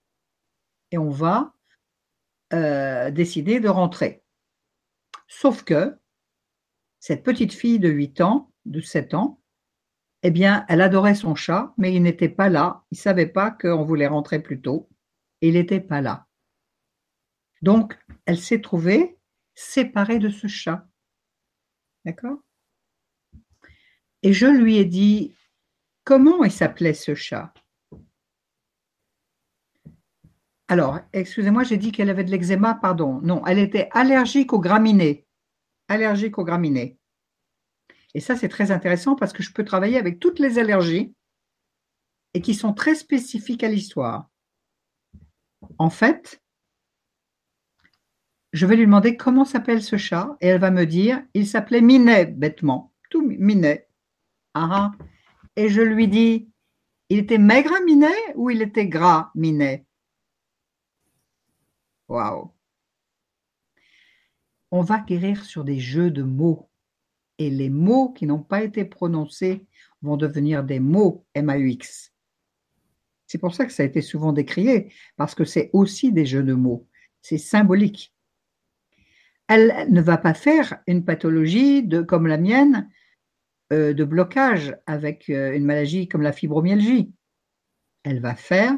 et 0.92 0.98
on 0.98 1.10
va 1.10 1.54
euh, 2.54 3.12
décider 3.12 3.60
de 3.60 3.68
rentrer. 3.68 4.24
Sauf 5.28 5.64
que 5.64 5.98
cette 7.00 7.24
petite 7.24 7.54
fille 7.54 7.80
de 7.80 7.90
8 7.90 8.22
ans, 8.22 8.52
de 8.66 8.80
7 8.80 9.14
ans, 9.14 9.42
eh 10.24 10.32
bien, 10.32 10.66
elle 10.70 10.82
adorait 10.82 11.16
son 11.16 11.36
chat, 11.36 11.74
mais 11.78 11.94
il 11.94 12.02
n'était 12.02 12.30
pas 12.30 12.50
là. 12.50 12.84
Il 12.92 12.96
ne 12.96 13.02
savait 13.02 13.28
pas 13.28 13.52
qu'on 13.52 13.84
voulait 13.84 14.08
rentrer 14.08 14.40
plus 14.40 14.62
tôt 14.62 14.90
il 15.42 15.54
n'était 15.54 15.82
pas 15.82 16.02
là. 16.02 16.28
Donc, 17.62 17.98
elle 18.26 18.40
s'est 18.40 18.62
trouvée 18.62 19.18
séparée 19.56 20.20
de 20.20 20.30
ce 20.30 20.48
chat. 20.48 20.88
D'accord? 22.06 22.38
Et 24.24 24.34
je 24.34 24.46
lui 24.46 24.78
ai 24.78 24.86
dit, 24.86 25.36
comment 26.04 26.44
il 26.44 26.52
s'appelait 26.52 26.94
ce 26.94 27.16
chat? 27.16 27.54
Alors, 30.68 31.00
excusez-moi, 31.14 31.64
j'ai 31.64 31.78
dit 31.78 31.92
qu'elle 31.92 32.10
avait 32.10 32.26
de 32.26 32.32
l'eczéma, 32.32 32.76
pardon. 32.76 33.22
Non, 33.22 33.46
elle 33.46 33.60
était 33.60 33.90
allergique 33.92 34.52
aux 34.54 34.60
graminées. 34.60 35.26
Allergique 35.88 36.38
aux 36.38 36.44
graminées. 36.44 36.98
Et 38.14 38.20
ça, 38.20 38.36
c'est 38.36 38.50
très 38.50 38.72
intéressant 38.72 39.16
parce 39.16 39.32
que 39.32 39.44
je 39.44 39.54
peux 39.54 39.64
travailler 39.64 39.98
avec 39.98 40.20
toutes 40.20 40.40
les 40.40 40.60
allergies 40.60 41.14
et 42.34 42.42
qui 42.42 42.54
sont 42.54 42.74
très 42.74 42.96
spécifiques 42.96 43.64
à 43.64 43.70
l'histoire 43.70 44.30
en 45.78 45.90
fait, 45.90 46.42
je 48.54 48.66
vais 48.66 48.76
lui 48.76 48.86
demander 48.86 49.18
comment 49.18 49.46
s'appelle 49.46 49.84
ce 49.84 49.98
chat 49.98 50.36
et 50.42 50.48
elle 50.48 50.62
va 50.62 50.72
me 50.72 50.86
dire, 50.86 51.24
il 51.34 51.48
s'appelait 51.48 51.82
Minet, 51.82 52.26
bêtement, 52.28 52.94
tout 53.10 53.22
Minet. 53.22 53.88
Ah, 54.54 54.70
ah, 54.72 54.92
et 55.56 55.70
je 55.70 55.82
lui 55.82 56.08
dis, 56.08 56.50
il 57.10 57.20
était 57.20 57.38
maigre 57.38 57.74
Minet 57.86 58.34
ou 58.36 58.50
il 58.50 58.62
était 58.62 58.88
gras 58.88 59.32
Minet? 59.36 59.86
Waouh. 62.08 62.52
On 64.72 64.82
va 64.82 65.00
guérir 65.00 65.46
sur 65.46 65.64
des 65.64 65.80
jeux 65.80 66.12
de 66.12 66.24
mots. 66.24 66.70
Et 67.38 67.50
les 67.50 67.70
mots 67.70 68.12
qui 68.14 68.26
n'ont 68.26 68.42
pas 68.42 68.64
été 68.64 68.84
prononcés 68.84 69.68
vont 70.02 70.18
devenir 70.18 70.64
des 70.64 70.80
mots 70.80 71.26
MAUX. 71.36 72.12
C'est 73.28 73.38
pour 73.38 73.54
ça 73.54 73.66
que 73.66 73.74
ça 73.74 73.84
a 73.84 73.86
été 73.86 74.02
souvent 74.02 74.34
décrié, 74.34 74.92
parce 75.18 75.36
que 75.36 75.44
c'est 75.44 75.70
aussi 75.74 76.12
des 76.12 76.26
jeux 76.26 76.44
de 76.44 76.54
mots, 76.54 76.88
c'est 77.22 77.38
symbolique. 77.38 78.14
Elle 79.48 79.88
ne 79.90 80.02
va 80.02 80.18
pas 80.18 80.34
faire 80.34 80.82
une 80.88 81.06
pathologie 81.06 81.88
comme 82.08 82.28
la 82.28 82.38
mienne 82.38 82.90
euh, 83.74 83.94
de 83.94 84.04
blocage 84.04 84.78
avec 84.86 85.30
euh, 85.30 85.54
une 85.54 85.66
maladie 85.66 86.08
comme 86.08 86.22
la 86.22 86.34
fibromyalgie. 86.34 87.14
Elle 88.04 88.22
va 88.22 88.36
faire 88.36 88.78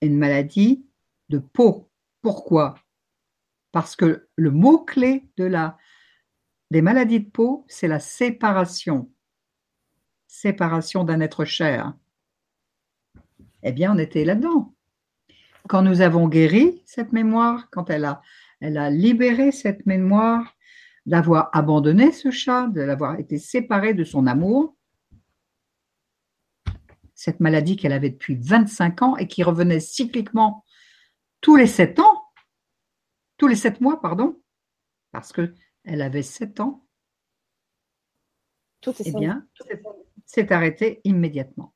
une 0.00 0.18
maladie 0.18 0.84
de 1.28 1.38
peau. 1.38 1.90
Pourquoi? 2.22 2.74
Parce 3.70 3.96
que 3.96 4.28
le 4.36 4.50
mot-clé 4.50 5.28
de 5.36 5.44
la, 5.44 5.76
des 6.70 6.82
maladies 6.82 7.20
de 7.20 7.30
peau, 7.30 7.64
c'est 7.68 7.88
la 7.88 8.00
séparation. 8.00 9.12
Séparation 10.26 11.04
d'un 11.04 11.20
être 11.20 11.44
cher 11.44 11.94
eh 13.62 13.72
bien, 13.72 13.94
on 13.94 13.98
était 13.98 14.24
là-dedans. 14.24 14.74
Quand 15.68 15.82
nous 15.82 16.00
avons 16.00 16.28
guéri 16.28 16.82
cette 16.86 17.12
mémoire, 17.12 17.68
quand 17.70 17.90
elle 17.90 18.04
a, 18.04 18.22
elle 18.60 18.76
a 18.76 18.90
libéré 18.90 19.52
cette 19.52 19.86
mémoire, 19.86 20.56
d'avoir 21.06 21.50
abandonné 21.52 22.12
ce 22.12 22.30
chat, 22.30 22.68
de 22.68 22.80
l'avoir 22.80 23.18
été 23.18 23.38
séparée 23.38 23.94
de 23.94 24.04
son 24.04 24.26
amour, 24.26 24.76
cette 27.14 27.40
maladie 27.40 27.76
qu'elle 27.76 27.92
avait 27.92 28.10
depuis 28.10 28.36
25 28.36 29.02
ans 29.02 29.16
et 29.16 29.26
qui 29.26 29.42
revenait 29.42 29.80
cycliquement 29.80 30.64
tous 31.40 31.56
les 31.56 31.66
7 31.66 31.98
ans, 31.98 32.22
tous 33.36 33.48
les 33.48 33.56
7 33.56 33.80
mois, 33.80 34.00
pardon, 34.00 34.40
parce 35.10 35.32
qu'elle 35.32 36.02
avait 36.02 36.22
7 36.22 36.60
ans, 36.60 36.86
Tout 38.80 38.94
eh 39.04 39.12
bien, 39.12 39.46
c'est 40.26 40.50
arrêté 40.50 41.00
immédiatement. 41.04 41.71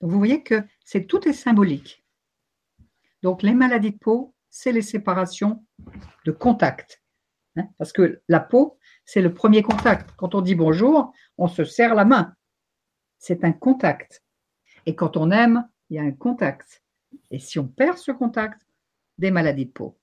Donc 0.00 0.10
vous 0.10 0.18
voyez 0.18 0.42
que 0.42 0.62
c'est 0.84 1.06
tout 1.06 1.28
est 1.28 1.32
symbolique. 1.32 2.04
Donc 3.22 3.42
les 3.42 3.54
maladies 3.54 3.92
de 3.92 3.98
peau, 3.98 4.34
c'est 4.50 4.72
les 4.72 4.82
séparations 4.82 5.64
de 6.24 6.32
contact. 6.32 7.02
Hein, 7.56 7.68
parce 7.78 7.92
que 7.92 8.22
la 8.28 8.40
peau, 8.40 8.78
c'est 9.04 9.22
le 9.22 9.34
premier 9.34 9.62
contact. 9.62 10.10
Quand 10.16 10.34
on 10.34 10.40
dit 10.40 10.54
bonjour, 10.54 11.12
on 11.36 11.48
se 11.48 11.64
serre 11.64 11.94
la 11.94 12.04
main. 12.04 12.34
C'est 13.18 13.44
un 13.44 13.52
contact. 13.52 14.22
Et 14.86 14.94
quand 14.94 15.16
on 15.16 15.30
aime, 15.30 15.68
il 15.90 15.96
y 15.96 15.98
a 15.98 16.02
un 16.02 16.12
contact. 16.12 16.82
Et 17.30 17.38
si 17.38 17.58
on 17.58 17.66
perd 17.66 17.98
ce 17.98 18.12
contact, 18.12 18.66
des 19.18 19.30
maladies 19.30 19.66
de 19.66 19.72
peau. 19.72 19.98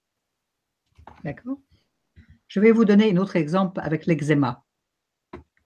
D'accord? 1.23 1.59
Je 2.47 2.59
vais 2.59 2.71
vous 2.71 2.85
donner 2.85 3.11
un 3.11 3.17
autre 3.17 3.37
exemple 3.37 3.79
avec 3.79 4.05
l'eczéma, 4.05 4.63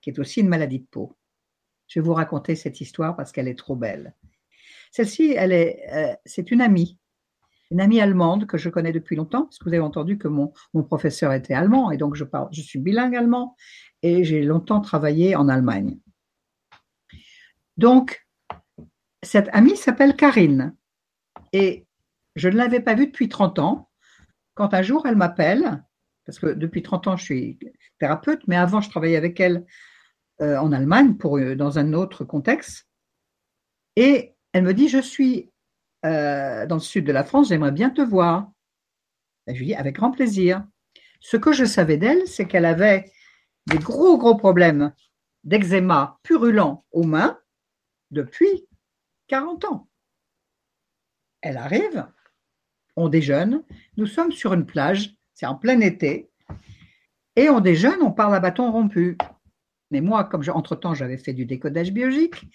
qui 0.02 0.12
est 0.12 0.20
aussi 0.20 0.42
une 0.42 0.48
maladie 0.48 0.80
de 0.80 0.86
peau. 0.86 1.18
Je 1.90 2.00
vais 2.00 2.06
vous 2.06 2.14
raconter 2.14 2.56
cette 2.56 2.80
histoire 2.80 3.16
parce 3.16 3.32
qu'elle 3.32 3.48
est 3.48 3.58
trop 3.58 3.76
belle. 3.76 4.16
Celle-ci, 4.92 5.38
euh, 5.38 6.14
c'est 6.26 6.52
une 6.52 6.62
amie, 6.62 6.98
une 7.72 7.82
amie 7.82 8.00
allemande 8.00 8.46
que 8.46 8.58
je 8.58 8.70
connais 8.70 8.92
depuis 8.92 9.16
longtemps, 9.16 9.44
parce 9.44 9.58
que 9.58 9.66
vous 9.66 9.74
avez 9.74 9.80
entendu 9.80 10.18
que 10.18 10.28
mon, 10.28 10.54
professeur 10.74 11.34
était 11.34 11.54
allemand, 11.54 11.92
et 11.92 11.98
donc 11.98 12.16
je 12.16 12.24
parle, 12.24 12.48
je 12.52 12.62
suis 12.62 12.80
bilingue 12.80 13.16
allemand, 13.16 13.56
et 14.02 14.24
j'ai 14.24 14.44
longtemps 14.44 14.82
travaillé 14.82 15.36
en 15.36 15.50
Allemagne. 15.50 16.00
Donc, 17.78 18.26
cette 19.24 19.50
amie 19.52 19.76
s'appelle 19.76 20.16
Karine, 20.16 20.76
et 21.54 21.88
je 22.36 22.50
ne 22.50 22.56
l'avais 22.56 22.80
pas 22.80 22.96
vue 22.96 23.08
depuis 23.08 23.30
30 23.30 23.60
ans, 23.60 23.90
quand 24.54 24.74
un 24.74 24.82
jour 24.82 25.06
elle 25.06 25.16
m'appelle, 25.16 25.84
parce 26.26 26.40
que 26.40 26.48
depuis 26.48 26.84
30 26.84 27.08
ans 27.08 27.18
je 27.18 27.24
suis 27.24 27.60
thérapeute, 28.00 28.42
mais 28.48 28.56
avant 28.56 28.82
je 28.82 28.90
travaillais 28.90 29.18
avec 29.18 29.40
elle 29.40 29.66
euh, 30.42 30.58
en 30.58 30.72
Allemagne 30.72 31.16
euh, 31.26 31.56
dans 31.56 31.80
un 31.80 31.94
autre 31.94 32.24
contexte. 32.24 32.88
Et 33.96 34.36
elle 34.54 34.64
me 34.64 34.74
dit, 34.74 34.88
je 34.88 35.00
suis 35.00 35.52
euh, 36.06 36.66
dans 36.66 36.76
le 36.76 36.82
sud 36.82 37.06
de 37.06 37.12
la 37.12 37.24
France, 37.24 37.50
j'aimerais 37.50 37.72
bien 37.72 37.90
te 37.90 38.02
voir. 38.02 38.52
je 39.48 39.54
lui 39.54 39.66
dis, 39.68 39.76
avec 39.76 39.96
grand 39.96 40.12
plaisir. 40.12 40.66
Ce 41.20 41.36
que 41.36 41.52
je 41.52 41.66
savais 41.66 41.98
d'elle, 41.98 42.26
c'est 42.28 42.46
qu'elle 42.46 42.66
avait 42.66 43.12
des 43.68 43.80
gros, 43.80 44.18
gros 44.18 44.36
problèmes 44.36 44.94
d'eczéma 45.44 46.20
purulent 46.24 46.78
aux 46.92 47.04
mains 47.04 47.38
depuis 48.12 48.68
40 49.28 49.66
ans. 49.66 49.90
Elle 51.42 51.58
arrive, 51.58 52.08
on 52.96 53.10
déjeune, 53.10 53.64
nous 53.98 54.08
sommes 54.08 54.32
sur 54.32 54.54
une 54.54 54.66
plage, 54.66 55.16
c'est 55.34 55.46
en 55.46 55.56
plein 55.56 55.80
été, 55.82 56.30
et 57.36 57.50
on 57.50 57.60
déjeune, 57.60 58.02
on 58.02 58.12
parle 58.12 58.36
à 58.36 58.40
bâton 58.40 58.72
rompu. 58.72 59.18
Mais 59.92 60.02
moi, 60.02 60.24
comme 60.24 60.44
entre-temps 60.54 60.94
j'avais 60.94 61.18
fait 61.18 61.34
du 61.34 61.46
décodage 61.46 61.92
biologique, 61.92 62.46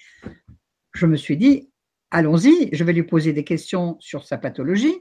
je 0.93 1.07
me 1.07 1.17
suis 1.17 1.37
dit, 1.37 1.71
allons-y, 2.11 2.71
je 2.73 2.85
vais 2.85 2.93
lui 2.93 3.03
poser 3.03 3.33
des 3.33 3.45
questions 3.45 3.97
sur 4.01 4.25
sa 4.25 4.39
pathologie 4.39 4.97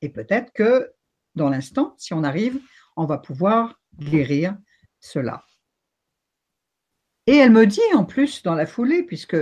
Et 0.00 0.08
peut-être 0.08 0.52
que 0.52 0.92
dans 1.34 1.50
l'instant, 1.50 1.94
si 1.98 2.14
on 2.14 2.24
arrive, 2.24 2.60
on 2.96 3.04
va 3.04 3.18
pouvoir 3.18 3.80
guérir 3.98 4.56
cela. 5.00 5.44
Et 7.26 7.36
elle 7.36 7.50
me 7.50 7.66
dit 7.66 7.80
en 7.94 8.04
plus 8.04 8.42
dans 8.42 8.54
la 8.54 8.66
foulée, 8.66 9.02
puisque 9.02 9.36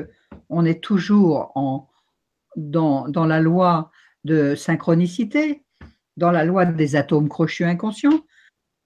on 0.49 0.65
est 0.65 0.83
toujours 0.83 1.53
en, 1.55 1.89
dans, 2.57 3.09
dans 3.09 3.27
la 3.27 3.41
loi 3.41 3.91
de 4.25 4.55
synchronicité, 4.55 5.63
dans 6.17 6.31
la 6.31 6.45
loi 6.45 6.65
des 6.65 6.97
atomes 6.97 7.29
crochus 7.29 7.65
inconscients, 7.65 8.25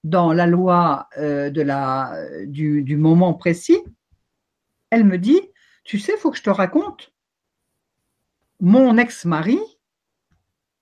dans 0.04 0.32
la 0.32 0.46
loi 0.46 1.08
euh, 1.18 1.50
de 1.50 1.62
la, 1.62 2.14
du, 2.46 2.96
moment 2.96 3.34
précis, 3.34 3.78
elle 4.90 5.04
me 5.04 5.18
dit, 5.18 5.40
tu 5.84 5.98
sais, 5.98 6.12
il 6.16 6.18
faut 6.18 6.30
que 6.30 6.38
je 6.38 6.42
te 6.42 6.50
raconte, 6.50 7.12
mon 8.60 8.96
ex-mari, 8.96 9.58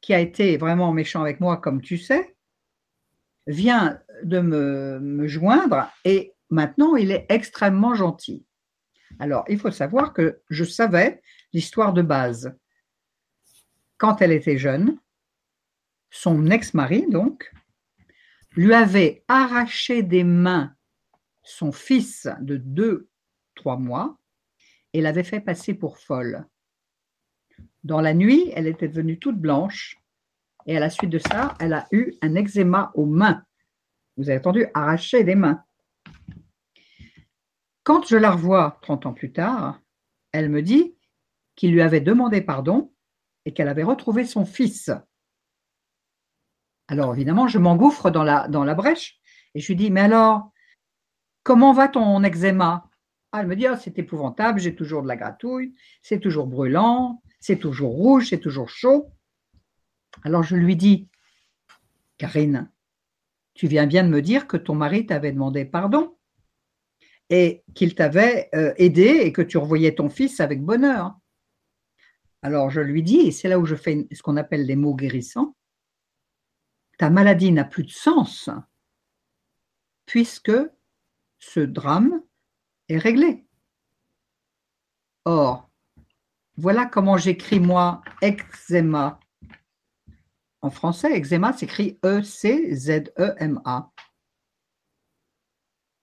qui 0.00 0.14
a 0.14 0.20
été 0.20 0.56
vraiment 0.56 0.92
méchant 0.92 1.22
avec 1.22 1.40
moi, 1.40 1.56
comme 1.56 1.80
tu 1.80 1.98
sais, 1.98 2.36
vient 3.46 4.00
de 4.22 4.40
me, 4.40 5.00
me 5.00 5.26
joindre 5.26 5.90
et 6.04 6.34
maintenant 6.50 6.96
il 6.96 7.10
est 7.10 7.26
extrêmement 7.28 7.94
gentil. 7.94 8.46
Alors, 9.18 9.44
il 9.48 9.58
faut 9.58 9.70
savoir 9.70 10.12
que 10.12 10.40
je 10.50 10.64
savais 10.64 11.22
l'histoire 11.52 11.92
de 11.92 12.02
base. 12.02 12.56
Quand 13.98 14.20
elle 14.20 14.32
était 14.32 14.58
jeune, 14.58 14.98
son 16.10 16.50
ex-mari, 16.50 17.06
donc, 17.08 17.52
lui 18.56 18.74
avait 18.74 19.24
arraché 19.28 20.02
des 20.02 20.24
mains 20.24 20.74
son 21.46 21.70
fils 21.70 22.28
de 22.40 22.56
deux, 22.56 23.08
trois 23.54 23.76
mois 23.76 24.18
et 24.92 25.00
l'avait 25.00 25.24
fait 25.24 25.40
passer 25.40 25.74
pour 25.74 25.98
folle. 25.98 26.44
Dans 27.84 28.00
la 28.00 28.14
nuit, 28.14 28.50
elle 28.54 28.66
était 28.66 28.88
devenue 28.88 29.18
toute 29.18 29.38
blanche 29.38 29.98
et 30.66 30.76
à 30.76 30.80
la 30.80 30.90
suite 30.90 31.10
de 31.10 31.18
ça, 31.18 31.54
elle 31.60 31.72
a 31.72 31.86
eu 31.92 32.14
un 32.20 32.34
eczéma 32.34 32.90
aux 32.94 33.06
mains. 33.06 33.44
Vous 34.16 34.28
avez 34.28 34.38
entendu, 34.38 34.66
arracher 34.74 35.22
des 35.22 35.36
mains. 35.36 35.62
Quand 37.84 38.04
je 38.08 38.16
la 38.16 38.32
revois 38.32 38.78
30 38.82 39.06
ans 39.06 39.14
plus 39.14 39.32
tard, 39.32 39.80
elle 40.32 40.48
me 40.48 40.62
dit 40.62 40.96
qu'il 41.54 41.70
lui 41.70 41.82
avait 41.82 42.00
demandé 42.00 42.40
pardon 42.40 42.92
et 43.44 43.52
qu'elle 43.52 43.68
avait 43.68 43.84
retrouvé 43.84 44.24
son 44.24 44.44
fils. 44.44 44.90
Alors 46.88 47.14
évidemment, 47.14 47.48
je 47.48 47.58
m'engouffre 47.58 48.10
dans 48.10 48.22
la, 48.22 48.74
brèche 48.74 49.18
et 49.54 49.60
je 49.60 49.66
lui 49.68 49.76
dis, 49.76 49.90
mais 49.90 50.02
alors, 50.02 50.52
comment 51.42 51.72
va 51.72 51.88
ton 51.88 52.22
eczéma? 52.22 52.88
Ah, 53.32 53.40
Elle 53.40 53.48
me 53.48 53.56
dit, 53.56 53.66
ah, 53.66 53.76
c'est 53.76 53.98
épouvantable, 53.98 54.60
j'ai 54.60 54.74
toujours 54.74 55.02
de 55.02 55.08
la 55.08 55.16
gratouille, 55.16 55.74
c'est 56.02 56.20
toujours 56.20 56.46
brûlant, 56.46 57.22
c'est 57.40 57.58
toujours 57.58 57.92
rouge, 57.92 58.28
c'est 58.30 58.38
toujours 58.38 58.68
chaud. 58.68 59.10
Alors 60.22 60.42
je 60.42 60.56
lui 60.56 60.76
dis, 60.76 61.08
Karine, 62.18 62.70
tu 63.54 63.66
viens 63.66 63.86
bien 63.86 64.04
de 64.04 64.08
me 64.08 64.22
dire 64.22 64.46
que 64.46 64.56
ton 64.56 64.74
mari 64.74 65.06
t'avait 65.06 65.32
demandé 65.32 65.64
pardon 65.64 66.16
et 67.30 67.64
qu'il 67.74 67.94
t'avait 67.94 68.48
euh, 68.54 68.72
aidé 68.76 69.20
et 69.22 69.32
que 69.32 69.42
tu 69.42 69.58
revoyais 69.58 69.94
ton 69.94 70.08
fils 70.08 70.38
avec 70.40 70.62
bonheur. 70.62 71.16
Alors 72.42 72.70
je 72.70 72.80
lui 72.80 73.02
dis, 73.02 73.20
et 73.20 73.32
c'est 73.32 73.48
là 73.48 73.58
où 73.58 73.66
je 73.66 73.74
fais 73.74 74.06
ce 74.12 74.22
qu'on 74.22 74.36
appelle 74.36 74.66
les 74.66 74.76
mots 74.76 74.94
guérissants, 74.94 75.55
ta 76.96 77.10
maladie 77.10 77.52
n'a 77.52 77.64
plus 77.64 77.84
de 77.84 77.90
sens 77.90 78.50
puisque 80.06 80.52
ce 81.38 81.60
drame 81.60 82.22
est 82.88 82.98
réglé. 82.98 83.46
Or, 85.24 85.68
voilà 86.56 86.86
comment 86.86 87.18
j'écris 87.18 87.60
moi 87.60 88.02
eczéma. 88.22 89.20
En 90.62 90.70
français, 90.70 91.18
eczéma 91.18 91.52
s'écrit 91.52 91.98
E-C-Z-E-M-A. 92.04 93.92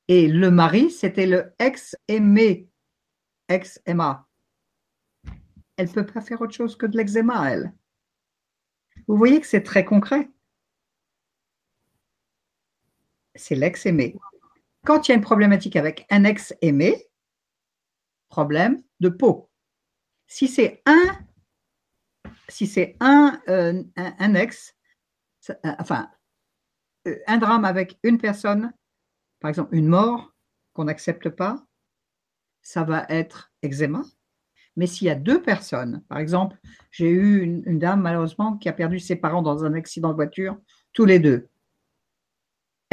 Et 0.10 0.28
le 0.28 0.52
mari, 0.52 0.92
c'était 0.92 1.26
le 1.26 1.54
ex-aimé, 1.60 2.70
ex-Emma. 3.48 4.28
Elle 5.78 5.88
ne 5.88 5.94
peut 5.94 6.06
pas 6.06 6.22
faire 6.22 6.42
autre 6.42 6.54
chose 6.54 6.76
que 6.76 6.86
de 6.86 6.98
l'eczéma, 6.98 7.52
elle. 7.52 7.74
Vous 9.08 9.18
voyez 9.18 9.40
que 9.40 9.48
c'est 9.48 9.64
très 9.64 9.86
concret 9.86 10.30
c'est 13.36 13.56
l'ex-aimé. 13.56 14.16
Quand 14.86 15.08
il 15.08 15.12
y 15.12 15.14
a 15.14 15.16
une 15.16 15.22
problématique 15.22 15.76
avec 15.76 16.06
un 16.10 16.24
ex-aimé, 16.24 17.08
problème 18.30 18.84
de 19.00 19.10
peau. 19.10 19.50
Si 20.28 20.48
c'est 20.48 20.82
un, 20.88 21.20
si 22.50 22.66
c'est 22.66 22.98
un, 23.00 23.40
euh, 23.48 23.84
ex, 24.36 24.76
euh, 25.50 25.54
enfin, 25.78 26.10
euh, 27.08 27.18
un 27.28 27.38
drame 27.38 27.66
avec 27.66 28.00
une 28.04 28.18
personne, 28.18 28.74
par 29.40 29.50
exemple 29.50 29.76
une 29.76 29.88
mort 29.88 30.34
qu'on 30.74 30.86
n'accepte 30.86 31.30
pas, 31.30 31.64
ça 32.64 32.84
va 32.84 33.06
être 33.10 33.54
eczéma. 33.62 34.04
Mais 34.76 34.88
s'il 34.88 35.06
y 35.06 35.12
a 35.12 35.16
deux 35.16 35.42
personnes, 35.42 36.02
par 36.10 36.18
exemple, 36.18 36.58
j'ai 36.90 37.10
eu 37.10 37.42
une, 37.42 37.78
dame 37.78 38.02
malheureusement 38.02 38.58
qui 38.58 38.68
a 38.68 38.74
perdu 38.74 39.00
ses 39.00 39.16
parents 39.16 39.44
dans 39.44 39.64
un 39.64 39.74
accident 39.76 40.10
de 40.10 40.16
voiture, 40.16 40.58
tous 40.94 41.06
les 41.06 41.20
deux 41.20 41.50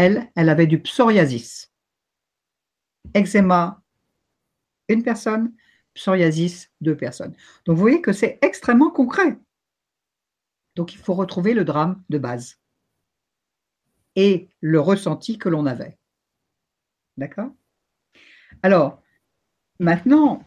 elle, 0.00 0.30
elle 0.34 0.48
avait 0.48 0.66
du 0.66 0.80
psoriasis. 0.80 1.70
Eczéma, 3.14 3.82
une 4.88 5.02
personne, 5.02 5.54
psoriasis, 5.92 6.70
deux 6.80 6.96
personnes. 6.96 7.34
Donc 7.66 7.76
vous 7.76 7.82
voyez 7.82 8.00
que 8.00 8.14
c'est 8.14 8.38
extrêmement 8.40 8.90
concret. 8.90 9.36
Donc 10.74 10.94
il 10.94 10.98
faut 10.98 11.12
retrouver 11.12 11.52
le 11.52 11.64
drame 11.64 12.02
de 12.08 12.16
base 12.16 12.58
et 14.16 14.48
le 14.60 14.80
ressenti 14.80 15.36
que 15.36 15.50
l'on 15.50 15.66
avait. 15.66 15.98
D'accord? 17.18 17.50
Alors, 18.62 19.02
maintenant, 19.80 20.42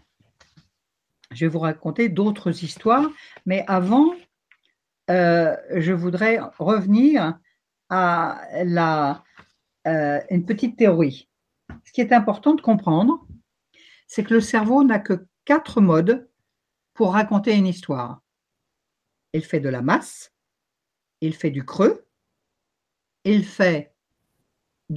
je 1.30 1.46
vais 1.46 1.52
vous 1.52 1.60
raconter 1.60 2.10
d'autres 2.10 2.64
histoires, 2.64 3.08
mais 3.46 3.64
avant, 3.68 4.16
euh, 5.12 5.56
je 5.76 5.94
voudrais 5.94 6.40
revenir 6.58 7.38
à 7.90 8.42
la, 8.64 9.24
euh, 9.88 10.20
une 10.30 10.46
petite 10.46 10.78
théorie. 10.78 11.30
Ce 11.86 11.92
qui 11.92 12.02
est 12.02 12.14
important 12.14 12.54
de 12.54 12.62
comprendre, 12.62 13.26
c'est 14.08 14.24
que 14.24 14.34
le 14.34 14.42
cerveau 14.42 14.84
n'a 14.84 15.00
que 15.00 15.26
quatre 15.46 15.82
modes 15.82 16.30
pour 16.94 17.14
raconter 17.14 17.56
une 17.56 17.68
histoire. 17.68 18.22
Il 19.34 19.44
fait 19.44 19.60
de 19.60 19.70
la 19.70 19.82
masse, 19.82 20.32
il 21.22 21.36
fait 21.36 21.50
du 21.50 21.66
creux, 21.66 22.06
il 23.24 23.46
fait 23.46 23.94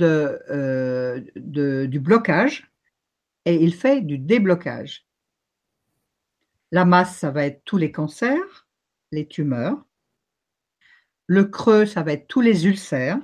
euh, 0.02 1.20
du 1.36 2.00
blocage 2.00 2.70
et 3.44 3.62
il 3.62 3.74
fait 3.74 4.00
du 4.02 4.18
déblocage. 4.18 5.06
La 6.72 6.84
masse, 6.84 7.16
ça 7.18 7.30
va 7.30 7.46
être 7.46 7.64
tous 7.64 7.78
les 7.78 7.92
cancers, 7.92 8.66
les 9.12 9.26
tumeurs. 9.26 9.84
Le 11.26 11.44
creux, 11.44 11.86
ça 11.86 12.02
va 12.02 12.12
être 12.12 12.26
tous 12.26 12.40
les 12.40 12.66
ulcères. 12.66 13.20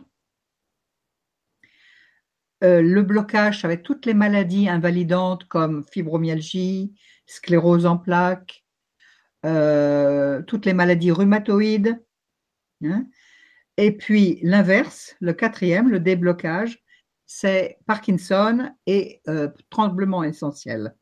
Euh, 2.62 2.80
le 2.80 3.02
blocage, 3.02 3.64
être 3.64 3.82
toutes 3.82 4.06
les 4.06 4.14
maladies 4.14 4.68
invalidantes 4.68 5.44
comme 5.44 5.84
fibromyalgie, 5.90 6.94
sclérose 7.26 7.86
en 7.86 7.98
plaques, 7.98 8.64
euh, 9.44 10.43
toutes 10.43 10.66
les 10.66 10.72
maladies 10.72 11.10
rhumatoïdes. 11.10 12.01
Hein. 12.84 13.06
Et 13.76 13.97
puis 13.97 14.39
l'inverse, 14.43 15.16
le 15.20 15.32
quatrième, 15.32 15.89
le 15.89 15.98
déblocage, 15.98 16.84
c'est 17.26 17.78
Parkinson 17.86 18.70
et 18.86 19.20
euh, 19.28 19.48
tremblement 19.70 20.22
essentiel. 20.22 20.94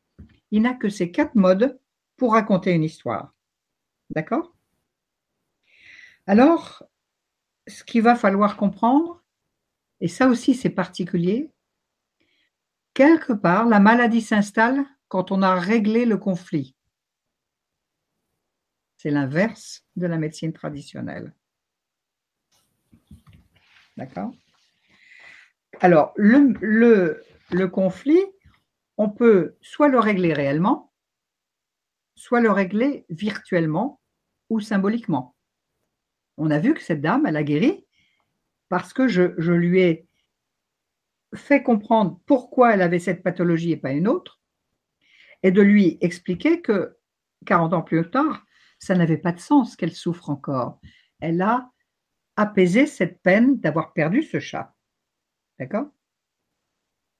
Il 0.49 0.63
n'a 0.63 0.73
que 0.73 0.89
ces 0.89 1.11
quatre 1.11 1.35
modes 1.35 1.79
pour 2.17 2.33
raconter 2.33 2.71
une 2.71 2.83
histoire. 2.83 3.33
D'accord? 4.09 4.55
Alors, 6.25 6.83
ce 7.67 7.83
qu'il 7.83 8.01
va 8.01 8.15
falloir 8.15 8.57
comprendre, 8.57 9.20
et 10.01 10.07
ça 10.07 10.27
aussi 10.27 10.55
c'est 10.55 10.69
particulier, 10.69 11.49
quelque 12.93 13.33
part, 13.33 13.67
la 13.67 13.79
maladie 13.79 14.21
s'installe 14.21 14.83
quand 15.07 15.31
on 15.31 15.41
a 15.41 15.55
réglé 15.55 16.05
le 16.05 16.17
conflit. 16.17 16.75
C'est 18.97 19.11
l'inverse 19.11 19.85
de 19.95 20.07
la 20.07 20.17
médecine 20.17 20.53
traditionnelle. 20.53 21.33
D'accord? 23.97 24.31
Alors, 25.79 26.13
le, 26.15 27.23
conflit, 27.67 28.23
on 28.97 29.09
peut 29.09 29.57
soit 29.61 29.89
le 29.89 29.99
régler 29.99 30.33
réellement, 30.33 30.91
soit 32.15 32.41
le 32.41 32.51
régler 32.51 33.05
virtuellement 33.09 33.99
ou 34.49 34.59
symboliquement. 34.59 35.35
On 36.37 36.51
a 36.51 36.59
vu 36.59 36.73
que 36.73 36.81
cette 36.81 37.01
dame, 37.01 37.25
elle 37.25 37.37
a 37.37 37.43
guéri 37.43 37.85
parce 38.71 38.93
que 38.93 39.09
je, 39.09 39.51
lui 39.51 39.81
ai 39.81 40.07
fait 41.35 41.61
comprendre 41.61 42.21
pourquoi 42.25 42.73
elle 42.73 42.81
avait 42.81 42.99
cette 42.99 43.21
pathologie 43.21 43.73
et 43.73 43.77
pas 43.77 43.91
une 43.91 44.07
autre, 44.07 44.39
et 45.43 45.51
de 45.51 45.61
lui 45.61 45.97
expliquer 45.99 46.61
que 46.61 46.97
40 47.47 47.73
ans 47.73 47.81
plus 47.81 48.09
tard, 48.09 48.45
ça 48.79 48.95
n'avait 48.95 49.17
pas 49.17 49.33
de 49.33 49.41
sens 49.41 49.75
qu'elle 49.75 49.91
souffre 49.91 50.29
encore. 50.29 50.79
Elle 51.19 51.41
a 51.41 51.69
apaiser 52.37 52.85
cette 52.85 53.21
peine 53.21 53.59
d'avoir 53.59 53.91
perdu 53.91 54.23
ce 54.23 54.39
chat. 54.39 54.73
D'accord? 55.59 55.89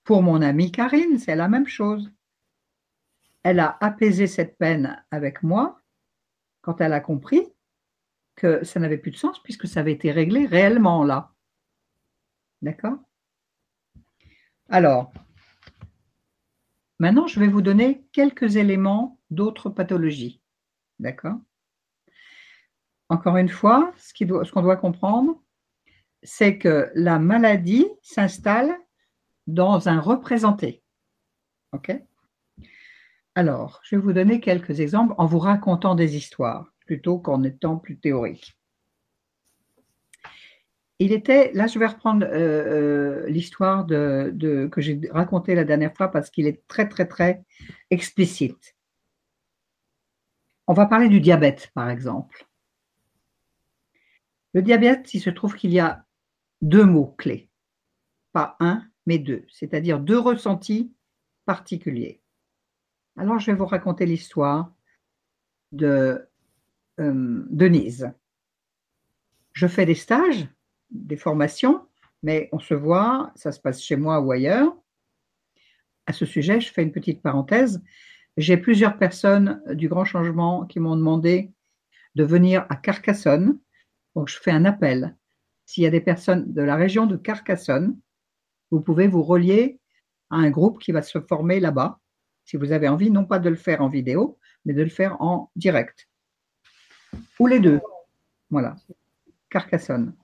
Pour 0.06 0.24
mon 0.24 0.42
amie 0.42 0.72
Karine, 0.72 1.20
c'est 1.20 1.36
la 1.36 1.50
même 1.50 1.68
chose. 1.68 2.10
Elle 3.44 3.60
a 3.60 3.78
apaisé 3.82 4.26
cette 4.26 4.58
peine 4.58 5.04
avec 5.12 5.44
moi 5.44 5.82
quand 6.62 6.80
elle 6.80 6.94
a 6.94 7.02
compris 7.02 7.46
que 8.38 8.64
ça 8.64 8.80
n'avait 8.80 8.98
plus 8.98 9.12
de 9.12 9.18
sens 9.18 9.44
puisque 9.44 9.68
ça 9.68 9.82
avait 9.82 9.92
été 9.92 10.12
réglé 10.12 10.46
réellement 10.46 11.04
là. 11.04 11.34
D'accord? 12.62 12.98
Alors, 14.70 15.12
maintenant, 17.00 17.28
je 17.28 17.40
vais 17.40 17.48
vous 17.48 17.62
donner 17.62 18.06
quelques 18.14 18.56
éléments 18.56 19.20
d'autres 19.30 19.70
pathologies. 19.70 20.42
D'accord? 21.00 21.38
Encore 23.10 23.38
une 23.38 23.50
fois, 23.50 23.94
ce 23.98 24.52
qu'on 24.52 24.62
doit, 24.62 24.78
comprendre, 24.78 25.42
c'est 26.24 26.58
que 26.58 26.90
la 26.96 27.20
maladie 27.20 27.88
s'installe 28.02 28.74
dans 29.48 29.90
un 29.90 30.00
représenté. 30.00 30.84
OK? 31.74 31.92
Alors, 33.36 33.82
je 33.84 33.96
vais 33.96 34.02
vous 34.02 34.14
donner 34.14 34.40
quelques 34.40 34.80
exemples 34.80 35.16
en 35.18 35.26
vous 35.26 35.40
racontant 35.40 35.96
des 35.96 36.16
histoires 36.16 36.72
plutôt 36.86 37.20
qu'en 37.20 37.44
étant 37.44 37.78
plus 37.78 38.00
théorique. 38.00 38.58
Il 41.02 41.14
était, 41.14 41.52
là 41.54 41.66
je 41.66 41.80
vais 41.80 41.88
reprendre 41.88 42.28
euh, 42.28 43.24
euh, 43.24 43.28
l'histoire 43.28 43.88
que 43.88 44.70
j'ai 44.78 45.02
racontée 45.10 45.56
la 45.56 45.64
dernière 45.64 45.96
fois 45.98 46.10
parce 46.10 46.30
qu'il 46.30 46.46
est 46.46 46.62
très 46.68 46.88
très 46.88 47.08
très 47.08 47.44
explicite. 47.90 48.76
On 50.68 50.74
va 50.74 50.86
parler 50.86 51.10
du 51.10 51.20
diabète 51.20 51.72
par 51.74 51.90
exemple. 51.90 52.48
Le 54.54 54.62
diabète, 54.62 55.12
il 55.16 55.22
se 55.22 55.32
trouve 55.32 55.56
qu'il 55.56 55.72
y 55.72 55.80
a 55.80 56.06
deux 56.62 56.86
mots 56.86 57.16
clés, 57.18 57.50
pas 58.32 58.56
un, 58.60 58.86
mais 59.08 59.18
deux, 59.18 59.48
c'est-à-dire 59.50 60.00
deux 60.00 60.20
ressentis 60.20 60.94
particuliers. 61.46 62.22
Alors 63.18 63.40
je 63.40 63.48
vais 63.50 63.58
vous 63.58 63.66
raconter 63.66 64.06
l'histoire 64.06 64.72
de 65.72 66.30
euh, 67.00 67.44
Denise. 67.50 68.14
Je 69.54 69.66
fais 69.66 69.88
des 69.88 69.96
stages, 69.96 70.48
des 70.92 71.18
formations, 71.18 71.86
mais 72.24 72.50
on 72.52 72.60
se 72.60 72.74
voit, 72.74 73.32
ça 73.36 73.52
se 73.52 73.60
passe 73.60 73.82
chez 73.82 73.96
moi 73.96 74.20
ou 74.20 74.32
ailleurs. 74.32 74.76
À 76.06 76.14
ce 76.14 76.26
sujet, 76.26 76.60
je 76.60 76.72
fais 76.72 76.84
une 76.84 76.92
petite 76.92 77.22
parenthèse. 77.22 77.82
J'ai 78.38 78.58
plusieurs 78.58 78.98
personnes 78.98 79.62
du 79.74 79.88
Grand 79.88 80.06
Changement 80.06 80.66
qui 80.66 80.80
m'ont 80.80 80.96
demandé 80.96 81.52
de 82.16 82.24
venir 82.24 82.66
à 82.70 82.76
Carcassonne. 82.76 83.60
Donc, 84.16 84.28
je 84.28 84.38
fais 84.38 84.52
un 84.52 84.66
appel. 84.66 85.16
S'il 85.66 85.84
y 85.84 85.88
a 85.88 85.92
des 85.92 86.02
personnes 86.02 86.52
de 86.52 86.62
la 86.62 86.76
région 86.76 87.06
de 87.06 87.16
Carcassonne, 87.16 87.98
vous 88.72 88.82
pouvez 88.82 89.08
vous 89.08 89.24
relier 89.24 89.80
à 90.30 90.38
un 90.38 90.50
groupe 90.50 90.80
qui 90.80 90.92
va 90.92 91.02
se 91.02 91.20
former 91.20 91.60
là-bas. 91.60 92.00
Si 92.46 92.58
vous 92.58 92.72
avez 92.72 92.88
envie, 92.88 93.12
non 93.12 93.26
pas 93.26 93.40
de 93.40 93.50
le 93.50 93.56
faire 93.56 93.82
en 93.82 93.88
vidéo, 93.88 94.38
mais 94.66 94.74
de 94.74 94.84
le 94.84 94.90
faire 94.90 95.22
en 95.22 95.52
direct. 95.56 96.10
Ou 97.40 97.48
les 97.48 97.60
deux. 97.60 97.82
Voilà. 98.50 98.76
Carcassonne. 99.50 100.16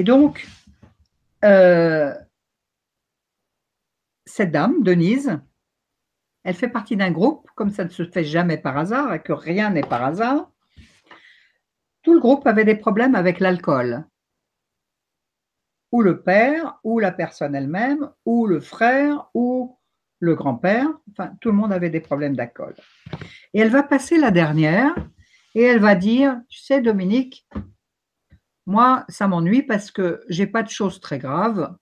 Et 0.00 0.02
donc, 0.02 0.48
euh, 1.44 2.14
cette 4.24 4.50
dame, 4.50 4.82
Denise, 4.82 5.38
elle 6.42 6.54
fait 6.54 6.70
partie 6.70 6.96
d'un 6.96 7.10
groupe, 7.10 7.46
comme 7.54 7.68
ça 7.68 7.84
ne 7.84 7.90
se 7.90 8.06
fait 8.06 8.24
jamais 8.24 8.56
par 8.56 8.78
hasard 8.78 9.12
et 9.12 9.20
que 9.20 9.34
rien 9.34 9.68
n'est 9.68 9.82
par 9.82 10.02
hasard. 10.02 10.50
Tout 12.00 12.14
le 12.14 12.18
groupe 12.18 12.46
avait 12.46 12.64
des 12.64 12.76
problèmes 12.76 13.14
avec 13.14 13.40
l'alcool. 13.40 14.06
Ou 15.92 16.00
le 16.00 16.22
père, 16.22 16.80
ou 16.82 16.98
la 16.98 17.12
personne 17.12 17.54
elle-même, 17.54 18.10
ou 18.24 18.46
le 18.46 18.60
frère, 18.60 19.28
ou 19.34 19.78
le 20.18 20.34
grand-père. 20.34 20.88
Enfin, 21.10 21.34
tout 21.42 21.50
le 21.50 21.58
monde 21.58 21.74
avait 21.74 21.90
des 21.90 22.00
problèmes 22.00 22.36
d'alcool. 22.36 22.74
Et 23.52 23.60
elle 23.60 23.68
va 23.68 23.82
passer 23.82 24.16
la 24.16 24.30
dernière 24.30 24.94
et 25.54 25.62
elle 25.62 25.80
va 25.80 25.94
dire, 25.94 26.40
tu 26.48 26.58
sais 26.58 26.80
Dominique, 26.80 27.46
moi 28.70 29.04
ça 29.08 29.26
m'ennuie 29.26 29.64
parce 29.64 29.90
que 29.90 30.22
j'ai 30.28 30.46
pas 30.46 30.62
de 30.62 30.70
choses 30.70 31.00
très 31.00 31.18
graves. 31.18 31.76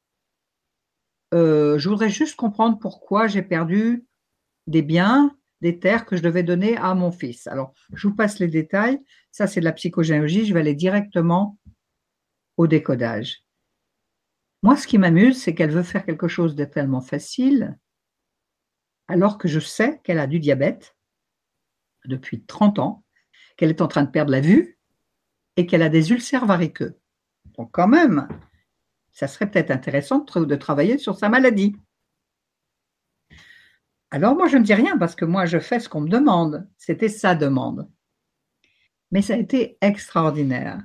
Euh, 1.35 1.78
je 1.78 1.89
voudrais 1.89 2.09
juste 2.09 2.35
comprendre 2.35 2.78
pourquoi 2.78 3.27
j'ai 3.27 3.43
perdu 3.43 4.06
des 4.66 4.81
biens, 4.81 5.36
des 5.60 5.78
terres 5.78 6.06
que 6.06 6.16
je 6.16 6.23
devais 6.23 6.43
donner 6.43 6.78
à 6.78 6.94
mon 6.94 7.12
fils. 7.12 7.47
Alors, 7.47 7.74
je 7.93 8.09
vous 8.09 8.15
passe 8.15 8.39
les 8.39 8.48
détails. 8.48 8.98
Ça, 9.32 9.47
c'est 9.47 9.60
de 9.60 9.66
la 9.66 9.73
psychogénéalogie. 9.73 10.47
Je 10.47 10.55
vais 10.55 10.60
aller 10.60 10.74
directement 10.74 11.59
au 12.56 12.66
décodage. 12.66 13.44
Moi, 14.62 14.74
ce 14.77 14.86
qui 14.86 14.97
m'amuse, 14.97 15.40
c'est 15.40 15.55
qu'elle 15.55 15.70
veut 15.70 15.82
faire 15.82 16.06
quelque 16.06 16.27
chose 16.27 16.55
de 16.55 16.65
tellement 16.65 17.02
facile, 17.02 17.78
alors 19.09 19.36
que 19.36 19.47
je 19.47 19.60
sais 19.60 20.01
qu'elle 20.05 20.19
a 20.19 20.27
du 20.27 20.40
diabète 20.40 20.97
depuis 22.06 22.44
30 22.47 22.78
ans, 22.78 23.05
qu'elle 23.59 23.69
est 23.69 23.82
en 23.82 23.89
train 23.89 24.05
de 24.05 24.10
perdre 24.10 24.32
la 24.32 24.40
vue 24.40 24.78
et 25.59 25.67
qu'elle 25.67 25.83
a 25.83 25.89
des 25.89 26.13
ulcères 26.13 26.47
variqueux. 26.47 26.97
Donc 27.57 27.71
quand 27.73 27.89
même, 27.89 28.29
ça 29.11 29.27
serait 29.27 29.51
peut-être 29.51 29.73
intéressant 29.73 30.21
de, 30.21 30.55
travailler 30.55 30.99
sur 30.99 31.19
sa 31.19 31.29
maladie. 31.29 31.75
Alors 34.13 34.37
moi, 34.37 34.47
je 34.47 34.57
ne 34.57 34.63
dis 34.63 34.73
rien 34.73 34.97
parce 34.97 35.17
que 35.17 35.25
moi, 35.25 35.47
je 35.47 35.59
fais 35.59 35.81
ce 35.81 35.89
qu'on 35.89 36.03
me 36.03 36.09
demande. 36.09 36.69
C'était 36.79 37.09
sa 37.09 37.35
demande. 37.35 37.91
Mais 39.11 39.21
ça 39.21 39.35
a 39.35 39.37
été 39.37 39.79
extraordinaire. 39.81 40.81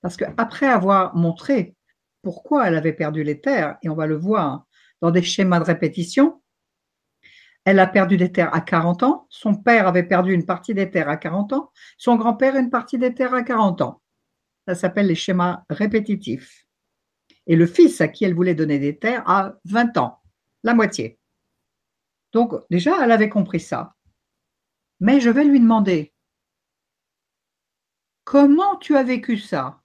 Parce 0.00 0.16
qu'après 0.16 0.66
avoir 0.66 1.14
montré 1.14 1.76
pourquoi 2.22 2.68
elle 2.68 2.76
avait 2.76 2.94
perdu 2.94 3.22
les 3.22 3.42
terres, 3.42 3.76
et 3.82 3.90
on 3.90 3.94
va 3.94 4.06
le 4.06 4.16
voir 4.16 4.64
dans 5.02 5.10
des 5.10 5.22
schémas 5.22 5.58
de 5.58 5.64
répétition, 5.64 6.41
elle 7.64 7.78
a 7.78 7.86
perdu 7.86 8.16
des 8.16 8.32
terres 8.32 8.54
à 8.54 8.60
40 8.60 9.02
ans. 9.02 9.26
Son 9.30 9.54
père 9.54 9.86
avait 9.86 10.02
perdu 10.02 10.32
une 10.32 10.46
partie 10.46 10.74
des 10.74 10.90
terres 10.90 11.08
à 11.08 11.16
40 11.16 11.52
ans. 11.52 11.70
Son 11.96 12.16
grand-père 12.16 12.56
une 12.56 12.70
partie 12.70 12.98
des 12.98 13.14
terres 13.14 13.34
à 13.34 13.42
40 13.42 13.82
ans. 13.82 14.02
Ça 14.66 14.74
s'appelle 14.74 15.06
les 15.06 15.14
schémas 15.14 15.64
répétitifs. 15.70 16.66
Et 17.46 17.56
le 17.56 17.66
fils 17.66 18.00
à 18.00 18.08
qui 18.08 18.24
elle 18.24 18.34
voulait 18.34 18.54
donner 18.54 18.78
des 18.78 18.98
terres 18.98 19.28
a 19.28 19.54
20 19.64 19.96
ans, 19.98 20.20
la 20.62 20.74
moitié. 20.74 21.18
Donc 22.32 22.54
déjà, 22.70 23.04
elle 23.04 23.12
avait 23.12 23.28
compris 23.28 23.60
ça. 23.60 23.94
Mais 25.00 25.20
je 25.20 25.30
vais 25.30 25.44
lui 25.44 25.60
demander, 25.60 26.14
comment 28.24 28.76
tu 28.76 28.96
as 28.96 29.02
vécu 29.02 29.36
ça? 29.36 29.80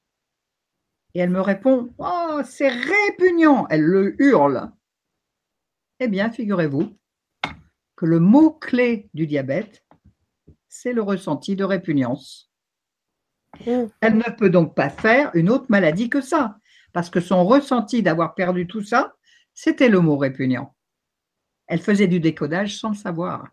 Et 1.13 1.19
elle 1.19 1.31
me 1.31 1.41
répond, 1.41 1.93
oh, 1.97 2.41
c'est 2.45 2.69
répugnant. 2.69 3.67
Elle 3.69 3.81
le 3.81 4.21
hurle. 4.21 4.71
Eh 5.99 6.07
bien, 6.07 6.31
figurez-vous 6.31 6.95
que 7.97 8.05
le 8.05 8.19
mot-clé 8.19 9.09
du 9.13 9.27
diabète, 9.27 9.83
c'est 10.69 10.93
le 10.93 11.01
ressenti 11.01 11.55
de 11.55 11.65
répugnance. 11.65 12.49
Mmh. 13.65 13.85
Elle 14.01 14.17
ne 14.17 14.35
peut 14.37 14.51
donc 14.51 14.75
pas 14.75 14.89
faire 14.89 15.31
une 15.33 15.49
autre 15.49 15.65
maladie 15.69 16.09
que 16.09 16.21
ça, 16.21 16.57
parce 16.93 17.09
que 17.09 17.19
son 17.19 17.43
ressenti 17.43 18.03
d'avoir 18.03 18.35
perdu 18.35 18.67
tout 18.67 18.83
ça, 18.83 19.15
c'était 19.53 19.89
le 19.89 19.99
mot 19.99 20.15
répugnant. 20.15 20.75
Elle 21.65 21.81
faisait 21.81 22.07
du 22.07 22.19
décodage 22.19 22.77
sans 22.77 22.89
le 22.89 22.95
savoir. 22.95 23.49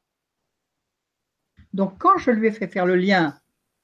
Donc 1.73 1.99
quand 1.99 2.19
je 2.19 2.31
lui 2.31 2.47
ai 2.47 2.53
fait 2.53 2.69
faire 2.69 2.87
le 2.87 2.97
lien 2.97 3.37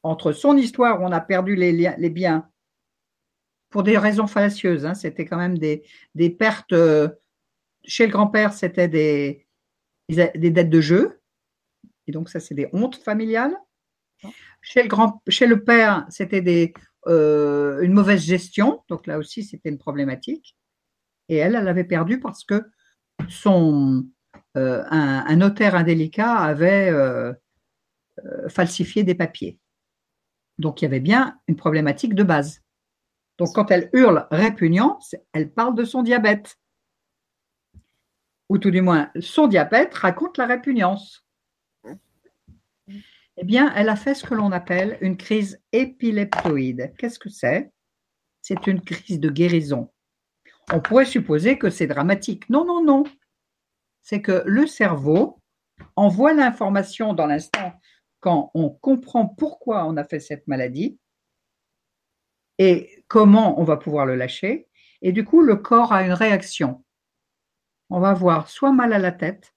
entre 0.02 0.32
son 0.32 0.56
histoire 0.56 1.00
où 1.00 1.04
on 1.04 1.12
a 1.12 1.20
perdu 1.20 1.56
les, 1.56 2.10
biens, 2.10 2.48
pour 3.70 3.82
des 3.82 3.96
raisons 3.96 4.26
fallacieuses, 4.26 4.84
hein, 4.84 4.94
c'était 4.94 5.24
quand 5.24 5.38
même 5.38 5.56
des, 5.56 5.82
pertes, 6.38 6.72
euh, 6.72 7.08
chez 7.84 8.06
le 8.06 8.12
grand-père, 8.12 8.52
c'était 8.52 8.88
des, 8.88 9.46
des 10.10 10.50
dettes 10.50 10.70
de 10.70 10.80
jeu. 10.80 11.20
Et 12.06 12.12
donc, 12.12 12.28
ça, 12.28 12.40
c'est 12.40 12.54
des 12.54 12.68
hontes 12.72 12.96
familiales. 12.96 13.56
Chez 14.62 14.82
le, 14.82 14.88
grand, 14.88 15.22
chez 15.28 15.46
le 15.46 15.64
père, 15.64 16.06
c'était 16.10 16.72
euh, 17.06 17.80
une 17.80 17.92
mauvaise 17.92 18.22
gestion. 18.22 18.82
Donc, 18.88 19.06
là 19.06 19.18
aussi, 19.18 19.42
c'était 19.42 19.68
une 19.68 19.78
problématique. 19.78 20.56
Et 21.28 21.36
elle, 21.36 21.54
elle 21.54 21.68
avait 21.68 21.84
perdu 21.84 22.20
parce 22.20 22.44
que 22.44 22.62
son, 23.28 24.06
euh, 24.56 24.84
un, 24.90 25.36
notaire 25.36 25.74
indélicat 25.74 26.34
avait 26.34 26.90
euh, 26.90 27.32
falsifié 28.48 29.04
des 29.04 29.14
papiers. 29.14 29.58
Donc, 30.58 30.82
il 30.82 30.84
y 30.84 30.88
avait 30.88 31.00
bien 31.00 31.38
une 31.48 31.56
problématique 31.56 32.14
de 32.14 32.22
base. 32.22 32.60
Donc, 33.38 33.54
quand 33.54 33.70
elle 33.70 33.88
hurle 33.94 34.26
répugnant, 34.30 34.98
elle 35.32 35.50
parle 35.50 35.74
de 35.74 35.84
son 35.84 36.02
diabète 36.02 36.58
ou 38.50 38.58
tout 38.58 38.72
du 38.72 38.82
moins 38.82 39.10
son 39.20 39.46
diabète, 39.46 39.94
raconte 39.94 40.36
la 40.36 40.44
répugnance. 40.44 41.24
Eh 43.36 43.44
bien, 43.44 43.72
elle 43.76 43.88
a 43.88 43.94
fait 43.94 44.14
ce 44.14 44.24
que 44.24 44.34
l'on 44.34 44.50
appelle 44.50 44.98
une 45.00 45.16
crise 45.16 45.62
épileptoïde. 45.72 46.92
Qu'est-ce 46.98 47.20
que 47.20 47.30
c'est? 47.30 47.70
C'est 48.42 48.66
une 48.66 48.80
crise 48.80 49.20
de 49.20 49.30
guérison. 49.30 49.92
On 50.72 50.80
pourrait 50.80 51.04
supposer 51.04 51.58
que 51.58 51.70
c'est 51.70 51.86
dramatique. 51.86 52.50
Non, 52.50 52.66
non, 52.66 52.82
non. 52.82 53.04
C'est 54.02 54.20
que 54.20 54.42
le 54.44 54.66
cerveau 54.66 55.40
envoie 55.94 56.34
l'information 56.34 57.14
dans 57.14 57.26
l'instant 57.26 57.72
quand 58.18 58.50
on 58.54 58.68
comprend 58.68 59.26
pourquoi 59.26 59.86
on 59.86 59.96
a 59.96 60.02
fait 60.02 60.20
cette 60.20 60.48
maladie 60.48 60.98
Et 62.58 63.04
comment 63.06 63.60
on 63.60 63.64
va 63.64 63.76
pouvoir 63.76 64.06
le 64.06 64.16
lâcher 64.16 64.66
Et 65.02 65.12
du 65.12 65.24
coup, 65.24 65.40
le 65.40 65.54
corps 65.54 65.92
a 65.92 66.02
une 66.02 66.12
réaction. 66.12 66.84
On 67.90 68.00
va 68.00 68.10
avoir 68.10 68.48
soit 68.48 68.72
mal 68.72 68.92
à 68.92 68.98
la 68.98 69.12
tête, 69.12 69.54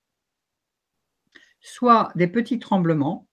soit 1.61 2.11
des 2.15 2.27
petits 2.27 2.59
tremblements, 2.59 3.27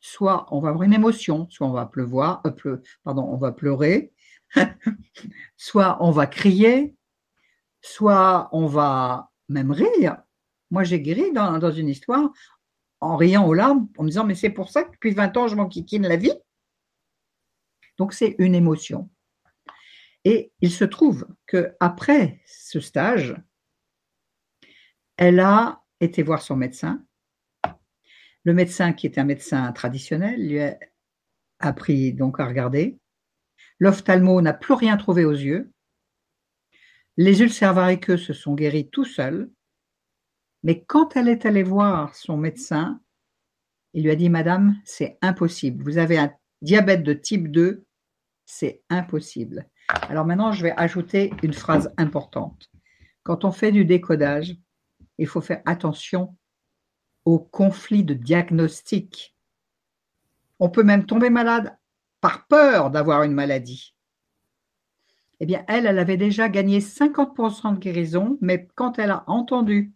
soit 0.00 0.46
on 0.54 0.60
va 0.60 0.70
avoir 0.70 0.84
une 0.84 0.94
émotion, 0.94 1.48
soit 1.50 1.66
on 1.66 1.72
va 1.72 1.86
pleuvoir, 1.86 2.42
euh, 2.46 2.82
pardon, 3.04 3.22
on 3.22 3.36
va 3.36 3.52
pleurer, 3.52 4.12
soit 5.56 5.98
on 6.00 6.10
va 6.10 6.26
crier, 6.26 6.94
soit 7.80 8.48
on 8.52 8.66
va 8.66 9.30
même 9.48 9.70
rire. 9.70 10.18
Moi, 10.70 10.84
j'ai 10.84 11.00
guéri 11.00 11.32
dans, 11.32 11.70
une 11.70 11.88
histoire 11.88 12.30
en 13.00 13.16
riant 13.16 13.46
aux 13.46 13.54
larmes, 13.54 13.88
en 13.98 14.04
me 14.04 14.08
disant, 14.08 14.24
mais 14.24 14.34
c'est 14.34 14.50
pour 14.50 14.70
ça 14.70 14.84
que 14.84 14.92
depuis 14.92 15.12
20 15.12 15.36
ans, 15.36 15.48
je 15.48 15.56
m'enquiquine 15.56 16.06
la 16.06 16.16
vie. 16.16 16.32
Donc, 17.98 18.14
c'est 18.14 18.36
une 18.38 18.54
émotion. 18.54 19.10
Et 20.24 20.52
il 20.60 20.70
se 20.70 20.84
trouve 20.84 21.26
que 21.46 21.74
après 21.80 22.40
ce 22.46 22.80
stage, 22.80 23.36
elle 25.16 25.40
a 25.40 25.82
été 26.00 26.22
voir 26.22 26.42
son 26.42 26.56
médecin. 26.56 27.04
Le 28.44 28.54
médecin, 28.54 28.92
qui 28.92 29.06
est 29.06 29.18
un 29.18 29.24
médecin 29.24 29.70
traditionnel, 29.72 30.48
lui 30.48 30.60
a 30.60 30.78
appris 31.60 32.12
donc 32.12 32.40
à 32.40 32.46
regarder. 32.46 32.98
L'ophtalmo 33.78 34.40
n'a 34.42 34.52
plus 34.52 34.74
rien 34.74 34.96
trouvé 34.96 35.24
aux 35.24 35.30
yeux. 35.32 35.72
Les 37.16 37.40
ulcères 37.42 37.74
variqueux 37.74 38.16
se 38.16 38.32
sont 38.32 38.54
guéris 38.54 38.88
tout 38.90 39.04
seuls. 39.04 39.50
Mais 40.62 40.84
quand 40.84 41.16
elle 41.16 41.28
est 41.28 41.46
allée 41.46 41.62
voir 41.62 42.14
son 42.14 42.36
médecin, 42.36 43.00
il 43.94 44.04
lui 44.04 44.10
a 44.10 44.16
dit 44.16 44.30
Madame, 44.30 44.76
c'est 44.84 45.18
impossible. 45.20 45.84
Vous 45.84 45.98
avez 45.98 46.18
un 46.18 46.32
diabète 46.62 47.02
de 47.02 47.12
type 47.12 47.50
2, 47.50 47.84
c'est 48.46 48.82
impossible. 48.88 49.68
Alors 50.08 50.24
maintenant, 50.24 50.52
je 50.52 50.62
vais 50.62 50.74
ajouter 50.76 51.32
une 51.42 51.52
phrase 51.52 51.92
importante. 51.96 52.70
Quand 53.24 53.44
on 53.44 53.52
fait 53.52 53.72
du 53.72 53.84
décodage, 53.84 54.56
il 55.18 55.26
faut 55.26 55.40
faire 55.40 55.62
attention 55.64 56.36
au 57.24 57.38
conflit 57.38 58.04
de 58.04 58.14
diagnostic. 58.14 59.36
On 60.58 60.70
peut 60.70 60.82
même 60.82 61.06
tomber 61.06 61.30
malade 61.30 61.76
par 62.20 62.46
peur 62.46 62.90
d'avoir 62.90 63.22
une 63.22 63.32
maladie. 63.32 63.94
Eh 65.40 65.46
bien, 65.46 65.64
elle, 65.66 65.86
elle 65.86 65.98
avait 65.98 66.16
déjà 66.16 66.48
gagné 66.48 66.78
50% 66.78 67.74
de 67.74 67.78
guérison, 67.78 68.38
mais 68.40 68.68
quand 68.74 68.98
elle 68.98 69.10
a 69.10 69.24
entendu 69.26 69.92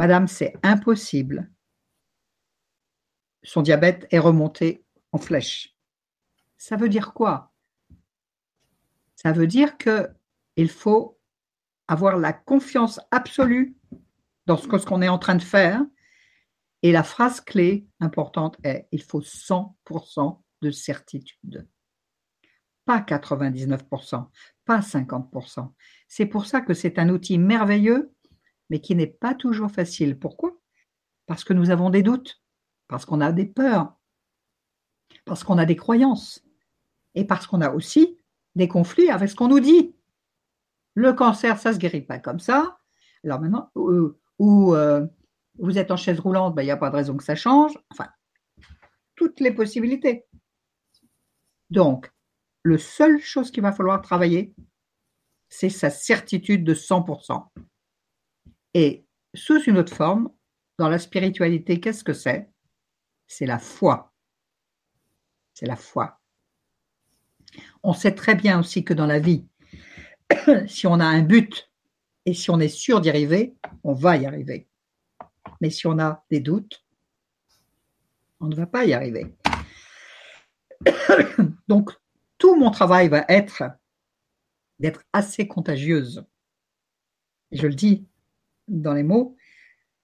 Madame, 0.00 0.28
c'est 0.28 0.54
impossible, 0.62 1.50
son 3.42 3.60
diabète 3.60 4.06
est 4.10 4.18
remonté 4.18 4.82
en 5.12 5.18
flèche. 5.18 5.76
Ça 6.56 6.76
veut 6.76 6.88
dire 6.88 7.12
quoi? 7.12 7.52
Ça 9.14 9.32
veut 9.32 9.46
dire 9.46 9.76
qu'il 9.76 10.70
faut 10.70 11.19
avoir 11.90 12.18
la 12.18 12.32
confiance 12.32 13.00
absolue 13.10 13.74
dans 14.46 14.56
ce 14.56 14.68
qu'on 14.68 15.02
est 15.02 15.08
en 15.08 15.18
train 15.18 15.34
de 15.34 15.42
faire. 15.42 15.84
Et 16.82 16.92
la 16.92 17.02
phrase 17.02 17.40
clé 17.40 17.88
importante 17.98 18.56
est 18.62 18.86
il 18.92 19.02
faut 19.02 19.20
100% 19.20 20.40
de 20.62 20.70
certitude. 20.70 21.68
Pas 22.84 23.00
99%, 23.00 24.28
pas 24.64 24.80
50%. 24.80 25.72
C'est 26.06 26.26
pour 26.26 26.46
ça 26.46 26.60
que 26.60 26.74
c'est 26.74 26.98
un 27.00 27.08
outil 27.08 27.38
merveilleux, 27.38 28.12
mais 28.70 28.80
qui 28.80 28.94
n'est 28.94 29.08
pas 29.08 29.34
toujours 29.34 29.72
facile. 29.72 30.16
Pourquoi? 30.16 30.56
Parce 31.26 31.42
que 31.42 31.52
nous 31.52 31.70
avons 31.70 31.90
des 31.90 32.04
doutes, 32.04 32.40
parce 32.86 33.04
qu'on 33.04 33.20
a 33.20 33.32
des 33.32 33.46
peurs, 33.46 33.96
parce 35.24 35.42
qu'on 35.42 35.58
a 35.58 35.66
des 35.66 35.76
croyances, 35.76 36.44
et 37.16 37.24
parce 37.24 37.48
qu'on 37.48 37.60
a 37.60 37.70
aussi 37.70 38.16
des 38.54 38.68
conflits 38.68 39.10
avec 39.10 39.28
ce 39.28 39.34
qu'on 39.34 39.48
nous 39.48 39.60
dit. 39.60 39.92
Le 40.94 41.12
cancer, 41.12 41.58
ça 41.58 41.70
ne 41.70 41.74
se 41.74 41.78
guérit 41.78 42.02
pas 42.02 42.18
comme 42.18 42.40
ça. 42.40 42.78
Alors 43.24 43.40
maintenant, 43.40 43.70
euh, 43.76 44.18
ou 44.38 44.74
euh, 44.74 45.06
vous 45.58 45.78
êtes 45.78 45.90
en 45.90 45.96
chaise 45.96 46.20
roulante, 46.20 46.54
ben, 46.54 46.62
il 46.62 46.66
n'y 46.66 46.70
a 46.70 46.76
pas 46.76 46.90
de 46.90 46.96
raison 46.96 47.16
que 47.16 47.24
ça 47.24 47.36
change. 47.36 47.78
Enfin, 47.90 48.08
toutes 49.14 49.40
les 49.40 49.52
possibilités. 49.52 50.24
Donc, 51.68 52.10
le 52.62 52.78
seule 52.78 53.20
chose 53.20 53.50
qu'il 53.50 53.62
va 53.62 53.72
falloir 53.72 54.00
travailler, 54.02 54.54
c'est 55.48 55.68
sa 55.68 55.90
certitude 55.90 56.64
de 56.64 56.74
100%. 56.74 57.46
Et 58.74 59.04
sous 59.34 59.62
une 59.64 59.78
autre 59.78 59.94
forme, 59.94 60.30
dans 60.78 60.88
la 60.88 60.98
spiritualité, 60.98 61.80
qu'est-ce 61.80 62.04
que 62.04 62.12
c'est? 62.12 62.48
C'est 63.26 63.46
la 63.46 63.58
foi. 63.58 64.12
C'est 65.52 65.66
la 65.66 65.76
foi. 65.76 66.20
On 67.82 67.92
sait 67.92 68.14
très 68.14 68.34
bien 68.34 68.60
aussi 68.60 68.84
que 68.84 68.94
dans 68.94 69.06
la 69.06 69.18
vie, 69.18 69.46
si 70.66 70.86
on 70.86 71.00
a 71.00 71.04
un 71.04 71.22
but 71.22 71.70
et 72.26 72.34
si 72.34 72.50
on 72.50 72.60
est 72.60 72.68
sûr 72.68 73.00
d'y 73.00 73.08
arriver, 73.08 73.54
on 73.84 73.92
va 73.92 74.16
y 74.16 74.26
arriver. 74.26 74.68
Mais 75.60 75.70
si 75.70 75.86
on 75.86 75.98
a 75.98 76.24
des 76.30 76.40
doutes, 76.40 76.84
on 78.40 78.46
ne 78.46 78.54
va 78.54 78.66
pas 78.66 78.84
y 78.84 78.92
arriver. 78.92 79.34
Donc, 81.68 81.90
tout 82.38 82.56
mon 82.56 82.70
travail 82.70 83.08
va 83.08 83.24
être 83.28 83.64
d'être 84.78 85.02
assez 85.12 85.46
contagieuse. 85.46 86.24
Je 87.52 87.66
le 87.66 87.74
dis 87.74 88.06
dans 88.68 88.94
les 88.94 89.02
mots 89.02 89.36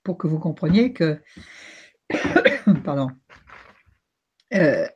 pour 0.02 0.18
que 0.18 0.26
vous 0.26 0.38
compreniez 0.38 0.92
que, 0.92 1.22
pardon, 2.84 3.10
euh, 4.54 4.86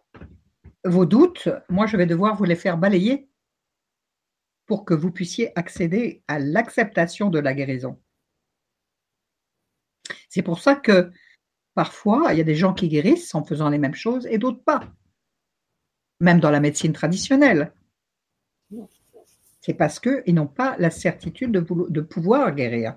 vos 0.84 1.06
doutes, 1.06 1.48
moi 1.68 1.86
je 1.86 1.96
vais 1.96 2.06
devoir 2.06 2.36
vous 2.36 2.44
les 2.44 2.56
faire 2.56 2.76
balayer 2.76 3.29
pour 4.70 4.84
que 4.84 4.94
vous 4.94 5.10
puissiez 5.10 5.50
accéder 5.58 6.22
à 6.28 6.38
l'acceptation 6.38 7.28
de 7.28 7.40
la 7.40 7.54
guérison. 7.54 8.00
C'est 10.28 10.42
pour 10.42 10.60
ça 10.60 10.76
que 10.76 11.10
parfois, 11.74 12.32
il 12.32 12.38
y 12.38 12.40
a 12.40 12.44
des 12.44 12.54
gens 12.54 12.72
qui 12.72 12.86
guérissent 12.86 13.34
en 13.34 13.42
faisant 13.42 13.68
les 13.68 13.78
mêmes 13.78 13.96
choses 13.96 14.28
et 14.28 14.38
d'autres 14.38 14.62
pas. 14.62 14.82
Même 16.20 16.38
dans 16.38 16.52
la 16.52 16.60
médecine 16.60 16.92
traditionnelle. 16.92 17.72
C'est 19.60 19.74
parce 19.74 19.98
qu'ils 19.98 20.34
n'ont 20.36 20.46
pas 20.46 20.76
la 20.78 20.92
certitude 20.92 21.50
de, 21.50 21.66
de, 21.88 22.00
pouvoir 22.00 22.54
guérir 22.54 22.96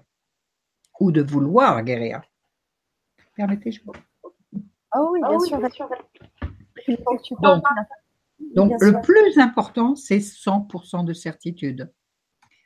ou 0.99 1.11
de 1.11 1.23
vouloir 1.23 1.81
guérir. 1.81 2.21
Permettez-moi. 3.35 3.95
Ah 4.91 5.01
oui, 5.09 5.21
bien 5.21 5.37
ah 5.63 5.69
sûr. 5.71 5.89
Donc, 7.41 7.63
donc, 8.39 8.73
le 8.81 9.01
plus 9.01 9.39
important, 9.39 9.95
c'est 9.95 10.19
100% 10.19 11.05
de 11.05 11.13
certitude. 11.13 11.91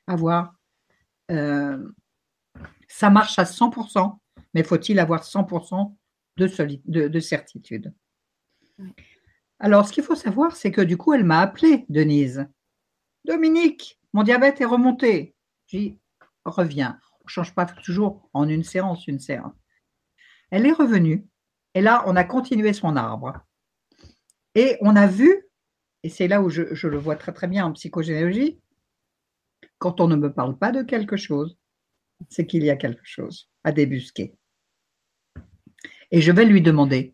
Avoir, 0.08 0.56
euh, 1.32 1.92
ça 2.88 3.10
marche 3.10 3.38
à 3.40 3.44
100%, 3.44 4.20
mais 4.54 4.64
faut-il 4.64 5.00
avoir 5.00 5.24
100% 5.24 5.96
de, 6.38 7.08
de, 7.08 7.20
certitude? 7.20 7.94
Alors, 9.60 9.88
ce 9.88 9.94
qu'il 9.94 10.04
faut 10.04 10.16
savoir, 10.16 10.56
c'est 10.56 10.72
que 10.72 10.82
du 10.82 10.98
coup, 10.98 11.14
elle 11.14 11.24
m'a 11.24 11.40
appelé, 11.40 11.86
Denise. 11.90 12.46
Dominique, 13.26 14.00
mon 14.14 14.24
diabète 14.24 14.62
est 14.62 14.66
remonté. 14.66 15.36
J'y 15.68 16.00
reviens. 16.46 17.00
On 17.22 17.26
ne 17.26 17.30
change 17.30 17.54
pas 17.54 17.66
toujours 17.66 18.30
en 18.34 18.48
une 18.48 18.64
séance, 18.64 19.08
une 19.08 19.20
séance. 19.20 19.54
Elle 20.50 20.66
est 20.66 20.72
revenue. 20.72 21.28
Et 21.74 21.82
là, 21.82 22.04
on 22.08 22.16
a 22.16 22.24
continué 22.24 22.72
son 22.74 22.96
arbre. 22.96 23.34
Et 24.56 24.78
on 24.82 24.96
a 24.96 25.08
vu 25.08 25.47
et 26.08 26.10
c'est 26.10 26.30
là 26.30 26.42
où 26.42 26.48
je, 26.48 26.88
le 26.88 26.98
vois 26.98 27.18
très 27.18 27.34
très 27.34 27.48
bien 27.48 27.66
en 27.66 27.74
psychogénéalogie, 27.74 28.62
quand 29.78 30.00
on 30.00 30.08
ne 30.08 30.16
me 30.16 30.32
parle 30.32 30.58
pas 30.58 30.72
de 30.72 30.82
quelque 30.82 31.18
chose, 31.18 31.58
c'est 32.30 32.48
qu'il 32.48 32.64
y 32.64 32.70
a 32.70 32.78
quelque 32.78 33.04
chose 33.04 33.50
à 33.66 33.74
débusquer. 33.74 34.34
Et 36.12 36.22
je 36.22 36.32
vais 36.32 36.46
lui 36.46 36.62
demander, 36.62 37.14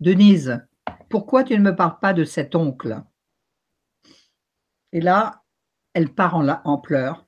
Denise, 0.00 0.62
pourquoi 1.08 1.44
tu 1.44 1.54
ne 1.54 1.62
me 1.62 1.74
parles 1.74 1.98
pas 1.98 2.12
de 2.12 2.24
cet 2.24 2.54
oncle? 2.54 3.02
Et 4.92 5.00
là, 5.00 5.42
elle 5.94 6.12
part 6.12 6.36
en, 6.36 6.46
en 6.46 6.76
pleurs. 6.76 7.26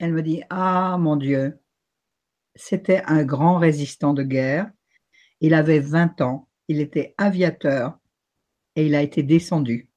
Elle 0.00 0.12
me 0.12 0.24
dit, 0.24 0.42
ah 0.50 0.96
mon 0.98 1.14
Dieu, 1.14 1.60
c'était 2.56 3.04
un 3.06 3.22
grand 3.22 3.58
résistant 3.58 4.12
de 4.12 4.24
guerre. 4.24 4.72
Il 5.38 5.54
avait 5.54 5.78
20 5.78 6.20
ans, 6.20 6.48
il 6.66 6.80
était 6.80 7.14
aviateur 7.16 7.96
et 8.74 8.86
il 8.86 8.96
a 8.96 9.02
été 9.02 9.22
descendu 9.22 9.91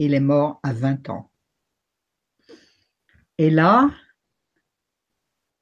il 0.00 0.14
est 0.14 0.20
mort 0.20 0.60
à 0.62 0.72
20 0.72 1.10
ans. 1.10 1.30
Et 3.36 3.50
là, 3.50 3.90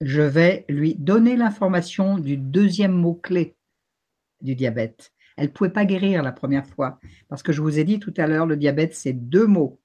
je 0.01 0.23
vais 0.23 0.65
lui 0.69 0.95
donner 0.95 1.37
l'information 1.37 2.19
du 2.19 2.37
deuxième 2.37 2.93
mot-clé 2.93 3.57
du 4.41 4.55
diabète. 4.55 5.13
Elle 5.37 5.47
ne 5.47 5.53
pouvait 5.53 5.71
pas 5.71 5.85
guérir 5.85 6.23
la 6.23 6.31
première 6.31 6.67
fois, 6.67 7.01
parce 7.29 7.43
que 7.43 7.53
je 7.53 7.61
vous 7.61 7.81
ai 7.81 7.85
dit 7.85 7.99
tout 7.99 8.15
à 8.17 8.29
l'heure, 8.29 8.47
le 8.47 8.57
diabète, 8.57 8.95
c'est 8.95 9.13
deux 9.13 9.47
mots. 9.47 9.81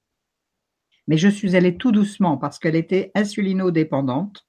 Mais 1.08 1.18
je 1.18 1.30
suis 1.30 1.56
allée 1.56 1.76
tout 1.76 1.92
doucement 1.92 2.38
parce 2.38 2.60
qu'elle 2.60 2.76
était 2.76 3.12
insulino-dépendante 3.16 4.48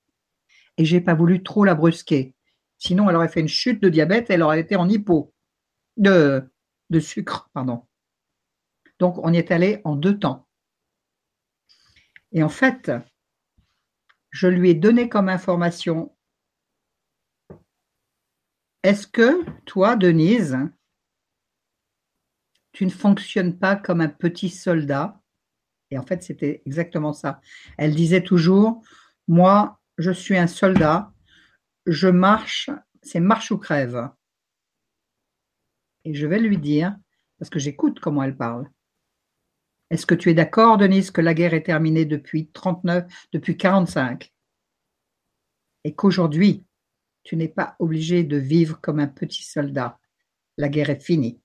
et 0.76 0.84
j'ai 0.84 1.00
pas 1.00 1.14
voulu 1.14 1.42
trop 1.42 1.64
la 1.64 1.74
brusquer. 1.74 2.34
Sinon, 2.76 3.08
elle 3.08 3.16
aurait 3.16 3.28
fait 3.28 3.40
une 3.40 3.48
chute 3.48 3.82
de 3.82 3.88
diabète, 3.88 4.28
elle 4.28 4.42
aurait 4.42 4.60
été 4.60 4.76
en 4.76 4.86
hypo 4.86 5.32
de, 5.96 6.44
de 6.90 7.00
sucre, 7.00 7.48
pardon. 7.54 7.84
Donc, 9.04 9.18
on 9.18 9.34
y 9.34 9.36
est 9.36 9.50
allé 9.50 9.82
en 9.84 9.96
deux 9.96 10.18
temps. 10.18 10.48
Et 12.32 12.42
en 12.42 12.48
fait, 12.48 12.90
je 14.30 14.46
lui 14.46 14.70
ai 14.70 14.74
donné 14.74 15.10
comme 15.10 15.28
information, 15.28 16.16
est-ce 18.82 19.06
que 19.06 19.44
toi, 19.66 19.96
Denise, 19.96 20.56
tu 22.72 22.86
ne 22.86 22.90
fonctionnes 22.90 23.58
pas 23.58 23.76
comme 23.76 24.00
un 24.00 24.08
petit 24.08 24.48
soldat? 24.48 25.20
Et 25.90 25.98
en 25.98 26.06
fait, 26.06 26.22
c'était 26.22 26.62
exactement 26.64 27.12
ça. 27.12 27.42
Elle 27.76 27.94
disait 27.94 28.22
toujours, 28.22 28.82
moi, 29.28 29.82
je 29.98 30.12
suis 30.12 30.38
un 30.38 30.46
soldat, 30.46 31.12
je 31.84 32.08
marche, 32.08 32.70
c'est 33.02 33.20
marche 33.20 33.50
ou 33.50 33.58
crève. 33.58 34.08
Et 36.06 36.14
je 36.14 36.26
vais 36.26 36.38
lui 36.38 36.56
dire, 36.56 36.96
parce 37.38 37.50
que 37.50 37.58
j'écoute 37.58 38.00
comment 38.00 38.22
elle 38.22 38.38
parle. 38.38 38.70
Est-ce 39.90 40.06
que 40.06 40.14
tu 40.14 40.30
es 40.30 40.34
d'accord, 40.34 40.78
Denise, 40.78 41.10
que 41.10 41.20
la 41.20 41.34
guerre 41.34 41.54
est 41.54 41.62
terminée 41.64 42.04
depuis 42.04 42.48
39, 42.48 43.04
depuis 43.32 43.56
45 43.56 44.32
et 45.84 45.94
qu'aujourd'hui, 45.94 46.64
tu 47.22 47.36
n'es 47.36 47.48
pas 47.48 47.76
obligé 47.78 48.24
de 48.24 48.36
vivre 48.36 48.80
comme 48.80 48.98
un 48.98 49.06
petit 49.06 49.44
soldat. 49.44 49.98
La 50.56 50.68
guerre 50.68 50.90
est 50.90 51.02
finie. 51.02 51.40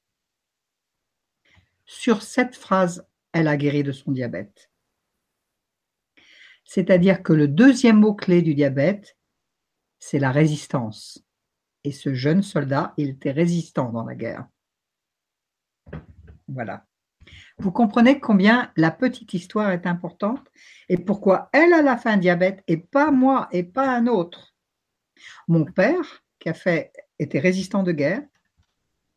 Sur 1.85 2.21
cette 2.21 2.55
phrase, 2.55 3.05
elle 3.33 3.47
a 3.47 3.57
guéri 3.57 3.83
de 3.83 3.91
son 3.91 4.11
diabète. 4.11 4.71
C'est-à-dire 6.63 7.23
que 7.23 7.33
le 7.33 7.47
deuxième 7.47 7.99
mot-clé 7.99 8.41
du 8.41 8.55
diabète, 8.55 9.17
c'est 9.97 10.19
la 10.19 10.31
résistance. 10.31 11.23
Et 11.83 11.91
ce 11.91 12.13
jeune 12.13 12.43
soldat, 12.43 12.93
il 12.97 13.09
était 13.09 13.31
résistant 13.31 13.91
dans 13.91 14.05
la 14.05 14.15
guerre. 14.15 14.47
Voilà. 16.47 16.85
Vous 17.59 17.73
comprenez 17.73 18.21
combien 18.21 18.71
la 18.77 18.89
petite 18.89 19.33
histoire 19.33 19.71
est 19.71 19.85
importante 19.85 20.49
et 20.87 20.97
pourquoi 20.97 21.49
elle 21.51 21.73
a 21.73 21.81
la 21.81 21.97
fin 21.97 22.15
diabète 22.15 22.63
et 22.67 22.77
pas 22.77 23.11
moi 23.11 23.49
et 23.51 23.63
pas 23.63 23.89
un 23.89 24.07
autre. 24.07 24.55
Mon 25.49 25.65
père, 25.65 26.23
qui 26.39 26.47
a 26.47 26.53
fait, 26.53 26.93
était 27.19 27.39
résistant 27.39 27.83
de 27.83 27.91
guerre, 27.91 28.21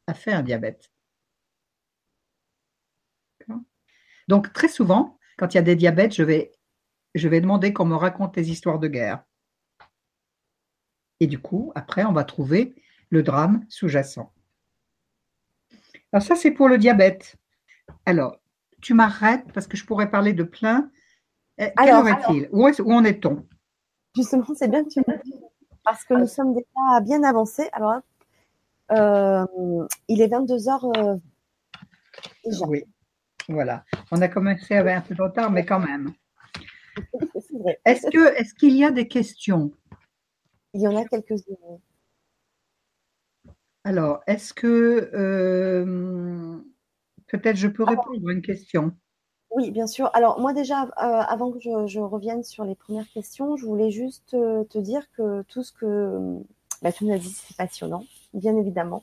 a 0.08 0.14
fait 0.14 0.32
un 0.32 0.42
diabète. 0.42 0.90
Donc 4.26 4.52
très 4.52 4.68
souvent, 4.68 5.18
quand 5.36 5.54
il 5.54 5.56
y 5.56 5.60
a 5.60 5.62
des 5.62 5.76
diabètes, 5.76 6.14
je 6.14 6.24
vais, 6.24 6.52
je 7.14 7.28
vais 7.28 7.40
demander 7.40 7.72
qu'on 7.72 7.84
me 7.84 7.94
raconte 7.94 8.34
des 8.34 8.50
histoires 8.50 8.80
de 8.80 8.88
guerre. 8.88 9.22
Et 11.20 11.28
du 11.28 11.38
coup, 11.38 11.70
après, 11.76 12.04
on 12.04 12.12
va 12.12 12.24
trouver 12.24 12.74
le 13.10 13.22
drame 13.22 13.64
sous-jacent. 13.68 14.32
Alors 16.12 16.24
ça, 16.24 16.34
c'est 16.34 16.50
pour 16.50 16.68
le 16.68 16.78
diabète. 16.78 17.36
Alors, 18.06 18.38
tu 18.80 18.94
m'arrêtes 18.94 19.52
parce 19.52 19.66
que 19.66 19.76
je 19.76 19.84
pourrais 19.84 20.10
parler 20.10 20.32
de 20.32 20.42
plein. 20.42 20.90
Quelle 21.56 21.72
heure 21.88 22.08
est-il 22.08 22.48
où, 22.52 22.66
où, 22.66 22.92
en 22.92 23.04
est-on? 23.04 23.46
Justement, 24.16 24.46
c'est 24.54 24.68
bien 24.68 24.84
que 24.84 24.88
tu 24.88 25.00
me 25.00 25.22
dises 25.22 25.40
parce 25.84 26.04
que 26.04 26.14
nous 26.14 26.26
sommes 26.26 26.54
déjà 26.54 27.00
bien 27.00 27.22
avancés. 27.22 27.68
Alors, 27.72 28.00
euh, 28.90 29.86
il 30.08 30.20
est 30.20 30.28
22h 30.28 30.96
euh, 30.96 31.16
déjà. 32.44 32.66
Oui, 32.66 32.84
voilà. 33.48 33.84
On 34.10 34.20
a 34.20 34.28
commencé 34.28 34.74
avec 34.74 34.96
un 34.96 35.00
peu 35.00 35.14
de 35.14 35.22
retard, 35.22 35.50
mais 35.50 35.64
quand 35.64 35.80
même. 35.80 36.12
Est-ce 37.84 38.10
que 38.10 38.38
est-ce 38.38 38.52
qu'il 38.54 38.76
y 38.76 38.84
a 38.84 38.90
des 38.90 39.08
questions? 39.08 39.72
Il 40.74 40.82
y 40.82 40.88
en 40.88 40.96
a 40.96 41.04
quelques-unes. 41.06 41.80
Alors, 43.84 44.22
est-ce 44.26 44.52
que 44.52 45.10
euh, 45.14 46.60
Peut-être 47.32 47.56
je 47.56 47.68
peux 47.68 47.82
répondre 47.82 48.28
à 48.28 48.32
une 48.32 48.42
question. 48.42 48.92
Oui, 49.52 49.70
bien 49.70 49.86
sûr. 49.86 50.10
Alors 50.12 50.38
moi 50.38 50.52
déjà, 50.52 50.84
euh, 50.84 50.88
avant 50.98 51.50
que 51.50 51.58
je, 51.58 51.98
revienne 51.98 52.44
sur 52.44 52.64
les 52.64 52.74
premières 52.74 53.08
questions, 53.08 53.56
je 53.56 53.64
voulais 53.64 53.90
juste 53.90 54.34
euh, 54.34 54.64
te 54.64 54.78
dire 54.78 55.10
que 55.12 55.42
tout 55.48 55.62
ce 55.62 55.72
que 55.72 56.38
bah, 56.82 56.92
tu 56.92 57.06
nous 57.06 57.12
as 57.14 57.18
dit, 57.18 57.30
c'est 57.30 57.56
passionnant, 57.56 58.04
bien 58.34 58.54
évidemment. 58.56 59.02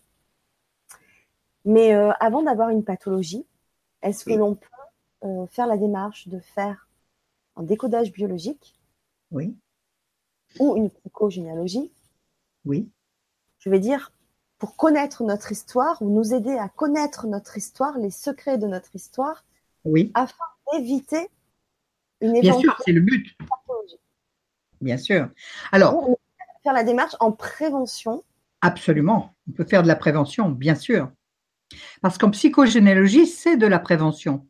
Mais 1.65 1.95
euh, 1.95 2.11
avant 2.19 2.43
d'avoir 2.43 2.69
une 2.69 2.84
pathologie, 2.84 3.45
est-ce 4.03 4.26
que 4.26 4.34
l'on 4.34 4.56
peut 4.56 5.47
faire 5.49 5.65
la 5.65 5.77
démarche 5.77 6.27
de 6.27 6.39
faire 6.39 6.88
un 7.56 7.64
décodage 7.64 8.11
biologique 8.11 8.76
Oui. 9.31 9.57
Ou 10.60 10.77
une 10.77 10.91
psychogénéalogie? 10.91 11.91
Oui. 12.64 12.89
Je 13.57 13.72
vais 13.72 13.80
dire 13.80 14.11
pour 14.60 14.76
connaître 14.76 15.23
notre 15.23 15.52
histoire 15.52 16.02
ou 16.02 16.10
nous 16.10 16.34
aider 16.34 16.57
à 16.57 16.68
connaître 16.68 17.27
notre 17.27 17.57
histoire, 17.57 17.98
les 17.98 18.11
secrets 18.11 18.57
de 18.57 18.68
notre 18.68 18.94
histoire, 18.94 19.45
oui. 19.86 20.11
afin 20.14 20.36
d'éviter 20.73 21.30
une 22.22 22.40
Bien 22.41 22.60
sûr, 22.60 22.77
c'est 22.86 22.91
le 22.91 22.99
but. 22.99 23.38
Bien 24.81 24.98
sûr. 24.98 25.30
Alors, 25.72 25.95
on 25.95 26.14
peut 26.14 26.19
faire 26.64 26.73
la 26.73 26.84
démarche 26.84 27.15
en 27.22 27.31
prévention. 27.31 28.23
Absolument. 28.60 29.34
On 29.48 29.53
peut 29.53 29.64
faire 29.64 29.81
de 29.81 29.88
la 29.88 29.95
prévention, 29.95 30.49
bien 30.49 30.76
sûr. 30.76 31.10
Parce 32.02 32.18
qu'en 32.18 32.30
psychogénéalogie, 32.30 33.27
c'est 33.27 33.56
de 33.56 33.68
la 33.68 33.80
prévention. 33.80 34.45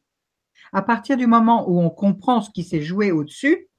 À 0.74 0.82
partir 0.82 1.18
du 1.18 1.28
moment 1.28 1.70
où 1.70 1.80
on 1.80 1.92
comprend 1.92 2.42
ce 2.42 2.50
qui 2.50 2.64
s'est 2.64 2.82
joué 2.82 3.12
au-dessus, 3.12 3.70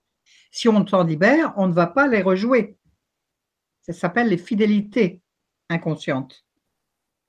si 0.52 0.68
on 0.68 0.86
s'en 0.86 1.02
libère, 1.02 1.52
on 1.56 1.66
ne 1.66 1.72
va 1.72 1.88
pas 1.88 2.06
les 2.06 2.22
rejouer. 2.22 2.76
Ça 3.82 3.92
s'appelle 3.92 4.28
les 4.28 4.38
fidélités 4.38 5.20
inconscientes. 5.70 6.44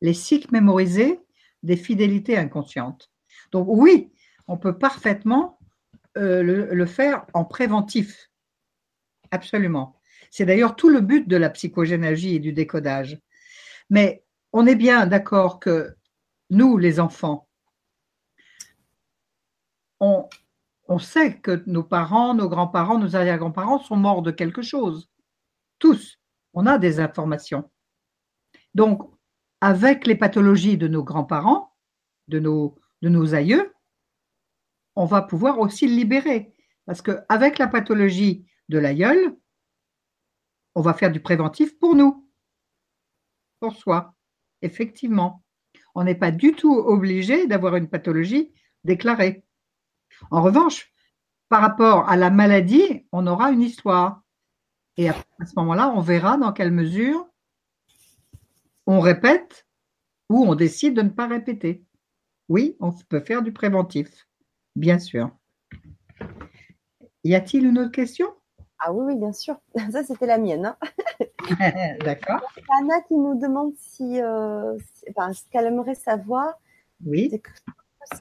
Les 0.01 0.13
cycles 0.13 0.51
mémorisés 0.51 1.21
des 1.63 1.77
fidélités 1.77 2.37
inconscientes. 2.37 3.09
Donc 3.51 3.67
oui, 3.69 4.11
on 4.47 4.57
peut 4.57 4.77
parfaitement 4.77 5.59
euh, 6.17 6.43
le, 6.43 6.85
faire 6.85 7.25
en 7.33 7.45
préventif. 7.45 8.29
Absolument. 9.31 9.95
C'est 10.29 10.45
d'ailleurs 10.45 10.75
tout 10.75 10.89
le 10.89 11.01
but 11.01 11.27
de 11.27 11.37
la 11.37 11.49
psychogénéalogie 11.49 12.35
et 12.35 12.39
du 12.39 12.51
décodage. 12.51 13.19
Mais 13.89 14.23
on 14.51 14.65
est 14.65 14.75
bien 14.75 15.05
d'accord 15.05 15.59
que 15.59 15.95
nous, 16.49 16.77
les 16.77 16.99
enfants, 16.99 17.47
on, 19.99 20.27
on 20.87 20.99
sait 20.99 21.37
que 21.37 21.63
nos 21.67 21.83
parents, 21.83 22.33
nos 22.33 22.49
grands-parents, 22.49 22.97
nos 22.97 23.15
arrière-grands-parents 23.15 23.79
sont 23.79 23.95
morts 23.95 24.21
de 24.21 24.31
quelque 24.31 24.61
chose. 24.61 25.09
Tous. 25.79 26.19
On 26.53 26.65
a 26.65 26.77
des 26.77 26.99
informations. 26.99 27.69
Donc, 28.73 29.09
avec 29.61 30.07
les 30.07 30.15
pathologies 30.15 30.77
de 30.77 30.87
nos 30.87 31.03
grands-parents, 31.03 31.75
de 32.27 32.39
nos, 32.39 33.35
aïeux, 33.35 33.73
on 34.95 35.05
va 35.05 35.21
pouvoir 35.21 35.59
aussi 35.59 35.87
libérer. 35.87 36.53
Parce 36.85 37.01
qu'avec 37.01 37.57
la 37.57 37.67
pathologie 37.67 38.45
de 38.69 38.79
l'aïeul, 38.79 39.37
on 40.75 40.81
va 40.81 40.93
faire 40.93 41.11
du 41.11 41.19
préventif 41.19 41.77
pour 41.77 41.95
nous, 41.95 42.27
pour 43.59 43.75
soi. 43.75 44.15
Effectivement, 44.61 45.43
on 45.95 46.03
n'est 46.03 46.15
pas 46.15 46.31
du 46.31 46.53
tout 46.53 46.73
obligé 46.73 47.47
d'avoir 47.47 47.75
une 47.75 47.89
pathologie 47.89 48.53
déclarée. 48.83 49.43
En 50.31 50.41
revanche, 50.41 50.91
par 51.49 51.61
rapport 51.61 52.09
à 52.09 52.15
la 52.15 52.29
maladie, 52.29 53.05
on 53.11 53.27
aura 53.27 53.51
une 53.51 53.61
histoire. 53.61 54.21
Et 54.97 55.09
à 55.09 55.15
ce 55.45 55.53
moment-là, 55.57 55.89
on 55.89 56.01
verra 56.01 56.37
dans 56.37 56.53
quelle 56.53 56.71
mesure 56.71 57.30
on 58.91 58.99
répète 58.99 59.65
ou 60.29 60.45
on 60.45 60.53
décide 60.53 60.95
de 60.95 61.01
ne 61.01 61.09
pas 61.09 61.25
répéter. 61.25 61.85
Oui, 62.49 62.75
on 62.81 62.91
peut 62.91 63.21
faire 63.21 63.41
du 63.41 63.53
préventif, 63.53 64.27
bien 64.75 64.99
sûr. 64.99 65.31
Y 67.23 67.35
a-t-il 67.35 67.65
une 67.65 67.79
autre 67.79 67.91
question? 67.91 68.27
Ah 68.79 68.91
oui, 68.91 69.13
oui, 69.13 69.15
bien 69.15 69.31
sûr. 69.31 69.61
Ça, 69.91 70.03
c'était 70.03 70.25
la 70.25 70.37
mienne. 70.37 70.65
Hein. 70.65 70.77
D'accord. 72.03 72.41
Anna 72.79 72.99
qui 73.07 73.15
nous 73.15 73.39
demande 73.39 73.71
si, 73.77 74.21
euh, 74.21 74.77
ce 74.77 75.49
qu'elle 75.49 75.67
aimerait 75.67 75.95
savoir. 75.95 76.59
Oui. 77.05 77.29
C'est 77.31 77.39
que 77.39 77.51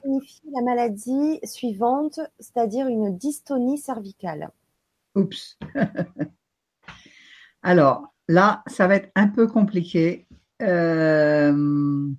signifie 0.01 0.49
la 0.53 0.61
maladie 0.61 1.41
suivante, 1.43 2.21
c'est-à-dire 2.39 2.87
une 2.87 3.17
dystonie 3.17 3.77
cervicale? 3.77 4.51
Oups. 5.15 5.59
Alors 7.61 8.13
là, 8.29 8.63
ça 8.67 8.87
va 8.87 8.95
être 8.95 9.11
un 9.15 9.27
peu 9.27 9.47
compliqué 9.47 10.27
euh, 10.61 12.09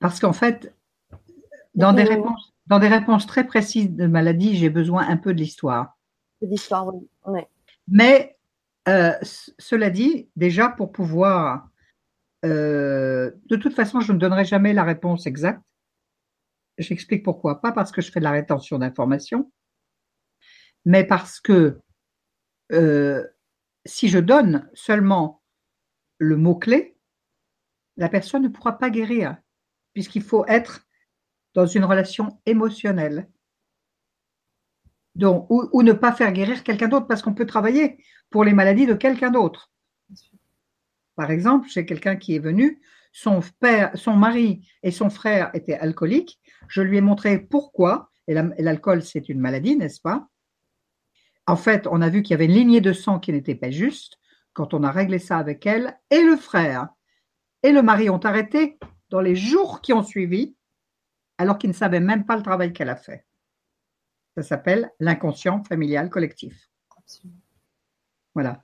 parce 0.00 0.20
qu'en 0.20 0.32
fait, 0.32 0.74
dans 1.74 1.92
des, 1.92 2.04
réponses, 2.04 2.54
dans 2.66 2.78
des 2.78 2.88
réponses 2.88 3.26
très 3.26 3.46
précises 3.46 3.90
de 3.90 4.06
maladie, 4.06 4.56
j'ai 4.56 4.70
besoin 4.70 5.08
un 5.08 5.16
peu 5.16 5.32
de 5.34 5.38
l'histoire. 5.38 5.96
De 6.40 6.46
l'histoire, 6.48 6.86
oui. 7.26 7.40
Mais 7.88 8.36
euh, 8.88 9.12
cela 9.58 9.90
dit, 9.90 10.28
déjà 10.36 10.68
pour 10.68 10.92
pouvoir, 10.92 11.68
euh, 12.44 13.30
de 13.46 13.56
toute 13.56 13.74
façon, 13.74 14.00
je 14.00 14.12
ne 14.12 14.18
donnerai 14.18 14.44
jamais 14.44 14.72
la 14.72 14.84
réponse 14.84 15.26
exacte. 15.26 15.62
J'explique 16.78 17.22
pourquoi. 17.22 17.60
Pas 17.60 17.72
parce 17.72 17.92
que 17.92 18.00
je 18.00 18.10
fais 18.10 18.20
de 18.20 18.24
la 18.24 18.30
rétention 18.30 18.78
d'informations, 18.78 19.52
mais 20.84 21.04
parce 21.04 21.40
que 21.40 21.80
si 23.84 24.08
je 24.08 24.18
donne 24.18 24.68
seulement 24.74 25.42
le 26.18 26.36
mot-clé, 26.36 26.96
la 27.96 28.08
personne 28.08 28.42
ne 28.42 28.48
pourra 28.48 28.78
pas 28.78 28.90
guérir, 28.90 29.36
puisqu'il 29.92 30.22
faut 30.22 30.46
être 30.46 30.86
dans 31.54 31.66
une 31.66 31.84
relation 31.84 32.40
émotionnelle. 32.46 33.28
Donc, 35.14 35.46
ou, 35.50 35.82
ne 35.82 35.92
pas 35.92 36.12
faire 36.12 36.32
guérir 36.32 36.64
quelqu'un 36.64 36.88
d'autre 36.88 37.06
parce 37.06 37.20
qu'on 37.20 37.34
peut 37.34 37.46
travailler 37.46 38.02
pour 38.30 38.44
les 38.44 38.54
maladies 38.54 38.86
de 38.86 38.94
quelqu'un 38.94 39.30
d'autre. 39.30 39.70
Par 41.16 41.30
exemple, 41.30 41.68
j'ai 41.68 41.84
quelqu'un 41.84 42.16
qui 42.16 42.34
est 42.34 42.38
venu, 42.38 42.80
son 43.12 43.40
père, 43.60 43.90
son 43.94 44.16
mari 44.16 44.66
et 44.82 44.90
son 44.90 45.10
frère 45.10 45.50
étaient 45.52 45.74
alcooliques. 45.74 46.40
Je 46.68 46.80
lui 46.80 46.96
ai 46.96 47.02
montré 47.02 47.38
pourquoi, 47.38 48.10
et 48.26 48.34
l'alcool 48.34 49.02
c'est 49.02 49.28
une 49.28 49.40
maladie, 49.40 49.76
n'est-ce 49.76 50.00
pas? 50.00 50.28
En 51.52 51.56
fait, 51.56 51.86
on 51.86 52.00
a 52.00 52.08
vu 52.08 52.22
qu'il 52.22 52.30
y 52.30 52.34
avait 52.34 52.46
une 52.46 52.54
lignée 52.54 52.80
de 52.80 52.94
sang 52.94 53.18
qui 53.20 53.30
n'était 53.30 53.54
pas 53.54 53.70
juste 53.70 54.18
quand 54.54 54.72
on 54.72 54.82
a 54.84 54.90
réglé 54.90 55.18
ça 55.18 55.36
avec 55.36 55.66
elle, 55.66 55.98
et 56.10 56.22
le 56.22 56.34
frère 56.34 56.88
et 57.62 57.72
le 57.72 57.82
mari 57.82 58.08
ont 58.08 58.16
arrêté 58.20 58.78
dans 59.10 59.20
les 59.20 59.36
jours 59.36 59.82
qui 59.82 59.92
ont 59.92 60.02
suivi, 60.02 60.56
alors 61.36 61.58
qu'ils 61.58 61.68
ne 61.68 61.74
savaient 61.74 62.00
même 62.00 62.24
pas 62.24 62.36
le 62.36 62.42
travail 62.42 62.72
qu'elle 62.72 62.88
a 62.88 62.96
fait. 62.96 63.26
Ça 64.34 64.42
s'appelle 64.42 64.92
l'inconscient 64.98 65.62
familial 65.64 66.08
collectif. 66.08 66.70
Voilà. 68.32 68.62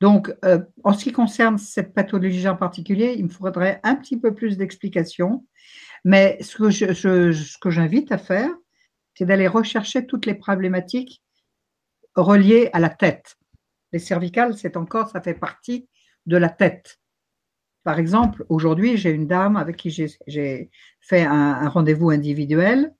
Donc, 0.00 0.34
euh, 0.46 0.60
en 0.84 0.94
ce 0.94 1.04
qui 1.04 1.12
concerne 1.12 1.58
cette 1.58 1.92
pathologie 1.92 2.48
en 2.48 2.56
particulier, 2.56 3.14
il 3.18 3.24
me 3.24 3.30
faudrait 3.30 3.78
un 3.82 3.94
petit 3.94 4.18
peu 4.18 4.34
plus 4.34 4.56
d'explications. 4.56 5.46
Mais 6.02 6.38
ce 6.40 6.56
que, 6.56 7.70
j'invite 7.70 8.10
à 8.10 8.16
faire, 8.16 8.48
c'est 9.18 9.26
d'aller 9.26 9.48
rechercher 9.48 10.06
toutes 10.06 10.24
les 10.24 10.34
problématiques 10.34 11.21
reliées 12.14 12.70
à 12.72 12.80
la 12.80 12.90
tête. 12.90 13.36
Les 13.92 13.98
cervicales, 13.98 14.56
c'est 14.56 14.76
encore, 14.76 15.08
ça 15.08 15.20
fait 15.20 15.34
partie 15.34 15.88
de 16.26 16.36
la 16.36 16.48
tête. 16.48 16.98
Par 17.84 17.98
exemple, 17.98 18.44
aujourd'hui, 18.48 18.96
j'ai 18.96 19.10
une 19.10 19.26
dame 19.26 19.56
avec 19.56 19.76
qui 19.76 19.90
j'ai 19.90 20.70
fait 21.00 21.22
un 21.22 21.68
rendez-vous 21.68 22.10
individuel 22.10 22.94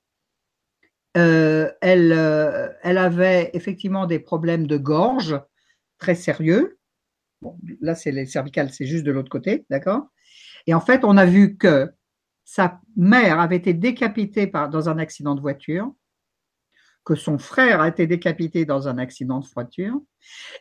euh, 1.15 1.71
elle, 1.81 2.11
euh, 2.11 2.69
elle 2.81 2.97
avait 2.97 3.51
effectivement 3.53 4.07
des 4.07 4.19
problèmes 4.19 4.65
de 4.65 4.77
gorge 4.77 5.39
très 5.99 6.15
sérieux. 6.15 6.79
Là, 7.81 7.93
c'est 7.93 8.11
les 8.11 8.25
cervicales, 8.25 8.71
c'est 8.71 8.85
juste 8.85 9.03
de 9.03 9.11
l'autre 9.11 9.29
côté, 9.29 9.65
d'accord? 9.69 10.07
Et 10.65 10.73
en 10.73 10.79
fait, 10.79 11.03
on 11.03 11.17
a 11.17 11.25
vu 11.25 11.57
que 11.57 11.91
sa 12.45 12.81
mère 12.95 13.39
avait 13.39 13.57
été 13.57 13.73
décapitée 13.73 14.47
dans 14.47 14.89
un 14.89 14.97
accident 14.97 15.35
de 15.35 15.41
voiture, 15.41 15.93
que 17.05 17.15
son 17.15 17.37
frère 17.37 17.81
a 17.81 17.89
été 17.89 18.07
décapité 18.07 18.65
dans 18.65 18.87
un 18.87 18.97
accident 18.97 19.39
de 19.39 19.45
voiture, 19.45 19.99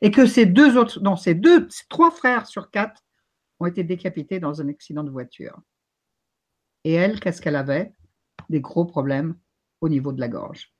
et 0.01 0.10
que 0.10 0.27
ses 0.27 0.47
deux 0.47 0.77
autres, 0.77 1.01
non, 1.01 1.16
ses 1.16 1.35
deux, 1.35 1.69
ses 1.70 1.85
trois 1.89 2.10
frères 2.10 2.47
sur 2.47 2.70
quatre 2.70 3.02
ont 3.60 3.66
été 3.66 3.85
décapités 3.85 4.40
dans 4.40 4.60
un 4.60 4.69
accident 4.69 5.05
de 5.05 5.10
voiture. 5.10 5.60
Et 6.85 6.94
elle, 6.94 7.20
qu'est-ce 7.20 7.40
qu'elle 7.40 7.56
avait? 7.56 7.93
Des 8.48 8.60
gros 8.60 8.85
problèmes 8.85 9.36
au 9.81 9.89
niveau 9.89 10.12
de 10.12 10.20
la 10.20 10.28
gorge. 10.28 10.74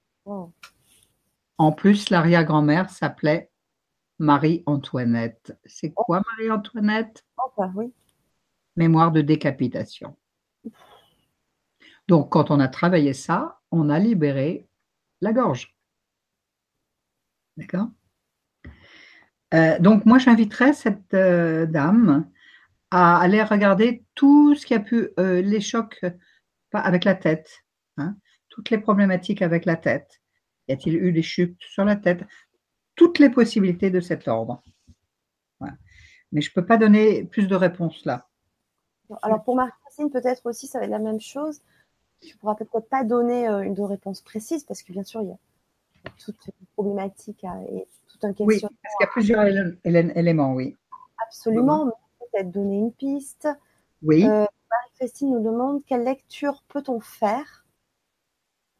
En 1.59 1.73
plus, 1.73 2.11
l'arrière-grand-mère 2.11 2.91
s'appelait 2.91 3.51
Marie-Antoinette. 4.19 5.57
C'est 5.65 5.93
quoi 5.93 6.23
Marie-Antoinette? 6.33 7.25
Oui. 7.77 7.93
Mémoire 8.75 9.13
de 9.13 9.21
décapitation. 9.21 10.17
Donc, 12.09 12.33
quand 12.33 12.51
on 12.51 12.59
a 12.59 12.69
travaillé 12.69 13.13
ça, 13.13 13.61
on 13.71 13.91
a 13.91 13.99
libéré 14.01 14.67
la 15.23 15.33
gorge. 15.33 15.75
D'accord 17.57 17.89
euh, 19.55 19.79
Donc, 19.79 20.05
moi, 20.05 20.19
j'inviterais 20.19 20.75
cette 20.75 21.15
euh, 21.15 21.65
dame 21.65 22.31
à 22.91 23.19
aller 23.19 23.43
regarder 23.43 24.05
tout 24.15 24.55
ce 24.55 24.67
qui 24.67 24.75
a 24.75 24.81
pu, 24.81 25.09
euh, 25.19 25.41
les 25.41 25.61
chocs 25.61 26.05
avec 26.73 27.05
la 27.05 27.15
tête. 27.15 27.65
Hein 27.97 28.17
toutes 28.53 28.69
les 28.69 28.79
problématiques 28.79 29.41
avec 29.41 29.65
la 29.65 29.77
tête. 29.77 30.21
Y 30.69 30.73
a-t-il 30.73 30.97
eu 30.97 31.13
des 31.13 31.23
chutes 31.23 31.57
sur 31.61 31.87
la 31.87 31.97
tête? 31.97 32.23
Toutes 32.95 33.19
les 33.19 33.31
possibilités 33.31 33.91
de 33.91 34.01
cet 34.01 34.29
ordre. 34.29 34.63
Mais 35.61 36.41
je 36.43 36.51
ne 36.51 36.55
peux 36.55 36.67
pas 36.67 36.77
donner 36.77 37.25
plus 37.25 37.47
de 37.47 37.55
réponses 37.55 38.05
là. 38.05 38.29
Alors 39.23 39.43
pour 39.43 39.57
Marie-Christine, 39.57 40.11
peut-être 40.11 40.45
aussi, 40.45 40.67
ça 40.67 40.79
va 40.79 40.85
être 40.85 40.91
la 40.91 40.99
même 40.99 41.21
chose. 41.21 41.63
Tu 42.23 42.35
ne 42.35 42.41
pourras 42.41 42.55
peut-être 42.55 42.89
pas 42.89 43.05
donner 43.05 43.49
euh, 43.49 43.61
une 43.61 43.79
réponse 43.81 44.21
précise 44.21 44.65
parce 44.65 44.83
que 44.83 44.93
bien 44.93 45.03
sûr, 45.03 45.23
il 45.23 45.29
y 45.29 45.33
a 45.33 45.39
toute 46.19 46.47
une 46.47 46.67
problématique 46.75 47.45
et 47.45 47.87
tout 48.09 48.19
un 48.23 48.33
question. 48.33 48.47
Oui, 48.47 48.61
parce 48.61 48.95
qu'il 48.95 49.01
y 49.01 49.05
a 49.05 49.09
plusieurs 49.09 50.17
éléments, 50.17 50.55
oui. 50.55 50.77
Absolument, 51.27 51.87
mais 51.87 51.93
peut-être 52.21 52.51
donner 52.51 52.79
une 52.79 52.93
piste. 52.93 53.49
Oui. 54.03 54.25
Euh, 54.25 54.47
Marie-Christine 54.71 55.31
nous 55.31 55.43
demande 55.43 55.85
quelle 55.85 56.05
lecture 56.05 56.63
peut-on 56.69 57.01
faire 57.01 57.67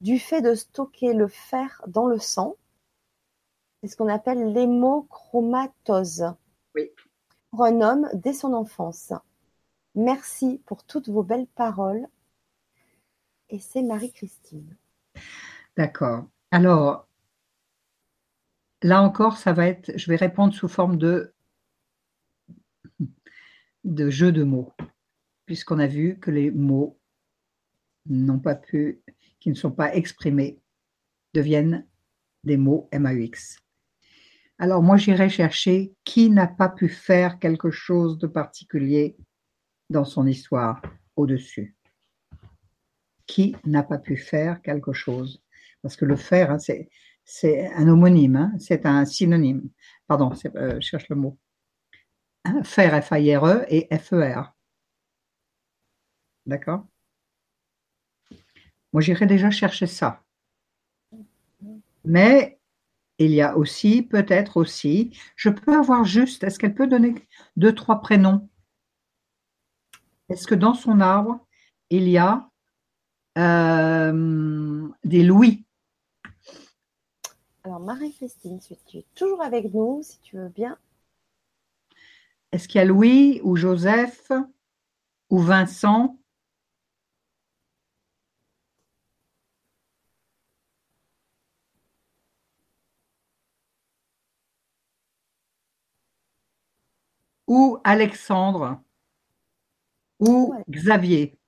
du 0.01 0.19
fait 0.19 0.41
de 0.41 0.55
stocker 0.55 1.13
le 1.13 1.29
fer 1.29 1.83
dans 1.87 2.07
le 2.07 2.19
sang? 2.19 2.57
C'est 3.83 3.89
ce 3.89 3.97
qu'on 3.97 4.09
appelle 4.09 4.53
l'hémochromatose. 4.53 6.33
Oui. 6.75 6.91
Pour 7.51 7.65
un 7.65 7.81
homme 7.81 8.09
dès 8.15 8.33
son 8.33 8.53
enfance. 8.53 9.13
Merci 9.95 10.63
pour 10.67 10.85
toutes 10.85 11.09
vos 11.09 11.23
belles 11.23 11.49
paroles. 11.49 12.07
Et 13.53 13.59
c'est 13.59 13.83
Marie-Christine. 13.83 14.77
D'accord. 15.77 16.27
Alors, 16.51 17.07
là 18.83 19.03
encore, 19.03 19.37
ça 19.37 19.53
va 19.53 19.67
être, 19.67 19.93
je 19.95 20.11
vais 20.11 20.17
répondre 20.17 20.55
sous 20.55 20.69
forme 20.69 20.97
de, 20.97 21.35
de 23.85 24.09
jeu 24.09 24.33
de 24.33 24.43
mots, 24.43 24.73
puisqu'on 25.45 25.79
a 25.81 25.87
vu 25.87 26.19
que 26.19 26.31
les 26.31 26.51
mots 26.51 26.99
n'ont 28.07 28.39
pas 28.39 28.55
pu 28.55 29.03
qui 29.39 29.51
ne 29.51 29.55
sont 29.55 29.71
pas 29.71 29.95
exprimés 29.95 30.59
deviennent 31.35 31.87
des 32.45 32.57
mots 32.57 32.89
MAUX. 32.91 33.59
Alors 34.59 34.83
moi, 34.83 34.97
j'irai 34.97 35.29
chercher 35.29 35.93
qui 36.05 36.31
n'a 36.31 36.47
pas 36.47 36.71
pu 36.71 36.89
faire 36.89 37.39
quelque 37.39 37.71
chose 37.71 38.17
de 38.17 38.27
particulier 38.27 39.15
dans 39.91 40.07
son 40.07 40.27
histoire 40.27 40.81
au-dessus. 41.17 41.77
Qui 43.33 43.57
n'a 43.65 43.83
pas 43.83 43.97
pu 43.97 44.19
faire 44.19 44.61
quelque 44.61 44.93
chose 44.93 45.43
Parce 45.81 45.97
que 45.97 46.05
le 46.05 46.17
faire, 46.17 46.51
hein, 46.51 46.59
c'est 47.25 47.67
un 47.73 47.89
homonyme, 47.89 48.37
hein, 48.37 48.53
c'est 48.59 48.85
un 48.85 49.07
synonyme. 49.07 49.71
Pardon, 50.07 50.33
euh, 50.55 50.75
je 50.75 50.87
cherche 50.87 51.09
le 51.09 51.17
mot. 51.17 51.39
Hein, 52.45 52.63
faire, 52.63 53.03
F-A-I-R-E 53.03 53.65
et 53.69 53.89
F-E-R. 53.97 54.55
D'accord? 56.45 56.87
Moi, 58.93 59.01
j'irai 59.01 59.25
déjà 59.25 59.51
chercher 59.51 59.87
ça. 59.87 60.23
Mais 62.05 62.61
il 63.17 63.31
y 63.31 63.41
a 63.41 63.57
aussi, 63.57 64.03
peut-être 64.03 64.59
aussi, 64.59 65.19
je 65.37 65.49
peux 65.49 65.75
avoir 65.75 66.05
juste, 66.05 66.45
est-ce 66.45 66.59
qu'elle 66.59 66.75
peut 66.75 66.87
donner 66.87 67.15
deux, 67.57 67.75
trois 67.75 68.03
prénoms? 68.03 68.51
Est-ce 70.29 70.47
que 70.47 70.55
dans 70.55 70.75
son 70.75 71.01
arbre, 71.01 71.47
il 71.89 72.11
y 72.11 72.19
a 72.19 72.52
euh, 73.39 74.89
des 75.05 75.23
Louis 75.23 75.65
Alors, 77.65 77.81
Marie-Christine, 77.81 78.59
tu 78.59 78.99
es 78.99 79.07
toujours 79.15 79.43
avec 79.43 79.73
nous, 79.73 80.03
si 80.03 80.21
tu 80.21 80.37
veux 80.37 80.49
bien. 80.49 80.79
Est-ce 82.53 82.69
qu'il 82.69 82.79
y 82.81 82.83
a 82.83 82.85
Louis 82.85 83.41
ou 83.43 83.57
Joseph 83.57 84.31
ou 85.31 85.39
Vincent? 85.39 86.19
Ou 97.47 97.79
Alexandre 97.85 98.83
ou 100.23 100.55
Xavier? 100.71 101.39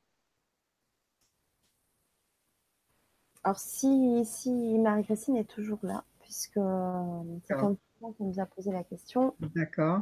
Alors, 3.44 3.58
si, 3.58 4.24
si 4.24 4.78
Marie-Christine 4.78 5.36
est 5.36 5.44
toujours 5.44 5.78
là, 5.82 6.02
puisque 6.20 6.56
euh, 6.56 7.22
c'est 7.44 7.54
comme 7.54 7.76
qu'on 8.00 8.14
nous 8.18 8.40
a 8.40 8.46
posé 8.46 8.72
la 8.72 8.82
question. 8.82 9.34
D'accord. 9.54 10.00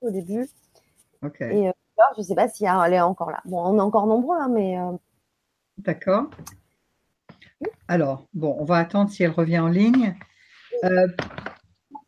Au 0.00 0.10
début. 0.10 0.48
Ok. 1.22 1.40
Et 1.40 1.68
euh, 1.68 1.72
je 2.16 2.20
ne 2.20 2.24
sais 2.24 2.34
pas 2.34 2.48
si 2.48 2.64
elle 2.64 2.92
est 2.92 3.00
encore 3.00 3.30
là. 3.30 3.40
Bon, 3.44 3.64
on 3.64 3.78
est 3.78 3.80
encore 3.80 4.06
nombreux, 4.06 4.36
hein, 4.38 4.48
mais. 4.48 4.78
Euh, 4.78 4.92
D'accord. 5.78 6.28
Alors, 7.88 8.26
bon, 8.34 8.56
on 8.58 8.64
va 8.64 8.78
attendre 8.78 9.10
si 9.10 9.22
elle 9.22 9.30
revient 9.30 9.60
en 9.60 9.68
ligne. 9.68 10.16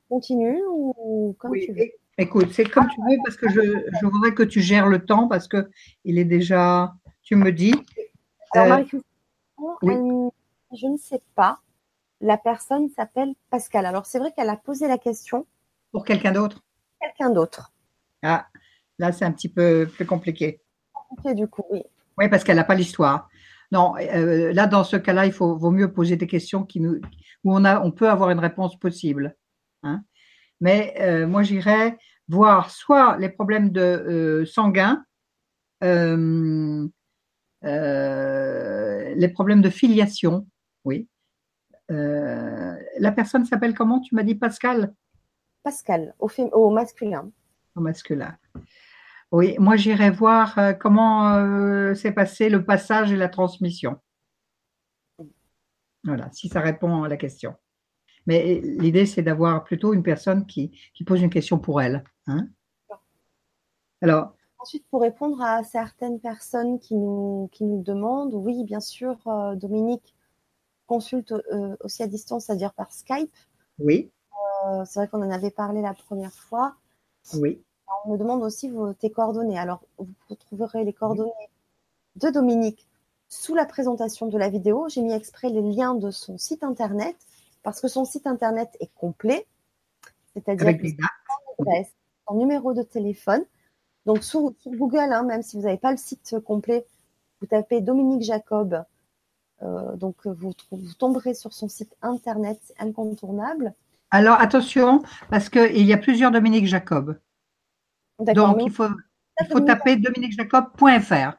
Continue 0.09 0.61
ou 0.69 1.37
comme 1.39 1.53
tu 1.53 1.73
veux. 1.73 1.91
Écoute, 2.19 2.49
c'est 2.53 2.65
comme 2.65 2.89
tu 2.89 3.01
veux 3.01 3.17
parce 3.23 3.37
que 3.37 3.49
je, 3.49 4.07
voudrais 4.07 4.35
que 4.35 4.43
tu 4.43 4.61
gères 4.61 4.89
le 4.89 5.05
temps 5.05 5.29
parce 5.29 5.47
que 5.47 5.71
il 6.05 6.19
est 6.19 6.25
déjà. 6.25 6.95
Tu 7.23 7.37
me 7.37 7.53
dis. 7.53 7.75
Alors, 8.53 8.81
euh, 9.85 10.31
je 10.73 10.87
ne 10.87 10.97
sais 10.97 11.23
pas. 11.35 11.61
La 12.21 12.37
personne 12.37 12.89
s'appelle 12.89 13.35
Pascal. 13.51 13.87
Alors, 13.87 14.07
c'est 14.07 14.19
vrai 14.19 14.33
qu'elle 14.33 14.49
a 14.49 14.57
posé 14.57 14.89
la 14.89 14.99
question. 14.99 15.47
Pour 15.93 16.05
quelqu'un 16.05 16.33
d'autre? 16.33 16.63
Quelqu'un 17.01 17.31
d'autre. 17.31 17.73
Ah, 18.23 18.49
là, 18.99 19.13
c'est 19.13 19.25
un 19.25 19.33
petit 19.33 19.49
peu 19.49 19.87
plus 19.87 20.05
compliqué. 20.05 20.61
Compliqué, 20.93 21.35
du 21.35 21.47
coup, 21.47 21.65
oui. 21.71 21.83
Oui, 22.19 22.29
parce 22.29 22.43
qu'elle 22.43 22.57
n'a 22.57 22.65
pas 22.65 22.75
l'histoire. 22.75 23.29
Non, 23.71 23.95
euh, 23.99 24.53
là, 24.53 24.67
dans 24.67 24.83
ce 24.83 24.97
cas-là, 24.97 25.27
il 25.27 25.33
faut, 25.33 25.57
vaut 25.57 25.71
mieux 25.71 25.93
poser 25.93 26.17
des 26.17 26.27
questions 26.27 26.65
qui 26.65 26.81
nous, 26.81 27.01
où 27.45 27.55
on, 27.55 27.65
a, 27.65 27.81
on 27.81 27.93
peut 27.93 28.09
avoir 28.09 28.31
une 28.31 28.41
réponse 28.41 28.79
possible. 28.79 29.37
Hein. 29.83 30.03
Mais 30.61 30.95
euh, 31.01 31.27
moi, 31.27 31.43
j'irais 31.43 31.97
voir 32.29 32.71
soit 32.71 33.17
les 33.19 33.29
problèmes 33.29 33.71
de 33.71 33.81
euh, 33.81 34.45
sanguins, 34.47 35.05
les 35.83 36.89
problèmes 39.29 39.63
de 39.63 39.71
filiation, 39.71 40.47
oui. 40.85 41.09
la 41.89 43.13
personne 43.13 43.45
s'appelle 43.45 43.75
comment? 43.75 44.01
Tu 44.01 44.15
m'as 44.15 44.23
dit 44.23 44.35
Pascal? 44.35 44.95
Pascal, 45.63 46.15
au, 46.19 46.29
au 46.53 46.71
masculin. 46.71 47.31
Au 47.77 47.81
masculin. 47.81 48.37
Oui, 49.31 49.57
moi 49.59 49.77
j'irai 49.77 50.11
voir 50.11 50.59
euh, 50.59 50.73
comment 50.73 51.35
euh, 51.35 51.95
s'est 51.95 52.13
passé 52.13 52.49
le 52.49 52.65
passage 52.65 53.13
et 53.13 53.17
la 53.17 53.29
transmission. 53.29 53.99
Voilà, 56.05 56.31
si 56.33 56.49
ça 56.49 56.61
répond 56.61 57.03
à 57.03 57.09
la 57.09 57.17
question. 57.17 57.55
Mais 58.27 58.61
l'idée, 58.63 59.05
c'est 59.05 59.23
d'avoir 59.23 59.65
plutôt 59.65 59.93
une 59.93 60.03
personne 60.03 60.47
qui, 60.47 60.73
pose 61.07 61.21
une 61.21 61.31
question 61.31 61.59
pour 61.59 61.81
elle. 61.83 62.05
Hein. 62.27 62.49
Alors. 64.01 64.35
Ensuite, 64.59 64.87
pour 64.91 65.03
répondre 65.03 65.41
à 65.43 65.63
certaines 65.65 66.21
personnes 66.21 66.79
qui 66.79 66.95
nous, 66.95 67.49
qui 67.53 67.65
nous 67.65 67.83
demandent, 67.83 68.35
oui, 68.35 68.65
bien 68.65 68.81
sûr, 68.81 69.17
euh, 69.27 69.55
Dominique 69.55 70.15
consulte 70.89 71.33
aussi 71.81 72.03
à 72.03 72.09
distance, 72.09 72.47
c'est-à-dire 72.47 72.73
par 72.73 72.91
Skype. 72.93 73.33
Oui. 73.79 74.11
c'est 74.87 74.99
vrai 74.99 75.09
qu'on 75.09 75.23
en 75.23 75.31
avait 75.31 75.53
parlé 75.53 75.83
la 75.83 75.95
première 75.95 76.35
fois. 76.35 76.75
Oui 77.35 77.63
on 78.05 78.13
me 78.13 78.19
demande 78.19 78.43
aussi 78.43 78.73
tes 78.99 79.11
coordonnées. 79.11 79.59
Alors, 79.59 79.83
vous 79.99 80.35
trouverez 80.37 80.85
les 80.85 80.93
coordonnées 80.93 81.33
de 82.17 82.31
Dominique 82.31 82.87
sous 83.29 83.55
la 83.55 83.67
présentation 83.67 84.27
de 84.27 84.39
la 84.39 84.49
vidéo. 84.49 84.89
J'ai 84.89 85.03
mis 85.03 85.13
exprès 85.13 85.51
les 85.51 85.63
liens 85.63 85.95
de 85.95 86.11
son 86.11 86.39
site 86.39 86.65
internet 86.65 87.17
parce 87.63 87.81
que 87.81 87.89
son 87.89 88.05
site 88.05 88.27
internet 88.27 88.77
est 88.81 88.91
complet, 88.95 89.47
c'est-à-dire 90.35 90.79
son 92.29 92.35
numéro 92.35 92.73
de 92.73 92.83
téléphone. 92.83 93.45
Donc 94.07 94.25
sur, 94.25 94.53
Google, 94.67 95.13
hein, 95.13 95.23
même 95.25 95.43
si 95.43 95.57
vous 95.57 95.63
n'avez 95.63 95.77
pas 95.77 95.91
le 95.91 95.97
site 95.97 96.37
complet, 96.45 96.87
vous 97.41 97.47
tapez 97.47 97.81
Dominique 97.81 98.23
Jacob. 98.23 98.85
Euh, 99.63 99.97
donc 99.97 100.27
vous, 100.27 100.53
vous, 100.71 100.95
tomberez 100.95 101.35
sur 101.35 101.53
son 101.53 101.69
site 101.69 101.97
internet 102.03 102.61
incontournable. 102.79 103.75
Alors 104.11 104.41
attention, 104.41 105.03
parce 105.31 105.49
qu'il 105.49 105.85
y 105.85 105.93
a 105.93 105.99
plusieurs 105.99 106.31
Dominique 106.31 106.67
Jacob. 106.67 107.19
Donc, 108.19 108.57
il 108.61 108.71
faut, 108.71 108.89
il 109.41 109.47
faut 109.47 109.61
taper 109.61 109.97
dominiquejacob.fr. 109.97 111.39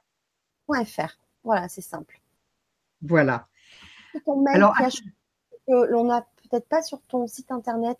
.fr. 0.85 1.17
Voilà, 1.43 1.67
c'est 1.67 1.81
simple. 1.81 2.21
Voilà. 3.01 3.47
Ton 4.25 4.41
mail 4.41 4.55
Alors, 4.55 4.75
que 4.77 5.85
l'on 5.91 6.05
n'a 6.05 6.21
peut-être 6.21 6.67
pas 6.67 6.81
sur 6.81 7.01
ton 7.03 7.27
site 7.27 7.51
internet, 7.51 7.97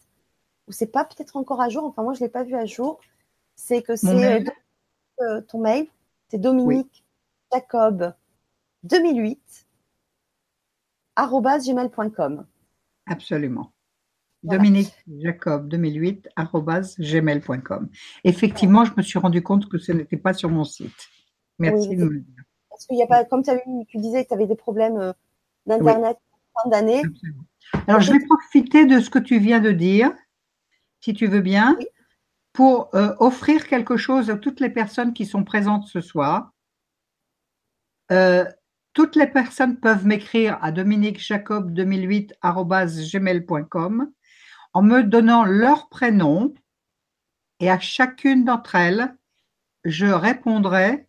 ou 0.68 0.72
c'est 0.72 0.88
pas 0.88 1.06
peut-être 1.06 1.36
encore 1.36 1.62
à 1.62 1.70
jour, 1.70 1.84
enfin 1.86 2.04
moi 2.04 2.14
je 2.14 2.20
ne 2.20 2.26
l'ai 2.26 2.32
pas 2.32 2.44
vu 2.44 2.56
à 2.56 2.66
jour, 2.66 3.00
c'est 3.56 3.82
que 3.82 3.96
c'est 3.96 4.44
euh, 5.22 5.42
ton 5.42 5.60
mail, 5.60 5.88
c'est 6.30 6.40
Dominique 6.40 7.04
Jacob 7.52 8.14
2008 8.84 9.68
gmail.com. 11.28 12.46
Absolument. 13.08 13.72
Dominique 14.44 14.94
Jacob 15.20 15.68
2008 15.68 16.30
gmail.com. 17.00 17.90
Effectivement, 18.24 18.86
je 18.86 18.94
me 18.96 19.02
suis 19.02 19.20
rendu 19.20 19.42
compte 19.44 19.68
que 19.68 19.78
ce 19.78 19.92
n'était 19.92 20.18
pas 20.18 20.34
sur 20.34 20.50
mon 20.50 20.64
site. 20.64 21.10
Merci 21.58 21.90
de 21.90 22.06
me 22.06 22.10
le 22.10 22.20
dire. 22.22 22.44
Parce 22.70 22.86
qu'il 22.86 22.98
y 22.98 23.04
a 23.04 23.08
pas, 23.08 23.26
comme 23.26 23.44
tu, 23.44 23.52
tu 23.90 23.98
disais 23.98 24.24
que 24.24 24.30
tu 24.30 24.34
avais 24.34 24.48
des 24.48 24.56
problèmes 24.56 24.98
euh, 24.98 25.14
d'internet 25.66 26.18
fin 26.64 26.70
d'année. 26.70 27.02
Alors, 27.88 28.00
je 28.00 28.14
vais 28.14 28.20
profiter 28.26 28.86
de 28.86 29.00
ce 29.00 29.10
que 29.10 29.20
tu 29.20 29.40
viens 29.40 29.60
de 29.60 29.72
dire, 29.72 30.12
si 31.02 31.14
tu 31.14 31.28
veux 31.28 31.42
bien, 31.42 31.78
pour 32.54 32.90
euh, 32.96 33.14
offrir 33.20 33.68
quelque 33.68 33.98
chose 33.98 34.30
à 34.30 34.38
toutes 34.38 34.60
les 34.60 34.70
personnes 34.70 35.14
qui 35.14 35.26
sont 35.26 35.44
présentes 35.44 35.88
ce 35.88 36.02
soir. 36.02 36.54
Euh, 38.12 38.46
toutes 38.94 39.16
les 39.16 39.28
personnes 39.28 39.80
peuvent 39.80 40.06
m'écrire 40.06 40.58
à 40.62 40.72
dominiquejacob2008 40.72 42.34
en 44.74 44.82
me 44.84 45.04
donnant 45.04 45.46
leur 45.46 45.90
prénom 45.90 46.54
et 47.60 47.70
à 47.70 47.80
chacune 47.80 48.46
d'entre 48.46 48.76
elles, 48.76 49.16
je 49.84 50.06
répondrai 50.06 51.08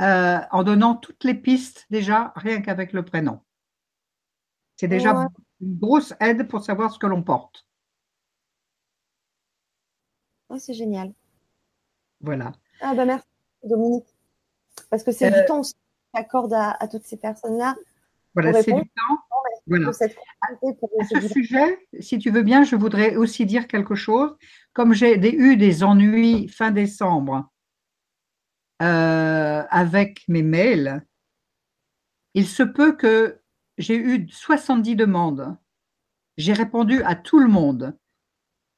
euh, 0.00 0.38
en 0.50 0.62
donnant 0.62 0.94
toutes 0.94 1.24
les 1.24 1.34
pistes 1.34 1.86
déjà, 1.90 2.32
rien 2.36 2.60
qu'avec 2.60 2.92
le 2.92 3.04
prénom. 3.04 3.40
C'est 4.76 4.88
déjà 4.88 5.28
une 5.60 5.78
grosse 5.78 6.14
aide 6.20 6.48
pour 6.48 6.62
savoir 6.62 6.92
ce 6.92 6.98
que 6.98 7.06
l'on 7.06 7.22
porte. 7.22 7.66
Oh, 10.48 10.58
c'est 10.58 10.74
génial. 10.74 11.12
Voilà. 12.20 12.52
Ah 12.80 12.94
bah 12.94 13.04
merci 13.04 13.26
Dominique. 13.64 14.06
Parce 14.90 15.02
que 15.02 15.12
c'est 15.12 15.30
du 15.30 15.38
euh, 15.38 15.46
temps 15.46 15.62
qu'on 15.62 15.85
accorde 16.16 16.52
à, 16.54 16.88
toutes 16.90 17.04
ces 17.04 17.16
personnes-là. 17.16 17.76
Voilà, 18.34 18.62
c'est 18.62 18.72
du 18.72 18.82
temps. 18.82 19.18
Voilà. 19.66 19.88
À 19.88 21.20
ce 21.20 21.28
sujet, 21.28 21.78
si 22.00 22.18
tu 22.18 22.30
veux 22.30 22.42
bien, 22.42 22.64
je 22.64 22.76
voudrais 22.76 23.16
aussi 23.16 23.46
dire 23.46 23.66
quelque 23.66 23.94
chose. 23.94 24.36
Comme 24.72 24.92
j'ai 24.92 25.16
eu 25.34 25.56
des 25.56 25.82
ennuis 25.82 26.48
fin 26.48 26.70
décembre 26.70 27.50
euh, 28.82 29.62
avec 29.70 30.22
mes 30.28 30.42
mails, 30.42 31.04
il 32.34 32.46
se 32.46 32.62
peut 32.62 32.92
que 32.92 33.40
j'ai 33.78 33.96
eu 33.96 34.28
70 34.28 34.96
demandes. 34.96 35.56
J'ai 36.36 36.52
répondu 36.52 37.02
à 37.02 37.14
tout 37.14 37.38
le 37.38 37.48
monde. 37.48 37.96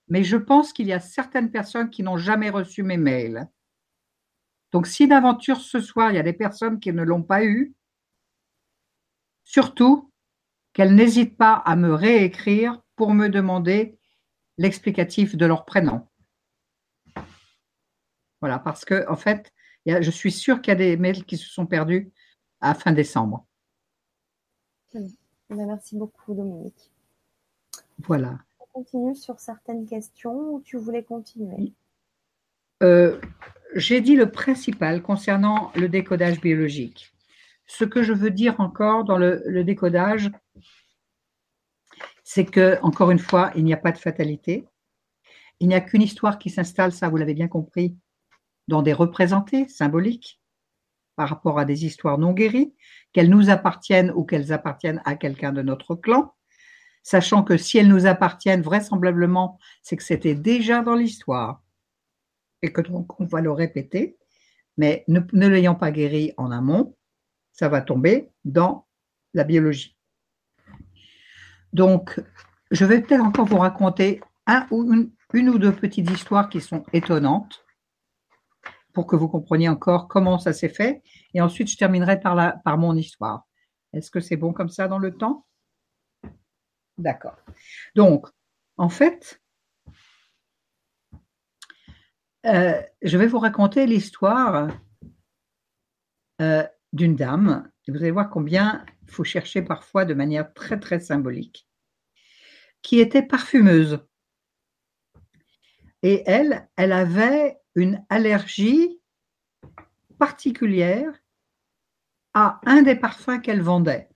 Mais 0.09 0.25
je 0.25 0.37
pense 0.37 0.73
qu'il 0.73 0.87
y 0.87 0.93
a 0.93 1.01
certaines 1.01 1.51
personnes 1.51 1.91
qui 1.91 2.03
n'ont 2.03 2.17
jamais 2.17 2.51
reçu 2.51 2.83
mes 2.83 2.97
mails. 2.97 3.49
Donc, 4.73 4.87
si 4.87 5.09
d'aventure 5.09 5.61
ce 5.61 5.81
soir, 5.81 6.11
il 6.11 6.17
y 6.17 6.19
a 6.19 6.23
des 6.23 6.33
personnes 6.33 6.79
qui 6.79 6.93
ne 6.93 7.03
l'ont 7.03 7.23
pas 7.23 7.45
eu, 7.45 7.75
surtout, 9.45 10.13
qu'elles 10.73 10.95
n'hésitent 10.95 11.37
pas 11.37 11.55
à 11.55 11.75
me 11.77 11.95
réécrire 11.95 12.83
pour 12.95 13.15
me 13.15 13.29
demander 13.29 13.99
l'explicatif 14.59 15.37
de 15.37 15.47
leur 15.47 15.65
prénom. 15.65 16.07
Voilà, 18.41 18.59
parce 18.59 18.85
que 18.85 19.09
en 19.09 19.17
fait, 19.17 19.53
je 19.87 20.11
suis 20.11 20.33
sûre 20.33 20.61
qu'il 20.61 20.73
y 20.73 20.77
a 20.77 20.79
des 20.79 20.97
mails 20.97 21.25
qui 21.25 21.37
se 21.37 21.49
sont 21.49 21.67
perdus 21.67 22.13
à 22.61 22.75
fin 22.75 22.93
décembre. 22.93 23.47
Ben, 24.95 25.67
merci 25.67 25.97
beaucoup, 25.97 26.35
Dominique. 26.35 26.93
Voilà. 27.99 28.39
On 28.61 28.67
continue 28.67 29.15
sur 29.15 29.41
certaines 29.41 29.87
questions 29.87 30.53
ou 30.53 30.61
tu 30.61 30.77
voulais 30.77 31.03
continuer? 31.03 31.73
Euh, 32.83 33.21
J'ai 33.75 34.01
dit 34.01 34.17
le 34.17 34.31
principal 34.31 35.03
concernant 35.03 35.73
le 35.77 35.89
décodage 35.89 36.41
biologique. 36.41 37.13
Ce 37.67 37.85
que 37.85 38.03
je 38.03 38.15
veux 38.15 38.31
dire 38.31 38.59
encore 38.61 39.05
dans 39.05 39.19
le, 39.19 39.63
décodage, 39.63 40.31
c'est 42.25 42.47
que, 42.47 42.79
encore 42.83 43.11
une 43.11 43.19
fois, 43.19 43.53
il 43.57 43.65
n'y 43.65 43.75
a 43.75 43.79
pas 43.79 43.93
de 43.93 43.99
fatalité. 43.99 44.67
Il 45.61 45.69
n'y 45.69 45.75
a 45.75 45.81
qu'une 45.83 46.01
histoire 46.01 46.39
qui 46.39 46.49
s'installe, 46.49 46.93
ça 46.93 47.11
vous 47.11 47.19
l'avez 47.19 47.35
bien 47.35 47.49
compris, 47.49 47.95
dans 48.69 48.83
des 48.83 48.95
représentés 48.95 49.69
symboliques 49.69 50.41
par 51.17 51.29
rapport 51.29 51.59
à 51.59 51.65
des 51.65 51.85
histoires 51.85 52.17
non 52.17 52.33
guéries, 52.33 52.73
qu'elles 53.13 53.29
nous 53.29 53.51
appartiennent 53.51 54.13
ou 54.15 54.25
qu'elles 54.25 54.53
appartiennent 54.53 55.03
à 55.05 55.17
quelqu'un 55.17 55.53
de 55.53 55.63
notre 55.63 55.95
clan, 55.95 56.33
sachant 57.03 57.43
que 57.43 57.57
si 57.57 57.77
elles 57.77 57.89
nous 57.89 58.07
appartiennent, 58.07 58.63
vraisemblablement, 58.63 59.59
c'est 59.83 59.97
que 59.97 60.05
c'était 60.05 60.37
déjà 60.37 60.81
dans 60.83 60.95
l'histoire 60.95 61.61
et 62.63 62.73
que 62.73 62.81
donc 62.81 63.21
on 63.21 63.25
va 63.25 63.41
le 63.41 63.53
répéter, 63.53 64.19
mais 64.77 65.05
ne, 65.09 65.21
l'ayant 65.47 65.75
pas 65.75 65.91
guéri 65.91 66.33
en 66.37 66.51
amont, 66.51 66.97
ça 67.53 67.69
va 67.69 67.81
tomber 67.81 68.31
dans 68.45 68.87
la 69.35 69.45
biologie. 69.45 69.97
Donc, 71.73 72.21
je 72.71 72.85
vais 72.85 73.03
peut-être 73.03 73.25
encore 73.25 73.47
vous 73.47 73.59
raconter 73.59 74.21
une, 74.71 75.11
ou 75.35 75.59
deux 75.59 75.75
petites 75.75 76.11
histoires 76.11 76.49
qui 76.49 76.61
sont 76.61 76.85
étonnantes 76.93 77.65
pour 78.95 79.07
que 79.07 79.17
vous 79.17 79.29
compreniez 79.29 79.69
encore 79.69 80.09
comment 80.09 80.39
ça 80.39 80.53
s'est 80.53 80.69
fait. 80.69 81.03
Et 81.35 81.41
ensuite, 81.41 81.71
je 81.71 81.77
terminerai 81.77 82.21
par, 82.21 82.63
par 82.63 82.79
mon 82.79 82.97
histoire. 82.97 83.47
Est-ce 83.93 84.11
que 84.11 84.21
c'est 84.21 84.37
bon 84.37 84.53
comme 84.53 84.71
ça 84.71 84.89
dans 84.89 84.99
le 84.99 85.15
temps? 85.15 85.45
D'accord. 86.97 87.37
Donc, 87.95 88.27
en 88.77 88.89
fait, 88.89 89.41
euh, 92.47 92.81
je 93.03 93.19
vais 93.19 93.27
vous 93.27 93.39
raconter 93.39 93.87
l'histoire 93.87 94.69
euh, 96.41 96.65
d'une 96.93 97.17
dame, 97.17 97.71
vous 97.93 97.97
allez 97.97 98.11
voir 98.11 98.31
combien 98.31 98.85
il 99.03 99.11
faut 99.11 99.25
chercher 99.25 99.63
parfois 99.63 100.05
de 100.05 100.15
manière 100.15 100.53
très 100.53 100.79
très 100.79 101.01
symbolique, 101.01 101.67
qui 102.83 103.01
était 103.01 103.23
parfumeuse. 103.23 104.01
Et 106.03 106.23
elle, 106.27 106.69
elle 106.77 106.93
avait 106.93 107.59
une 107.75 108.05
allergie 108.09 109.01
particulière 110.19 111.13
à 112.35 112.61
un 112.67 112.83
des 112.83 112.95
parfums 112.95 113.41
qu'elle 113.43 113.63
vendait. 113.63 114.09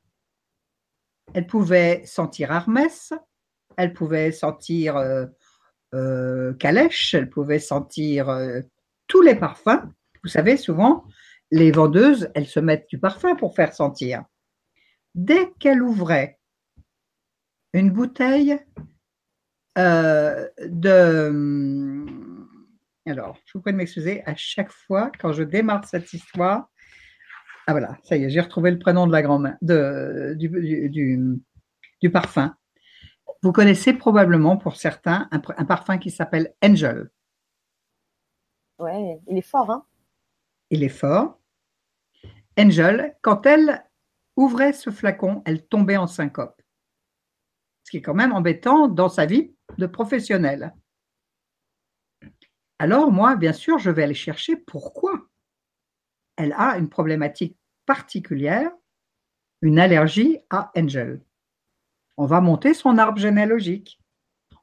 Elle 1.34 1.46
pouvait 1.46 2.04
sentir 2.04 2.52
Hermès, 2.52 3.12
elle 3.76 3.94
pouvait 3.94 4.32
sentir 4.32 4.96
euh, 4.96 5.26
euh, 5.94 6.52
Calèche, 6.54 7.14
elle 7.14 7.28
pouvait 7.30 7.58
sentir 7.58 8.28
euh, 8.28 8.60
tous 9.06 9.22
les 9.22 9.34
parfums. 9.34 9.82
Vous 10.22 10.28
savez, 10.28 10.56
souvent, 10.56 11.04
les 11.50 11.70
vendeuses, 11.70 12.30
elles 12.34 12.46
se 12.46 12.60
mettent 12.60 12.88
du 12.88 12.98
parfum 12.98 13.34
pour 13.36 13.54
faire 13.54 13.74
sentir. 13.74 14.24
Dès 15.14 15.52
qu'elle 15.58 15.82
ouvrait 15.82 16.38
une 17.74 17.90
bouteille 17.90 18.58
de... 19.76 20.46
Alors, 23.06 23.36
je 23.46 23.52
vous 23.54 23.62
prie 23.62 23.72
de 23.72 23.78
m'excuser, 23.78 24.22
à 24.26 24.36
chaque 24.36 24.70
fois, 24.70 25.10
quand 25.18 25.32
je 25.32 25.42
démarre 25.42 25.84
cette 25.86 26.12
histoire, 26.12 26.68
ah 27.66 27.72
voilà, 27.72 27.96
ça 28.02 28.16
y 28.16 28.24
est, 28.24 28.30
j'ai 28.30 28.40
retrouvé 28.40 28.70
le 28.70 28.78
prénom 28.78 29.06
de 29.06 29.12
la 29.12 29.22
grand-mère, 29.22 29.56
du, 29.60 31.40
du, 32.00 32.10
parfum. 32.10 32.54
Vous 33.42 33.52
connaissez 33.52 33.92
probablement 33.92 34.56
pour 34.56 34.76
certains 34.76 35.28
un, 35.32 35.64
parfum 35.64 35.98
qui 35.98 36.12
s'appelle 36.12 36.54
Angel. 36.64 37.10
Ouais, 38.78 39.20
il 39.28 39.36
est 39.36 39.42
fort, 39.42 39.70
hein 39.70 39.84
Il 40.70 40.84
est 40.84 40.88
fort. 40.88 41.40
Angel, 42.56 43.16
quand 43.20 43.44
elle 43.46 43.84
ouvrait 44.36 44.72
ce 44.72 44.90
flacon, 44.90 45.42
elle 45.44 45.66
tombait 45.66 45.96
en 45.96 46.06
syncope. 46.06 46.62
Ce 47.84 47.90
qui 47.90 47.96
est 47.96 48.02
quand 48.02 48.14
même 48.14 48.32
embêtant 48.32 48.86
dans 48.86 49.08
sa 49.08 49.26
vie 49.26 49.54
de 49.76 49.86
professionnelle. 49.86 50.74
Alors 52.78 53.10
moi, 53.10 53.34
bien 53.34 53.52
sûr, 53.52 53.78
je 53.78 53.90
vais 53.90 54.04
aller 54.04 54.14
chercher 54.14 54.56
pourquoi 54.56 55.28
elle 56.36 56.52
a 56.52 56.78
une 56.78 56.88
problématique 56.88 57.56
particulière, 57.86 58.70
une 59.62 59.78
allergie 59.78 60.38
à 60.50 60.70
Angel. 60.76 61.20
On 62.16 62.26
va 62.26 62.40
monter 62.40 62.74
son 62.74 62.98
arbre 62.98 63.18
généalogique. 63.18 64.00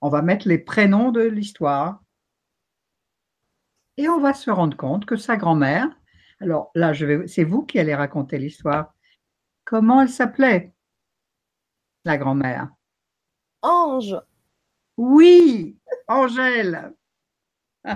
On 0.01 0.09
va 0.09 0.21
mettre 0.21 0.47
les 0.47 0.57
prénoms 0.57 1.11
de 1.11 1.21
l'histoire. 1.21 2.01
Et 3.97 4.07
on 4.07 4.19
va 4.19 4.33
se 4.33 4.49
rendre 4.49 4.77
compte 4.77 5.05
que 5.05 5.17
sa 5.17 5.35
grand-mère, 5.35 5.89
alors 6.39 6.71
là, 6.73 6.93
c'est 7.27 7.43
vous 7.43 7.65
qui 7.65 7.79
allez 7.79 7.95
raconter 7.95 8.37
l'histoire. 8.37 8.93
Comment 9.65 10.01
elle 10.01 10.09
s'appelait, 10.09 10.73
la 12.05 12.17
grand-mère? 12.17 12.69
Ange. 13.61 14.15
Oui, 14.97 15.77
Angèle. 16.07 16.93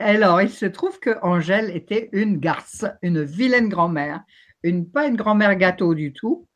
Alors, 0.00 0.40
il 0.40 0.50
se 0.50 0.66
trouve 0.66 1.00
que 1.00 1.18
Angèle 1.22 1.76
était 1.76 2.08
une 2.12 2.38
garce, 2.38 2.86
une 3.02 3.22
vilaine 3.22 3.68
grand-mère, 3.68 4.22
une, 4.62 4.88
pas 4.88 5.06
une 5.06 5.16
grand-mère 5.16 5.56
gâteau 5.56 5.94
du 5.94 6.12
tout. 6.12 6.47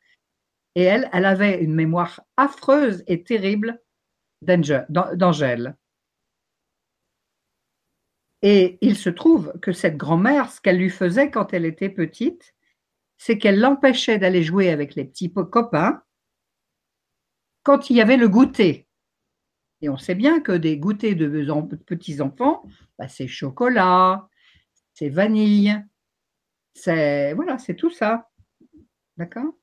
Et 0.75 0.83
elle, 0.83 1.09
elle 1.13 1.25
avait 1.25 1.63
une 1.63 1.75
mémoire 1.75 2.21
affreuse 2.37 3.03
et 3.07 3.23
terrible 3.23 3.81
d'Angèle. 4.41 5.77
Et 8.41 8.77
il 8.81 8.97
se 8.97 9.09
trouve 9.09 9.53
que 9.61 9.71
cette 9.71 9.97
grand-mère, 9.97 10.51
ce 10.51 10.59
qu'elle 10.59 10.77
lui 10.77 10.89
faisait 10.89 11.31
quand 11.31 11.53
elle 11.53 11.65
était 11.65 11.89
petite, 11.89 12.53
c'est 13.17 13.37
qu'elle 13.37 13.59
l'empêchait 13.59 14.17
d'aller 14.17 14.43
jouer 14.43 14.69
avec 14.69 14.95
les 14.95 15.05
petits 15.05 15.31
copains 15.31 16.01
quand 17.63 17.89
il 17.89 17.95
y 17.95 18.01
avait 18.01 18.17
le 18.17 18.27
goûter. 18.27 18.87
Et 19.81 19.89
on 19.89 19.97
sait 19.97 20.15
bien 20.15 20.41
que 20.41 20.51
des 20.51 20.77
goûters 20.77 21.15
de 21.15 21.27
petits 21.75 22.21
enfants, 22.21 22.63
bah, 22.97 23.07
c'est 23.07 23.27
chocolat, 23.27 24.27
c'est 24.93 25.09
vanille, 25.09 25.75
c'est 26.73 27.33
voilà, 27.33 27.57
c'est 27.57 27.75
tout 27.75 27.89
ça. 27.89 28.29
D'accord? 29.17 29.53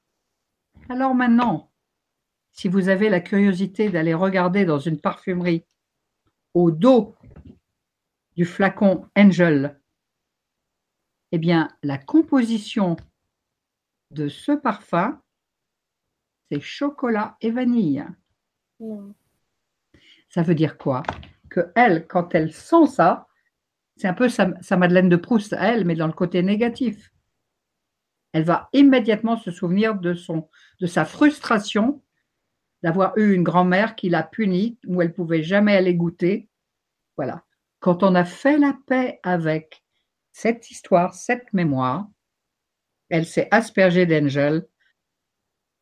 Alors 0.90 1.14
maintenant, 1.14 1.70
si 2.50 2.66
vous 2.66 2.88
avez 2.88 3.10
la 3.10 3.20
curiosité 3.20 3.90
d'aller 3.90 4.12
regarder 4.12 4.64
dans 4.64 4.80
une 4.80 5.00
parfumerie 5.00 5.64
au 6.52 6.72
dos 6.72 7.14
du 8.34 8.44
flacon 8.44 9.06
Angel, 9.16 9.80
eh 11.30 11.38
bien, 11.38 11.68
la 11.84 11.96
composition 11.96 12.96
de 14.10 14.26
ce 14.26 14.50
parfum, 14.50 15.22
c'est 16.50 16.60
chocolat 16.60 17.36
et 17.40 17.52
vanille. 17.52 18.04
Ça 20.28 20.42
veut 20.42 20.56
dire 20.56 20.76
quoi? 20.76 21.04
Que 21.50 21.70
elle, 21.76 22.08
quand 22.08 22.34
elle 22.34 22.52
sent 22.52 22.88
ça, 22.88 23.28
c'est 23.94 24.08
un 24.08 24.14
peu 24.14 24.28
sa, 24.28 24.76
Madeleine 24.76 25.08
de 25.08 25.14
Proust 25.14 25.52
à 25.52 25.72
elle, 25.72 25.84
mais 25.84 25.94
dans 25.94 26.08
le 26.08 26.12
côté 26.12 26.42
négatif. 26.42 27.09
Elle 28.32 28.44
va 28.44 28.69
immédiatement 28.73 29.36
se 29.36 29.51
souvenir 29.51 29.97
de, 29.97 30.15
sa 30.86 31.05
frustration 31.05 32.02
d'avoir 32.82 33.16
eu 33.19 33.35
une 33.35 33.43
grand-mère 33.43 33.97
qui 33.97 34.09
l'a 34.09 34.23
punie, 34.23 34.78
où 34.86 35.02
elle 35.02 35.12
pouvait 35.12 35.43
jamais 35.43 35.77
aller 35.77 35.94
goûter. 35.94 36.48
Voilà. 37.16 37.44
Quand 37.81 38.02
on 38.02 38.15
a 38.15 38.24
fait 38.24 38.59
la 38.59 38.77
paix 38.86 39.20
avec 39.23 39.82
cette 40.32 40.70
histoire, 40.70 41.15
cette 41.15 41.52
mémoire, 41.52 42.09
elle 43.09 43.27
s'est 43.27 43.48
aspergée 43.51 44.07
d'Angel. 44.07 44.66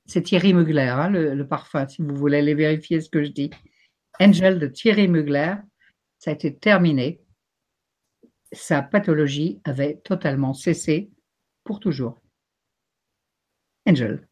C'est 0.07 0.23
Thierry 0.23 0.55
Mugler, 0.55 0.89
hein, 0.89 1.11
le, 1.11 1.35
le, 1.35 1.47
parfum, 1.47 1.87
si 1.87 2.03
vous 2.03 2.17
voulez 2.17 2.39
aller 2.39 2.55
vérifier 2.55 3.01
ce 3.01 3.11
que 3.11 3.23
je 3.23 3.31
dis. 3.31 3.51
Angel 4.21 4.59
de 4.59 4.67
Thierry 4.67 5.07
Mugler, 5.07 5.55
ça 6.19 6.31
a 6.31 6.35
été 6.35 6.57
terminé. 6.57 7.21
Sa 8.53 8.83
pathologie 8.83 9.61
avait 9.65 9.99
totalement 9.99 10.55
cessé 10.55 11.11
pour 11.63 11.79
toujours. 11.79 12.19
Angel. 13.89 14.29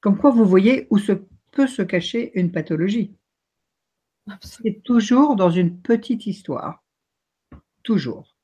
Comme 0.00 0.18
quoi, 0.18 0.30
vous 0.30 0.44
voyez 0.44 0.86
où 0.90 0.98
se 0.98 1.12
peut 1.52 1.66
se 1.66 1.82
cacher 1.82 2.32
une 2.38 2.52
pathologie. 2.52 3.14
C'est 4.40 4.82
toujours 4.84 5.36
dans 5.36 5.50
une 5.50 5.80
petite 5.80 6.26
histoire. 6.26 6.82
Toujours. 7.82 8.36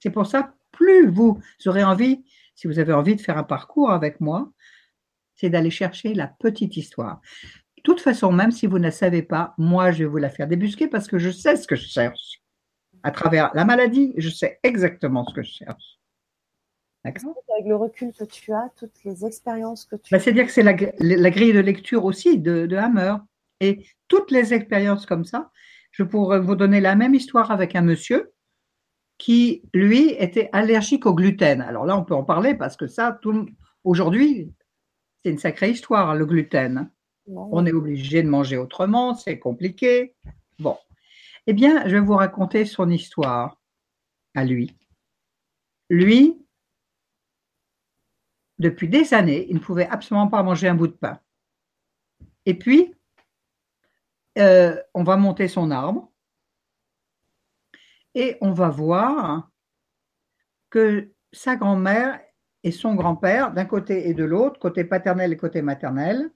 C'est 0.00 0.10
pour 0.10 0.26
ça, 0.26 0.54
plus 0.72 1.08
vous 1.08 1.40
aurez 1.66 1.84
envie, 1.84 2.24
si 2.54 2.66
vous 2.66 2.78
avez 2.78 2.92
envie 2.92 3.16
de 3.16 3.20
faire 3.20 3.38
un 3.38 3.44
parcours 3.44 3.90
avec 3.90 4.20
moi, 4.20 4.52
c'est 5.34 5.50
d'aller 5.50 5.70
chercher 5.70 6.14
la 6.14 6.26
petite 6.26 6.76
histoire 6.76 7.20
toute 7.86 8.00
façon, 8.00 8.32
même 8.32 8.50
si 8.50 8.66
vous 8.66 8.80
ne 8.80 8.90
savez 8.90 9.22
pas, 9.22 9.54
moi, 9.58 9.92
je 9.92 9.98
vais 9.98 10.10
vous 10.10 10.16
la 10.16 10.28
faire 10.28 10.48
débusquer 10.48 10.88
parce 10.88 11.06
que 11.06 11.20
je 11.20 11.30
sais 11.30 11.54
ce 11.54 11.68
que 11.68 11.76
je 11.76 11.86
cherche. 11.86 12.42
À 13.04 13.12
travers 13.12 13.52
la 13.54 13.64
maladie, 13.64 14.12
je 14.16 14.28
sais 14.28 14.58
exactement 14.64 15.24
ce 15.24 15.32
que 15.32 15.42
je 15.42 15.52
cherche. 15.52 15.95
Avec 17.06 17.66
le 17.66 17.76
recul 17.76 18.12
que 18.12 18.24
tu 18.24 18.52
as, 18.52 18.70
toutes 18.76 19.04
les 19.04 19.24
expériences 19.24 19.84
que 19.84 19.96
tu 19.96 20.12
bah, 20.12 20.18
C'est-à-dire 20.18 20.46
que 20.46 20.52
c'est 20.52 20.62
la, 20.62 20.74
grille 20.74 21.52
de 21.52 21.60
lecture 21.60 22.04
aussi 22.04 22.38
de, 22.38 22.66
de, 22.66 22.76
Hammer. 22.76 23.14
Et 23.60 23.86
toutes 24.08 24.30
les 24.30 24.52
expériences 24.52 25.06
comme 25.06 25.24
ça, 25.24 25.50
je 25.90 26.02
pourrais 26.02 26.40
vous 26.40 26.56
donner 26.56 26.80
la 26.80 26.94
même 26.94 27.14
histoire 27.14 27.50
avec 27.50 27.74
un 27.74 27.82
monsieur 27.82 28.32
qui, 29.18 29.62
lui, 29.72 30.10
était 30.18 30.50
allergique 30.52 31.06
au 31.06 31.14
gluten. 31.14 31.62
Alors 31.62 31.86
là, 31.86 31.96
on 31.96 32.04
peut 32.04 32.14
en 32.14 32.24
parler 32.24 32.54
parce 32.54 32.76
que 32.76 32.86
ça, 32.86 33.18
aujourd'hui, 33.84 34.52
c'est 35.22 35.30
une 35.30 35.38
sacrée 35.38 35.70
histoire, 35.70 36.14
le 36.14 36.26
gluten. 36.26 36.90
On 37.28 37.66
est 37.66 37.72
obligé 37.72 38.22
de 38.22 38.28
manger 38.28 38.56
autrement, 38.56 39.14
c'est 39.14 39.38
compliqué. 39.38 40.14
Bon. 40.58 40.76
Eh 41.46 41.52
bien, 41.52 41.86
je 41.86 41.94
vais 41.96 42.00
vous 42.00 42.14
raconter 42.14 42.64
son 42.64 42.90
histoire 42.90 43.60
à 44.34 44.44
lui. 44.44 44.76
Lui, 45.88 46.45
depuis 48.58 48.88
des 48.88 49.14
années, 49.14 49.46
il 49.48 49.56
ne 49.56 49.60
pouvait 49.60 49.88
absolument 49.88 50.28
pas 50.28 50.42
manger 50.42 50.68
un 50.68 50.74
bout 50.74 50.88
de 50.88 50.92
pain. 50.92 51.20
Et 52.46 52.54
puis, 52.54 52.94
euh, 54.38 54.80
on 54.94 55.02
va 55.02 55.16
monter 55.16 55.48
son 55.48 55.70
arbre 55.70 56.10
et 58.14 58.38
on 58.40 58.52
va 58.52 58.68
voir 58.68 59.50
que 60.70 61.12
sa 61.32 61.56
grand-mère 61.56 62.20
et 62.62 62.70
son 62.70 62.94
grand-père, 62.94 63.52
d'un 63.52 63.64
côté 63.64 64.08
et 64.08 64.14
de 64.14 64.24
l'autre, 64.24 64.58
côté 64.58 64.84
paternel 64.84 65.32
et 65.32 65.36
côté 65.36 65.62
maternel, 65.62 66.30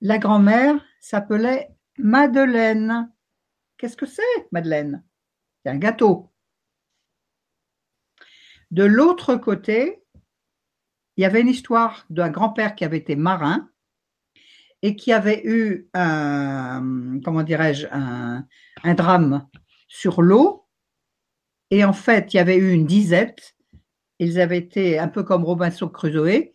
la 0.00 0.18
grand-mère 0.18 0.84
s'appelait 1.00 1.70
Madeleine. 1.98 3.12
Qu'est-ce 3.78 3.96
que 3.96 4.06
c'est, 4.06 4.48
Madeleine? 4.50 5.04
C'est 5.62 5.70
un 5.70 5.78
gâteau. 5.78 6.32
De 8.70 8.84
l'autre 8.84 9.36
côté, 9.36 10.01
il 11.16 11.22
y 11.22 11.24
avait 11.24 11.40
une 11.40 11.48
histoire 11.48 12.04
d'un 12.10 12.30
grand-père 12.30 12.74
qui 12.74 12.84
avait 12.84 12.98
été 12.98 13.16
marin 13.16 13.68
et 14.82 14.96
qui 14.96 15.12
avait 15.12 15.42
eu 15.44 15.88
un, 15.94 17.20
comment 17.24 17.42
dirais-je, 17.42 17.86
un, 17.92 18.44
drame 18.94 19.46
sur 19.88 20.22
l'eau. 20.22 20.66
Et 21.70 21.84
en 21.84 21.92
fait, 21.92 22.34
il 22.34 22.38
y 22.38 22.40
avait 22.40 22.56
eu 22.56 22.72
une 22.72 22.86
disette. 22.86 23.54
Ils 24.18 24.40
avaient 24.40 24.58
été 24.58 24.98
un 24.98 25.08
peu 25.08 25.22
comme 25.22 25.44
Robinson 25.44 25.88
Crusoe. 25.88 26.50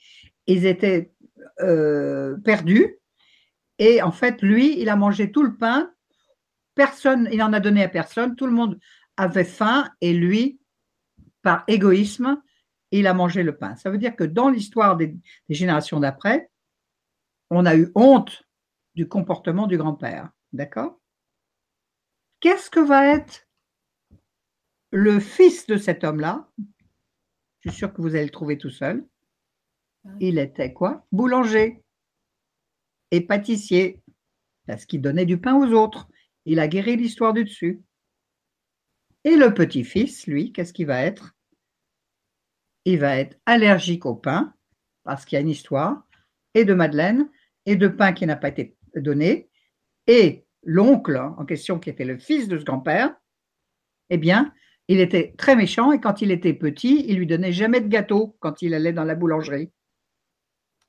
Ils 0.47 0.65
étaient 0.65 1.13
euh, 1.61 2.35
perdus 2.37 2.97
et 3.79 4.01
en 4.01 4.11
fait, 4.11 4.41
lui, 4.41 4.79
il 4.79 4.89
a 4.89 4.95
mangé 4.95 5.31
tout 5.31 5.43
le 5.43 5.55
pain. 5.55 5.91
Personne, 6.75 7.29
il 7.31 7.39
n'en 7.39 7.53
a 7.53 7.59
donné 7.59 7.83
à 7.83 7.89
personne. 7.89 8.35
Tout 8.35 8.47
le 8.47 8.53
monde 8.53 8.79
avait 9.17 9.43
faim. 9.43 9.89
Et 10.01 10.13
lui, 10.13 10.59
par 11.41 11.63
égoïsme, 11.67 12.41
et 12.91 12.99
il 12.99 13.07
a 13.07 13.13
mangé 13.13 13.43
le 13.43 13.57
pain. 13.57 13.75
Ça 13.75 13.89
veut 13.89 13.97
dire 13.97 14.15
que 14.15 14.23
dans 14.23 14.49
l'histoire 14.49 14.97
des, 14.97 15.07
des 15.07 15.55
générations 15.55 15.99
d'après, 15.99 16.49
on 17.49 17.65
a 17.65 17.75
eu 17.75 17.91
honte 17.95 18.43
du 18.95 19.07
comportement 19.07 19.67
du 19.67 19.77
grand-père. 19.77 20.31
D'accord? 20.53 20.99
Qu'est-ce 22.39 22.69
que 22.69 22.79
va 22.79 23.07
être 23.07 23.47
le 24.91 25.19
fils 25.19 25.67
de 25.67 25.77
cet 25.77 26.03
homme-là? 26.03 26.49
Je 27.59 27.69
suis 27.69 27.79
sûr 27.79 27.93
que 27.93 28.01
vous 28.01 28.15
allez 28.15 28.25
le 28.25 28.31
trouver 28.31 28.57
tout 28.57 28.69
seul. 28.69 29.05
Il 30.19 30.39
était 30.39 30.71
quoi? 30.71 31.05
Boulanger 31.11 31.83
et 33.11 33.21
pâtissier, 33.21 34.01
parce 34.65 34.85
qu'il 34.85 35.01
donnait 35.01 35.25
du 35.25 35.39
pain 35.39 35.55
aux 35.55 35.73
autres. 35.73 36.07
Il 36.45 36.59
a 36.59 36.67
guéri 36.67 36.95
l'histoire 36.95 37.33
du 37.33 37.43
dessus. 37.43 37.81
Et 39.23 39.35
le 39.35 39.53
petit-fils, 39.53 40.27
lui, 40.27 40.53
qu'est-ce 40.53 40.71
qu'il 40.71 40.87
va 40.87 41.01
être? 41.01 41.35
Il 42.87 42.99
va 42.99 43.17
être 43.17 43.37
allergique 43.45 44.05
au 44.05 44.15
pain, 44.15 44.53
parce 45.03 45.25
qu'il 45.25 45.35
y 45.35 45.39
a 45.39 45.41
une 45.41 45.49
histoire, 45.49 46.07
et 46.53 46.63
de 46.63 46.73
madeleine, 46.73 47.29
et 47.65 47.75
de 47.75 47.89
pain 47.89 48.13
qui 48.13 48.25
n'a 48.25 48.37
pas 48.37 48.47
été 48.47 48.77
donné, 48.95 49.49
et 50.07 50.45
l'oncle 50.63 51.17
en 51.17 51.43
question, 51.43 51.79
qui 51.79 51.89
était 51.89 52.05
le 52.05 52.17
fils 52.17 52.47
de 52.47 52.57
ce 52.57 52.63
grand-père, 52.63 53.13
eh 54.09 54.17
bien, 54.17 54.53
il 54.87 55.01
était 55.01 55.35
très 55.37 55.57
méchant 55.57 55.91
et 55.91 55.99
quand 55.99 56.21
il 56.21 56.31
était 56.31 56.53
petit, 56.53 57.03
il 57.09 57.17
lui 57.17 57.27
donnait 57.27 57.51
jamais 57.51 57.81
de 57.81 57.89
gâteau 57.89 58.37
quand 58.39 58.61
il 58.61 58.73
allait 58.73 58.93
dans 58.93 59.03
la 59.03 59.15
boulangerie. 59.15 59.69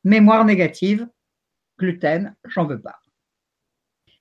Mémoire 0.04 0.44
négative, 0.44 1.08
gluten, 1.80 2.36
j'en 2.44 2.64
veux 2.64 2.80
pas. 2.80 3.00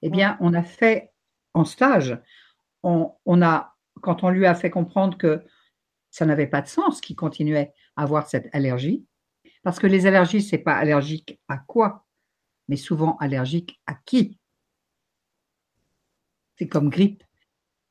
Eh 0.02 0.10
bien, 0.10 0.36
on 0.42 0.56
a 0.56 0.64
fait 0.64 1.12
en 1.54 1.64
stage, 1.64 2.20
on, 2.82 3.14
a, 3.44 3.78
quand 4.02 4.24
on 4.24 4.32
lui 4.32 4.48
a 4.48 4.56
fait 4.56 4.72
comprendre 4.72 5.16
que 5.16 5.44
ça 6.18 6.26
n'avait 6.26 6.48
pas 6.48 6.64
de 6.64 6.68
sens 6.68 7.00
qu'il 7.00 7.16
continuait 7.16 7.72
à 7.96 8.02
avoir 8.02 8.28
cette 8.28 8.50
allergie, 8.52 9.06
parce 9.62 9.78
que 9.78 9.86
les 9.86 10.08
allergies, 10.08 10.42
c'est 10.42 10.58
pas 10.58 10.76
allergique 10.76 11.40
à 11.48 11.58
quoi, 11.60 12.08
mais 12.68 12.76
souvent 12.76 13.18
allergique 13.18 13.80
à 13.86 13.94
qui? 13.94 14.40
C'est 16.58 16.68
comme 16.68 16.90
grippe. 16.90 17.24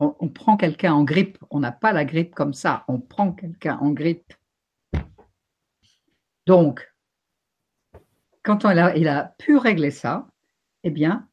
On, 0.00 0.28
prend 0.28 0.56
quelqu'un 0.56 0.92
en 0.92 1.04
grippe, 1.04 1.38
on 1.50 1.60
n'a 1.60 1.70
pas 1.70 1.92
la 1.92 2.04
grippe 2.04 2.34
comme 2.34 2.52
ça, 2.52 2.84
on 2.88 2.98
prend 2.98 3.32
quelqu'un 3.32 3.78
en 3.78 3.92
grippe. 3.92 4.34
Donc, 6.46 6.92
quand 8.42 8.64
il 8.64 9.08
a, 9.08 9.34
pu 9.38 9.56
régler 9.56 9.92
ça, 9.92 10.26
eh 10.82 10.90
bien, 10.90 11.28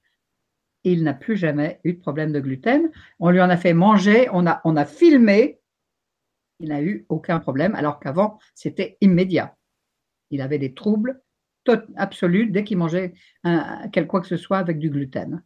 il 0.84 1.04
n'a 1.04 1.16
plus 1.16 1.38
jamais 1.38 1.82
eu 1.84 1.94
de 1.94 2.00
problème 2.00 2.32
de 2.32 2.40
gluten. 2.40 2.92
On 3.20 3.32
lui 3.32 3.42
en 3.42 3.50
a 3.50 3.58
fait 3.58 3.74
manger, 3.74 4.30
on 4.32 4.46
a, 4.46 4.62
on 4.64 4.76
a 4.76 4.86
filmé, 4.86 5.60
il 6.60 6.70
n'a 6.70 6.82
eu 6.82 7.06
aucun 7.10 7.40
problème, 7.40 7.76
alors 7.76 8.00
qu'avant, 8.00 8.40
c'était 8.56 8.98
immédiat. 9.02 9.56
Il 10.30 10.42
avait 10.42 10.60
des 10.60 10.74
troubles 10.74 11.22
absolus 11.96 12.48
dès 12.48 12.64
qu'il 12.64 12.78
mangeait 12.78 13.14
quelque 13.92 14.08
quoi 14.08 14.22
que 14.22 14.28
ce 14.28 14.38
soit 14.38 14.58
avec 14.58 14.80
du 14.80 14.90
gluten. 14.90 15.44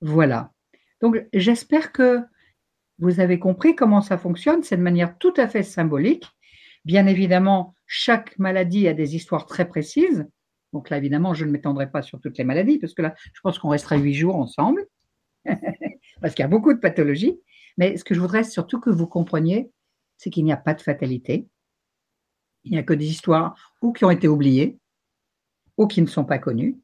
Voilà. 0.00 0.52
Donc, 1.00 1.26
j'espère 1.32 1.92
que 1.92 2.20
vous 2.98 3.20
avez 3.20 3.38
compris 3.38 3.74
comment 3.74 4.00
ça 4.00 4.18
fonctionne. 4.18 4.62
C'est 4.62 4.76
de 4.76 4.82
manière 4.82 5.18
tout 5.18 5.34
à 5.36 5.48
fait 5.48 5.62
symbolique. 5.62 6.26
Bien 6.84 7.06
évidemment, 7.06 7.74
chaque 7.86 8.38
maladie 8.38 8.88
a 8.88 8.94
des 8.94 9.16
histoires 9.16 9.46
très 9.46 9.66
précises. 9.66 10.26
Donc 10.72 10.90
là, 10.90 10.98
évidemment, 10.98 11.34
je 11.34 11.44
ne 11.44 11.50
m'étendrai 11.50 11.90
pas 11.90 12.02
sur 12.02 12.20
toutes 12.20 12.36
les 12.36 12.44
maladies, 12.44 12.78
parce 12.78 12.94
que 12.94 13.02
là, 13.02 13.14
je 13.32 13.40
pense 13.42 13.58
qu'on 13.58 13.68
restera 13.68 13.96
huit 13.96 14.14
jours 14.14 14.36
ensemble, 14.36 14.86
parce 16.20 16.34
qu'il 16.34 16.42
y 16.42 16.46
a 16.46 16.48
beaucoup 16.48 16.74
de 16.74 16.80
pathologies. 16.80 17.40
Mais 17.78 17.96
ce 17.96 18.04
que 18.04 18.14
je 18.14 18.20
voudrais 18.20 18.44
surtout 18.44 18.80
que 18.80 18.90
vous 18.90 19.06
compreniez, 19.06 19.70
c'est 20.24 20.30
qu'il 20.30 20.46
n'y 20.46 20.52
a 20.52 20.56
pas 20.56 20.72
de 20.72 20.80
fatalité. 20.80 21.46
Il 22.64 22.72
n'y 22.72 22.78
a 22.78 22.82
que 22.82 22.94
des 22.94 23.10
histoires 23.10 23.74
ou 23.82 23.92
qui 23.92 24.06
ont 24.06 24.10
été 24.10 24.26
oubliées, 24.26 24.78
ou 25.76 25.86
qui 25.86 26.00
ne 26.00 26.06
sont 26.06 26.24
pas 26.24 26.38
connues, 26.38 26.80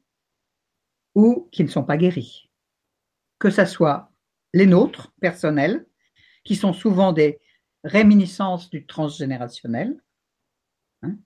ou 1.15 1.49
qui 1.51 1.63
ne 1.63 1.69
sont 1.69 1.83
pas 1.83 1.97
guéries. 1.97 2.51
Que 3.39 3.49
ce 3.49 3.65
soit 3.65 4.11
les 4.53 4.67
nôtres, 4.67 5.11
personnels, 5.21 5.87
qui 6.43 6.55
sont 6.55 6.71
souvent 6.71 7.13
des 7.13 7.39
réminiscences 7.83 8.69
du 8.69 8.85
transgénérationnel, 8.85 9.99
hein, 11.01 11.17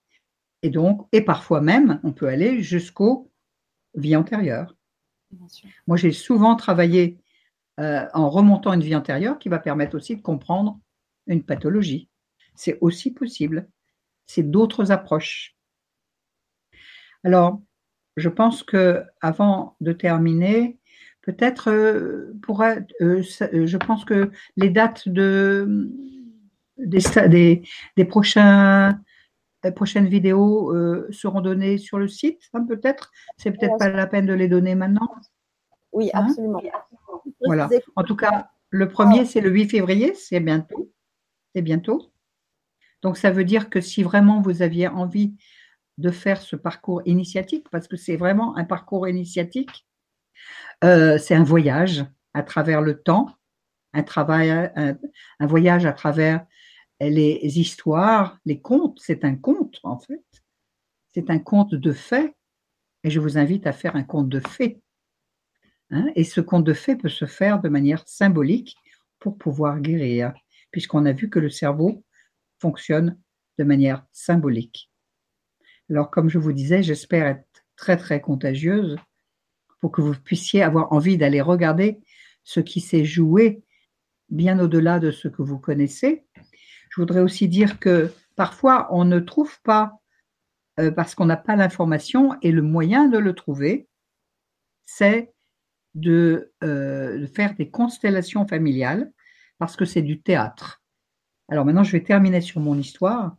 et 0.62 0.70
donc, 0.70 1.06
et 1.12 1.20
parfois 1.20 1.60
même, 1.60 2.00
on 2.02 2.14
peut 2.14 2.28
aller 2.28 2.62
jusqu'aux 2.62 3.30
vies 3.94 4.16
antérieures. 4.16 4.74
Moi, 5.86 5.98
j'ai 5.98 6.12
souvent 6.12 6.56
travaillé 6.56 7.18
euh, 7.78 8.06
en 8.14 8.30
remontant 8.30 8.72
une 8.72 8.80
vie 8.80 8.96
antérieure 8.96 9.38
qui 9.38 9.50
va 9.50 9.58
permettre 9.58 9.96
aussi 9.96 10.16
de 10.16 10.22
comprendre 10.22 10.80
une 11.26 11.44
pathologie. 11.44 12.08
C'est 12.54 12.78
aussi 12.80 13.12
possible. 13.12 13.68
C'est 14.26 14.42
d'autres 14.42 14.90
approches. 14.90 15.56
Alors, 17.24 17.60
je 18.16 18.28
pense 18.28 18.62
que 18.62 19.02
avant 19.20 19.76
de 19.80 19.92
terminer, 19.92 20.78
peut-être 21.22 21.70
euh, 21.70 22.32
euh, 23.00 23.22
euh, 23.42 23.66
je 23.66 23.76
pense 23.76 24.04
que 24.04 24.30
les 24.56 24.70
dates 24.70 25.08
de 25.08 25.90
des, 26.78 27.62
des, 27.96 28.04
prochains 28.04 29.00
prochaines 29.74 30.08
vidéos 30.08 30.74
seront 31.10 31.40
données 31.40 31.78
sur 31.78 31.98
le 31.98 32.06
site, 32.06 32.42
hein, 32.52 32.64
peut-être. 32.64 33.10
C'est 33.38 33.50
peut-être 33.50 33.78
pas 33.78 33.88
la 33.88 34.06
peine 34.06 34.26
de 34.26 34.34
les 34.34 34.46
donner 34.46 34.74
maintenant. 34.74 35.08
Oui, 35.92 36.10
hein? 36.12 36.26
absolument. 36.28 36.62
Voilà. 37.44 37.68
En 37.96 38.04
tout 38.04 38.14
cas, 38.14 38.50
le 38.68 38.88
premier, 38.88 39.24
c'est 39.24 39.40
le 39.40 39.50
8 39.50 39.70
février, 39.70 40.14
c'est 40.14 40.40
bientôt. 40.40 40.92
Bientôt. 41.62 42.12
Donc, 43.02 43.16
ça 43.16 43.30
veut 43.30 43.44
dire 43.44 43.70
que 43.70 43.80
si 43.80 44.02
vraiment 44.02 44.40
vous 44.40 44.62
aviez 44.62 44.88
envie 44.88 45.34
de 45.98 46.10
faire 46.10 46.40
ce 46.40 46.56
parcours 46.56 47.02
initiatique, 47.06 47.68
parce 47.70 47.88
que 47.88 47.96
c'est 47.96 48.16
vraiment 48.16 48.56
un 48.56 48.64
parcours 48.64 49.08
initiatique. 49.08 49.86
Euh, 50.84 51.18
c'est 51.18 51.34
un 51.34 51.44
voyage 51.44 52.04
à 52.34 52.42
travers 52.42 52.82
le 52.82 53.00
temps, 53.00 53.34
un 53.94 54.02
travail, 54.02 54.50
un, 54.76 55.46
voyage 55.46 55.86
à 55.86 55.92
travers 55.92 56.44
les 57.00 57.58
histoires, 57.58 58.38
les 58.44 58.60
contes. 58.60 58.98
C'est 59.00 59.24
un 59.24 59.36
conte 59.36 59.80
en 59.84 59.98
fait. 59.98 60.24
C'est 61.14 61.30
un 61.30 61.38
conte 61.38 61.74
de 61.74 61.92
faits, 61.92 62.34
et 63.04 63.10
je 63.10 63.20
vous 63.20 63.38
invite 63.38 63.66
à 63.66 63.72
faire 63.72 63.96
un 63.96 64.02
conte 64.02 64.28
de 64.28 64.40
faits. 64.40 64.80
Hein. 65.90 66.10
et 66.16 66.24
ce 66.24 66.40
conte 66.40 66.64
de 66.64 66.72
faits 66.72 67.00
peut 67.00 67.08
se 67.08 67.26
faire 67.26 67.60
de 67.60 67.68
manière 67.68 68.02
symbolique 68.08 68.76
pour 69.20 69.38
pouvoir 69.38 69.78
guérir, 69.78 70.34
puisqu'on 70.76 71.06
a 71.06 71.12
vu 71.12 71.30
que 71.30 71.38
le 71.38 71.48
cerveau 71.48 72.04
fonctionne 72.60 73.18
de 73.58 73.64
manière 73.64 74.04
symbolique. 74.12 74.90
Alors, 75.88 76.10
comme 76.10 76.28
je 76.28 76.36
vous 76.36 76.52
disais, 76.52 76.82
j'espère 76.82 77.26
être 77.26 77.64
très, 77.76 77.96
très 77.96 78.20
contagieuse 78.20 78.98
pour 79.80 79.90
que 79.90 80.02
vous 80.02 80.12
puissiez 80.12 80.62
avoir 80.62 80.92
envie 80.92 81.16
d'aller 81.16 81.40
regarder 81.40 81.98
ce 82.44 82.60
qui 82.60 82.82
s'est 82.82 83.06
joué 83.06 83.62
bien 84.28 84.60
au-delà 84.60 84.98
de 84.98 85.10
ce 85.10 85.28
que 85.28 85.40
vous 85.40 85.58
connaissez. 85.58 86.26
Je 86.90 87.00
voudrais 87.00 87.22
aussi 87.22 87.48
dire 87.48 87.78
que 87.78 88.12
parfois, 88.34 88.88
on 88.90 89.06
ne 89.06 89.18
trouve 89.18 89.58
pas, 89.62 90.02
euh, 90.78 90.90
parce 90.90 91.14
qu'on 91.14 91.24
n'a 91.24 91.38
pas 91.38 91.56
l'information, 91.56 92.36
et 92.42 92.52
le 92.52 92.60
moyen 92.60 93.08
de 93.08 93.16
le 93.16 93.32
trouver, 93.32 93.88
c'est 94.84 95.32
de, 95.94 96.52
euh, 96.62 97.16
de 97.16 97.26
faire 97.28 97.54
des 97.54 97.70
constellations 97.70 98.46
familiales, 98.46 99.10
parce 99.58 99.76
que 99.76 99.84
c'est 99.84 100.02
du 100.02 100.20
théâtre. 100.20 100.82
Alors 101.48 101.64
maintenant, 101.64 101.84
je 101.84 101.92
vais 101.92 102.02
terminer 102.02 102.40
sur 102.40 102.60
mon 102.60 102.76
histoire. 102.78 103.36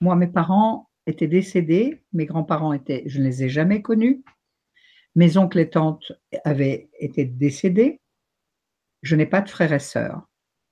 Moi, 0.00 0.16
mes 0.16 0.26
parents 0.26 0.90
étaient 1.06 1.28
décédés, 1.28 2.02
mes 2.12 2.26
grands-parents 2.26 2.72
étaient, 2.72 3.02
je 3.06 3.18
ne 3.18 3.24
les 3.24 3.44
ai 3.44 3.48
jamais 3.48 3.82
connus, 3.82 4.22
mes 5.14 5.36
oncles 5.36 5.60
et 5.60 5.70
tantes 5.70 6.12
avaient 6.44 6.88
été 6.98 7.24
décédés, 7.24 8.00
je 9.02 9.16
n'ai 9.16 9.26
pas 9.26 9.42
de 9.42 9.50
frères 9.50 9.72
et 9.72 9.78
sœurs, 9.78 10.28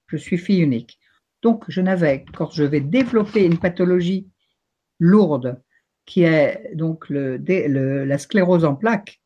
je 0.06 0.16
suis 0.16 0.38
fille 0.38 0.60
unique. 0.60 0.98
Donc, 1.42 1.64
je 1.68 1.80
n'avais, 1.80 2.24
quand 2.36 2.50
je 2.50 2.64
vais 2.64 2.80
développer 2.80 3.44
une 3.44 3.58
pathologie 3.58 4.28
lourde, 4.98 5.60
qui 6.06 6.22
est 6.22 6.74
donc 6.74 7.06
la 7.10 8.18
sclérose 8.18 8.64
en 8.64 8.74
plaques, 8.74 9.20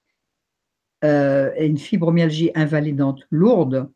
euh, 1.05 1.53
et 1.57 1.67
une 1.67 1.79
fibromyalgie 1.79 2.51
invalidante 2.55 3.27
lourde, 3.31 3.91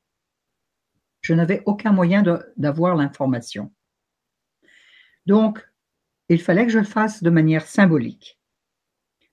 je 1.20 1.34
n'avais 1.34 1.62
aucun 1.66 1.92
moyen 1.92 2.22
d'avoir 2.56 2.96
l'information. 2.96 3.72
Donc, 5.26 5.66
il 6.28 6.40
fallait 6.40 6.64
que 6.64 6.72
je 6.72 6.78
le 6.78 6.84
fasse 6.84 7.22
de 7.22 7.30
manière 7.30 7.66
symbolique. 7.66 8.38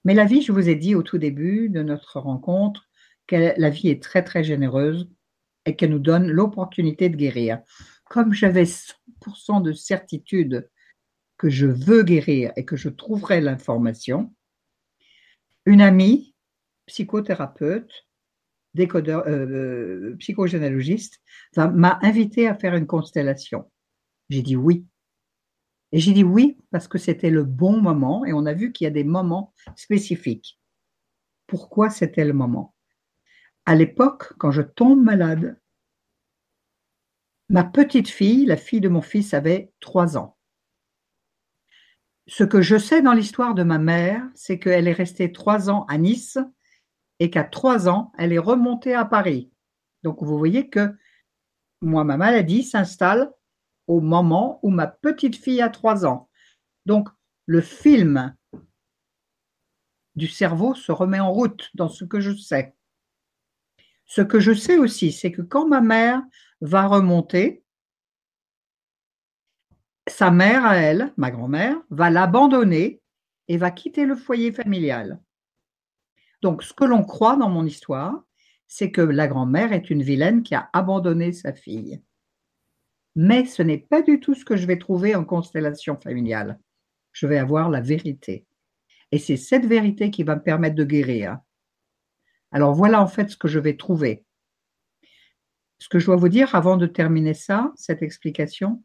Mais 0.04 0.14
la 0.14 0.26
vie, 0.26 0.42
je 0.42 0.52
vous 0.52 0.70
ai 0.70 0.76
dit 0.76 0.96
au 0.96 1.04
tout 1.04 1.18
début 1.18 1.70
de 1.70 1.82
notre 1.82 2.20
rencontre, 2.20 2.88
que 3.28 3.54
la 3.58 3.70
vie 3.70 3.90
est 3.90 4.02
très 4.02 4.24
très 4.24 4.44
généreuse 4.44 5.10
et 5.66 5.76
qu'elle 5.76 5.92
nous 5.92 6.00
donne 6.00 6.28
l'opportunité 6.28 7.10
de 7.10 7.18
guérir. 7.18 7.62
Comme 8.06 8.34
j'avais 8.34 8.64
100% 8.64 9.62
de 9.62 9.74
certitude 9.74 10.70
que 11.38 11.50
je 11.50 11.68
veux 11.68 12.04
guérir 12.04 12.52
et 12.56 12.66
que 12.66 12.78
je 12.78 12.90
trouverai 12.90 13.42
l'information, 13.42 14.34
une 15.66 15.82
amie, 15.82 16.34
psychothérapeute, 16.86 18.07
décodeur, 18.78 19.28
euh, 19.28 19.46
euh 20.12 20.16
psychogénéalogiste, 20.18 21.22
m'a 21.58 22.00
invité 22.02 22.48
à 22.48 22.56
faire 22.56 22.76
une 22.76 22.88
constellation. 22.88 23.70
J'ai 24.30 24.42
dit 24.42 24.56
oui. 24.56 24.86
Et 25.92 26.00
j'ai 26.00 26.14
dit 26.14 26.24
oui 26.24 26.58
parce 26.72 26.88
que 26.88 26.98
c'était 26.98 27.30
le 27.30 27.44
bon 27.44 27.82
moment 27.82 28.26
et 28.26 28.34
on 28.34 28.46
a 28.46 28.54
vu 28.54 28.72
qu'il 28.72 28.86
y 28.86 28.88
a 28.88 28.92
des 28.92 29.04
moments 29.04 29.54
spécifiques. 29.76 30.60
Pourquoi 31.48 31.90
c'était 31.90 32.26
le 32.26 32.34
moment? 32.34 32.76
À 33.66 33.76
l'époque, 33.76 34.34
quand 34.38 34.52
je 34.52 34.62
tombe 34.62 35.02
malade, 35.02 35.60
ma 37.50 37.64
petite 37.64 38.10
fille, 38.10 38.46
la 38.46 38.58
fille 38.58 38.82
de 38.82 38.90
mon 38.90 39.02
fils, 39.02 39.34
avait 39.34 39.72
trois 39.80 40.18
ans. 40.18 40.38
Ce 42.28 42.44
que 42.44 42.62
je 42.62 42.78
sais 42.78 43.02
dans 43.02 43.14
l'histoire 43.14 43.56
de 43.56 43.64
ma 43.64 43.78
mère, 43.78 44.22
c'est 44.36 44.60
qu'elle 44.60 44.88
est 44.88 44.94
restée 44.94 45.32
trois 45.32 45.70
ans 45.70 45.86
à 45.86 45.98
Nice 45.98 46.38
et 47.20 47.30
qu'à 47.30 47.44
trois 47.44 47.90
ans, 47.90 48.12
elle 48.18 48.34
est 48.34 48.40
remontée 48.40 48.94
à 48.94 49.06
Paris. 49.06 49.52
Donc 50.04 50.22
vous 50.22 50.38
voyez 50.38 50.70
que 50.70 50.96
moi, 51.82 52.04
ma 52.04 52.18
maladie 52.18 52.64
s'installe 52.64 53.32
au 53.88 54.02
moment 54.02 54.60
où 54.64 54.70
ma 54.70 54.88
petite 54.88 55.36
fille 55.36 55.62
a 55.62 55.70
trois 55.70 56.06
ans. 56.06 56.30
Donc 56.86 57.10
le 57.46 57.62
film 57.62 58.36
du 60.16 60.28
cerveau 60.28 60.76
se 60.76 60.92
remet 60.92 61.20
en 61.20 61.32
route 61.32 61.70
dans 61.76 61.90
ce 61.90 62.04
que 62.04 62.20
je 62.20 62.36
sais. 62.36 62.76
Ce 64.06 64.22
que 64.22 64.40
je 64.40 64.54
sais 64.54 64.78
aussi, 64.78 65.12
c'est 65.12 65.32
que 65.32 65.42
quand 65.42 65.68
ma 65.68 65.82
mère 65.82 66.22
va 66.62 66.88
remonter, 66.88 67.64
sa 70.08 70.32
mère 70.32 70.66
à 70.66 70.78
elle, 70.78 71.14
ma 71.18 71.30
grand-mère, 71.30 71.76
va 71.90 72.10
l'abandonner 72.10 73.02
et 73.48 73.58
va 73.58 73.72
quitter 73.72 74.06
le 74.06 74.16
foyer 74.16 74.52
familial. 74.52 75.22
Donc, 76.42 76.64
ce 76.64 76.74
que 76.74 76.86
l'on 76.86 77.04
croit 77.04 77.36
dans 77.36 77.50
mon 77.50 77.66
histoire, 77.66 78.24
c'est 78.68 78.92
que 78.92 79.02
la 79.02 79.28
grand-mère 79.28 79.74
est 79.74 79.90
une 79.90 80.04
vilaine 80.04 80.44
qui 80.44 80.56
a 80.56 80.70
abandonné 80.74 81.32
sa 81.32 81.54
fille. 81.54 82.02
Mais 83.16 83.46
ce 83.46 83.64
n'est 83.64 83.80
pas 83.80 84.02
du 84.02 84.20
tout 84.20 84.36
ce 84.36 84.46
que 84.46 84.58
je 84.58 84.68
vais 84.68 84.78
trouver 84.78 85.16
en 85.16 85.26
constellation 85.26 86.00
familiale. 86.00 86.60
Je 87.14 87.26
vais 87.26 87.40
avoir 87.40 87.70
la 87.70 87.82
vérité. 87.82 88.46
Et 89.12 89.18
c'est 89.18 89.38
cette 89.38 89.66
vérité 89.66 90.12
qui 90.12 90.24
va 90.24 90.36
me 90.36 90.44
permettre 90.44 90.76
de 90.76 90.84
guérir. 90.84 91.40
Alors 92.52 92.76
voilà 92.76 93.02
en 93.02 93.08
fait 93.08 93.30
ce 93.30 93.38
que 93.38 93.48
je 93.48 93.60
vais 93.60 93.76
trouver. 93.76 94.26
Ce 95.80 95.90
que 95.90 96.00
je 96.00 96.06
dois 96.06 96.16
vous 96.16 96.30
dire 96.30 96.56
avant 96.56 96.78
de 96.78 96.88
terminer 96.88 97.34
ça, 97.34 97.72
cette 97.76 98.02
explication, 98.02 98.84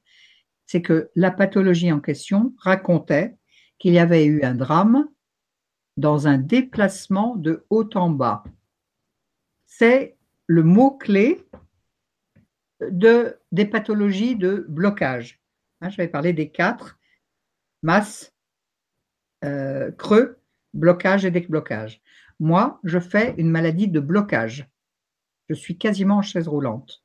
c'est 0.66 0.82
que 0.82 1.10
la 1.14 1.30
pathologie 1.30 1.92
en 1.92 2.00
question 2.00 2.54
racontait 2.58 3.36
qu'il 3.78 3.92
y 3.92 3.98
avait 3.98 4.24
eu 4.24 4.42
un 4.42 4.54
drame 4.54 5.08
dans 5.97 6.27
un 6.28 6.39
déplacement 6.39 7.36
de 7.36 7.64
haut 7.70 7.89
en 7.94 8.10
bas. 8.10 8.44
C'est 9.66 10.16
le 10.47 10.62
mot-clé 10.62 11.47
de, 12.81 13.39
des 13.52 13.66
pathologies 13.66 14.36
de 14.36 14.66
blocage. 14.69 15.40
Hein, 15.81 15.90
je 15.90 15.97
vais 15.97 16.09
parler 16.09 16.32
des 16.32 16.51
quatre, 16.51 16.98
masse, 17.82 18.35
euh, 19.44 19.90
creux, 19.93 20.39
blocage 20.74 21.24
et 21.24 21.31
déblocage. 21.31 22.01
Moi, 22.39 22.81
je 22.85 22.98
fais 22.98 23.35
une 23.39 23.51
maladie 23.51 23.89
de 23.89 24.01
blocage. 24.01 24.69
Je 25.48 25.55
suis 25.55 25.77
quasiment 25.77 26.19
en 26.19 26.23
chaise 26.23 26.48
roulante. 26.48 27.05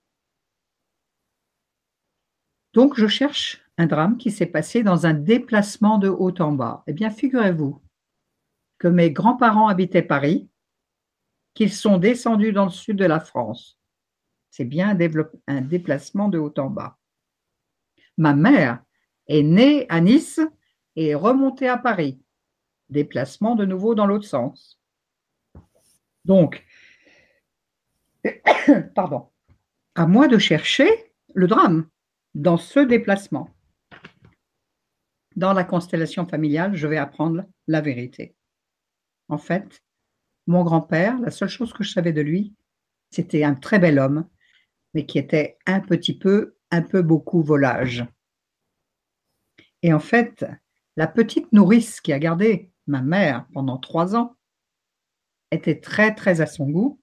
Donc, 2.74 2.98
je 2.98 3.08
cherche 3.08 3.62
un 3.78 3.88
drame 3.88 4.18
qui 4.18 4.32
s'est 4.32 4.46
passé 4.46 4.84
dans 4.84 5.06
un 5.06 5.14
déplacement 5.14 5.98
de 5.98 6.10
haut 6.10 6.34
en 6.40 6.52
bas. 6.52 6.84
Eh 6.88 6.94
bien, 6.94 7.10
figurez-vous 7.10 7.82
que 8.78 8.88
mes 8.88 9.12
grands-parents 9.12 9.68
habitaient 9.68 10.02
Paris, 10.02 10.50
qu'ils 11.54 11.74
sont 11.74 11.98
descendus 11.98 12.54
dans 12.54 12.66
le 12.66 12.72
sud 12.72 12.98
de 12.98 13.06
la 13.06 13.20
France. 13.20 13.80
C'est 14.52 14.66
bien 14.66 14.98
un, 15.48 15.62
déplacement 15.62 16.30
de 16.30 16.38
haut 16.38 16.54
en 16.58 16.70
bas. 16.70 16.98
Ma 18.18 18.34
mère 18.34 18.84
est 19.28 19.44
née 19.44 19.86
à 19.90 20.00
Nice 20.00 20.40
et 20.96 21.10
est 21.10 21.16
remontée 21.16 21.68
à 21.68 21.78
Paris. 21.78 22.22
Déplacement 22.90 23.56
de 23.56 23.66
nouveau 23.66 23.96
dans 23.96 24.06
l'autre 24.06 24.26
sens. 24.28 24.80
Donc, 26.26 26.66
pardon, 28.96 29.30
à 29.96 30.06
moi 30.06 30.28
de 30.28 30.38
chercher 30.38 30.90
le 31.34 31.48
drame 31.48 31.88
dans 32.36 32.58
ce 32.58 32.80
déplacement. 32.80 33.50
Dans 35.36 35.54
la 35.54 35.64
constellation 35.64 36.26
familiale, 36.26 36.76
je 36.76 36.88
vais 36.88 36.98
apprendre 36.98 37.46
la 37.68 37.82
vérité. 37.82 38.37
En 39.30 39.38
fait, 39.38 39.82
mon 40.46 40.64
grand-père, 40.64 41.20
la 41.20 41.32
seule 41.32 41.50
chose 41.50 41.74
que 41.74 41.84
je 41.84 41.92
savais 41.92 42.14
de 42.14 42.22
lui, 42.22 42.56
c'était 43.12 43.44
un 43.44 43.56
très 43.56 43.80
bel 43.80 44.00
homme, 44.00 44.28
mais 44.94 45.06
qui 45.06 45.18
était 45.18 45.58
un 45.66 45.80
petit 45.80 46.18
peu, 46.18 46.56
un 46.72 46.82
peu 46.82 47.02
beaucoup 47.02 47.42
volage. 47.42 48.06
Et 49.84 49.94
en 49.94 50.00
fait, 50.00 50.46
la 50.96 51.08
petite 51.08 51.52
nourrice 51.54 52.02
qui 52.02 52.14
a 52.14 52.20
gardé 52.20 52.72
ma 52.88 53.02
mère 53.02 53.48
pendant 53.54 53.78
trois 53.78 54.16
ans 54.16 54.36
était 55.52 55.80
très, 55.80 56.16
très 56.16 56.42
à 56.42 56.46
son 56.46 56.70
goût. 56.70 57.00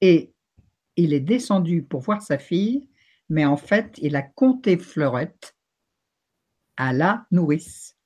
Et 0.00 0.34
il 0.96 1.12
est 1.12 1.20
descendu 1.20 1.82
pour 1.82 2.00
voir 2.00 2.22
sa 2.22 2.38
fille 2.38 2.88
mais 3.32 3.46
en 3.46 3.56
fait, 3.56 3.98
il 4.02 4.14
a 4.14 4.20
compté 4.20 4.76
Fleurette 4.76 5.56
à 6.76 6.92
la 6.92 7.26
nourrice. 7.30 7.96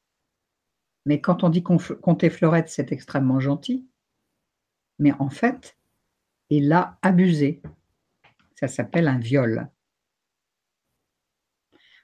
Mais 1.07 1.21
quand 1.21 1.45
on 1.45 1.49
dit 1.49 1.63
compter 1.63 2.31
Fleurette, 2.31 2.69
c'est 2.69 2.91
extrêmement 2.93 3.39
gentil. 3.39 3.87
Mais 4.99 5.13
en 5.21 5.31
fait, 5.31 5.79
il 6.51 6.69
l'a 6.69 6.99
abusé. 7.01 7.63
Ça 8.57 8.67
s'appelle 8.67 9.07
un 9.07 9.19
viol. 9.19 9.71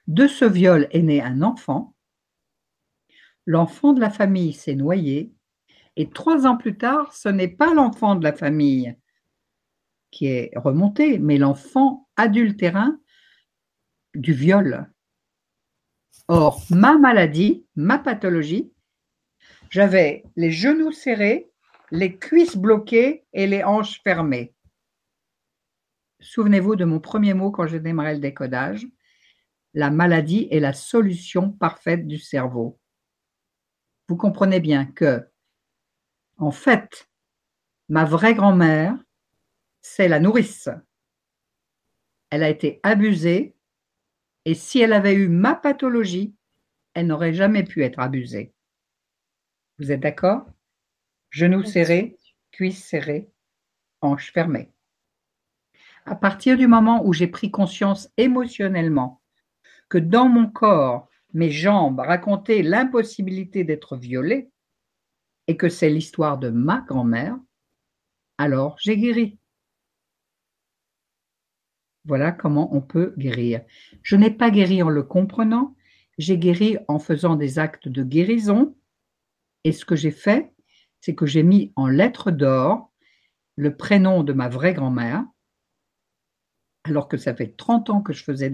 De 0.07 0.27
ce 0.27 0.45
viol 0.45 0.87
est 0.91 1.01
né 1.01 1.21
un 1.21 1.41
enfant. 1.41 1.95
L'enfant 3.45 3.91
de 3.91 3.99
la 3.99 4.09
famille 4.09 4.53
s'est 4.53 4.75
noyé. 4.75 5.33
Et 5.97 6.09
trois 6.09 6.47
ans 6.47 6.57
plus 6.57 6.77
tard, 6.77 7.13
ce 7.13 7.27
n'est 7.29 7.49
pas 7.49 7.73
l'enfant 7.73 8.15
de 8.15 8.23
la 8.23 8.33
famille 8.33 8.97
qui 10.11 10.27
est 10.27 10.51
remonté, 10.55 11.19
mais 11.19 11.37
l'enfant 11.37 12.07
adultérin 12.15 12.99
du 14.15 14.31
viol. 14.31 14.89
Or, 16.27 16.63
ma 16.69 16.97
maladie, 16.97 17.65
ma 17.75 17.97
pathologie, 17.99 18.72
j'avais 19.73 20.23
les 20.35 20.51
genoux 20.51 20.91
serrés, 20.91 21.49
les 21.89 22.19
cuisses 22.19 22.55
bloquées 22.55 23.25
et 23.33 23.47
les 23.47 23.63
hanches 23.63 24.03
fermées. 24.03 24.53
Souvenez-vous 26.19 26.75
de 26.75 26.85
mon 26.85 26.99
premier 26.99 27.33
mot 27.33 27.49
quand 27.49 27.65
j'ai 27.65 27.79
démarré 27.79 28.13
le 28.13 28.19
décodage. 28.19 28.85
La 29.73 29.89
maladie 29.89 30.47
est 30.51 30.59
la 30.59 30.73
solution 30.73 31.51
parfaite 31.51 32.05
du 32.05 32.19
cerveau. 32.19 32.79
Vous 34.07 34.15
comprenez 34.15 34.59
bien 34.59 34.85
que, 34.85 35.27
en 36.37 36.51
fait, 36.51 37.09
ma 37.89 38.05
vraie 38.05 38.35
grand-mère, 38.35 38.95
c'est 39.81 40.07
la 40.07 40.19
nourrice. 40.19 40.69
Elle 42.29 42.43
a 42.43 42.49
été 42.49 42.79
abusée 42.83 43.55
et 44.45 44.53
si 44.53 44.81
elle 44.81 44.93
avait 44.93 45.15
eu 45.15 45.29
ma 45.29 45.55
pathologie, 45.55 46.35
elle 46.93 47.07
n'aurait 47.07 47.33
jamais 47.33 47.63
pu 47.63 47.83
être 47.83 47.99
abusée. 47.99 48.53
Vous 49.79 49.91
êtes 49.91 50.01
d'accord? 50.01 50.45
Genoux 51.29 51.63
serrés, 51.63 52.17
cuisses 52.51 52.83
serrées, 52.83 53.29
hanches 54.01 54.31
fermées. 54.31 54.71
À 56.05 56.15
partir 56.15 56.57
du 56.57 56.67
moment 56.67 57.05
où 57.05 57.13
j'ai 57.13 57.27
pris 57.27 57.49
conscience 57.49 58.09
émotionnellement 58.17 59.21
que 59.89 59.97
dans 59.97 60.27
mon 60.27 60.47
corps, 60.47 61.07
mes 61.33 61.49
jambes 61.49 61.99
racontaient 61.99 62.61
l'impossibilité 62.61 63.63
d'être 63.63 63.95
violées 63.95 64.49
et 65.47 65.57
que 65.57 65.69
c'est 65.69 65.89
l'histoire 65.89 66.37
de 66.37 66.49
ma 66.49 66.81
grand-mère, 66.81 67.37
alors 68.37 68.75
j'ai 68.79 68.97
guéri. 68.97 69.39
Voilà 72.05 72.31
comment 72.31 72.75
on 72.75 72.81
peut 72.81 73.13
guérir. 73.17 73.61
Je 74.01 74.15
n'ai 74.15 74.31
pas 74.31 74.51
guéri 74.51 74.83
en 74.83 74.89
le 74.89 75.03
comprenant, 75.03 75.75
j'ai 76.17 76.37
guéri 76.37 76.77
en 76.87 76.99
faisant 76.99 77.35
des 77.35 77.59
actes 77.59 77.87
de 77.87 78.03
guérison. 78.03 78.75
Et 79.63 79.71
ce 79.71 79.85
que 79.85 79.95
j'ai 79.95 80.11
fait, 80.11 80.51
c'est 81.01 81.15
que 81.15 81.25
j'ai 81.25 81.43
mis 81.43 81.71
en 81.75 81.87
lettres 81.87 82.31
d'or 82.31 82.91
le 83.55 83.75
prénom 83.75 84.23
de 84.23 84.33
ma 84.33 84.49
vraie 84.49 84.73
grand-mère, 84.73 85.25
alors 86.83 87.07
que 87.07 87.17
ça 87.17 87.33
fait 87.35 87.55
30 87.55 87.89
ans 87.89 88.01
que 88.01 88.13
je 88.13 88.23
faisais 88.23 88.49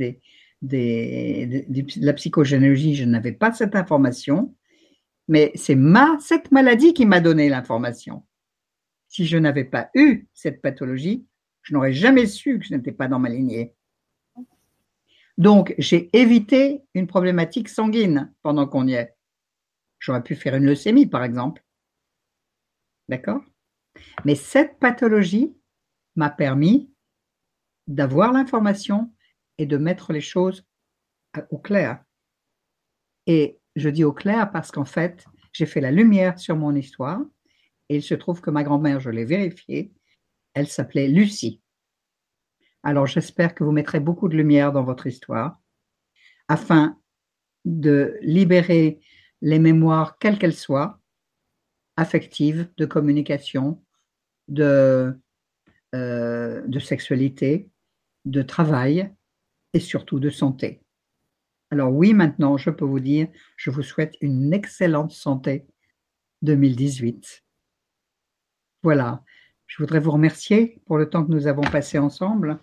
de 0.62 2.06
la 2.06 2.14
psychogénéalogie, 2.14 2.96
je 2.96 3.06
n'avais 3.06 3.32
pas 3.32 3.52
cette 3.52 3.76
information, 3.76 4.56
mais 5.28 5.52
c'est 5.56 5.76
ma, 5.76 6.18
cette 6.20 6.52
maladie 6.52 6.94
qui 6.94 7.06
m'a 7.06 7.20
donné 7.22 7.50
l'information. 7.50 8.24
Si 9.08 9.26
je 9.26 9.38
n'avais 9.38 9.64
pas 9.64 9.90
eu 9.96 10.28
cette 10.34 10.62
pathologie, 10.62 11.26
je 11.62 11.74
n'aurais 11.74 11.94
jamais 11.94 12.26
su 12.26 12.60
que 12.60 12.66
je 12.66 12.76
n'étais 12.76 12.92
pas 12.92 13.08
dans 13.08 13.20
ma 13.20 13.30
lignée. 13.30 13.74
Donc, 15.38 15.74
j'ai 15.78 16.10
évité 16.18 16.82
une 16.94 17.08
problématique 17.08 17.70
sanguine 17.70 18.34
pendant 18.42 18.68
qu'on 18.68 18.88
y 18.88 18.94
est. 18.94 19.16
J'aurais 20.00 20.24
pu 20.24 20.36
faire 20.36 20.56
une 20.56 20.66
leucémie, 20.66 21.06
par 21.06 21.24
exemple. 21.24 21.64
D'accord? 23.08 23.42
Mais 24.26 24.36
cette 24.36 24.80
pathologie 24.80 25.56
m'a 26.16 26.30
permis 26.30 26.92
d'avoir 27.88 28.32
l'information 28.32 29.14
et 29.58 29.66
de 29.66 29.78
mettre 29.78 30.14
les 30.14 30.22
choses 30.22 30.66
au 31.50 31.58
clair. 31.58 32.04
Et 33.28 33.60
je 33.76 33.90
dis 33.90 34.04
au 34.04 34.14
clair 34.14 34.52
parce 34.52 34.72
qu'en 34.72 34.86
fait, 34.86 35.26
j'ai 35.52 35.66
fait 35.66 35.82
la 35.82 35.92
lumière 35.92 36.40
sur 36.40 36.56
mon 36.56 36.76
histoire 36.76 37.22
et 37.90 37.98
il 37.98 38.04
se 38.04 38.14
trouve 38.14 38.42
que 38.42 38.52
ma 38.52 38.64
grand-mère, 38.64 39.00
je 39.00 39.10
l'ai 39.10 39.26
vérifié, 39.26 39.92
elle 40.54 40.68
s'appelait 40.68 41.08
Lucie. 41.08 41.62
Alors 42.84 43.08
j'espère 43.08 43.54
que 43.54 43.64
vous 43.64 43.72
mettrez 43.72 44.00
beaucoup 44.00 44.30
de 44.30 44.38
lumière 44.38 44.72
dans 44.72 44.84
votre 44.84 45.08
histoire 45.08 45.60
afin 46.48 46.98
de 47.66 48.18
libérer 48.22 49.02
les 49.42 49.60
mémoires, 49.60 50.18
quelles 50.20 50.38
qu'elles 50.38 50.56
soient, 50.56 51.00
affectives, 51.98 52.70
de 52.78 52.86
communication, 52.86 53.82
de, 54.48 55.18
euh, 55.96 56.62
de 56.68 56.80
sexualité, 56.80 57.70
de 58.26 58.42
travail 58.42 59.14
et 59.74 59.80
surtout 59.80 60.20
de 60.20 60.30
santé. 60.30 60.82
Alors 61.72 61.92
oui, 61.92 62.14
maintenant, 62.14 62.58
je 62.58 62.70
peux 62.70 62.86
vous 62.86 63.00
dire, 63.00 63.28
je 63.56 63.70
vous 63.70 63.84
souhaite 63.84 64.16
une 64.22 64.54
excellente 64.54 65.12
santé 65.12 65.68
2018. 66.42 67.44
Voilà, 68.82 69.24
je 69.68 69.84
voudrais 69.84 70.00
vous 70.00 70.12
remercier 70.12 70.82
pour 70.86 70.98
le 70.98 71.10
temps 71.10 71.24
que 71.24 71.32
nous 71.32 71.48
avons 71.48 71.62
passé 71.62 72.00
ensemble. 72.00 72.60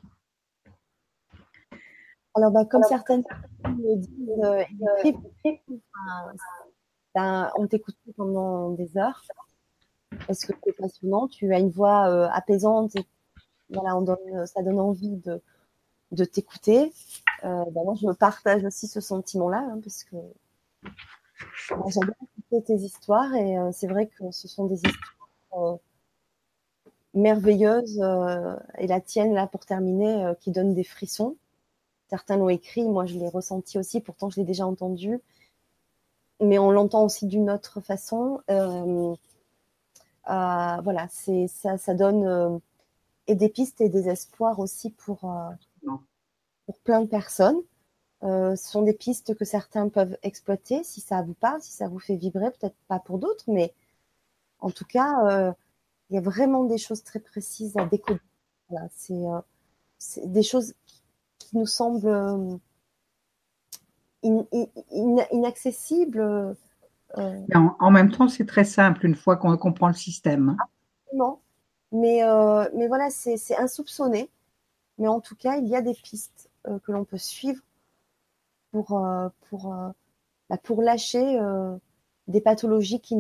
Alors, 2.35 2.51
bah, 2.51 2.65
comme 2.71 2.83
certaines 2.83 3.23
personnes 3.25 3.79
me 3.79 3.97
disent, 3.97 4.11
euh, 4.29 4.65
on 7.57 7.67
t'écoute 7.67 7.97
pendant 8.17 8.71
des 8.71 8.97
heures 8.97 9.23
parce 10.27 10.45
que 10.45 10.53
c'est 10.65 10.73
passionnant. 10.73 11.29
Tu 11.29 11.53
as 11.55 11.59
une 11.59 11.71
voix 11.71 12.09
euh, 12.09 12.29
apaisante 12.33 12.97
et 12.97 13.07
voilà, 13.71 13.97
on 13.97 14.03
donne, 14.03 14.47
ça 14.47 14.63
donne 14.63 14.79
envie 14.79 15.17
de, 15.17 16.25
t'écouter. 16.25 16.93
Euh, 17.45 17.65
moi, 17.73 17.95
je 18.01 18.11
partage 18.13 18.65
aussi 18.65 18.87
ce 18.87 19.01
sentiment-là 19.01 19.59
hein, 19.59 19.81
parce 19.83 20.05
que 20.05 20.17
bah, 21.71 21.85
j'adore 21.89 22.15
écouter 22.39 22.63
tes 22.65 22.77
histoires 22.77 23.35
et 23.35 23.59
euh, 23.59 23.71
c'est 23.73 23.89
vrai 23.89 24.07
que 24.07 24.31
ce 24.31 24.49
sont 24.49 24.67
des 24.67 24.77
histoires 24.77 25.79
merveilleuses 27.15 28.03
et 28.79 28.87
la 28.87 29.01
tienne 29.01 29.33
là 29.33 29.47
pour 29.47 29.65
terminer 29.65 30.33
qui 30.41 30.51
donne 30.51 30.75
des 30.75 30.85
frissons. 30.85 31.37
Certains 32.09 32.37
l'ont 32.37 32.49
écrit, 32.49 32.85
moi 32.85 33.07
je 33.07 33.19
l'ai 33.19 33.29
ressenti 33.29 33.79
aussi, 33.79 34.01
pourtant 34.01 34.31
je 34.31 34.37
l'ai 34.37 34.47
déjà 34.47 34.67
entendu, 34.67 35.21
mais 36.41 36.59
on 36.59 36.71
l'entend 36.71 37.05
aussi 37.05 37.27
d'une 37.27 37.51
autre 37.51 37.81
façon. 37.81 38.41
Euh, 38.51 39.15
euh, 40.31 40.77
voilà, 40.83 41.07
c'est 41.11 41.49
ça, 41.49 41.79
ça 41.79 41.95
donne 41.95 42.27
euh, 42.27 42.59
et 43.27 43.35
des 43.35 43.49
pistes 43.49 43.81
et 43.81 43.89
des 43.89 44.09
espoirs 44.09 44.59
aussi 44.61 44.91
pour 44.91 45.21
pour 46.67 46.79
plein 46.81 47.01
de 47.01 47.07
personnes. 47.07 47.61
ce 48.23 48.57
sont 48.57 48.83
des 48.83 48.93
pistes 48.93 49.35
que 49.37 49.45
certains 49.45 49.89
peuvent 49.89 50.17
exploiter 50.23 50.85
si 50.85 51.01
ça 51.01 51.23
vous 51.23 51.35
parle, 51.35 51.61
si 51.63 51.73
ça 51.73 51.89
vous 51.89 51.99
fait 51.99 52.17
vibrer, 52.17 52.51
peut-être 52.53 52.77
pas 52.89 53.01
pour 53.01 53.19
d'autres, 53.19 53.45
mais 53.49 53.75
en 54.61 54.71
tout 54.71 54.85
cas, 54.85 55.55
il 56.11 56.15
y 56.15 56.19
a 56.19 56.21
vraiment 56.21 56.65
des 56.65 56.79
choses 56.79 57.03
très 57.03 57.21
précises 57.21 57.77
à 57.77 57.85
décoder. 57.87 58.21
Voilà, 58.69 58.89
c'est 59.99 60.27
des 60.27 60.43
choses 60.43 60.75
qui 61.47 61.57
nous 61.57 61.67
semble 61.67 62.09
euh, 62.09 62.59
inaccessible. 65.33 66.21
Euh. 66.21 67.47
En, 67.79 67.91
même 67.91 68.11
temps, 68.11 68.29
c'est 68.29 68.47
très 68.47 68.65
simple 68.65 69.07
une 69.07 69.15
fois 69.15 69.37
qu'on 69.37 69.57
comprend 69.57 69.87
le 69.87 69.95
système. 69.95 70.57
Absolument. 71.05 71.41
Mais, 71.93 72.25
euh, 72.25 72.69
mais 72.75 72.89
voilà, 72.89 73.11
c'est 73.11 73.57
insoupçonné. 73.57 74.29
Mais 74.99 75.07
en 75.07 75.21
tout 75.21 75.37
cas, 75.37 75.57
il 75.57 75.69
y 75.69 75.77
a 75.77 75.83
des 75.83 75.95
pistes 75.95 76.51
que 76.83 76.91
l'on 76.91 77.05
peut 77.05 77.19
suivre 77.19 77.63
pour, 78.73 79.01
pour, 79.49 79.75
bah, 80.51 80.59
pour 80.63 80.83
lâcher 80.83 81.39
des 82.27 82.41
pathologies 82.41 83.01
qui, 83.01 83.15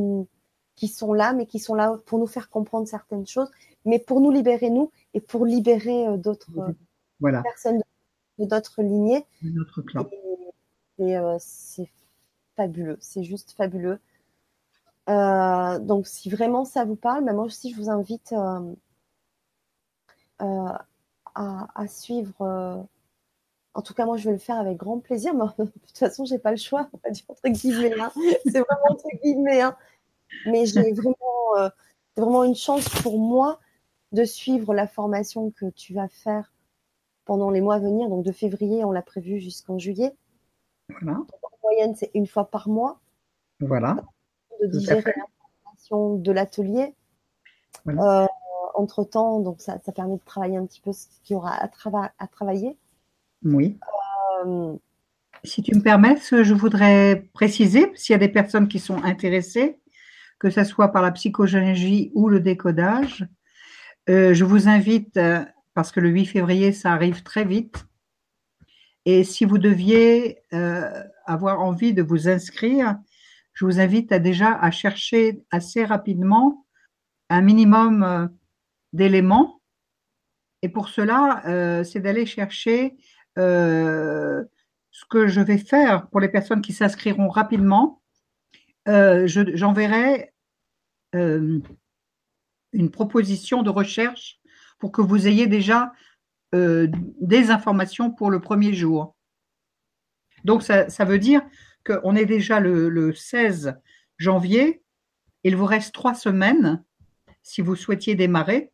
qui 0.75 0.89
sont 0.89 1.13
là, 1.13 1.33
mais 1.33 1.47
qui 1.47 1.61
sont 1.61 1.75
là 1.75 1.97
pour 2.07 2.19
nous 2.19 2.27
faire 2.27 2.51
comprendre 2.51 2.89
certaines 2.89 3.27
choses, 3.27 3.51
mais 3.85 4.01
pour 4.01 4.21
nous 4.21 4.33
libérer, 4.33 4.71
nous, 4.71 4.91
et 5.15 5.21
pour 5.21 5.47
libérer 5.47 6.19
d'autres 6.19 6.75
voilà. 7.21 7.43
personnes 7.43 7.83
lignées. 8.79 9.25
Notre 9.43 9.83
clan. 9.83 10.09
Et, 10.99 11.17
euh, 11.17 11.37
c'est 11.39 11.89
fabuleux, 12.57 12.97
c'est 13.01 13.23
juste 13.23 13.53
fabuleux. 13.53 13.99
Euh, 15.09 15.79
donc, 15.79 16.07
si 16.07 16.31
vraiment 16.31 16.65
ça 16.65 16.85
vous 16.85 16.97
parle, 16.97 17.25
ben, 17.25 17.35
moi 17.35 17.45
aussi, 17.45 17.71
je 17.73 17.77
vous 17.77 17.91
invite 17.91 18.35
euh, 20.41 20.73
à, 21.35 21.87
suivre. 21.89 22.87
en 23.75 23.83
tout 23.83 23.95
cas, 23.95 24.07
moi, 24.07 24.17
je 24.17 24.25
vais 24.25 24.33
le 24.33 24.39
faire 24.39 24.59
avec 24.59 24.77
grand 24.79 24.99
plaisir. 24.99 25.35
Mais 25.35 25.45
de 25.65 25.71
toute 25.71 25.99
façon, 25.99 26.25
j'ai 26.25 26.39
pas 26.39 26.51
le 26.51 26.57
choix. 26.57 26.89
On 26.93 27.01
va 27.05 27.11
dire 27.11 27.25
entre 27.29 27.49
guillemets. 27.49 28.01
Hein. 28.01 28.13
C'est 28.45 28.61
vraiment 28.61 28.91
entre 28.91 29.09
guillemets. 29.23 29.61
Hein. 29.61 29.77
Mais 30.47 30.67
j'ai 30.67 30.93
vraiment, 30.93 31.71
vraiment 32.17 32.45
une 32.45 32.57
chance 32.57 32.89
pour 33.03 33.19
moi 33.19 33.61
de 34.13 34.25
suivre 34.25 34.75
la 34.75 34.87
formation 34.87 35.51
que 35.51 35.67
tu 35.71 35.95
vas 35.95 36.09
faire 36.09 36.51
pendant 37.27 37.51
les 37.51 37.61
mois 37.61 37.75
à 37.75 37.79
venir. 37.79 38.09
Donc 38.09 38.25
de 38.25 38.33
février, 38.33 38.85
on 38.85 38.93
l'a 38.93 39.03
prévu 39.03 39.39
jusqu'en 39.41 39.79
juillet. 39.79 40.15
Voilà. 40.89 41.19
en 41.19 41.59
moyenne, 41.63 41.95
c'est 41.95 42.11
une 42.15 42.27
fois 42.27 42.51
par 42.51 42.69
mois. 42.69 43.01
Voilà. 43.61 43.97
De 44.63 44.67
digérer 44.69 45.03
l'information 45.03 46.15
de 46.15 46.33
l'atelier. 46.33 46.95
Euh, 47.89 48.27
entre 48.75 49.05
temps, 49.05 49.41
donc 49.41 49.61
ça, 49.61 49.79
permet 49.95 50.17
de 50.17 50.25
travailler 50.25 50.57
un 50.57 50.67
petit 50.67 50.81
peu 50.81 50.93
ce 50.93 51.07
qu'il 51.23 51.35
y 51.35 51.37
aura 51.37 51.53
à, 51.53 51.69
à 52.19 52.27
travailler. 52.27 52.77
Oui. 53.45 53.79
Euh, 54.47 54.75
si 55.45 55.63
tu 55.63 55.75
me 55.75 55.83
permets, 55.83 56.17
je 56.17 56.55
voudrais 56.55 57.29
préciser, 57.33 57.93
s'il 57.95 58.13
y 58.13 58.17
a 58.17 58.19
des 58.19 58.29
personnes 58.29 58.69
qui 58.69 58.79
sont 58.79 59.03
intéressées, 59.05 59.79
que 60.39 60.51
ce 60.51 60.65
soit 60.65 60.89
par 60.89 61.03
la 61.03 61.13
psychogénégie 61.13 62.11
ou 62.15 62.29
le 62.29 62.41
décodage, 62.41 63.27
euh, 64.09 64.35
je 64.35 64.45
vous 64.45 64.69
invite 64.69 65.19
parce 65.77 65.93
que 65.93 66.01
le 66.01 66.09
8 66.09 66.25
février, 66.25 66.73
ça 66.73 66.93
arrive 66.93 67.23
très 67.23 67.45
vite. 67.45 67.85
Et 69.05 69.25
si 69.25 69.45
vous 69.45 69.59
deviez 69.59 70.39
euh, 70.55 71.05
avoir 71.27 71.61
envie 71.61 71.93
de 71.93 72.03
vous 72.03 72.31
inscrire, 72.31 72.97
je 73.53 73.67
vous 73.67 73.79
invite 73.79 74.15
déjà 74.15 74.53
à 74.59 74.71
chercher 74.71 75.45
assez 75.51 75.85
rapidement 75.85 76.67
un 77.29 77.43
minimum 77.43 78.03
euh, 78.03 78.27
d'éléments. 78.95 79.61
Et 80.63 80.71
pour 80.71 80.89
cela, 80.89 81.43
euh, 81.47 81.85
c'est 81.85 82.01
d'aller 82.01 82.25
chercher 82.25 82.97
ce 83.37 85.05
que 85.11 85.27
je 85.29 85.43
vais 85.43 85.59
faire 85.59 86.09
pour 86.09 86.21
les 86.21 86.31
personnes 86.31 86.63
qui 86.63 86.73
s'inscriront 86.73 87.29
rapidement. 87.29 88.01
J'enverrai 88.87 90.33
une 91.13 91.61
proposition 92.91 93.63
de 93.63 93.69
recherche 93.69 94.41
pour 94.79 94.93
que 94.93 95.03
vous 95.03 95.27
ayez 95.27 95.47
déjà 95.47 95.93
euh, 96.55 96.89
des 97.21 97.51
informations 97.51 98.11
pour 98.11 98.31
le 98.31 98.41
premier 98.41 98.73
jour. 98.73 99.17
Donc, 100.45 100.63
ça, 100.63 101.05
veut 101.05 101.19
dire 101.19 101.43
qu'on 101.85 102.15
est 102.15 102.27
déjà 102.27 102.61
le, 102.61 103.13
16 103.13 103.75
janvier. 104.19 104.83
Il 105.45 105.57
vous 105.57 105.65
reste 105.65 105.93
trois 105.93 106.15
semaines 106.15 106.85
si 107.43 107.63
vous 107.63 107.77
souhaitiez 107.77 108.15
démarrer 108.15 108.73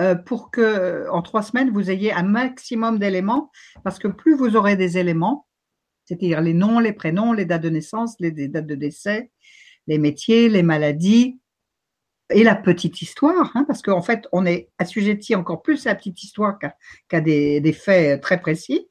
euh, 0.00 0.14
pour 0.14 0.50
que 0.50 1.06
en 1.10 1.22
trois 1.22 1.42
semaines 1.42 1.70
vous 1.70 1.90
ayez 1.90 2.12
un 2.12 2.22
maximum 2.22 2.98
d'éléments 2.98 3.50
parce 3.84 3.98
que 3.98 4.08
plus 4.08 4.34
vous 4.34 4.56
aurez 4.56 4.76
des 4.76 4.98
éléments, 4.98 5.46
c'est-à-dire 6.04 6.40
les 6.40 6.54
noms, 6.54 6.78
les 6.78 6.92
prénoms, 6.92 7.32
les 7.32 7.44
dates 7.44 7.62
de 7.62 7.70
naissance, 7.70 8.16
les 8.18 8.30
dates 8.30 8.66
de 8.66 8.74
décès, 8.74 9.30
les 9.86 9.98
métiers, 9.98 10.48
les 10.48 10.62
maladies, 10.62 11.38
et 12.30 12.44
la 12.44 12.54
petite 12.54 13.02
histoire, 13.02 13.50
hein, 13.54 13.64
parce 13.66 13.82
qu'en 13.82 14.02
fait, 14.02 14.28
on 14.32 14.46
est 14.46 14.70
assujetti 14.78 15.34
encore 15.34 15.62
plus 15.62 15.86
à 15.86 15.90
la 15.90 15.96
petite 15.96 16.22
histoire 16.22 16.58
qu'à 17.08 17.20
des, 17.20 17.72
faits 17.72 18.20
très 18.22 18.40
précis. 18.40 18.88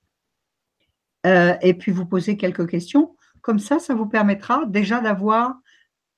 Euh, 1.26 1.56
et 1.62 1.74
puis 1.74 1.92
vous 1.92 2.06
posez 2.06 2.38
quelques 2.38 2.70
questions. 2.70 3.16
Comme 3.42 3.60
ça, 3.60 3.80
ça 3.80 3.94
vous 3.94 4.08
permettra 4.08 4.66
déjà 4.66 5.02
d'avoir 5.02 5.56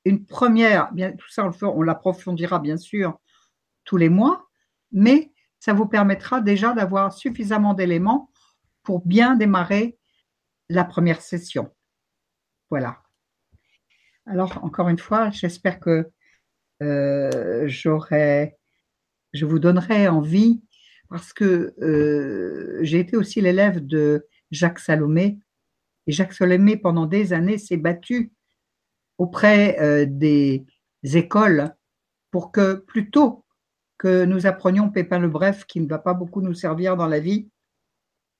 une 0.06 0.26
première, 0.26 0.92
bien, 0.94 1.12
tout 1.12 1.30
ça 1.30 1.50
on, 1.62 1.68
on 1.68 1.82
l'approfondira 1.82 2.60
bien 2.60 2.78
sûr 2.78 3.20
tous 3.84 3.98
les 3.98 4.10
mois, 4.10 4.48
mais 4.92 5.32
ça 5.60 5.74
vous 5.74 5.88
permettra 5.88 6.42
déjà 6.42 6.74
d'avoir 6.74 7.14
suffisamment 7.14 7.74
d'éléments 7.74 8.32
pour 8.84 9.06
bien 9.06 9.36
démarrer 9.36 9.98
la 10.70 10.84
première 10.84 11.22
session. 11.22 11.72
Voilà. 12.70 13.02
Alors, 14.26 14.64
encore 14.64 14.90
une 14.90 14.98
fois, 14.98 15.30
j'espère 15.30 15.80
que 15.80 16.10
euh, 16.82 17.64
j'aurais, 17.68 18.58
je 19.34 19.46
vous 19.46 19.60
donnerai 19.60 20.08
envie 20.08 20.62
parce 21.10 21.34
que 21.34 21.74
euh, 21.82 22.80
j'ai 22.82 23.00
été 23.00 23.18
aussi 23.18 23.42
l'élève 23.42 23.86
de 23.86 24.28
Jacques 24.52 24.80
Salomé. 24.80 25.40
Et 26.08 26.12
Jacques 26.12 26.34
Salomé, 26.34 26.78
pendant 26.78 27.06
des 27.06 27.34
années, 27.34 27.58
s'est 27.58 27.78
battu 27.78 28.32
auprès 29.18 29.80
euh, 29.80 30.06
des 30.08 30.66
écoles 31.04 31.76
pour 32.32 32.52
que 32.52 32.76
plutôt 32.76 33.46
que 33.98 34.26
nous 34.26 34.48
apprenions 34.48 34.90
Pépin 34.90 35.20
le 35.20 35.28
Bref, 35.28 35.66
qui 35.66 35.80
ne 35.80 35.88
va 35.88 36.00
pas 36.00 36.14
beaucoup 36.14 36.42
nous 36.42 36.54
servir 36.54 36.98
dans 36.98 37.08
la 37.08 37.20
vie, 37.20 37.50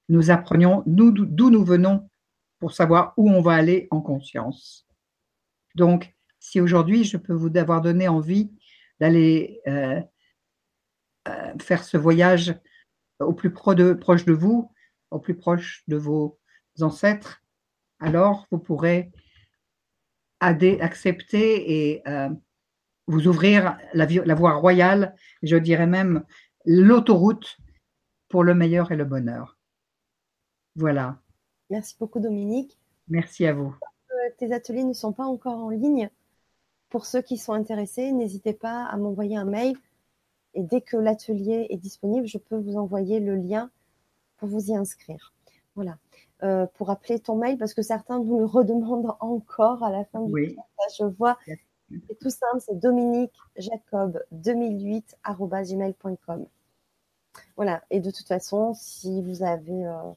nous 0.10 0.32
apprenions 0.32 0.84
d'où 0.88 1.50
nous 1.52 1.64
venons 1.64 2.10
pour 2.60 2.74
savoir 2.74 3.14
où 3.18 3.30
on 3.30 3.42
va 3.42 3.54
aller 3.54 3.88
en 3.92 4.02
conscience. 4.02 4.88
Donc, 5.76 6.16
si 6.42 6.60
aujourd'hui 6.60 7.06
je 7.06 7.16
peux 7.16 7.34
vous 7.34 7.56
avoir 7.56 7.82
donné 7.82 8.10
envie 8.10 8.52
d'aller 9.00 9.62
euh, 9.68 10.02
euh, 11.30 11.54
faire 11.62 11.84
ce 11.84 11.98
voyage 11.98 12.60
au 13.20 13.32
plus 13.32 13.54
proche 13.54 14.26
de 14.26 14.34
vous, 14.34 14.70
au 15.12 15.20
plus 15.20 15.36
proche 15.36 15.84
de 15.88 15.96
vos 15.96 16.40
ancêtres, 16.82 17.44
alors 18.00 18.48
vous 18.52 18.58
pourrez 18.58 19.12
accepter 20.40 21.92
et 21.92 22.08
euh, 22.10 22.30
vous 23.06 23.28
ouvrir 23.28 23.78
la, 23.94 24.08
la 24.08 24.36
voie 24.36 24.54
royale, 24.54 25.16
je 25.44 25.56
dirais 25.58 25.86
même 25.86 26.24
l'autoroute 26.66 27.58
pour 28.30 28.44
le 28.44 28.56
meilleur 28.56 28.92
et 28.92 28.96
le 28.96 29.06
bonheur. 29.06 29.60
Voilà. 30.76 31.22
Merci 31.70 31.96
beaucoup 32.00 32.20
Dominique. 32.20 32.80
Merci 33.08 33.46
à 33.46 33.54
vous. 33.54 33.76
Tes 34.40 34.52
ateliers 34.54 34.84
ne 34.84 34.94
sont 34.94 35.14
pas 35.14 35.26
encore 35.26 35.60
en 35.60 35.70
ligne. 35.70 36.10
Pour 36.92 37.08
ceux 37.08 37.24
qui 37.24 37.38
sont 37.38 37.54
intéressés, 37.54 38.12
n'hésitez 38.12 38.54
pas 38.54 38.86
à 38.86 38.98
m'envoyer 38.98 39.38
un 39.38 39.46
mail 39.46 39.76
et 40.54 40.64
dès 40.64 40.82
que 40.82 40.98
l'atelier 40.98 41.68
est 41.70 41.78
disponible, 41.78 42.28
je 42.28 42.38
peux 42.38 42.58
vous 42.58 42.76
envoyer 42.76 43.20
le 43.20 43.36
lien 43.36 43.72
pour 44.38 44.50
vous 44.50 44.70
y 44.70 44.76
inscrire. 44.76 45.34
Voilà. 45.76 45.98
Euh, 46.44 46.66
pour 46.74 46.90
appeler 46.90 47.20
ton 47.20 47.36
mail, 47.36 47.58
parce 47.58 47.74
que 47.74 47.82
certains 47.82 48.20
vous 48.20 48.40
le 48.40 48.46
redemandent 48.46 49.16
encore 49.20 49.84
à 49.84 49.92
la 49.92 50.04
fin 50.06 50.22
du 50.22 50.32
oui. 50.32 50.58
Je 51.00 51.06
vois. 51.06 51.38
C'est 52.08 52.20
tout 52.20 52.30
simple, 52.30 52.60
c'est 52.60 52.80
Dominique 52.80 53.36
Jacob 53.58 54.22
2008 54.32 55.18
gmail.com. 55.26 56.46
Voilà. 57.56 57.84
Et 57.90 58.00
de 58.00 58.12
toute 58.12 58.28
façon, 58.28 58.74
si 58.74 59.22
vous 59.22 59.44
avez 59.44 59.86
euh, 59.86 60.12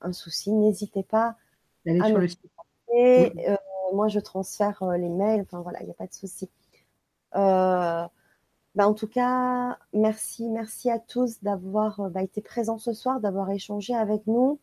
un 0.00 0.12
souci, 0.12 0.52
n'hésitez 0.52 1.02
pas 1.02 1.36
à 1.86 2.06
sur 2.08 2.18
le 2.18 2.28
site. 2.28 2.40
Euh, 2.94 3.56
moi, 3.92 4.08
je 4.08 4.20
transfère 4.20 4.82
les 4.98 5.08
mails. 5.08 5.42
Enfin 5.42 5.60
voilà, 5.60 5.80
il 5.80 5.86
n'y 5.86 5.90
a 5.90 5.94
pas 5.94 6.06
de 6.06 6.14
souci. 6.14 6.48
Bah, 8.78 8.86
en 8.86 8.94
tout 8.94 9.08
cas, 9.08 9.76
merci, 9.92 10.48
merci 10.48 10.88
à 10.88 11.00
tous 11.00 11.42
d'avoir 11.42 11.98
euh, 11.98 12.10
bah, 12.10 12.22
été 12.22 12.40
présents 12.40 12.78
ce 12.78 12.92
soir, 12.92 13.18
d'avoir 13.18 13.50
échangé 13.50 13.92
avec 13.92 14.24
nous. 14.28 14.60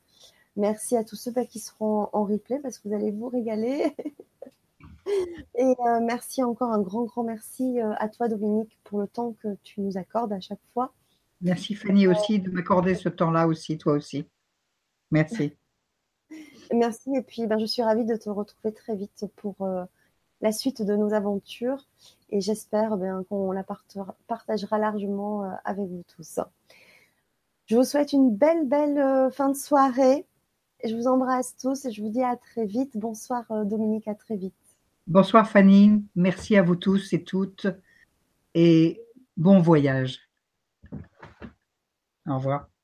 Merci 0.56 0.96
à 0.96 1.04
tous 1.04 1.18
ceux 1.18 1.32
bah, 1.32 1.44
qui 1.46 1.60
seront 1.60 2.08
en 2.14 2.24
replay 2.24 2.60
parce 2.60 2.80
que 2.80 2.88
vous 2.88 2.96
allez 2.96 3.12
vous 3.12 3.28
régaler. 3.28 3.94
Et 5.56 5.76
euh, 5.86 6.00
merci 6.02 6.44
encore 6.44 6.72
un 6.72 6.82
grand, 6.82 7.04
grand 7.04 7.24
merci 7.24 7.82
euh, 7.82 7.92
à 7.98 8.08
toi, 8.08 8.30
Dominique, 8.30 8.80
pour 8.86 9.02
le 9.02 9.08
temps 9.08 9.36
que 9.44 9.58
tu 9.64 9.82
nous 9.82 9.98
accordes 9.98 10.32
à 10.32 10.40
chaque 10.40 10.64
fois. 10.74 10.94
Merci, 11.42 11.76
Fanny, 11.76 12.08
aussi, 12.08 12.40
de 12.40 12.50
m'accorder 12.50 12.96
ce 12.96 13.10
temps-là 13.10 13.48
aussi, 13.48 13.78
toi 13.78 13.94
aussi. 13.94 14.26
Merci. 15.12 15.52
Merci. 16.74 17.16
Et 17.16 17.22
puis, 17.22 17.48
ben, 17.48 17.60
je 17.60 17.66
suis 17.66 17.82
ravie 17.82 18.06
de 18.06 18.16
te 18.16 18.30
retrouver 18.30 18.74
très 18.74 18.96
vite 18.96 19.26
pour 19.36 19.56
la 20.42 20.52
suite 20.52 20.82
de 20.82 20.96
nos 20.96 21.14
aventures 21.14 21.88
et 22.30 22.42
j'espère 22.42 22.98
bien 22.98 23.24
qu'on 23.30 23.52
la 23.52 23.64
partagera 24.28 24.78
largement 24.78 25.44
euh, 25.44 25.50
avec 25.64 25.88
vous 25.88 26.04
tous. 26.16 26.40
Je 27.66 27.76
vous 27.76 27.84
souhaite 27.84 28.14
une 28.14 28.36
belle, 28.36 28.68
belle 28.68 28.98
euh, 28.98 29.32
fin 29.32 29.50
de 29.50 29.56
soirée. 29.56 30.26
Je 30.84 30.96
vous 30.96 31.08
embrasse 31.08 31.56
tous 31.58 31.86
et 31.86 31.92
je 31.92 32.02
vous 32.02 32.10
dis 32.10 32.24
à 32.24 32.36
très 32.36 32.66
vite. 32.66 32.98
Bonsoir 32.98 33.44
euh, 33.52 33.64
Dominique, 33.64 34.08
à 34.08 34.16
très 34.16 34.36
vite. 34.36 34.54
Bonsoir 35.08 35.50
Fanny, 35.50 36.04
merci 36.16 36.58
à 36.58 36.64
vous 36.64 36.76
tous 36.76 37.14
et 37.14 37.24
toutes 37.24 37.68
et 38.54 39.02
bon 39.38 39.60
voyage. 39.60 40.20
Au 42.28 42.36
revoir. 42.36 42.75